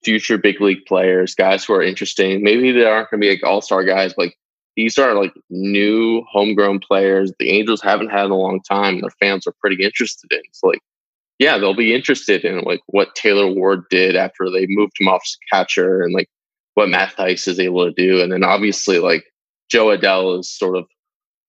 future 0.04 0.38
big 0.38 0.62
league 0.62 0.86
players, 0.88 1.34
guys 1.34 1.66
who 1.66 1.74
are 1.74 1.82
interesting. 1.82 2.44
Maybe 2.44 2.72
they 2.72 2.86
aren't 2.86 3.10
going 3.10 3.22
to 3.22 3.26
be 3.26 3.32
like 3.32 3.44
all 3.44 3.62
star 3.62 3.84
guys, 3.84 4.14
but 4.16 4.28
like 4.28 4.38
these 4.76 4.98
are 5.00 5.16
like 5.16 5.34
new 5.50 6.24
homegrown 6.32 6.80
players. 6.80 7.32
The 7.40 7.50
Angels 7.50 7.82
haven't 7.82 8.10
had 8.10 8.26
in 8.26 8.32
a 8.32 8.36
long 8.36 8.62
time. 8.62 8.96
And 8.96 9.04
their 9.04 9.10
fans 9.20 9.48
are 9.48 9.54
pretty 9.60 9.84
interested 9.84 10.32
in. 10.32 10.42
So 10.52 10.68
like 10.68 10.82
yeah, 11.42 11.58
they'll 11.58 11.74
be 11.74 11.96
interested 11.96 12.46
in 12.46 12.62
like 12.66 12.82
what 12.86 13.16
Taylor 13.16 13.52
Ward 13.52 13.86
did 13.90 14.16
after 14.16 14.48
they 14.48 14.68
moved 14.70 14.94
him 15.00 15.08
off 15.08 15.24
catcher 15.52 16.04
and 16.04 16.14
like 16.14 16.30
what 16.76 16.88
Matt 16.88 17.16
Thaiss 17.16 17.48
is 17.48 17.60
able 17.60 17.84
to 17.84 17.92
do. 17.92 18.22
And 18.22 18.32
then 18.32 18.44
obviously 18.44 19.00
like 19.00 19.24
Jo 19.68 19.88
Adell 19.88 20.40
is 20.40 20.56
sort 20.56 20.78
of 20.78 20.86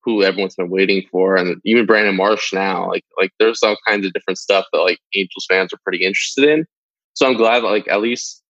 who 0.02 0.22
everyone's 0.22 0.54
been 0.54 0.70
waiting 0.70 1.04
for. 1.12 1.36
And 1.36 1.60
even 1.66 1.84
Brandon 1.84 2.16
Marsh 2.16 2.54
now, 2.54 2.88
like 2.88 3.04
like 3.18 3.32
there's 3.38 3.62
all 3.62 3.76
kinds 3.86 4.06
of 4.06 4.14
different 4.14 4.38
stuff 4.38 4.64
that 4.72 4.78
like 4.78 4.98
Angels 5.14 5.44
fans 5.46 5.74
are 5.74 5.80
pretty 5.84 6.02
interested 6.06 6.48
in. 6.48 6.64
So 7.12 7.26
I'm 7.26 7.36
glad 7.36 7.60
that 7.60 7.68
like 7.68 7.86
at 7.88 8.00
least 8.00 8.42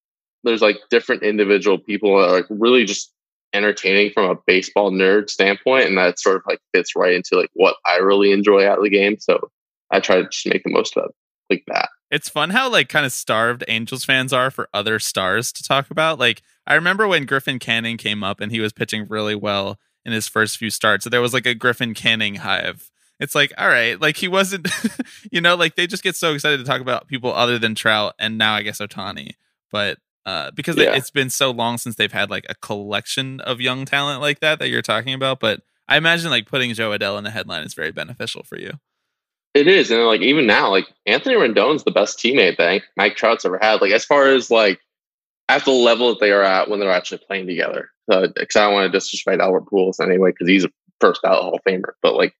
there's 0.44 0.62
like 0.62 0.78
different 0.90 1.24
individual 1.24 1.76
people 1.76 2.20
that 2.20 2.28
are 2.28 2.36
like 2.36 2.46
really 2.50 2.84
just 2.84 3.12
entertaining 3.52 4.12
from 4.12 4.30
a 4.30 4.38
baseball 4.46 4.92
nerd 4.92 5.28
standpoint 5.28 5.86
and 5.86 5.98
that 5.98 6.20
sort 6.20 6.36
of 6.36 6.42
like 6.46 6.60
fits 6.72 6.94
right 6.94 7.14
into 7.14 7.36
like 7.36 7.50
what 7.54 7.74
I 7.84 7.96
really 7.96 8.30
enjoy 8.30 8.64
out 8.64 8.78
of 8.78 8.84
the 8.84 8.90
game. 8.90 9.16
So 9.18 9.50
I 9.90 9.98
try 9.98 10.18
to 10.18 10.28
just 10.28 10.46
make 10.46 10.62
the 10.62 10.70
most 10.70 10.96
of 10.96 11.06
it 11.06 11.14
like 11.52 11.64
that. 11.68 11.88
It's 12.10 12.28
fun 12.28 12.50
how 12.50 12.70
like 12.70 12.88
kind 12.88 13.06
of 13.06 13.12
starved 13.12 13.64
Angels 13.68 14.04
fans 14.04 14.32
are 14.32 14.50
for 14.50 14.68
other 14.74 14.98
stars 14.98 15.52
to 15.52 15.62
talk 15.62 15.90
about. 15.90 16.18
Like 16.18 16.42
I 16.66 16.74
remember 16.74 17.08
when 17.08 17.26
Griffin 17.26 17.58
Canning 17.58 17.96
came 17.96 18.22
up 18.22 18.40
and 18.40 18.52
he 18.52 18.60
was 18.60 18.72
pitching 18.72 19.06
really 19.08 19.34
well 19.34 19.78
in 20.04 20.12
his 20.12 20.28
first 20.28 20.58
few 20.58 20.70
starts. 20.70 21.04
So 21.04 21.10
there 21.10 21.20
was 21.20 21.32
like 21.32 21.46
a 21.46 21.54
Griffin 21.54 21.94
Canning 21.94 22.36
hive. 22.36 22.90
It's 23.18 23.34
like, 23.34 23.52
all 23.56 23.68
right, 23.68 24.00
like 24.00 24.16
he 24.16 24.28
wasn't, 24.28 24.68
you 25.30 25.40
know, 25.40 25.54
like 25.54 25.76
they 25.76 25.86
just 25.86 26.02
get 26.02 26.16
so 26.16 26.34
excited 26.34 26.58
to 26.58 26.64
talk 26.64 26.80
about 26.80 27.06
people 27.06 27.32
other 27.32 27.58
than 27.58 27.74
Trout 27.74 28.14
and 28.18 28.36
now 28.36 28.54
I 28.54 28.62
guess 28.62 28.78
Ohtani. 28.78 29.32
But 29.70 29.98
uh, 30.26 30.50
because 30.52 30.76
yeah. 30.76 30.94
it's 30.94 31.10
been 31.10 31.30
so 31.30 31.50
long 31.50 31.78
since 31.78 31.96
they've 31.96 32.12
had 32.12 32.30
like 32.30 32.46
a 32.48 32.54
collection 32.56 33.40
of 33.40 33.60
young 33.60 33.84
talent 33.84 34.20
like 34.20 34.40
that 34.40 34.58
that 34.58 34.68
you're 34.68 34.82
talking 34.82 35.14
about. 35.14 35.40
But 35.40 35.60
I 35.88 35.96
imagine 35.96 36.30
like 36.30 36.46
putting 36.46 36.74
Jo 36.74 36.90
Adell 36.90 37.18
in 37.18 37.24
the 37.24 37.30
headline 37.30 37.64
is 37.64 37.74
very 37.74 37.92
beneficial 37.92 38.42
for 38.42 38.58
you. 38.58 38.78
It 39.54 39.66
is, 39.66 39.90
and 39.90 40.04
like 40.06 40.22
even 40.22 40.46
now, 40.46 40.70
like 40.70 40.86
Anthony 41.04 41.34
Rendon's 41.34 41.84
the 41.84 41.90
best 41.90 42.18
teammate 42.18 42.56
that 42.56 42.82
Mike 42.96 43.16
Trout's 43.16 43.44
ever 43.44 43.58
had. 43.60 43.82
Like 43.82 43.92
as 43.92 44.04
far 44.04 44.28
as 44.28 44.50
like 44.50 44.80
at 45.48 45.64
the 45.64 45.70
level 45.70 46.08
that 46.08 46.20
they 46.20 46.30
are 46.30 46.42
at 46.42 46.70
when 46.70 46.80
they're 46.80 46.90
actually 46.90 47.20
playing 47.26 47.46
together. 47.46 47.90
Because 48.08 48.56
I 48.56 48.64
don't 48.64 48.72
want 48.72 48.90
to 48.90 48.98
disrespect 48.98 49.40
Albert 49.40 49.66
Pujols 49.66 50.00
anyway, 50.00 50.30
because 50.30 50.48
he's 50.48 50.64
a 50.64 50.70
first 51.00 51.24
out 51.24 51.42
Hall 51.42 51.54
of 51.54 51.60
Famer. 51.64 51.92
But 52.00 52.14
like 52.14 52.34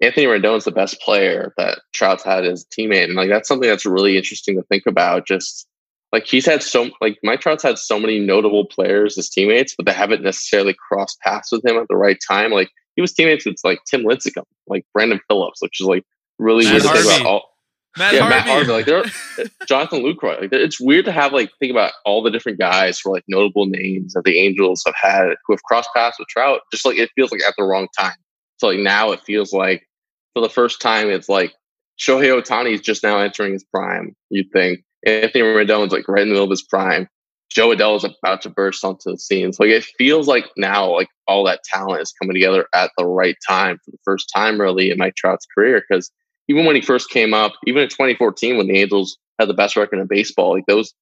Anthony 0.00 0.26
Rendon's 0.26 0.64
the 0.64 0.72
best 0.72 1.00
player 1.00 1.54
that 1.56 1.80
Trout's 1.92 2.24
had 2.24 2.44
as 2.44 2.64
a 2.64 2.80
teammate, 2.80 3.04
and 3.04 3.14
like 3.14 3.28
that's 3.28 3.48
something 3.48 3.68
that's 3.68 3.86
really 3.86 4.16
interesting 4.16 4.56
to 4.56 4.62
think 4.64 4.84
about. 4.86 5.26
Just 5.26 5.68
like 6.12 6.26
he's 6.26 6.46
had 6.46 6.62
so 6.62 6.90
like 7.00 7.18
Mike 7.22 7.40
Trout's 7.40 7.62
had 7.62 7.78
so 7.78 8.00
many 8.00 8.18
notable 8.18 8.64
players 8.64 9.16
as 9.16 9.28
teammates, 9.28 9.74
but 9.76 9.86
they 9.86 9.92
haven't 9.92 10.22
necessarily 10.22 10.74
crossed 10.88 11.20
paths 11.20 11.52
with 11.52 11.64
him 11.64 11.76
at 11.76 11.86
the 11.88 11.96
right 11.96 12.18
time. 12.28 12.50
Like 12.50 12.70
he 12.96 13.00
was 13.00 13.12
teammates 13.12 13.46
with 13.46 13.56
like 13.62 13.80
Tim 13.88 14.02
Lincecum, 14.02 14.44
like 14.66 14.84
Brandon 14.92 15.20
Phillips, 15.28 15.62
which 15.62 15.80
is 15.80 15.86
like 15.86 16.04
really 16.38 16.64
Matt 16.64 16.72
weird 16.72 16.82
to 16.82 16.88
think 16.90 17.04
about 17.04 17.26
all. 17.26 17.48
Matt 17.96 18.14
yeah, 18.14 18.20
Harvey. 18.20 18.34
Matt 18.34 18.46
Harvey. 18.46 18.72
Like 18.72 18.86
there, 18.86 19.04
Jonathan 19.66 20.02
Lucroy. 20.02 20.40
Like 20.40 20.52
it's 20.52 20.80
weird 20.80 21.04
to 21.06 21.12
have 21.12 21.32
like 21.32 21.50
think 21.58 21.70
about 21.70 21.92
all 22.04 22.22
the 22.22 22.30
different 22.30 22.58
guys 22.58 22.98
for 22.98 23.12
like 23.12 23.24
notable 23.28 23.66
names 23.66 24.14
that 24.14 24.24
the 24.24 24.38
Angels 24.38 24.82
have 24.86 24.94
had 25.00 25.34
who 25.46 25.52
have 25.52 25.62
crossed 25.64 25.90
paths 25.94 26.18
with 26.18 26.28
Trout. 26.28 26.60
Just 26.72 26.84
like 26.84 26.98
it 26.98 27.10
feels 27.14 27.32
like 27.32 27.42
at 27.42 27.54
the 27.56 27.64
wrong 27.64 27.88
time. 27.98 28.16
So 28.58 28.68
like 28.68 28.78
now 28.78 29.12
it 29.12 29.20
feels 29.20 29.52
like 29.52 29.88
for 30.34 30.42
the 30.42 30.48
first 30.48 30.80
time 30.80 31.10
it's 31.10 31.28
like 31.28 31.54
Shohei 31.98 32.40
Ohtani 32.40 32.74
is 32.74 32.80
just 32.80 33.02
now 33.02 33.18
entering 33.18 33.52
his 33.52 33.64
prime. 33.64 34.14
You'd 34.30 34.50
think 34.52 34.80
Anthony 35.04 35.42
Rendon's 35.42 35.92
like 35.92 36.08
right 36.08 36.22
in 36.22 36.28
the 36.28 36.34
middle 36.34 36.44
of 36.44 36.50
his 36.50 36.62
prime. 36.62 37.08
Jo 37.50 37.74
Adell 37.74 37.96
is 37.96 38.04
about 38.04 38.42
to 38.42 38.50
burst 38.50 38.84
onto 38.84 39.10
the 39.10 39.18
scene. 39.18 39.52
So 39.52 39.64
like 39.64 39.72
it 39.72 39.84
feels 39.96 40.28
like 40.28 40.46
now 40.56 40.92
like 40.92 41.08
all 41.26 41.44
that 41.44 41.64
talent 41.64 42.02
is 42.02 42.12
coming 42.12 42.34
together 42.34 42.66
at 42.74 42.90
the 42.98 43.06
right 43.06 43.36
time 43.48 43.78
for 43.84 43.90
the 43.90 43.98
first 44.04 44.30
time 44.34 44.60
really 44.60 44.90
in 44.90 44.98
Mike 44.98 45.14
Trout's 45.16 45.46
career 45.56 45.82
because 45.88 46.10
even 46.48 46.64
when 46.64 46.76
he 46.76 46.82
first 46.82 47.10
came 47.10 47.34
up, 47.34 47.52
even 47.66 47.82
in 47.82 47.88
2014 47.88 48.56
when 48.56 48.66
the 48.66 48.78
Angels 48.78 49.18
had 49.38 49.48
the 49.48 49.54
best 49.54 49.76
record 49.76 49.98
in 49.98 50.06
baseball, 50.06 50.54
like 50.54 50.66
those 50.66 50.94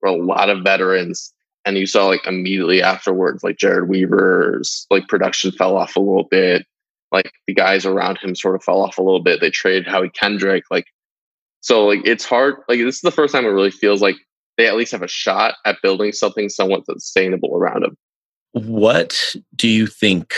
were 0.00 0.08
a 0.08 0.16
lot 0.16 0.48
of 0.48 0.62
veterans. 0.62 1.32
And 1.64 1.76
you 1.76 1.86
saw 1.86 2.06
like 2.06 2.26
immediately 2.26 2.82
afterwards, 2.82 3.44
like 3.44 3.56
Jered 3.56 3.88
Weaver's 3.88 4.86
like 4.90 5.08
production 5.08 5.52
fell 5.52 5.76
off 5.76 5.96
a 5.96 6.00
little 6.00 6.24
bit. 6.24 6.66
Like 7.10 7.32
the 7.46 7.54
guys 7.54 7.84
around 7.84 8.18
him 8.18 8.34
sort 8.34 8.54
of 8.56 8.64
fell 8.64 8.80
off 8.80 8.98
a 8.98 9.02
little 9.02 9.22
bit. 9.22 9.40
They 9.40 9.50
traded 9.50 9.86
Howie 9.86 10.08
Kendrick. 10.08 10.64
Like 10.70 10.86
so 11.60 11.86
like 11.86 12.00
it's 12.04 12.24
hard. 12.24 12.56
Like 12.68 12.80
this 12.80 12.96
is 12.96 13.00
the 13.02 13.10
first 13.10 13.34
time 13.34 13.44
it 13.44 13.50
really 13.50 13.70
feels 13.70 14.00
like 14.00 14.16
they 14.56 14.66
at 14.66 14.76
least 14.76 14.92
have 14.92 15.02
a 15.02 15.08
shot 15.08 15.54
at 15.64 15.78
building 15.82 16.12
something 16.12 16.48
somewhat 16.48 16.86
sustainable 16.86 17.56
around 17.56 17.84
him. 17.84 17.96
What 18.52 19.34
do 19.54 19.68
you 19.68 19.86
think 19.86 20.34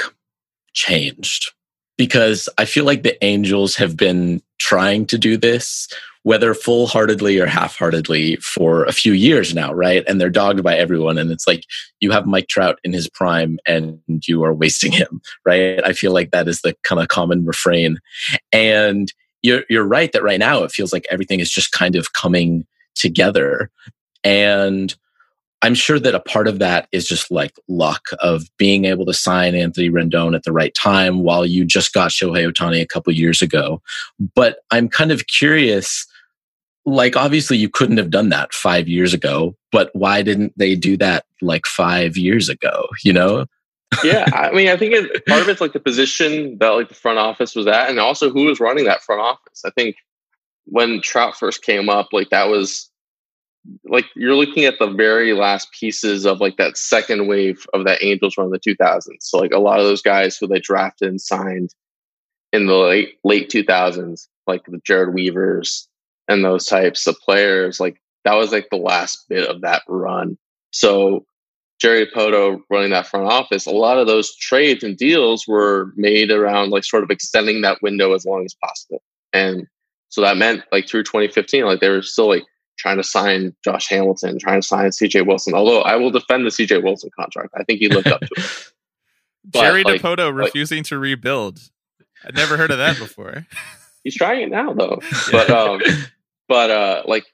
changed? 0.73 1.53
Because 1.97 2.49
I 2.59 2.65
feel 2.65 2.85
like 2.85 3.03
the 3.03 3.23
Angels 3.25 3.77
have 3.77 3.97
been 3.97 4.43
trying 4.59 5.07
to 5.07 5.19
do 5.19 5.37
this, 5.37 5.89
whether 6.23 6.55
full 6.55 6.87
heartedly 6.87 7.39
or 7.39 7.47
half 7.47 7.77
heartedly, 7.77 8.37
for 8.37 8.85
a 8.85 8.93
few 8.93 9.13
years 9.13 9.55
now, 9.55 9.73
right? 9.73 10.03
And 10.09 10.21
they're 10.21 10.31
dogged 10.31 10.63
by 10.63 10.77
everyone. 10.77 11.19
And 11.19 11.31
it's 11.31 11.47
like 11.47 11.63
you 12.01 12.11
have 12.11 12.27
Mike 12.27 12.49
Trout 12.49 12.79
in 12.83 12.93
his 12.93 13.09
prime 13.09 13.59
and 13.67 14.01
you 14.27 14.43
are 14.43 14.55
wasting 14.55 14.91
him, 14.91 15.21
right? 15.45 15.85
I 15.85 15.93
feel 15.93 16.13
like 16.13 16.31
that 16.31 16.49
is 16.49 16.63
the 16.63 16.75
kind 16.83 17.01
of 17.01 17.09
common 17.09 17.45
refrain. 17.45 17.99
And 18.53 19.13
you're, 19.43 19.65
you're 19.69 19.87
right 19.87 20.11
that 20.13 20.23
right 20.23 20.39
now 20.39 20.65
it 20.65 20.73
feels 20.73 20.93
like 20.93 21.07
everything 21.11 21.41
is 21.41 21.51
just 21.51 21.73
kind 21.73 21.95
of 21.95 22.15
coming 22.15 22.67
together. 22.95 23.71
And 24.25 24.95
I'm 25.65 25.75
sure 25.75 25.99
that 25.99 26.15
a 26.15 26.21
part 26.21 26.47
of 26.47 26.59
that 26.59 26.89
is 26.93 27.09
just 27.09 27.31
like 27.31 27.57
luck 27.69 28.09
of 28.19 28.43
being 28.59 28.85
able 28.85 29.07
to 29.07 29.15
sign 29.15 29.55
Anthony 29.55 29.89
Rendon 29.89 30.37
at 30.37 30.43
the 30.43 30.53
right 30.53 30.75
time 30.75 31.21
while 31.21 31.47
you 31.47 31.65
just 31.65 31.95
got 31.95 32.11
Shohei 32.11 32.47
Ohtani 32.47 32.83
a 32.83 32.87
couple 32.87 33.15
years 33.15 33.41
ago. 33.41 33.81
But 34.35 34.59
I'm 34.71 34.91
kind 34.91 35.11
of 35.11 35.27
curious 35.27 36.07
like 36.85 37.17
obviously 37.17 37.57
you 37.57 37.71
couldn't 37.71 37.97
have 37.97 38.11
done 38.11 38.29
that 38.29 38.53
5 38.53 38.89
years 38.89 39.15
ago, 39.15 39.57
but 39.73 39.89
why 39.95 40.21
didn't 40.21 40.53
they 40.59 40.75
do 40.77 40.99
that 40.99 41.25
like 41.41 41.65
5 41.65 42.19
years 42.19 42.51
ago, 42.51 42.87
you 43.03 43.15
know? 43.15 43.47
yeah, 44.05 44.27
I 44.35 44.51
mean, 44.53 44.69
I 44.69 44.77
think 44.77 44.93
it, 44.93 45.25
part 45.25 45.41
of 45.41 45.49
it's 45.49 45.63
like 45.63 45.73
the 45.73 45.81
position 45.81 46.59
that 46.59 46.69
like 46.69 46.91
the 46.91 46.95
front 46.95 47.19
office 47.19 47.55
was 47.55 47.67
at, 47.67 47.89
and 47.89 47.99
also 47.99 48.29
who 48.29 48.45
was 48.45 48.61
running 48.61 48.85
that 48.85 49.01
front 49.01 49.23
office. 49.23 49.63
I 49.65 49.71
think 49.71 49.97
when 50.67 51.01
Trout 51.01 51.39
first 51.39 51.63
came 51.63 51.89
up, 51.89 52.09
like 52.13 52.29
that 52.29 52.49
was 52.49 52.91
like 53.85 54.07
you're 54.15 54.35
looking 54.35 54.65
at 54.65 54.79
the 54.79 54.91
very 54.91 55.33
last 55.33 55.73
pieces 55.73 56.27
of 56.27 56.41
like 56.41 56.57
that 56.57 56.77
second 56.77 57.27
wave 57.27 57.67
of 57.73 57.85
that 57.85 58.03
Angels 58.03 58.37
run 58.37 58.47
in 58.47 58.53
the 58.53 58.59
2000s. 58.59 59.07
So 59.21 59.39
like 59.39 59.53
a 59.53 59.59
lot 59.59 59.79
of 59.79 59.87
those 59.87 60.03
guys 60.03 60.37
who 60.37 60.47
they 60.47 60.61
drafted 60.61 61.09
and 61.09 61.21
signed 61.21 61.75
in 62.53 62.67
the 62.67 62.75
late 62.75 63.19
late 63.25 63.51
2000s, 63.51 64.29
like 64.47 64.65
the 64.67 64.81
Jered 64.89 65.15
Weavers, 65.15 65.89
and 66.29 66.45
those 66.45 66.67
types 66.67 67.07
of 67.07 67.19
players, 67.21 67.81
like 67.81 68.01
that 68.25 68.35
was 68.35 68.53
like 68.53 68.69
the 68.71 68.77
last 68.77 69.27
bit 69.29 69.49
of 69.49 69.61
that 69.63 69.83
run. 69.89 70.37
So 70.71 71.25
Jerry 71.81 72.07
Dipoto 72.07 72.61
running 72.71 72.91
that 72.91 73.07
front 73.07 73.27
office, 73.27 73.67
a 73.67 73.71
lot 73.71 73.99
of 73.99 74.07
those 74.07 74.35
trades 74.37 74.85
and 74.85 74.97
deals 74.97 75.47
were 75.47 75.93
made 75.97 76.31
around 76.31 76.71
like 76.71 76.85
sort 76.85 77.03
of 77.03 77.11
extending 77.11 77.63
that 77.63 77.83
window 77.83 78.15
as 78.15 78.25
long 78.25 78.45
as 78.45 78.55
possible. 78.55 79.03
And 79.33 79.67
so 80.09 80.21
that 80.21 80.37
meant 80.37 80.63
like 80.71 80.89
through 80.89 81.03
2015, 81.05 81.65
like 81.65 81.81
they 81.81 81.89
were 81.89 82.03
still 82.03 82.29
like 82.29 82.45
trying 82.79 82.97
to 82.97 83.05
sign 83.05 83.55
Josh 83.65 83.89
Hamilton, 83.89 84.39
trying 84.39 84.61
to 84.61 84.67
sign 84.67 84.91
CJ 84.91 85.27
Wilson. 85.27 85.55
Although 85.55 85.83
I 85.83 85.97
will 85.97 86.11
defend 86.11 86.47
the 86.47 86.51
CJ 86.51 86.83
Wilson 86.83 87.11
contract. 87.19 87.55
I 87.57 87.65
think 87.65 87.81
he 87.81 87.89
lived 87.89 88.09
up 88.09 88.21
to 88.21 88.29
it. 88.37 88.45
But, 89.47 89.61
Jerry 89.61 89.85
like, 89.85 90.01
Dipoto 90.01 90.35
refusing 90.35 90.85
to 90.85 90.99
rebuild. 90.99 91.61
I'd 92.25 92.35
never 92.35 92.57
heard 92.57 92.71
of 92.71 92.79
that 92.79 92.99
before. 92.99 93.47
he's 94.05 94.15
trying 94.15 94.43
it 94.43 94.51
now 94.51 94.73
though. 94.73 95.01
But 95.31 95.51
um 95.51 95.83
but 96.49 96.71
uh 96.71 97.03
like 97.05 97.27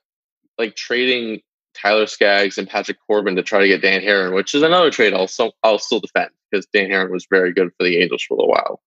like 0.58 0.74
trading 0.74 1.40
Tyler 1.74 2.06
Skaggs 2.06 2.58
and 2.58 2.68
Patrick 2.68 2.98
Corbin 3.06 3.36
to 3.36 3.42
try 3.42 3.60
to 3.60 3.68
get 3.68 3.82
Dan 3.82 4.00
Haren, 4.00 4.34
which 4.34 4.54
is 4.54 4.62
another 4.62 4.90
trade 4.90 5.14
I'll 5.14 5.28
still, 5.28 5.52
I'll 5.62 5.78
still 5.78 6.00
defend 6.00 6.30
because 6.50 6.66
Dan 6.66 6.90
Haren 6.90 7.10
was 7.10 7.26
very 7.30 7.52
good 7.52 7.70
for 7.76 7.84
the 7.84 7.98
Angels 7.98 8.22
for 8.22 8.34
a 8.34 8.46
while. 8.46 8.80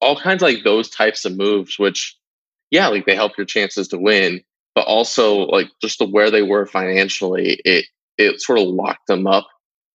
All 0.00 0.18
kinds 0.18 0.42
of 0.42 0.48
like 0.48 0.64
those 0.64 0.88
types 0.88 1.24
of 1.24 1.36
moves, 1.36 1.78
which 1.78 2.16
yeah, 2.70 2.88
like 2.88 3.06
they 3.06 3.14
help 3.14 3.36
your 3.36 3.46
chances 3.46 3.88
to 3.88 3.98
win, 3.98 4.42
but 4.74 4.86
also 4.86 5.40
like 5.46 5.68
just 5.80 5.98
the 5.98 6.06
where 6.06 6.30
they 6.30 6.42
were 6.42 6.66
financially, 6.66 7.60
it 7.64 7.86
it 8.18 8.40
sort 8.40 8.58
of 8.58 8.68
locked 8.68 9.06
them 9.06 9.26
up 9.26 9.46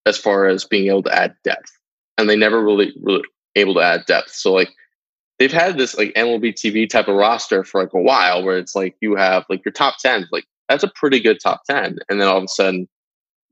as 0.05 0.17
far 0.17 0.47
as 0.47 0.65
being 0.65 0.87
able 0.87 1.03
to 1.03 1.15
add 1.15 1.35
depth, 1.43 1.71
and 2.17 2.29
they 2.29 2.35
never 2.35 2.63
really 2.63 2.93
really 3.01 3.23
able 3.55 3.75
to 3.75 3.81
add 3.81 4.05
depth. 4.05 4.31
So 4.31 4.53
like 4.53 4.69
they've 5.39 5.51
had 5.51 5.77
this 5.77 5.97
like 5.97 6.13
MLB 6.13 6.53
TV 6.53 6.89
type 6.89 7.07
of 7.07 7.15
roster 7.15 7.63
for 7.63 7.81
like 7.81 7.93
a 7.93 8.01
while, 8.01 8.43
where 8.43 8.57
it's 8.57 8.75
like 8.75 8.95
you 9.01 9.15
have 9.15 9.45
like 9.49 9.63
your 9.65 9.73
top 9.73 9.95
ten, 9.99 10.27
like 10.31 10.45
that's 10.69 10.83
a 10.83 10.91
pretty 10.95 11.19
good 11.19 11.39
top 11.41 11.63
10. 11.69 11.97
And 12.09 12.19
then 12.19 12.27
all 12.27 12.37
of 12.37 12.43
a 12.43 12.47
sudden, 12.47 12.87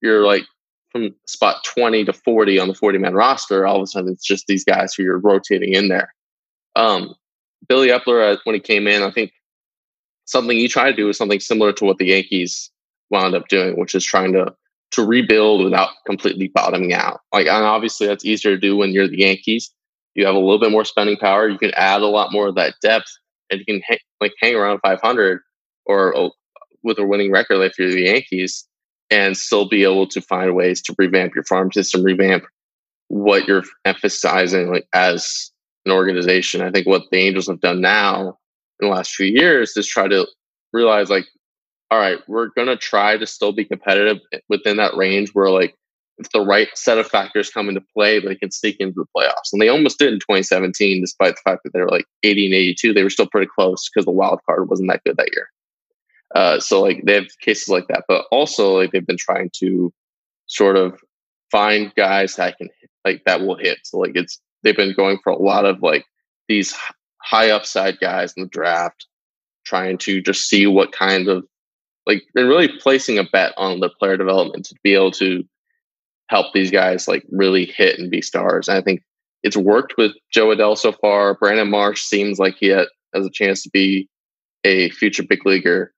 you're 0.02 0.26
like 0.26 0.44
from 0.92 1.16
spot 1.28 1.64
20 1.64 2.06
to 2.06 2.14
40 2.14 2.60
on 2.60 2.68
the 2.68 2.74
40 2.74 2.98
man 3.00 3.14
roster. 3.14 3.66
All 3.66 3.78
of 3.78 3.82
a 3.82 3.88
sudden, 3.88 4.12
it's 4.12 4.26
just 4.26 4.48
these 4.48 4.64
guys 4.64 4.94
who 4.94 5.04
you're 5.04 5.20
rotating 5.20 5.74
in 5.74 5.88
there. 5.88 6.14
Um, 6.76 7.16
Billy 7.68 7.90
Eppler, 7.90 8.34
uh, 8.34 8.38
when 8.44 8.54
he 8.54 8.60
came 8.60 8.88
in, 8.88 9.02
I 9.02 9.12
think 9.12 9.32
something 10.26 10.58
he 10.58 10.68
tried 10.68 10.92
to 10.92 10.98
do 10.98 11.06
was 11.06 11.18
something 11.18 11.40
similar 11.40 11.72
to 11.74 11.86
what 11.86 11.98
the 11.98 12.08
Yankees 12.08 12.72
wound 13.10 13.36
up 13.36 13.48
doing, 13.48 13.80
which 13.80 13.96
is 13.96 14.04
trying 14.04 14.34
to 14.34 14.54
to 14.92 15.06
rebuild 15.06 15.64
without 15.64 15.90
completely 16.06 16.48
bottoming 16.48 16.94
out. 16.94 17.20
Like, 17.34 17.48
and 17.48 17.66
obviously, 17.66 18.08
that's 18.08 18.24
easier 18.24 18.56
to 18.56 18.60
do 18.60 18.78
when 18.78 18.92
you're 18.92 19.08
the 19.08 19.20
Yankees. 19.20 19.72
You 20.14 20.26
have 20.26 20.36
a 20.36 20.40
little 20.40 20.60
bit 20.60 20.72
more 20.72 20.86
spending 20.86 21.18
power. 21.18 21.50
You 21.50 21.58
can 21.58 21.72
add 21.76 22.02
a 22.02 22.08
lot 22.08 22.32
more 22.32 22.48
of 22.48 22.56
that 22.56 22.76
depth, 22.82 23.12
and 23.50 23.60
you 23.60 23.66
can 23.66 23.82
ha- 23.88 23.98
like 24.22 24.34
hang 24.40 24.56
around 24.56 24.80
500 24.80 25.42
or 25.86 26.16
uh, 26.16 26.30
with 26.84 27.00
a 27.00 27.06
winning 27.06 27.32
record 27.32 27.62
if 27.62 27.78
you're 27.78 27.92
the 27.92 28.04
Yankees 28.04 28.66
and 29.12 29.38
still 29.38 29.68
be 29.68 29.84
able 29.84 30.08
to 30.08 30.22
find 30.22 30.56
ways 30.56 30.82
to 30.84 30.96
revamp 30.98 31.36
your 31.36 31.44
farm 31.44 31.72
system, 31.72 32.04
revamp 32.04 32.44
what 33.08 33.48
you're 33.48 33.64
emphasizing 33.84 34.72
like 34.72 34.88
as 34.94 35.52
an 35.86 35.92
organization. 35.92 36.62
I 36.62 36.72
think 36.72 36.88
what 36.88 37.04
the 37.12 37.18
Angels 37.18 37.48
have 37.48 37.60
done 37.60 37.82
now 37.82 38.38
in 38.80 38.90
the 38.90 38.94
last 38.94 39.14
few 39.16 39.28
years 39.28 39.76
is 39.78 39.88
try 39.88 40.08
to 40.08 40.28
realize 40.74 41.10
like, 41.10 41.26
all 41.92 42.00
right, 42.00 42.20
we're 42.28 42.50
gonna 42.56 42.78
try 42.78 43.18
to 43.18 43.28
still 43.28 43.52
be 43.52 43.66
competitive 43.66 44.18
within 44.50 44.78
that 44.78 44.96
range 44.96 45.32
where 45.34 45.50
like 45.50 45.76
if 46.18 46.30
the 46.32 46.42
right 46.42 46.70
set 46.76 46.98
of 46.98 47.08
factors 47.08 47.50
come 47.50 47.68
into 47.68 47.82
play, 47.94 48.20
they 48.20 48.36
can 48.36 48.52
sneak 48.52 48.78
into 48.80 48.94
the 48.94 49.06
playoffs. 49.16 49.52
And 49.52 49.62
they 49.62 49.68
almost 49.68 50.00
did 50.00 50.14
in 50.14 50.20
2017, 50.20 51.02
despite 51.02 51.36
the 51.36 51.42
fact 51.44 51.62
that 51.64 51.74
they 51.74 51.82
were 51.82 51.90
like 51.90 52.06
80 52.24 52.46
and 52.46 52.56
82. 52.56 52.94
They 52.94 53.04
were 53.04 53.10
still 53.10 53.28
pretty 53.28 53.50
close 53.54 53.90
because 53.90 54.06
the 54.06 54.12
wild 54.12 54.40
card 54.46 54.70
wasn't 54.70 54.90
that 54.92 55.04
good 55.06 55.18
that 55.18 55.32
year. 55.34 55.50
Uh, 56.34 56.60
so 56.60 56.82
like 56.82 57.02
they 57.04 57.16
have 57.16 57.28
cases 57.42 57.68
like 57.68 57.88
that, 57.90 58.06
but 58.08 58.26
also 58.32 58.78
like 58.78 58.92
they've 58.92 59.06
been 59.06 59.18
trying 59.18 59.50
to 59.60 59.94
sort 60.48 60.78
of 60.78 61.00
find 61.52 61.94
guys 61.96 62.36
that 62.36 62.58
can 62.58 62.70
like 63.04 63.24
that 63.26 63.42
will 63.42 63.58
hit. 63.58 63.80
So 63.84 64.00
like 64.00 64.12
it's 64.16 64.40
they've 64.64 64.76
been 64.76 64.94
going 64.94 65.20
for 65.24 65.32
a 65.32 65.42
lot 65.42 65.66
of 65.66 65.82
like 65.82 66.06
these 66.48 66.76
high 67.26 67.50
upside 67.50 68.00
guys 68.00 68.34
in 68.38 68.44
the 68.44 68.50
draft, 68.50 69.08
trying 69.66 69.98
to 69.98 70.22
just 70.22 70.48
see 70.48 70.68
what 70.68 70.92
kind 70.92 71.28
of 71.28 71.46
like 72.06 72.24
and 72.36 72.48
really 72.48 72.70
placing 72.80 73.18
a 73.18 73.24
bet 73.24 73.54
on 73.58 73.80
the 73.80 73.90
player 73.90 74.16
development 74.16 74.66
to 74.66 74.76
be 74.84 74.94
able 74.94 75.12
to 75.12 75.44
help 76.30 76.54
these 76.54 76.72
guys 76.72 77.08
like 77.08 77.24
really 77.32 77.66
hit 77.66 78.00
and 78.00 78.12
be 78.12 78.22
stars. 78.22 78.68
And 78.68 78.78
I 78.78 78.82
think 78.82 79.02
it's 79.44 79.58
worked 79.58 79.96
with 79.98 80.12
Jo 80.32 80.48
Adell 80.48 80.78
so 80.78 80.92
far. 80.92 81.36
Brandon 81.36 81.70
Marsh 81.70 82.02
seems 82.02 82.40
like 82.40 82.56
he 82.60 82.68
has 82.68 82.88
a 83.14 83.30
chance 83.32 83.64
to 83.64 83.70
be 83.70 84.08
a 84.64 84.90
future 84.92 85.24
big 85.24 85.46
leaguer 85.46 85.94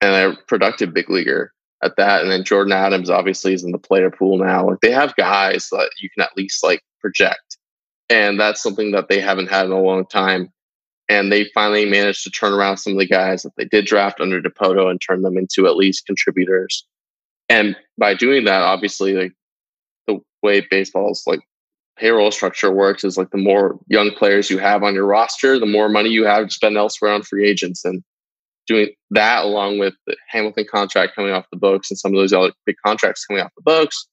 and 0.00 0.14
a 0.14 0.36
productive 0.46 0.92
big 0.94 1.08
leaguer 1.10 1.52
at 1.82 1.96
that. 1.96 2.22
And 2.22 2.30
then 2.30 2.44
Jordyn 2.44 2.74
Adams 2.74 3.10
obviously 3.10 3.52
is 3.52 3.64
in 3.64 3.72
the 3.72 3.78
player 3.78 4.10
pool 4.10 4.38
now. 4.38 4.68
Like 4.68 4.80
they 4.80 4.90
have 4.90 5.16
guys 5.16 5.68
that 5.70 5.90
you 6.00 6.08
can 6.10 6.22
at 6.22 6.36
least 6.36 6.64
like 6.64 6.82
project. 7.00 7.51
And 8.12 8.38
that's 8.38 8.62
something 8.62 8.90
that 8.90 9.08
they 9.08 9.20
haven't 9.20 9.50
had 9.50 9.64
in 9.64 9.72
a 9.72 9.80
long 9.80 10.04
time. 10.04 10.52
And 11.08 11.32
they 11.32 11.50
finally 11.54 11.86
managed 11.86 12.24
to 12.24 12.30
turn 12.30 12.52
around 12.52 12.76
some 12.76 12.92
of 12.92 12.98
the 12.98 13.06
guys 13.06 13.42
that 13.42 13.52
they 13.56 13.64
did 13.64 13.86
draft 13.86 14.20
under 14.20 14.40
Dipoto 14.40 14.90
and 14.90 15.00
turn 15.00 15.22
them 15.22 15.38
into 15.38 15.66
at 15.66 15.76
least 15.76 16.04
contributors. 16.04 16.86
And 17.48 17.74
by 17.96 18.14
doing 18.14 18.44
that, 18.44 18.60
obviously, 18.60 19.14
like 19.14 19.32
the 20.06 20.20
way 20.42 20.60
baseball's 20.70 21.22
like 21.26 21.40
payroll 21.98 22.30
structure 22.30 22.70
works 22.70 23.02
is 23.02 23.16
like 23.16 23.30
the 23.30 23.38
more 23.38 23.78
young 23.88 24.10
players 24.10 24.50
you 24.50 24.58
have 24.58 24.82
on 24.82 24.94
your 24.94 25.06
roster, 25.06 25.58
the 25.58 25.64
more 25.64 25.88
money 25.88 26.10
you 26.10 26.24
have 26.24 26.48
to 26.48 26.52
spend 26.52 26.76
elsewhere 26.76 27.12
on 27.12 27.22
free 27.22 27.48
agents. 27.48 27.82
And 27.82 28.02
doing 28.66 28.90
that 29.10 29.44
along 29.44 29.78
with 29.78 29.94
the 30.06 30.16
Hamilton 30.28 30.66
contract 30.70 31.14
coming 31.16 31.32
off 31.32 31.46
the 31.50 31.58
books 31.58 31.90
and 31.90 31.98
some 31.98 32.12
of 32.12 32.18
those 32.18 32.34
other 32.34 32.52
big 32.66 32.76
contracts 32.84 33.24
coming 33.24 33.42
off 33.42 33.52
the 33.56 33.62
books 33.62 34.06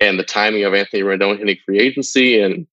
and 0.00 0.18
the 0.18 0.24
timing 0.24 0.64
of 0.64 0.74
Anthony 0.74 1.02
Rendon 1.02 1.38
hitting 1.38 1.56
free 1.64 1.78
agency 1.78 2.40
and 2.40 2.66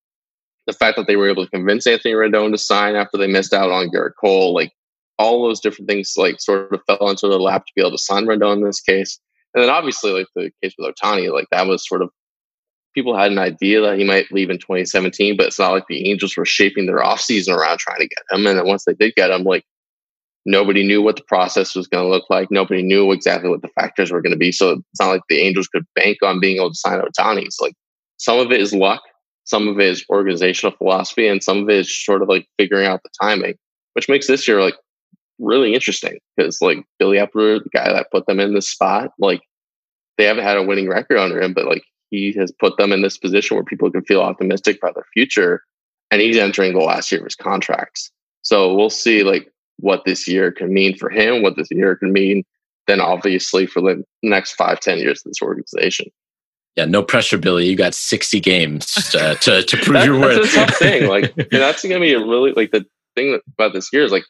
the 0.70 0.76
fact 0.76 0.96
that 0.96 1.06
they 1.06 1.16
were 1.16 1.28
able 1.28 1.44
to 1.44 1.50
convince 1.50 1.86
Anthony 1.86 2.14
Rendon 2.14 2.52
to 2.52 2.58
sign 2.58 2.94
after 2.94 3.18
they 3.18 3.26
missed 3.26 3.52
out 3.52 3.70
on 3.70 3.90
Gerrit 3.90 4.12
Cole, 4.20 4.54
like 4.54 4.72
all 5.18 5.42
those 5.42 5.60
different 5.60 5.88
things 5.88 6.14
like 6.16 6.40
sort 6.40 6.72
of 6.72 6.80
fell 6.86 7.08
into 7.10 7.28
their 7.28 7.38
lap 7.38 7.66
to 7.66 7.72
be 7.74 7.82
able 7.82 7.92
to 7.92 7.98
sign 7.98 8.26
Rendon 8.26 8.58
in 8.58 8.64
this 8.64 8.80
case. 8.80 9.18
And 9.54 9.62
then 9.62 9.70
obviously 9.70 10.12
like 10.12 10.26
the 10.34 10.50
case 10.62 10.74
with 10.78 10.94
Ohtani, 10.94 11.32
like 11.32 11.46
that 11.50 11.66
was 11.66 11.86
sort 11.86 12.02
of 12.02 12.10
people 12.94 13.16
had 13.16 13.30
an 13.30 13.38
idea 13.38 13.80
that 13.80 13.98
he 13.98 14.04
might 14.04 14.32
leave 14.32 14.50
in 14.50 14.58
2017, 14.58 15.36
but 15.36 15.46
it's 15.46 15.58
not 15.58 15.72
like 15.72 15.84
the 15.88 16.08
Angels 16.10 16.36
were 16.36 16.44
shaping 16.44 16.86
their 16.86 16.98
offseason 16.98 17.56
around 17.56 17.78
trying 17.78 18.00
to 18.00 18.08
get 18.08 18.24
him. 18.30 18.46
And 18.46 18.58
then 18.58 18.66
once 18.66 18.84
they 18.84 18.94
did 18.94 19.14
get 19.14 19.30
him, 19.30 19.44
like 19.44 19.64
Nobody 20.46 20.86
knew 20.86 21.02
what 21.02 21.16
the 21.16 21.22
process 21.22 21.74
was 21.74 21.86
going 21.86 22.04
to 22.04 22.08
look 22.08 22.30
like. 22.30 22.50
Nobody 22.50 22.82
knew 22.82 23.12
exactly 23.12 23.50
what 23.50 23.60
the 23.60 23.68
factors 23.68 24.10
were 24.10 24.22
going 24.22 24.32
to 24.32 24.38
be. 24.38 24.52
So 24.52 24.70
it's 24.70 25.00
not 25.00 25.10
like 25.10 25.22
the 25.28 25.40
Angels 25.40 25.68
could 25.68 25.84
bank 25.94 26.18
on 26.22 26.40
being 26.40 26.56
able 26.56 26.70
to 26.70 26.78
sign 26.78 27.00
Ohtani. 27.00 27.44
It's 27.44 27.60
like 27.60 27.74
some 28.16 28.38
of 28.38 28.50
it 28.50 28.60
is 28.60 28.72
luck, 28.72 29.02
some 29.50 29.66
of 29.66 29.80
it 29.80 29.88
is 29.88 30.04
organizational 30.08 30.76
philosophy, 30.76 31.26
and 31.26 31.42
some 31.42 31.58
of 31.58 31.68
it 31.68 31.78
is 31.78 32.04
sort 32.04 32.22
of 32.22 32.28
like 32.28 32.46
figuring 32.56 32.86
out 32.86 33.02
the 33.02 33.10
timing, 33.20 33.56
which 33.94 34.08
makes 34.08 34.28
this 34.28 34.46
year 34.46 34.62
like 34.62 34.76
really 35.40 35.74
interesting 35.74 36.20
because 36.36 36.62
like 36.62 36.84
Billy 37.00 37.18
Eppler, 37.18 37.60
the 37.60 37.70
guy 37.74 37.92
that 37.92 38.12
put 38.12 38.26
them 38.26 38.38
in 38.38 38.54
this 38.54 38.68
spot, 38.68 39.10
like 39.18 39.40
they 40.18 40.24
haven't 40.24 40.44
had 40.44 40.56
a 40.56 40.62
winning 40.62 40.88
record 40.88 41.18
under 41.18 41.42
him, 41.42 41.52
but 41.52 41.66
like 41.66 41.82
he 42.10 42.32
has 42.34 42.52
put 42.60 42.76
them 42.76 42.92
in 42.92 43.02
this 43.02 43.18
position 43.18 43.56
where 43.56 43.64
people 43.64 43.90
can 43.90 44.04
feel 44.04 44.20
optimistic 44.20 44.78
about 44.78 44.94
their 44.94 45.06
future. 45.12 45.64
And 46.12 46.20
he's 46.20 46.36
entering 46.36 46.72
the 46.72 46.80
last 46.84 47.10
year 47.10 47.20
of 47.20 47.26
his 47.26 47.36
contracts. 47.36 48.10
So 48.42 48.74
we'll 48.74 48.90
see 48.90 49.24
like 49.24 49.50
what 49.78 50.04
this 50.04 50.28
year 50.28 50.52
can 50.52 50.72
mean 50.72 50.96
for 50.96 51.10
him, 51.10 51.42
what 51.42 51.56
this 51.56 51.68
year 51.72 51.96
can 51.96 52.12
mean, 52.12 52.44
then 52.86 53.00
obviously 53.00 53.66
for 53.66 53.80
the 53.80 54.04
next 54.22 54.52
five, 54.52 54.78
ten 54.78 54.98
years 54.98 55.20
of 55.24 55.30
this 55.30 55.42
organization. 55.42 56.06
Yeah, 56.76 56.84
no 56.84 57.02
pressure, 57.02 57.38
Billy. 57.38 57.66
You 57.66 57.76
got 57.76 57.94
60 57.94 58.40
games 58.40 58.86
to, 59.10 59.30
uh, 59.30 59.34
to, 59.36 59.62
to 59.62 59.76
prove 59.76 59.94
that, 59.94 60.04
your 60.06 60.18
worth. 60.18 60.42
That's 60.42 60.54
a 60.54 60.66
tough 60.66 60.76
thing. 60.76 61.08
Like, 61.08 61.34
that's 61.50 61.82
going 61.82 61.94
to 61.94 62.00
be 62.00 62.12
a 62.12 62.20
really, 62.20 62.52
like, 62.52 62.70
the 62.70 62.86
thing 63.16 63.38
about 63.54 63.72
this 63.72 63.92
year 63.92 64.04
is 64.04 64.12
like, 64.12 64.24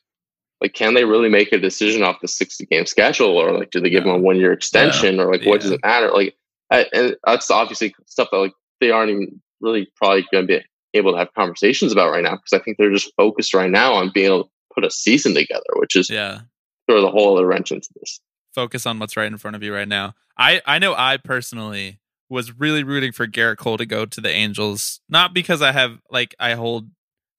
like, 0.61 0.73
can 0.73 0.95
they 0.95 1.05
really 1.05 1.29
make 1.29 1.53
a 1.53 1.59
decision 1.59 2.03
off 2.03 2.21
the 2.21 2.29
60 2.29 2.67
game 2.67 2.87
schedule 2.87 3.37
or 3.37 3.53
like, 3.53 3.71
do 3.71 3.81
they 3.81 3.91
give 3.91 4.05
yeah. 4.05 4.13
them 4.13 4.21
a 4.21 4.25
one 4.25 4.37
year 4.37 4.53
extension 4.53 5.17
yeah. 5.17 5.23
or 5.23 5.33
like, 5.33 5.45
what 5.45 5.61
yeah. 5.61 5.63
does 5.63 5.71
it 5.71 5.81
matter? 5.83 6.11
Like, 6.11 6.35
I, 6.71 6.87
and 6.93 7.17
that's 7.25 7.51
obviously 7.51 7.95
stuff 8.07 8.29
that 8.31 8.39
like 8.39 8.53
they 8.81 8.91
aren't 8.91 9.11
even 9.11 9.41
really 9.61 9.91
probably 9.97 10.27
going 10.33 10.47
to 10.47 10.59
be 10.59 10.65
able 10.95 11.13
to 11.13 11.19
have 11.19 11.33
conversations 11.35 11.93
about 11.93 12.11
right 12.11 12.23
now 12.23 12.37
because 12.37 12.53
I 12.53 12.61
think 12.61 12.79
they're 12.79 12.93
just 12.93 13.13
focused 13.17 13.55
right 13.55 13.71
now 13.71 13.95
on 13.95 14.11
being 14.15 14.27
able 14.27 14.45
to 14.45 14.51
put 14.75 14.85
a 14.85 14.91
season 14.91 15.35
together, 15.35 15.65
which 15.75 15.97
is 15.97 16.09
yeah, 16.09 16.41
throw 16.89 17.01
the 17.01 17.11
whole 17.11 17.37
other 17.37 17.47
wrench 17.47 17.73
into 17.73 17.89
this. 17.99 18.21
Focus 18.55 18.87
on 18.87 18.99
what's 18.99 19.17
right 19.17 19.27
in 19.27 19.39
front 19.39 19.57
of 19.57 19.63
you 19.63 19.75
right 19.75 19.89
now. 19.89 20.15
I 20.39 20.63
I 20.65 20.79
know 20.79 20.95
I 20.97 21.17
personally 21.17 21.99
was 22.31 22.59
really 22.59 22.85
rooting 22.85 23.13
for 23.13 23.27
Gerrit 23.27 23.57
Cole 23.57 23.77
to 23.77 23.85
go 23.85 24.07
to 24.07 24.21
the 24.21 24.31
Angels, 24.31 25.01
not 25.09 25.35
because 25.35 25.61
I 25.61 25.73
have 25.73 25.99
like 26.11 26.35
I 26.39 26.55
hold 26.55 26.89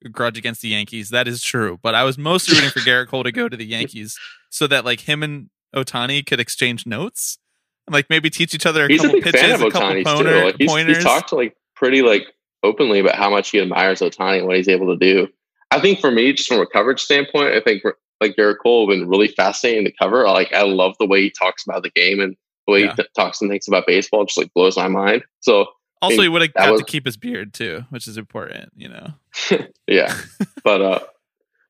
a 0.04 0.10
grudge 0.10 0.38
against 0.38 0.62
the 0.62 0.68
Yankees. 0.68 1.10
That 1.10 1.28
is 1.28 1.42
true, 1.42 1.80
but 1.82 1.96
I 1.96 2.04
was 2.04 2.18
mostly 2.18 2.56
rooting 2.58 2.72
for 2.72 2.80
Gerrit 2.80 3.08
Cole 3.08 3.24
to 3.24 3.32
go 3.32 3.50
to 3.50 3.58
the 3.58 3.66
Yankees 3.66 4.20
so 4.50 4.68
that 4.68 4.86
like 4.86 5.02
him 5.02 5.24
and 5.24 5.50
Ohtani 5.76 6.26
could 6.26 6.39
exchange 6.39 6.86
notes 6.86 7.39
and 7.88 7.94
like 7.94 8.10
maybe 8.10 8.30
teach 8.30 8.54
each 8.54 8.66
other 8.66 8.86
a 8.86 8.88
he's 8.89 9.02
couple 9.02 9.20
a 9.20 9.22
pitches, 9.22 9.62
a 9.62 9.72
couple 9.72 10.04
pointer, 10.04 10.46
like, 10.46 10.56
he's, 10.58 10.70
pointers. 10.70 10.98
He's 10.98 11.06
talked 11.06 11.30
to 11.30 11.36
like 11.36 11.56
pretty 11.76 12.02
like 12.02 12.28
openly 12.64 13.00
about 13.00 13.16
how 13.16 13.30
much 13.30 13.50
he 13.50 13.60
admires 13.60 14.02
Ohtani 14.02 14.39
and 14.39 14.48
what 14.48 14.58
he's 14.58 14.68
able 14.68 14.88
to 14.88 14.98
do. 14.98 15.28
I 15.72 15.80
think 15.80 16.00
for 16.00 16.12
me, 16.12 16.34
just 16.34 16.50
from 16.50 16.60
a 16.60 16.68
coverage 16.68 17.02
standpoint, 17.02 17.54
I 17.54 17.62
think 17.62 17.82
like 18.20 18.36
Gerrit 18.36 18.58
Cole 18.62 18.88
been 18.88 19.08
really 19.08 19.30
fascinating 19.30 19.86
to 19.86 19.92
cover. 19.92 20.26
Like 20.26 20.54
I 20.54 20.64
love 20.64 20.96
the 21.00 21.08
way 21.08 21.22
he 21.22 21.32
talks 21.32 21.64
about 21.66 21.84
the 21.84 21.89
game 21.92 22.20
and 22.20 22.36
way 22.72 22.86
Yeah. 22.86 22.95
he 22.95 23.03
talks 23.15 23.41
and 23.41 23.49
thinks 23.51 23.67
about 23.67 23.86
baseball. 23.86 24.26
Just 24.26 24.38
like 24.38 24.53
blows 24.53 24.78
my 24.78 24.88
mind. 24.88 25.24
So 25.41 25.67
Also, 26.01 26.22
he 26.22 26.30
would 26.30 26.41
have 26.41 26.53
got 26.53 26.72
was- 26.72 26.82
to 26.82 26.86
keep 26.86 27.05
his 27.05 27.17
beard 27.17 27.53
too, 27.53 27.86
which 27.89 28.07
is 28.07 28.17
important. 28.17 28.72
You 28.76 28.89
know. 28.89 29.07
yeah, 29.88 30.15
but 30.63 30.82
uh, 30.82 30.99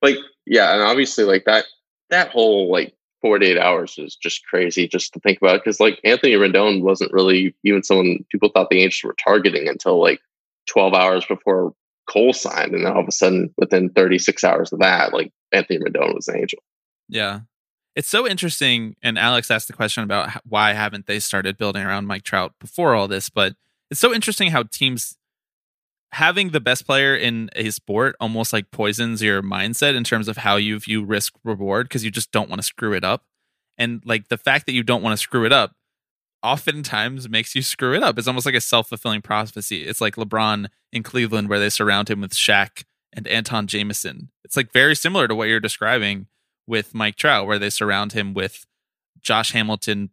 like 0.02 0.16
yeah, 0.45 0.74
and 0.74 0.82
obviously 0.84 1.24
like 1.26 1.43
that 1.45 1.66
that 2.10 2.30
whole 2.30 2.72
like 2.72 2.93
48 3.22 3.58
hours 3.58 3.95
is 3.99 4.16
just 4.16 4.45
crazy 4.47 4.88
just 4.88 5.14
to 5.14 5.20
think 5.20 5.38
about 5.41 5.62
because 5.64 5.80
like 5.80 5.99
Anthony 6.04 6.34
Rendon 6.34 6.82
wasn't 6.82 7.14
really 7.14 7.54
even 7.64 7.84
someone 7.84 8.26
people 8.32 8.49
thought 8.49 8.70
the 8.70 8.82
Angels 8.82 9.04
were 9.04 9.16
targeting 9.24 9.68
until 9.68 10.02
like 10.02 10.20
12 10.68 10.93
hours 10.93 11.26
before 11.26 11.74
Cole 12.10 12.34
signed, 12.34 12.74
and 12.74 12.86
then 12.86 12.91
all 12.91 13.02
of 13.02 13.08
a 13.08 13.12
sudden 13.12 13.54
within 13.58 13.89
36 13.89 14.43
hours 14.43 14.74
of 14.74 14.80
that, 14.80 15.14
like 15.14 15.32
Anthony 15.52 15.80
Rendon 15.80 16.14
was 16.16 16.28
an 16.28 16.38
Angel. 16.39 16.60
Yeah. 17.08 17.41
It's 17.96 18.08
so 18.08 18.28
interesting. 18.28 18.96
And 19.02 19.18
Alex 19.20 19.52
asked 19.52 19.68
the 19.68 19.74
question 19.74 20.04
about 20.04 20.30
why 20.46 20.74
haven't 20.74 21.08
they 21.08 21.20
started 21.20 21.58
building 21.58 21.84
around 21.84 22.08
Mike 22.08 22.24
Trout 22.24 22.54
before 22.60 22.96
all 22.96 23.08
this, 23.08 23.30
but 23.30 23.56
it's 23.89 24.00
so 24.00 24.14
interesting 24.14 24.52
how 24.52 24.64
teams 24.64 25.18
having 26.14 26.50
the 26.50 26.60
best 26.60 26.86
player 26.86 27.16
in 27.16 27.50
a 27.56 27.70
sport 27.70 28.16
almost 28.20 28.52
like 28.52 28.72
poisons 28.72 29.22
your 29.22 29.42
mindset 29.42 29.96
in 29.96 30.04
terms 30.04 30.28
of 30.28 30.38
how 30.38 30.58
you 30.58 30.80
view 30.80 31.04
risk 31.04 31.34
reward 31.44 31.88
because 31.88 32.04
you 32.04 32.12
just 32.12 32.32
don't 32.32 32.50
want 32.50 32.62
to 32.62 32.68
screw 32.68 32.94
it 32.94 33.04
up. 33.04 33.24
And 33.78 34.02
like 34.06 34.28
the 34.28 34.38
fact 34.38 34.66
that 34.66 34.74
you 34.74 34.84
don't 34.84 35.02
want 35.02 35.14
to 35.14 35.22
screw 35.22 35.46
it 35.46 35.54
up 35.54 35.74
oftentimes 36.44 37.30
makes 37.30 37.56
you 37.56 37.62
screw 37.62 37.96
it 37.96 38.04
up. 38.04 38.18
It's 38.18 38.28
almost 38.28 38.46
like 38.46 38.56
a 38.56 38.62
self 38.62 38.89
fulfilling 38.89 39.22
prophecy. 39.22 39.84
It's 39.84 40.02
like 40.02 40.16
LeBron 40.16 40.68
in 40.92 41.04
Cleveland 41.04 41.50
where 41.50 41.60
they 41.60 41.70
surround 41.70 42.10
him 42.10 42.22
with 42.22 42.34
Shaq 42.34 42.84
and 43.14 43.28
Antawn 43.28 43.68
Jamison. 43.68 44.32
It's 44.44 44.58
like 44.58 44.72
very 44.72 44.96
similar 44.96 45.28
to 45.28 45.36
what 45.36 45.48
you're 45.48 45.60
describing 45.60 46.28
with 46.68 46.93
Mike 46.93 47.16
Trout, 47.16 47.47
where 47.47 47.59
they 47.59 47.70
surround 47.70 48.14
him 48.14 48.34
with 48.34 48.66
Josh 49.22 49.51
Hamilton 49.51 50.09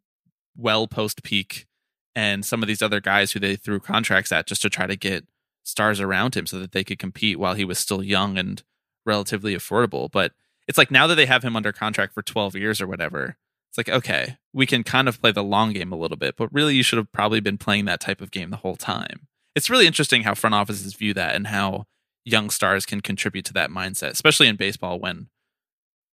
well 0.57 0.86
post 0.86 1.22
peak 1.22 1.66
and 2.14 2.44
some 2.44 2.62
of 2.62 2.66
these 2.66 2.82
other 2.82 3.01
guys 3.01 3.32
who 3.32 3.40
they 3.40 3.57
threw 3.57 3.78
contracts 3.78 4.32
at 4.32 4.46
just 4.46 4.62
to 4.62 4.70
try 4.70 4.86
to 4.86 4.96
get 4.96 5.24
stars 5.62 6.01
around 6.01 6.36
him 6.36 6.46
so 6.46 6.59
that 6.59 6.72
they 6.72 6.82
could 6.82 6.99
compete 6.99 7.38
while 7.38 7.55
he 7.55 7.64
was 7.64 7.78
still 7.78 8.03
young 8.03 8.36
and 8.36 8.62
relatively 9.07 9.55
affordable. 9.55 10.11
But 10.11 10.32
it's 10.66 10.78
like 10.78 10.90
now 10.90 11.07
that 11.07 11.14
they 11.14 11.26
have 11.26 11.44
him 11.44 11.57
under 11.57 11.72
contract 11.72 12.14
for 12.14 12.22
12 12.22 12.57
years 12.57 12.80
or 12.80 12.86
whatever, 12.86 13.36
it's 13.70 13.78
like, 13.78 13.88
okay, 13.88 14.38
we 14.53 14.66
can 14.66 14.82
kind 14.82 15.09
of 15.09 15.20
play 15.20 15.30
the 15.30 15.44
long 15.44 15.72
game 15.72 15.92
a 15.92 15.96
little 15.96 16.16
bit, 16.16 16.36
but 16.36 16.53
really 16.53 16.74
you 16.74 16.82
should 16.82 16.96
have 16.96 17.12
probably 17.12 17.40
been 17.40 17.59
playing 17.59 17.84
that 17.84 18.01
type 18.01 18.20
of 18.20 18.30
game 18.30 18.51
the 18.51 18.57
whole 18.57 18.76
time. 18.76 19.28
It's 19.55 19.70
really 19.70 19.86
interesting 19.86 20.22
how 20.22 20.34
front 20.34 20.55
offices 20.55 20.94
view 20.94 21.14
that 21.14 21.34
and 21.34 21.49
how 21.49 21.84
young 22.24 22.51
stars 22.51 22.86
can 22.86 23.01
contribute 23.01 23.44
to 23.46 23.53
that 23.55 23.70
mindset, 23.70 24.11
especially 24.11 24.49
in 24.49 24.57
baseball 24.57 24.99
when 24.99 25.28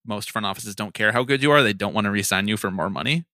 most 0.05 0.31
front 0.31 0.45
offices 0.45 0.75
don't 0.75 0.93
care 0.93 1.11
how 1.11 1.23
good 1.23 1.41
you 1.41 1.51
are. 1.51 1.63
They 1.63 1.73
don't 1.73 1.93
want 1.93 2.05
to 2.05 2.11
re-sign 2.11 2.47
you 2.47 2.57
for 2.57 2.71
more 2.71 2.89
money. 2.89 3.25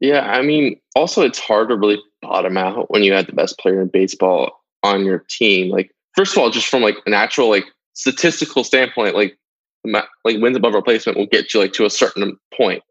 Yeah, 0.00 0.20
I 0.20 0.42
mean, 0.42 0.80
also 0.94 1.22
it's 1.22 1.38
hard 1.38 1.68
to 1.68 1.76
really 1.76 1.98
bottom 2.22 2.56
out 2.56 2.90
when 2.90 3.02
you 3.02 3.12
had 3.12 3.26
the 3.26 3.32
best 3.32 3.58
player 3.58 3.80
in 3.82 3.88
baseball 3.88 4.62
on 4.82 5.04
your 5.04 5.24
team. 5.28 5.70
Like, 5.70 5.90
first 6.16 6.32
of 6.32 6.38
all, 6.38 6.50
just 6.50 6.68
from 6.68 6.82
like 6.82 6.96
an 7.06 7.14
actual 7.14 7.48
like 7.50 7.66
statistical 7.92 8.64
standpoint, 8.64 9.14
like 9.14 9.36
like 9.84 10.38
wins 10.40 10.56
above 10.56 10.74
replacement 10.74 11.16
will 11.16 11.26
get 11.26 11.52
you 11.52 11.60
like 11.60 11.72
to 11.74 11.86
a 11.86 11.90
certain 11.90 12.36
point, 12.54 12.82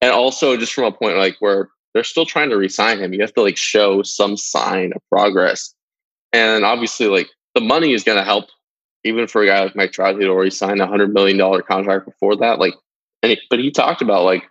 and 0.00 0.12
also 0.12 0.56
just 0.56 0.72
from 0.72 0.84
a 0.84 0.92
point 0.92 1.16
like 1.16 1.36
where 1.40 1.68
they're 1.92 2.04
still 2.04 2.26
trying 2.26 2.50
to 2.50 2.56
resign 2.56 2.98
him, 3.00 3.12
you 3.12 3.20
have 3.20 3.34
to 3.34 3.42
like 3.42 3.56
show 3.56 4.02
some 4.02 4.36
sign 4.36 4.92
of 4.94 5.02
progress, 5.08 5.74
and 6.32 6.64
obviously 6.64 7.06
like 7.06 7.28
the 7.54 7.60
money 7.60 7.92
is 7.92 8.04
going 8.04 8.18
to 8.18 8.24
help. 8.24 8.46
Even 9.04 9.26
for 9.26 9.42
a 9.42 9.46
guy 9.46 9.62
like 9.62 9.76
Mike 9.76 9.92
Trout, 9.92 10.16
who'd 10.16 10.28
already 10.28 10.50
signed 10.50 10.80
a 10.80 10.86
hundred 10.86 11.14
million 11.14 11.38
dollar 11.38 11.62
contract 11.62 12.04
before 12.06 12.36
that, 12.36 12.58
like, 12.58 12.74
and 13.22 13.32
he, 13.32 13.40
but 13.48 13.58
he 13.58 13.70
talked 13.70 14.02
about 14.02 14.24
like 14.24 14.44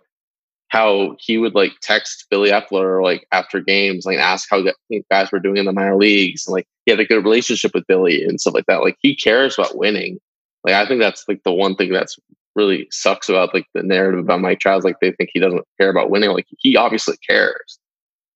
how 0.70 1.16
he 1.18 1.36
would 1.36 1.54
like 1.54 1.72
text 1.82 2.26
Billy 2.30 2.50
Eppler 2.50 3.02
like 3.02 3.26
after 3.32 3.60
games, 3.60 4.06
like 4.06 4.18
ask 4.18 4.48
how 4.50 4.64
guys 5.10 5.30
were 5.30 5.40
doing 5.40 5.58
in 5.58 5.66
the 5.66 5.72
minor 5.72 5.96
leagues, 5.96 6.46
and 6.46 6.54
like 6.54 6.66
he 6.84 6.92
had 6.92 7.00
a 7.00 7.04
good 7.04 7.24
relationship 7.24 7.72
with 7.74 7.86
Billy 7.86 8.24
and 8.24 8.40
stuff 8.40 8.54
like 8.54 8.66
that. 8.66 8.82
Like 8.82 8.96
he 9.00 9.14
cares 9.14 9.58
about 9.58 9.76
winning. 9.76 10.18
Like 10.64 10.74
I 10.74 10.86
think 10.86 11.00
that's 11.00 11.24
like 11.28 11.42
the 11.44 11.52
one 11.52 11.74
thing 11.74 11.92
that's 11.92 12.18
really 12.54 12.86
sucks 12.90 13.28
about 13.28 13.52
like 13.52 13.66
the 13.74 13.82
narrative 13.82 14.20
about 14.20 14.40
Mike 14.40 14.60
Trout. 14.60 14.84
Like 14.84 15.00
they 15.00 15.12
think 15.12 15.30
he 15.32 15.40
doesn't 15.40 15.66
care 15.80 15.90
about 15.90 16.10
winning. 16.10 16.30
Like 16.30 16.46
he 16.58 16.76
obviously 16.76 17.16
cares, 17.28 17.78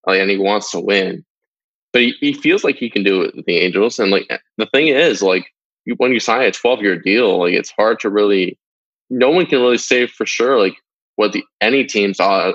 like 0.06 0.20
and 0.20 0.30
he 0.30 0.38
wants 0.38 0.72
to 0.72 0.80
win, 0.80 1.24
but 1.92 2.02
he, 2.02 2.14
he 2.20 2.32
feels 2.32 2.64
like 2.64 2.76
he 2.76 2.90
can 2.90 3.04
do 3.04 3.22
it 3.22 3.36
with 3.36 3.46
the 3.46 3.58
Angels. 3.58 4.00
And 4.00 4.10
like 4.10 4.28
the 4.58 4.66
thing 4.66 4.88
is, 4.88 5.22
like 5.22 5.53
you, 5.85 5.95
when 5.99 6.12
you 6.12 6.20
sign 6.20 6.43
a 6.43 6.51
twelve 6.51 6.82
year 6.82 6.99
deal, 6.99 7.39
like 7.39 7.55
it's 7.55 7.70
hard 7.70 8.01
to 8.01 8.11
really. 8.11 8.59
No 9.11 9.30
one 9.30 9.45
can 9.47 9.61
really 9.61 9.78
say 9.78 10.07
for 10.07 10.24
sure 10.24 10.59
like 10.59 10.76
what 11.16 11.32
the 11.32 11.45
any 11.61 11.85
teams 11.85 12.20
are 12.20 12.55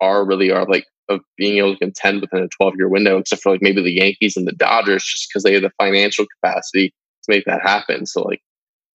are 0.00 0.24
really 0.24 0.50
are 0.50 0.64
like 0.66 0.86
of 1.08 1.20
being 1.36 1.58
able 1.58 1.74
to 1.74 1.78
contend 1.78 2.20
within 2.20 2.42
a 2.42 2.48
12 2.48 2.74
year 2.76 2.88
window, 2.88 3.18
except 3.18 3.42
for 3.42 3.52
like 3.52 3.62
maybe 3.62 3.82
the 3.82 3.92
Yankees 3.92 4.36
and 4.36 4.46
the 4.46 4.52
Dodgers, 4.52 5.04
just 5.04 5.28
because 5.28 5.42
they 5.42 5.52
have 5.52 5.62
the 5.62 5.70
financial 5.78 6.24
capacity 6.26 6.88
to 6.88 7.28
make 7.28 7.44
that 7.44 7.62
happen. 7.62 8.06
So 8.06 8.22
like 8.22 8.40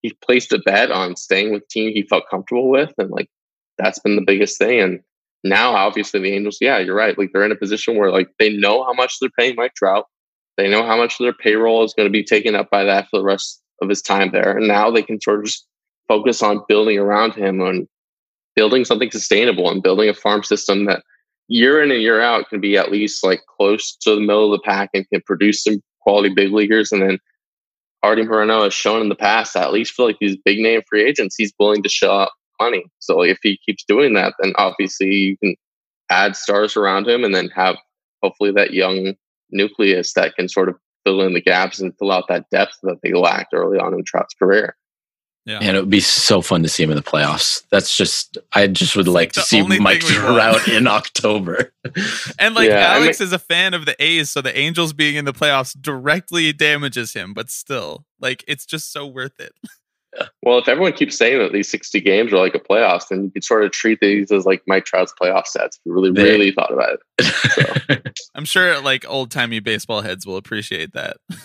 he 0.03 0.17
placed 0.25 0.53
a 0.53 0.59
bet 0.59 0.91
on 0.91 1.17
staying 1.17 1.53
with 1.53 1.69
team 1.69 1.93
he 1.93 2.03
felt 2.03 2.29
comfortable 2.31 2.71
with, 2.71 2.93
and 2.99 3.11
like 3.11 3.29
that's 3.77 3.99
been 3.99 4.17
the 4.17 4.25
biggest 4.27 4.59
thing. 4.59 4.81
And 4.81 5.01
now 5.45 5.73
obviously 5.73 6.21
the 6.21 6.33
Angels, 6.33 6.59
yeah, 6.61 6.79
you're 6.79 6.97
right. 6.97 7.19
Like 7.19 7.31
they're 7.33 7.45
in 7.45 7.53
a 7.53 7.57
position 7.57 7.97
where 7.97 8.11
like 8.11 8.29
they 8.39 8.51
know 8.51 8.85
how 8.85 8.93
much 8.93 9.19
they're 9.21 9.31
paying 9.39 9.57
Mike 9.57 9.75
Trout. 9.75 10.07
They 10.59 10.69
know 10.69 10.85
how 10.85 10.97
much 10.97 11.15
of 11.15 11.25
their 11.25 11.33
payroll 11.33 11.85
is 11.85 11.95
going 11.95 12.09
to 12.09 12.13
be 12.13 12.25
taken 12.25 12.57
up 12.57 12.69
by 12.69 12.83
that 12.85 13.07
for 13.09 13.19
the 13.19 13.25
rest 13.25 13.63
of 13.81 13.89
his 13.89 14.03
time 14.03 14.31
there. 14.33 14.59
And 14.59 14.67
now 14.67 14.91
they 14.91 15.03
can 15.03 15.21
sort 15.21 15.39
of 15.39 15.47
just 15.47 15.65
focus 16.09 16.43
on 16.43 16.65
building 16.69 16.99
around 16.99 17.35
him 17.35 17.61
and 17.61 17.87
building 18.57 18.85
something 18.85 19.11
sustainable 19.11 19.71
and 19.71 19.85
building 19.85 20.09
a 20.09 20.15
farm 20.15 20.43
system 20.43 20.87
that 20.87 21.05
year 21.47 21.81
in 21.81 21.93
and 21.93 22.03
year 22.03 22.21
out 22.21 22.49
can 22.49 22.61
be 22.61 22.77
at 22.77 22.91
least 22.91 23.25
like 23.25 23.41
close 23.57 23.97
to 24.01 24.17
the 24.17 24.21
middle 24.21 24.53
of 24.53 24.61
the 24.61 24.65
pack 24.65 24.91
and 24.93 25.09
can 25.11 25.23
produce 25.23 25.63
some 25.63 25.81
quality 26.01 26.35
big 26.35 26.53
leaguers. 26.53 26.91
And 26.91 27.03
then 27.03 27.19
Artie 28.03 28.25
Moreno 28.25 28.65
has 28.65 28.75
shown 28.75 29.01
in 29.01 29.09
the 29.09 29.15
past 29.15 29.55
at 29.55 29.73
least 29.73 29.95
for 29.95 30.07
like 30.07 30.19
these 30.21 30.37
big 30.45 30.59
name 30.59 30.83
free 30.89 31.05
agents, 31.05 31.37
he's 31.39 31.55
willing 31.59 31.85
to 31.85 31.89
shell 31.89 32.23
out 32.23 32.31
money. 32.61 32.85
So 32.99 33.23
if 33.23 33.39
he 33.43 33.61
keeps 33.65 33.85
doing 33.85 34.15
that, 34.15 34.35
then 34.41 34.55
obviously 34.57 35.09
you 35.09 35.37
can 35.39 35.55
add 36.11 36.35
stars 36.35 36.77
around 36.77 37.09
him 37.09 37.23
and 37.23 37.33
then 37.33 37.49
have 37.51 37.77
hopefully 38.23 38.51
that 38.53 38.73
young 38.73 39.15
nucleus 39.51 40.13
that 40.15 40.35
can 40.37 40.49
sort 40.49 40.69
of 40.69 40.77
fill 41.05 41.23
in 41.23 41.35
the 41.35 41.41
gaps 41.41 41.81
and 41.81 41.97
fill 41.99 42.13
out 42.13 42.29
that 42.29 42.51
depth 42.51 42.79
that 42.83 42.99
they 43.03 43.13
lacked 43.13 43.55
early 43.55 43.79
on 43.79 43.95
in 43.95 44.05
Trout's 44.05 44.35
career. 44.35 44.77
Yeah. 45.49 45.61
And 45.63 45.79
it 45.79 45.81
would 45.81 45.89
be 45.89 46.01
so 46.01 46.43
fun 46.43 46.63
to 46.63 46.69
see 46.69 46.83
him 46.83 46.91
in 46.91 46.97
the 46.97 47.03
playoffs. 47.03 47.63
That's 47.71 47.97
just, 47.97 48.37
I 48.53 48.67
just 48.67 48.95
would 48.97 49.09
like 49.09 49.33
to 49.33 49.41
see 49.41 49.63
only 49.63 49.81
Mike 49.81 50.03
thing 50.03 50.21
we 50.21 50.23
want. 50.23 50.63
Trout 50.63 50.69
in 50.77 50.87
October. 50.87 51.73
And 52.39 52.55
like 52.55 52.69
Yeah, 52.69 52.93
I 52.93 52.97
Alex 52.97 53.21
is 53.23 53.33
a 53.33 53.39
fan 53.39 53.73
of 53.73 53.87
the 53.87 54.01
A's, 54.03 54.31
so 54.31 54.43
the 54.43 54.57
Angels 54.57 54.93
being 54.93 55.17
in 55.17 55.25
the 55.25 55.33
playoffs 55.33 55.75
directly 55.81 56.53
damages 56.53 57.15
him, 57.15 57.33
but 57.33 57.49
still, 57.49 58.05
like 58.21 58.45
it's 58.47 58.67
just 58.67 58.93
so 58.93 59.07
worth 59.07 59.41
it. 59.41 59.53
Well, 60.43 60.59
if 60.59 60.69
everyone 60.69 60.93
keeps 60.93 61.17
saying 61.17 61.39
that 61.39 61.53
these 61.53 61.69
60 61.71 62.01
games 62.01 62.33
are 62.33 62.39
like 62.39 62.55
a 62.55 62.59
playoffs, 62.61 63.09
then 63.09 63.25
you 63.25 63.31
could 63.31 63.45
sort 63.45 63.65
of 63.65 63.71
treat 63.73 63.99
these 64.01 64.31
as 64.33 64.47
like 64.47 64.63
Mike 64.67 64.85
Trout's 64.85 65.13
playoff 65.21 65.47
sets 65.47 65.77
if 65.77 65.83
you 65.85 65.93
really, 65.93 66.11
They- 66.13 66.23
really 66.25 66.51
thought 66.53 66.73
about 66.73 66.99
it. 67.19 68.19
I'm 68.35 68.45
sure 68.45 68.81
like 68.81 69.05
old 69.09 69.31
timey 69.31 69.61
baseball 69.61 70.01
heads 70.03 70.27
will 70.27 70.37
appreciate 70.37 70.93
that. 70.95 71.17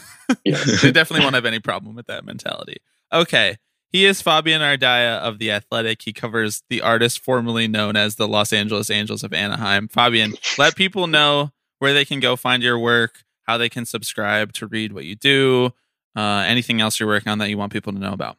Yes. 0.46 0.82
they 0.82 0.92
definitely 0.92 1.26
won't 1.26 1.36
have 1.36 1.46
any 1.46 1.60
problem 1.60 1.96
with 1.96 2.08
that 2.08 2.24
mentality. 2.26 2.78
Okay. 3.12 3.58
He 3.90 4.06
is 4.06 4.22
Fabian 4.22 4.62
Ardaya 4.62 5.20
of 5.20 5.38
The 5.38 5.52
Athletic. 5.52 6.02
He 6.02 6.14
covers 6.14 6.64
the 6.70 6.82
artist 6.82 7.20
formerly 7.20 7.68
known 7.68 7.96
as 7.98 8.16
the 8.16 8.28
Los 8.28 8.54
Angeles 8.54 8.90
Angels 8.90 9.24
of 9.24 9.34
Anaheim. 9.34 9.90
Fabian, 9.90 10.34
let 10.58 10.76
people 10.78 11.08
know 11.08 11.52
where 11.80 11.94
they 11.94 12.06
can 12.06 12.22
go 12.22 12.36
find 12.38 12.64
your 12.64 12.80
work, 12.80 13.24
how 13.44 13.58
they 13.58 13.68
can 13.70 13.86
subscribe 13.86 14.54
to 14.54 14.66
read 14.66 14.94
what 14.94 15.04
you 15.04 15.16
do, 15.16 15.72
uh, 16.16 16.46
anything 16.48 16.80
else 16.82 17.00
you're 17.00 17.10
working 17.10 17.32
on 17.32 17.38
that 17.40 17.50
you 17.50 17.58
want 17.58 17.74
people 17.74 17.92
to 17.94 18.00
know 18.00 18.14
about. 18.14 18.38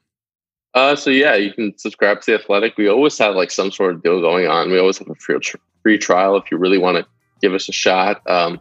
Uh, 0.74 0.96
so 0.96 1.10
yeah, 1.10 1.36
you 1.36 1.52
can 1.52 1.76
subscribe 1.78 2.20
to 2.20 2.32
the 2.32 2.42
Athletic. 2.42 2.76
We 2.76 2.88
always 2.88 3.16
have 3.18 3.36
like 3.36 3.50
some 3.50 3.70
sort 3.70 3.94
of 3.94 4.02
deal 4.02 4.20
going 4.20 4.48
on. 4.48 4.70
We 4.70 4.78
always 4.78 4.98
have 4.98 5.08
a 5.08 5.14
free, 5.14 5.38
tr- 5.38 5.56
free 5.82 5.98
trial 5.98 6.36
if 6.36 6.50
you 6.50 6.58
really 6.58 6.78
want 6.78 6.96
to 6.98 7.06
give 7.40 7.54
us 7.54 7.68
a 7.68 7.72
shot. 7.72 8.20
Um, 8.28 8.60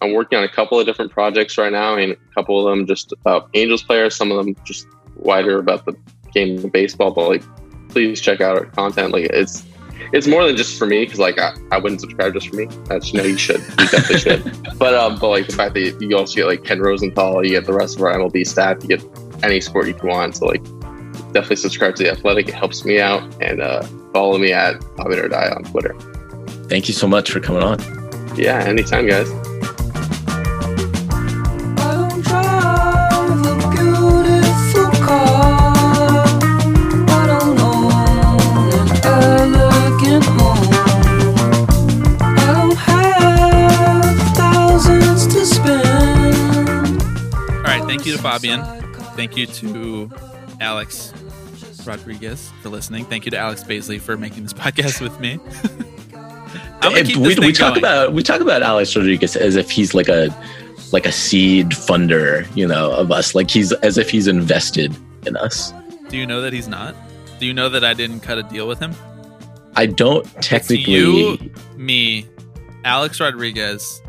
I'm 0.00 0.12
working 0.12 0.38
on 0.38 0.44
a 0.44 0.48
couple 0.48 0.78
of 0.78 0.86
different 0.86 1.10
projects 1.10 1.58
right 1.58 1.72
now, 1.72 1.96
and 1.96 2.12
a 2.12 2.16
couple 2.34 2.64
of 2.66 2.70
them 2.70 2.86
just 2.86 3.12
about 3.12 3.50
Angels 3.54 3.82
players. 3.82 4.16
Some 4.16 4.30
of 4.30 4.44
them 4.44 4.54
just 4.64 4.86
wider 5.16 5.58
about 5.58 5.84
the 5.84 5.94
game 6.32 6.64
of 6.64 6.72
baseball. 6.72 7.10
But 7.10 7.28
like, 7.28 7.42
please 7.88 8.20
check 8.20 8.40
out 8.40 8.56
our 8.56 8.66
content. 8.66 9.12
Like, 9.12 9.24
it's 9.24 9.64
it's 10.12 10.26
more 10.26 10.46
than 10.46 10.56
just 10.56 10.78
for 10.78 10.86
me 10.86 11.04
because 11.04 11.18
like 11.18 11.38
I, 11.38 11.52
I 11.70 11.78
wouldn't 11.78 12.00
subscribe 12.00 12.32
just 12.32 12.48
for 12.48 12.56
me. 12.56 12.66
That's 12.86 13.12
no, 13.12 13.22
you 13.22 13.36
should. 13.36 13.60
You 13.60 13.88
definitely 13.88 14.18
should. 14.18 14.56
But 14.78 14.94
um, 14.94 15.18
but 15.18 15.28
like 15.28 15.46
the 15.46 15.52
fact 15.52 15.74
that 15.74 16.00
you 16.00 16.16
also 16.16 16.36
get 16.36 16.46
like 16.46 16.64
Ken 16.64 16.80
Rosenthal, 16.80 17.44
you 17.44 17.50
get 17.50 17.66
the 17.66 17.74
rest 17.74 17.96
of 17.96 18.02
our 18.02 18.14
MLB 18.14 18.46
staff, 18.46 18.78
you 18.82 18.96
get 18.96 19.04
any 19.42 19.60
sport 19.60 19.88
you 19.88 19.98
want. 20.02 20.36
So 20.36 20.46
like 20.46 20.64
definitely 21.32 21.56
subscribe 21.56 21.96
to 21.96 22.04
The 22.04 22.10
Athletic. 22.10 22.48
It 22.48 22.54
helps 22.54 22.84
me 22.84 23.00
out. 23.00 23.22
And 23.40 23.60
uh, 23.60 23.82
follow 24.12 24.38
me 24.38 24.52
at 24.52 24.82
Fabian 24.96 25.30
Ardaya 25.30 25.56
on 25.56 25.64
Twitter. 25.64 25.94
Thank 26.68 26.88
you 26.88 26.94
so 26.94 27.08
much 27.08 27.30
for 27.30 27.40
coming 27.40 27.62
on. 27.62 27.78
Yeah, 28.36 28.60
anytime, 28.60 29.06
guys. 29.06 29.28
All 47.52 47.66
right, 47.66 47.84
thank 47.84 48.06
you 48.06 48.16
to 48.16 48.22
Fabian. 48.22 48.62
Thank 49.16 49.36
you 49.36 49.46
to 49.46 50.10
Alex 50.60 51.12
Rodriguez 51.86 52.50
for 52.62 52.68
listening. 52.68 53.04
Thank 53.04 53.24
you 53.24 53.30
to 53.32 53.38
Alex 53.38 53.62
Baisley 53.64 54.00
for 54.00 54.16
making 54.16 54.42
this 54.44 54.52
podcast 54.64 55.00
with 55.00 55.18
me. 55.20 55.38
We, 56.82 57.34
we 57.38 57.52
talk 57.52 57.74
going. 57.74 57.78
about 57.78 58.14
we 58.14 58.22
talk 58.22 58.40
about 58.40 58.62
Alex 58.62 58.96
Rodriguez 58.96 59.36
as 59.36 59.54
if 59.56 59.70
he's 59.70 59.92
like 59.94 60.08
a 60.08 60.34
like 60.92 61.04
a 61.06 61.12
seed 61.12 61.68
funder, 61.70 62.46
you 62.56 62.66
know, 62.66 62.90
of 62.92 63.12
us. 63.12 63.34
Like 63.34 63.50
he's 63.50 63.70
as 63.72 63.98
if 63.98 64.08
he's 64.10 64.26
invested 64.26 64.96
in 65.26 65.36
us. 65.36 65.72
Do 66.08 66.16
you 66.16 66.26
know 66.26 66.40
that 66.40 66.52
he's 66.54 66.68
not? 66.68 66.94
Do 67.38 67.44
you 67.46 67.52
know 67.52 67.68
that 67.68 67.84
I 67.84 67.92
didn't 67.92 68.20
cut 68.20 68.38
a 68.38 68.42
deal 68.44 68.66
with 68.66 68.78
him? 68.80 68.94
I 69.76 69.86
don't 69.86 70.26
It's 70.38 70.48
technically. 70.48 70.92
you, 70.92 71.52
me, 71.76 72.26
Alex 72.84 73.20
Rodriguez, 73.20 74.00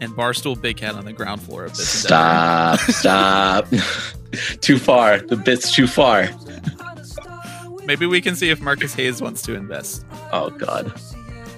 and 0.00 0.12
Barstool 0.12 0.58
Big 0.60 0.76
Cat 0.76 0.94
on 0.94 1.04
the 1.04 1.12
ground 1.12 1.42
floor 1.42 1.64
of 1.64 1.76
this. 1.76 2.04
endeavor. 2.04 2.78
Stop! 2.78 3.66
Stop! 3.68 4.60
too 4.60 4.78
far. 4.78 5.18
The 5.18 5.36
bit's 5.36 5.72
too 5.74 5.86
far. 5.88 6.28
Maybe 7.86 8.06
we 8.06 8.20
can 8.20 8.34
see 8.34 8.50
if 8.50 8.60
Marcus 8.60 8.94
Hayes 8.94 9.20
wants 9.20 9.42
to 9.42 9.54
invest. 9.54 10.04
Oh 10.32 10.50
God. 10.50 10.92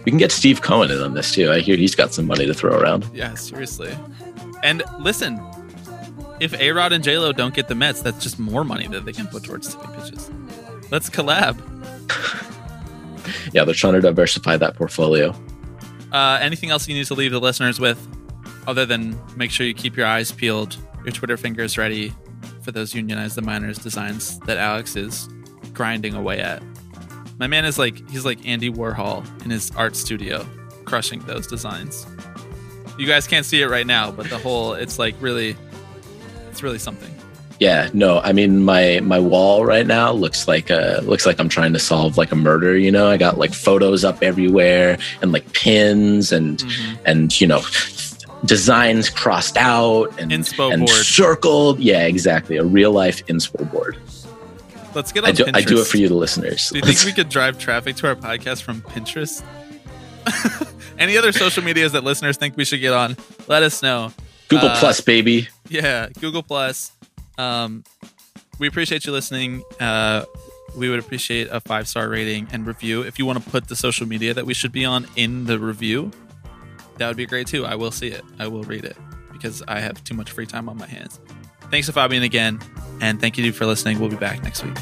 We 0.05 0.11
can 0.13 0.19
get 0.19 0.31
Steve 0.33 0.63
Cohen 0.63 0.91
in 0.91 1.01
on 1.01 1.15
this 1.15 1.33
too. 1.33 1.51
I 1.51 1.61
hear 1.61 1.77
he's 1.77 1.95
got 1.95 2.13
some 2.13 2.27
money 2.27 2.47
to 2.47 2.55
throw 2.55 2.77
around. 2.79 3.09
Yeah, 3.13 3.35
seriously. 3.35 3.97
And 4.63 4.83
listen, 5.01 5.41
if 6.41 6.55
A 6.55 6.73
Rod 6.73 6.93
and 6.93 7.03
J 7.03 7.19
Lo 7.19 7.33
don't 7.33 7.55
get 7.55 7.69
the 7.69 7.75
Mets, 7.75 8.03
that's 8.03 8.23
just 8.23 8.39
more 8.39 8.65
money 8.65 8.87
that 8.89 9.05
they 9.05 9.13
can 9.13 9.27
put 9.27 9.45
towards 9.45 9.75
tipping 9.75 9.91
pitches. 9.93 10.31
Let's 10.91 11.11
collab. 11.11 11.61
Yeah, 13.53 13.65
they're 13.65 13.75
trying 13.75 13.95
to 13.95 14.01
diversify 14.01 14.57
that 14.59 14.77
portfolio. 14.77 15.35
Uh, 16.13 16.39
anything 16.41 16.71
else 16.71 16.89
you 16.89 16.95
need 16.95 17.07
to 17.07 17.15
leave 17.15 17.33
the 17.33 17.41
listeners 17.41 17.81
with, 17.81 17.99
other 18.67 18.87
than 18.87 19.19
make 19.37 19.51
sure 19.51 19.67
you 19.67 19.75
keep 19.75 19.97
your 19.97 20.07
eyes 20.07 20.31
peeled, 20.31 20.77
your 21.05 21.13
Twitter 21.13 21.37
fingers 21.37 21.79
ready 21.79 22.13
for 22.63 22.73
those 22.73 22.95
unionized 22.95 23.37
the 23.37 23.43
minors 23.43 23.79
designs 23.79 24.39
that 24.41 24.59
Alex 24.59 24.97
is 24.97 25.29
grinding 25.77 26.15
away 26.15 26.41
at. 26.41 26.63
My 27.39 27.47
man 27.47 27.65
is 27.65 27.79
like 27.79 28.09
he's 28.11 28.25
like 28.25 28.45
Andy 28.47 28.71
Warhol 28.71 29.23
in 29.45 29.51
his 29.51 29.71
art 29.77 29.95
studio, 29.95 30.47
crushing 30.85 31.21
those 31.21 31.47
designs. 31.47 32.07
You 32.99 33.07
guys 33.07 33.27
can't 33.27 33.45
see 33.45 33.61
it 33.61 33.69
right 33.69 33.87
now, 33.87 34.11
but 34.11 34.29
the 34.31 34.39
whole 34.39 34.73
it's 34.73 34.99
like 34.99 35.15
really, 35.21 35.55
it's 36.51 36.63
really 36.63 36.79
something. 36.79 37.13
Yeah, 37.61 37.91
no, 37.93 38.21
I 38.21 38.33
mean 38.33 38.65
my 38.65 39.01
my 39.03 39.19
wall 39.21 39.65
right 39.67 39.87
now 39.87 40.13
looks 40.13 40.49
like 40.49 40.71
uh 40.71 41.01
looks 41.05 41.27
like 41.27 41.39
I'm 41.39 41.49
trying 41.51 41.75
to 41.75 41.79
solve 41.79 42.17
like 42.17 42.33
a 42.33 42.37
murder, 42.37 42.77
you 42.77 42.91
know. 42.91 43.09
I 43.09 43.19
got 43.19 43.37
like 43.39 43.53
photos 43.53 44.03
up 44.05 44.23
everywhere 44.23 44.99
and 45.21 45.31
like 45.33 45.53
pins 45.53 46.33
and 46.33 46.63
and 47.05 47.39
you 47.39 47.47
know 47.47 47.61
designs 48.45 49.11
crossed 49.11 49.57
out 49.57 50.19
and 50.21 50.31
Inspo 50.31 50.73
and 50.73 50.87
board. 50.87 50.91
circled. 51.05 51.81
Yeah, 51.81 52.07
exactly. 52.07 52.57
A 52.57 52.65
real 52.65 52.93
life 52.93 53.25
inspo 53.27 53.71
board. 53.71 53.97
Let's 54.97 55.13
get 55.13 55.25
on 55.25 55.29
I 55.29 55.33
do 55.33 55.45
I 55.53 55.61
do 55.61 55.79
it 55.79 55.87
for 55.87 55.99
you 55.99 56.09
the 56.09 56.15
listeners. 56.15 56.71
Do 56.71 56.79
you 56.79 56.83
think 56.83 57.05
we 57.05 57.13
could 57.13 57.29
drive 57.29 57.59
traffic 57.59 57.97
to 57.97 58.07
our 58.09 58.15
podcast 58.15 58.63
from 58.63 58.81
Pinterest? 58.81 59.45
Any 60.99 61.19
other 61.19 61.33
social 61.33 61.63
medias 61.63 61.93
that 61.93 62.03
listeners 62.03 62.39
think 62.39 62.57
we 62.57 62.65
should 62.65 62.81
get 62.81 62.95
on? 62.95 63.15
Let 63.47 63.63
us 63.63 63.83
know. 63.83 64.15
Google 64.49 64.71
uh, 64.71 64.81
Plus 64.81 65.03
baby. 65.03 65.49
Yeah, 65.69 66.09
Google 66.19 66.43
Plus. 66.43 66.93
Um, 67.37 67.85
we 68.59 68.69
appreciate 68.69 69.05
you 69.05 69.13
listening. 69.13 69.65
Uh, 69.79 70.25
we 70.75 70.89
would 70.89 70.99
appreciate 70.99 71.49
a 71.51 71.61
five 71.61 71.87
star 71.89 72.09
rating 72.09 72.49
and 72.51 72.67
review. 72.67 73.03
If 73.03 73.19
you 73.19 73.27
want 73.27 73.45
to 73.45 73.51
put 73.51 73.69
the 73.69 73.77
social 73.77 74.09
media 74.09 74.33
that 74.33 74.47
we 74.47 74.55
should 74.55 74.73
be 74.73 74.87
on 74.87 75.07
in 75.15 75.45
the 75.45 75.59
review, 75.59 76.11
that 76.97 77.07
would 77.07 77.19
be 77.19 77.27
great 77.27 77.49
too. 77.49 77.67
I 77.67 77.75
will 77.75 77.91
see 77.91 78.09
it. 78.09 78.25
I 78.39 78.47
will 78.47 78.63
read 78.63 78.87
it 78.87 78.97
because 79.31 79.63
I 79.69 79.81
have 79.81 80.03
too 80.05 80.15
much 80.15 80.31
free 80.31 80.47
time 80.47 80.71
on 80.71 80.79
my 80.79 80.87
hands. 80.87 81.21
Thanks 81.71 81.87
to 81.87 81.93
Fabian 81.93 82.23
again, 82.23 82.61
and 83.01 83.21
thank 83.21 83.37
you 83.39 83.53
for 83.53 83.67
listening. 83.67 83.99
We'll 83.99 84.09
be 84.09 84.17
back 84.17 84.43
next 84.43 84.65
week. 84.65 84.77